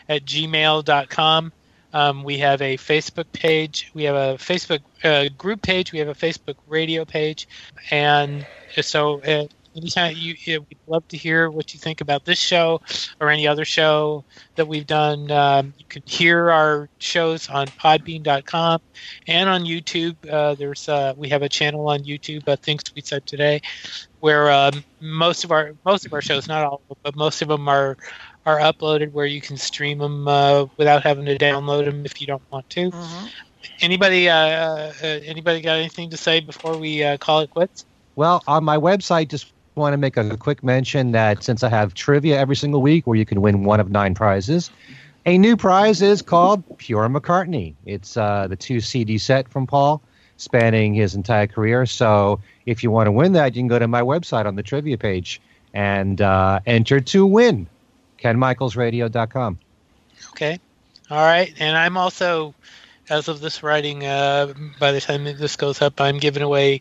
at 0.08 0.24
gmail.com. 0.24 1.52
Um, 1.94 2.24
we 2.24 2.38
have 2.38 2.60
a 2.60 2.76
Facebook 2.76 3.30
page. 3.32 3.90
We 3.94 4.02
have 4.02 4.16
a 4.16 4.36
Facebook 4.36 4.80
uh, 5.04 5.28
group 5.38 5.62
page. 5.62 5.92
We 5.92 6.00
have 6.00 6.08
a 6.08 6.14
Facebook 6.14 6.56
radio 6.66 7.04
page, 7.04 7.48
and 7.90 8.44
so 8.82 9.20
uh, 9.22 9.46
anytime 9.76 10.16
you, 10.16 10.34
we'd 10.46 10.78
love 10.86 11.06
to 11.08 11.16
hear 11.16 11.50
what 11.50 11.74
you 11.74 11.80
think 11.80 12.00
about 12.00 12.24
this 12.24 12.38
show 12.38 12.80
or 13.20 13.30
any 13.30 13.46
other 13.46 13.64
show 13.64 14.24
that 14.56 14.66
we've 14.66 14.86
done. 14.86 15.30
Um, 15.30 15.74
you 15.78 15.84
can 15.88 16.02
hear 16.06 16.50
our 16.50 16.88
shows 16.98 17.48
on 17.48 17.66
Podbean.com 17.66 18.80
and 19.26 19.48
on 19.48 19.64
YouTube. 19.64 20.16
Uh, 20.28 20.54
there's 20.54 20.88
uh, 20.88 21.14
we 21.16 21.28
have 21.28 21.42
a 21.42 21.48
channel 21.48 21.88
on 21.88 22.00
YouTube, 22.00 22.48
uh, 22.48 22.56
Things 22.56 22.82
We 22.94 23.02
Said 23.02 23.26
Today, 23.26 23.62
where 24.20 24.50
um, 24.50 24.84
most 25.00 25.44
of 25.44 25.52
our 25.52 25.74
most 25.84 26.06
of 26.06 26.12
our 26.12 26.22
shows, 26.22 26.48
not 26.48 26.64
all, 26.64 26.82
but 27.02 27.16
most 27.16 27.42
of 27.42 27.48
them 27.48 27.68
are 27.68 27.96
are 28.46 28.58
uploaded 28.58 29.12
where 29.12 29.26
you 29.26 29.40
can 29.40 29.56
stream 29.56 29.98
them 29.98 30.28
uh, 30.28 30.66
without 30.76 31.02
having 31.02 31.24
to 31.26 31.36
download 31.36 31.86
them 31.86 32.04
if 32.04 32.20
you 32.20 32.26
don't 32.26 32.42
want 32.50 32.68
to. 32.70 32.90
Mhm. 32.90 33.30
Anybody 33.80 34.28
uh, 34.28 34.36
uh, 34.36 34.92
anybody 35.02 35.60
got 35.60 35.78
anything 35.78 36.10
to 36.10 36.16
say 36.16 36.40
before 36.40 36.76
we 36.76 37.02
uh, 37.02 37.16
call 37.16 37.40
it 37.40 37.50
quits? 37.50 37.84
Well, 38.16 38.42
on 38.46 38.62
my 38.64 38.76
website, 38.76 39.28
just 39.28 39.52
want 39.74 39.92
to 39.92 39.96
make 39.96 40.16
a 40.16 40.36
quick 40.36 40.62
mention 40.62 41.12
that 41.12 41.42
since 41.42 41.62
I 41.62 41.68
have 41.68 41.94
trivia 41.94 42.38
every 42.38 42.56
single 42.56 42.80
week 42.82 43.06
where 43.06 43.16
you 43.16 43.26
can 43.26 43.40
win 43.40 43.64
one 43.64 43.80
of 43.80 43.90
nine 43.90 44.14
prizes, 44.14 44.70
a 45.26 45.38
new 45.38 45.56
prize 45.56 46.02
is 46.02 46.22
called 46.22 46.62
Pure 46.78 47.08
McCartney. 47.08 47.74
It's 47.86 48.16
uh, 48.16 48.46
the 48.46 48.56
two 48.56 48.80
CD 48.80 49.18
set 49.18 49.48
from 49.48 49.66
Paul 49.66 50.02
spanning 50.36 50.94
his 50.94 51.14
entire 51.14 51.46
career. 51.46 51.86
So 51.86 52.40
if 52.66 52.82
you 52.82 52.90
want 52.90 53.06
to 53.06 53.12
win 53.12 53.32
that, 53.32 53.54
you 53.54 53.60
can 53.60 53.68
go 53.68 53.78
to 53.78 53.88
my 53.88 54.02
website 54.02 54.46
on 54.46 54.56
the 54.56 54.62
trivia 54.62 54.98
page 54.98 55.40
and 55.72 56.20
uh, 56.20 56.60
enter 56.66 57.00
to 57.00 57.26
win. 57.26 57.66
KenMichaelsRadio.com. 58.24 59.58
Okay. 60.30 60.58
All 61.10 61.24
right. 61.24 61.52
And 61.58 61.76
I'm 61.76 61.96
also, 61.96 62.54
as 63.10 63.28
of 63.28 63.40
this 63.40 63.62
writing, 63.62 64.04
uh, 64.04 64.54
by 64.80 64.92
the 64.92 65.00
time 65.00 65.24
this 65.24 65.56
goes 65.56 65.82
up, 65.82 66.00
I'm 66.00 66.18
giving 66.18 66.42
away 66.42 66.80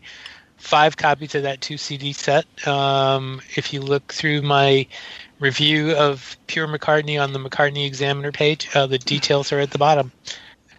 five 0.56 0.96
copies 0.96 1.34
of 1.34 1.42
that 1.42 1.60
two 1.60 1.76
CD 1.76 2.14
set. 2.14 2.46
Um, 2.66 3.42
if 3.56 3.72
you 3.74 3.82
look 3.82 4.12
through 4.12 4.40
my 4.42 4.86
review 5.38 5.92
of 5.92 6.36
Pure 6.46 6.68
McCartney 6.68 7.22
on 7.22 7.34
the 7.34 7.38
McCartney 7.38 7.86
Examiner 7.86 8.32
page, 8.32 8.68
uh, 8.74 8.86
the 8.86 8.98
details 8.98 9.52
are 9.52 9.60
at 9.60 9.70
the 9.70 9.78
bottom. 9.78 10.10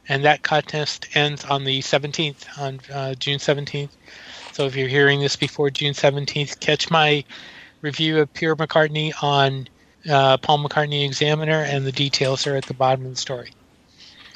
And 0.10 0.26
that 0.26 0.42
contest 0.42 1.08
ends 1.14 1.46
on 1.46 1.64
the 1.64 1.82
17th, 1.82 2.60
on 2.60 2.80
uh, 2.92 3.14
June 3.16 3.38
17th. 3.38 3.90
So 4.54 4.66
if 4.66 4.76
you're 4.76 4.88
hearing 4.88 5.20
this 5.20 5.36
before 5.36 5.70
June 5.70 5.94
17th, 5.94 6.60
catch 6.60 6.90
my 6.90 7.24
review 7.82 8.20
of 8.20 8.34
Pure 8.34 8.56
McCartney 8.56 9.12
on 9.22 9.68
uh, 10.10 10.38
Paul 10.38 10.60
McCartney 10.60 11.06
Examiner, 11.06 11.62
and 11.64 11.86
the 11.86 11.92
details 11.92 12.46
are 12.48 12.56
at 12.56 12.66
the 12.66 12.74
bottom 12.74 13.06
of 13.06 13.12
the 13.12 13.18
story 13.18 13.52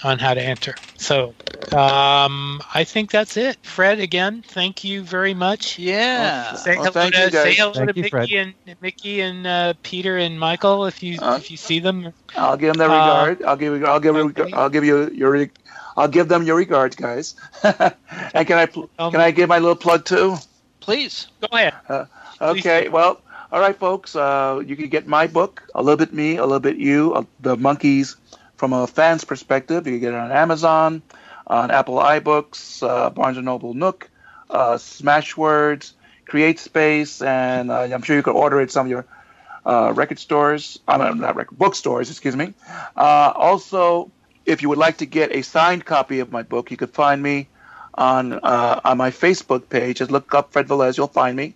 on 0.04 0.18
how 0.18 0.34
to 0.34 0.42
enter. 0.42 0.76
So 0.98 1.34
um, 1.74 2.62
I 2.74 2.84
think 2.86 3.12
that's 3.12 3.36
it. 3.38 3.58
Fred, 3.64 4.00
again, 4.00 4.44
thank 4.48 4.84
you 4.84 5.04
very 5.04 5.34
much. 5.34 5.78
Yeah. 5.78 6.54
Say 6.56 6.76
Well, 6.76 6.84
hello, 6.86 6.92
thank 6.92 7.16
to, 7.16 7.22
you, 7.24 7.30
say 7.32 7.54
hello 7.54 7.74
Thank 7.74 7.90
to 7.92 7.96
you, 7.98 8.02
Mickey 8.04 8.10
Fred. 8.10 8.30
and 8.32 8.54
Mickey 8.82 9.20
and 9.22 9.46
uh, 9.46 9.74
Peter 9.84 10.18
and 10.18 10.40
Michael 10.40 10.86
if 10.86 11.04
you 11.04 11.20
Uh, 11.22 11.36
if 11.38 11.52
you 11.52 11.58
see 11.58 11.80
them. 11.80 12.14
I'll 12.36 12.56
give 12.58 12.76
them 12.76 12.88
the 12.90 12.94
Uh, 12.96 12.98
regard. 12.98 13.44
I'll 13.44 13.56
give. 13.58 13.84
I'll 13.84 14.00
give. 14.00 14.16
okay. 14.16 14.52
I'll 14.54 14.70
give 14.70 14.86
you 14.86 15.10
your. 15.12 15.48
I'll 15.98 16.08
give 16.08 16.30
them 16.30 16.44
your 16.44 16.56
regards, 16.56 16.96
guys. 16.96 17.36
and 17.64 18.48
can 18.48 18.58
I? 18.58 18.68
pl- 18.68 18.90
Um, 19.00 19.12
Can 19.12 19.20
I 19.20 19.32
give 19.32 19.50
my 19.50 19.60
little 19.60 19.76
plug 19.76 20.06
too? 20.06 20.38
Please. 20.80 21.28
Go 21.42 21.48
ahead. 21.52 21.74
Please 21.88 22.08
Okay, 22.42 22.84
do. 22.86 22.92
well, 22.92 23.22
all 23.52 23.60
right, 23.60 23.76
folks. 23.76 24.16
Uh, 24.16 24.62
you 24.66 24.76
can 24.76 24.90
get 24.90 25.08
my 25.08 25.28
book, 25.28 25.68
A 25.74 25.82
Little 25.82 25.98
Bit 25.98 26.14
Me, 26.14 26.38
A 26.38 26.44
Little 26.44 26.60
Bit 26.60 26.78
You, 26.78 27.14
uh, 27.16 27.24
The 27.40 27.56
Monkees 27.56 28.16
from 28.58 28.74
a 28.74 28.86
fan's 28.86 29.24
perspective. 29.24 29.88
You 29.88 29.94
can 29.94 30.00
get 30.02 30.14
it 30.14 30.18
on 30.18 30.32
Amazon, 30.32 31.02
on 31.48 31.72
Apple 31.72 31.96
iBooks, 31.96 32.88
uh, 32.88 33.10
Barnes 33.10 33.38
& 33.38 33.42
Noble 33.42 33.74
Nook, 33.74 34.10
uh, 34.50 34.74
Smashwords, 34.74 35.94
CreateSpace, 36.28 37.26
and 37.26 37.72
uh, 37.72 37.82
I'm 37.82 38.04
sure 38.04 38.16
you 38.16 38.24
could 38.24 38.36
order 38.36 38.62
it 38.62 38.72
some 38.72 38.86
of 38.86 38.92
your 38.92 39.06
uh, 39.66 39.94
record 39.96 40.20
stores. 40.20 40.78
I 40.88 40.98
mean, 40.98 41.20
not 41.20 41.36
record 41.36 41.58
bookstores, 41.58 42.12
excuse 42.12 42.36
me. 42.36 42.54
Also, 42.96 44.12
if 44.46 44.62
you 44.62 44.70
would 44.70 44.78
like 44.78 44.98
to 44.98 45.08
get 45.08 45.32
a 45.36 45.42
signed 45.42 45.86
copy 45.86 46.20
of 46.20 46.32
my 46.32 46.44
book, 46.44 46.70
you 46.70 46.78
could 46.78 46.92
find 46.92 47.22
me 47.22 47.48
on 47.96 48.34
on 48.34 48.98
my 48.98 49.10
Facebook 49.10 49.70
page. 49.70 49.98
Just 49.98 50.12
look 50.12 50.34
up 50.36 50.54
Fred 50.54 50.68
Velez, 50.68 50.98
you'll 50.98 51.08
find 51.08 51.36
me, 51.36 51.56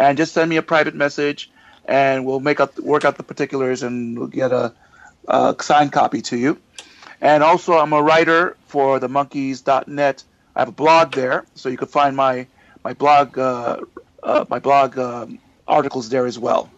and 0.00 0.16
just 0.16 0.32
send 0.32 0.48
me 0.48 0.56
a 0.56 0.62
private 0.62 0.94
message, 0.94 1.50
and 1.84 2.24
we'll 2.24 2.40
make 2.40 2.58
up 2.58 2.78
work 2.78 3.04
out 3.04 3.16
the 3.18 3.22
particulars, 3.22 3.82
and 3.82 4.18
we'll 4.18 4.28
get 4.28 4.50
a, 4.50 4.72
a 5.28 5.54
signed 5.60 5.92
copy 5.92 6.22
to 6.22 6.38
you. 6.38 6.58
And 7.20 7.42
also, 7.42 7.74
I'm 7.74 7.92
a 7.92 8.02
writer 8.02 8.56
for 8.68 8.98
the 8.98 9.08
Monkees.net. 9.08 10.24
I 10.56 10.58
have 10.58 10.68
a 10.68 10.72
blog 10.72 11.12
there, 11.12 11.44
so 11.54 11.68
you 11.68 11.76
can 11.76 11.88
find 11.88 12.16
my 12.16 12.46
my 12.82 12.94
blog 12.94 13.38
uh, 13.38 13.80
uh, 14.22 14.46
my 14.48 14.58
blog 14.58 14.98
um, 14.98 15.38
articles 15.68 16.08
there 16.08 16.24
as 16.24 16.38
well. 16.38 16.70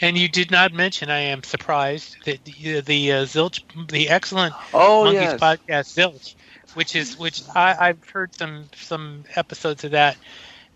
And 0.00 0.16
you 0.16 0.28
did 0.28 0.52
not 0.52 0.72
mention. 0.72 1.10
I 1.10 1.22
am 1.34 1.42
surprised 1.42 2.16
that 2.26 2.44
the, 2.44 2.80
the 2.82 3.12
uh, 3.12 3.16
Zilch, 3.24 3.60
the 3.88 4.08
excellent 4.08 4.54
Oh 4.72 5.02
Monkees 5.04 5.14
yes, 5.14 5.40
podcast 5.40 5.96
Zilch, 5.96 6.34
which 6.74 6.94
is 6.94 7.18
which 7.18 7.42
I, 7.56 7.88
I've 7.88 8.08
heard 8.08 8.32
some 8.36 8.66
some 8.76 9.24
episodes 9.34 9.82
of 9.82 9.90
that. 9.90 10.16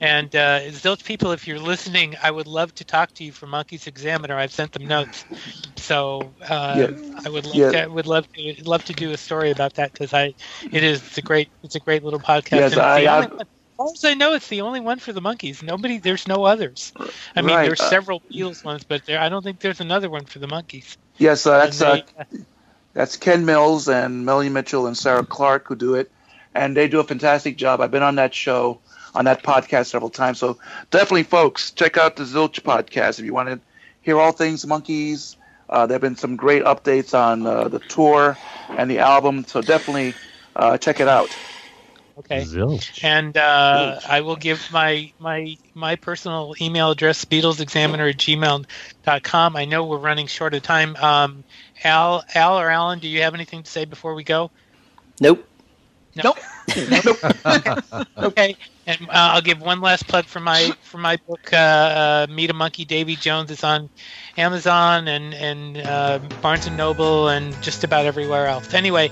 And 0.02 0.34
uh, 0.34 0.60
Zilch 0.70 1.04
people, 1.04 1.30
if 1.30 1.46
you're 1.46 1.60
listening, 1.60 2.16
I 2.22 2.30
would 2.30 2.48
love 2.48 2.74
to 2.74 2.84
talk 2.84 3.12
to 3.14 3.24
you 3.24 3.30
for 3.32 3.46
Monkees 3.46 3.86
Examiner. 3.86 4.36
I've 4.36 4.52
sent 4.52 4.72
them 4.72 4.86
notes, 4.86 5.24
so 5.76 6.34
uh, 6.42 6.74
Yeah. 6.76 7.12
I 7.24 7.28
would 7.30 7.46
love 7.46 7.54
Yeah. 7.54 7.70
to, 7.84 7.86
would 7.88 8.06
love 8.08 8.26
to 8.32 8.54
love 8.64 8.84
to 8.84 8.94
do 8.94 9.12
a 9.12 9.16
story 9.16 9.52
about 9.52 9.74
that 9.74 9.92
because 9.92 10.12
I 10.12 10.34
it 10.72 10.82
is 10.82 11.00
it's 11.06 11.18
a 11.18 11.22
great 11.22 11.50
it's 11.62 11.76
a 11.76 11.80
great 11.80 12.02
little 12.02 12.18
podcast. 12.20 12.50
Yes, 12.58 12.72
and 12.72 12.80
I- 12.82 13.00
the 13.00 13.08
I- 13.08 13.16
only 13.16 13.28
one- 13.28 13.40
as 13.40 13.46
far 13.78 13.88
as 13.94 14.04
I 14.04 14.14
know, 14.14 14.34
it's 14.34 14.48
the 14.48 14.60
only 14.62 14.80
one 14.80 14.98
for 14.98 15.12
the 15.12 15.22
Monkees. 15.22 15.62
Nobody, 15.62 15.98
there's 15.98 16.26
no 16.28 16.44
others. 16.44 16.92
I 17.36 17.40
mean, 17.42 17.56
Right, 17.56 17.64
there's 17.66 17.80
uh, 17.80 17.88
several 17.88 18.22
Beatles 18.30 18.62
ones, 18.64 18.82
but 18.84 19.06
there, 19.06 19.18
I 19.20 19.28
don't 19.28 19.42
think 19.42 19.60
there's 19.60 19.80
another 19.80 20.10
one 20.10 20.24
for 20.26 20.40
the 20.40 20.46
Monkees. 20.48 20.96
yes, 21.16 21.46
uh, 21.46 21.58
that's 21.58 21.80
uh, 21.80 22.00
they- 22.30 22.44
That's 22.92 23.16
Ken 23.16 23.46
Mills 23.46 23.88
and 23.88 24.26
Melanie 24.26 24.50
Mitchell 24.50 24.86
and 24.88 24.96
Sarah 24.98 25.24
Clark 25.24 25.68
who 25.68 25.76
do 25.76 25.94
it, 25.94 26.12
and 26.54 26.76
they 26.76 26.86
do 26.88 27.00
a 27.00 27.04
fantastic 27.04 27.56
job. 27.56 27.80
I've 27.80 27.90
been 27.90 28.02
on 28.02 28.16
that 28.16 28.34
show, 28.34 28.81
on 29.14 29.24
that 29.26 29.42
podcast 29.42 29.86
several 29.86 30.10
times. 30.10 30.38
So 30.38 30.58
definitely, 30.90 31.24
folks, 31.24 31.70
check 31.70 31.96
out 31.96 32.16
the 32.16 32.24
Zilch 32.24 32.60
podcast 32.60 33.18
if 33.18 33.24
you 33.24 33.34
want 33.34 33.48
to 33.48 33.60
hear 34.02 34.18
all 34.18 34.32
things 34.32 34.64
Monkees. 34.64 35.36
Uh, 35.68 35.86
there 35.86 35.94
have 35.94 36.02
been 36.02 36.16
some 36.16 36.36
great 36.36 36.64
updates 36.64 37.18
on 37.18 37.46
uh, 37.46 37.68
the 37.68 37.78
tour 37.78 38.36
and 38.70 38.90
the 38.90 38.98
album, 38.98 39.44
so 39.44 39.62
definitely 39.62 40.14
uh, 40.54 40.76
check 40.76 41.00
it 41.00 41.08
out. 41.08 41.34
okay. 42.18 42.42
Zilch. 42.42 43.02
And 43.02 43.36
uh, 43.36 44.00
I 44.06 44.20
will 44.20 44.36
give 44.36 44.68
my 44.70 45.12
my 45.18 45.56
my 45.74 45.96
personal 45.96 46.54
email 46.60 46.90
address, 46.90 47.24
BeatlesExaminer 47.24 48.10
at 48.10 48.18
gmail.com. 48.18 49.56
I 49.56 49.64
know 49.64 49.86
we're 49.86 49.96
running 49.96 50.26
short 50.26 50.52
of 50.52 50.62
time. 50.62 50.94
Um, 50.96 51.44
Al, 51.84 52.22
Al 52.34 52.58
or 52.58 52.70
Alan, 52.70 52.98
do 52.98 53.08
you 53.08 53.22
have 53.22 53.34
anything 53.34 53.62
to 53.62 53.70
say 53.70 53.86
before 53.86 54.14
we 54.14 54.24
go? 54.24 54.50
Nope. 55.20 55.46
No. 56.14 56.34
okay. 58.18 58.56
And 58.86 59.00
uh, 59.02 59.12
I'll 59.12 59.42
give 59.42 59.60
one 59.60 59.80
last 59.80 60.08
plug 60.08 60.24
for 60.24 60.40
my 60.40 60.72
for 60.82 60.98
my 60.98 61.16
book, 61.28 61.52
uh, 61.52 61.56
uh, 61.56 62.26
Meet 62.30 62.50
a 62.50 62.54
Monkee. 62.54 62.86
Davy 62.86 63.16
Jones 63.16 63.50
is 63.50 63.62
on 63.64 63.88
Amazon 64.36 65.08
and 65.08 65.34
and 65.34 65.78
uh, 65.78 66.18
Barnes 66.40 66.66
and 66.66 66.76
Noble 66.76 67.28
and 67.28 67.60
just 67.62 67.84
about 67.84 68.06
everywhere 68.06 68.46
else. 68.46 68.74
Anyway, 68.74 69.10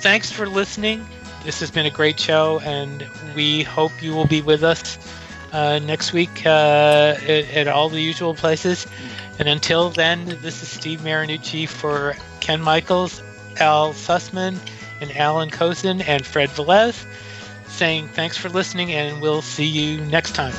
thanks 0.00 0.30
for 0.30 0.48
listening. 0.48 1.04
This 1.44 1.60
has 1.60 1.70
been 1.70 1.86
a 1.86 1.90
great 1.90 2.18
show, 2.18 2.60
and 2.60 3.06
we 3.34 3.62
hope 3.62 3.90
you 4.00 4.12
will 4.14 4.26
be 4.26 4.42
with 4.42 4.62
us 4.62 4.98
uh, 5.52 5.80
next 5.80 6.12
week 6.12 6.46
uh, 6.46 7.14
at, 7.20 7.28
at 7.28 7.68
all 7.68 7.88
the 7.88 8.00
usual 8.00 8.34
places. 8.34 8.86
And 9.38 9.48
until 9.48 9.90
then, 9.90 10.26
this 10.42 10.62
is 10.62 10.68
Steve 10.68 11.00
Marinucci 11.00 11.68
for 11.68 12.14
Ken 12.40 12.60
Michaels, 12.60 13.22
Al 13.58 13.92
Sussman, 13.92 14.56
and 15.00 15.16
Allan 15.16 15.50
Kozinn 15.50 16.06
and 16.06 16.24
Fred 16.24 16.48
Velez 16.50 17.04
saying 17.72 18.08
thanks 18.08 18.36
for 18.36 18.48
listening, 18.48 18.92
and 18.92 19.20
we'll 19.20 19.42
see 19.42 19.66
you 19.66 20.00
next 20.06 20.34
time. 20.34 20.54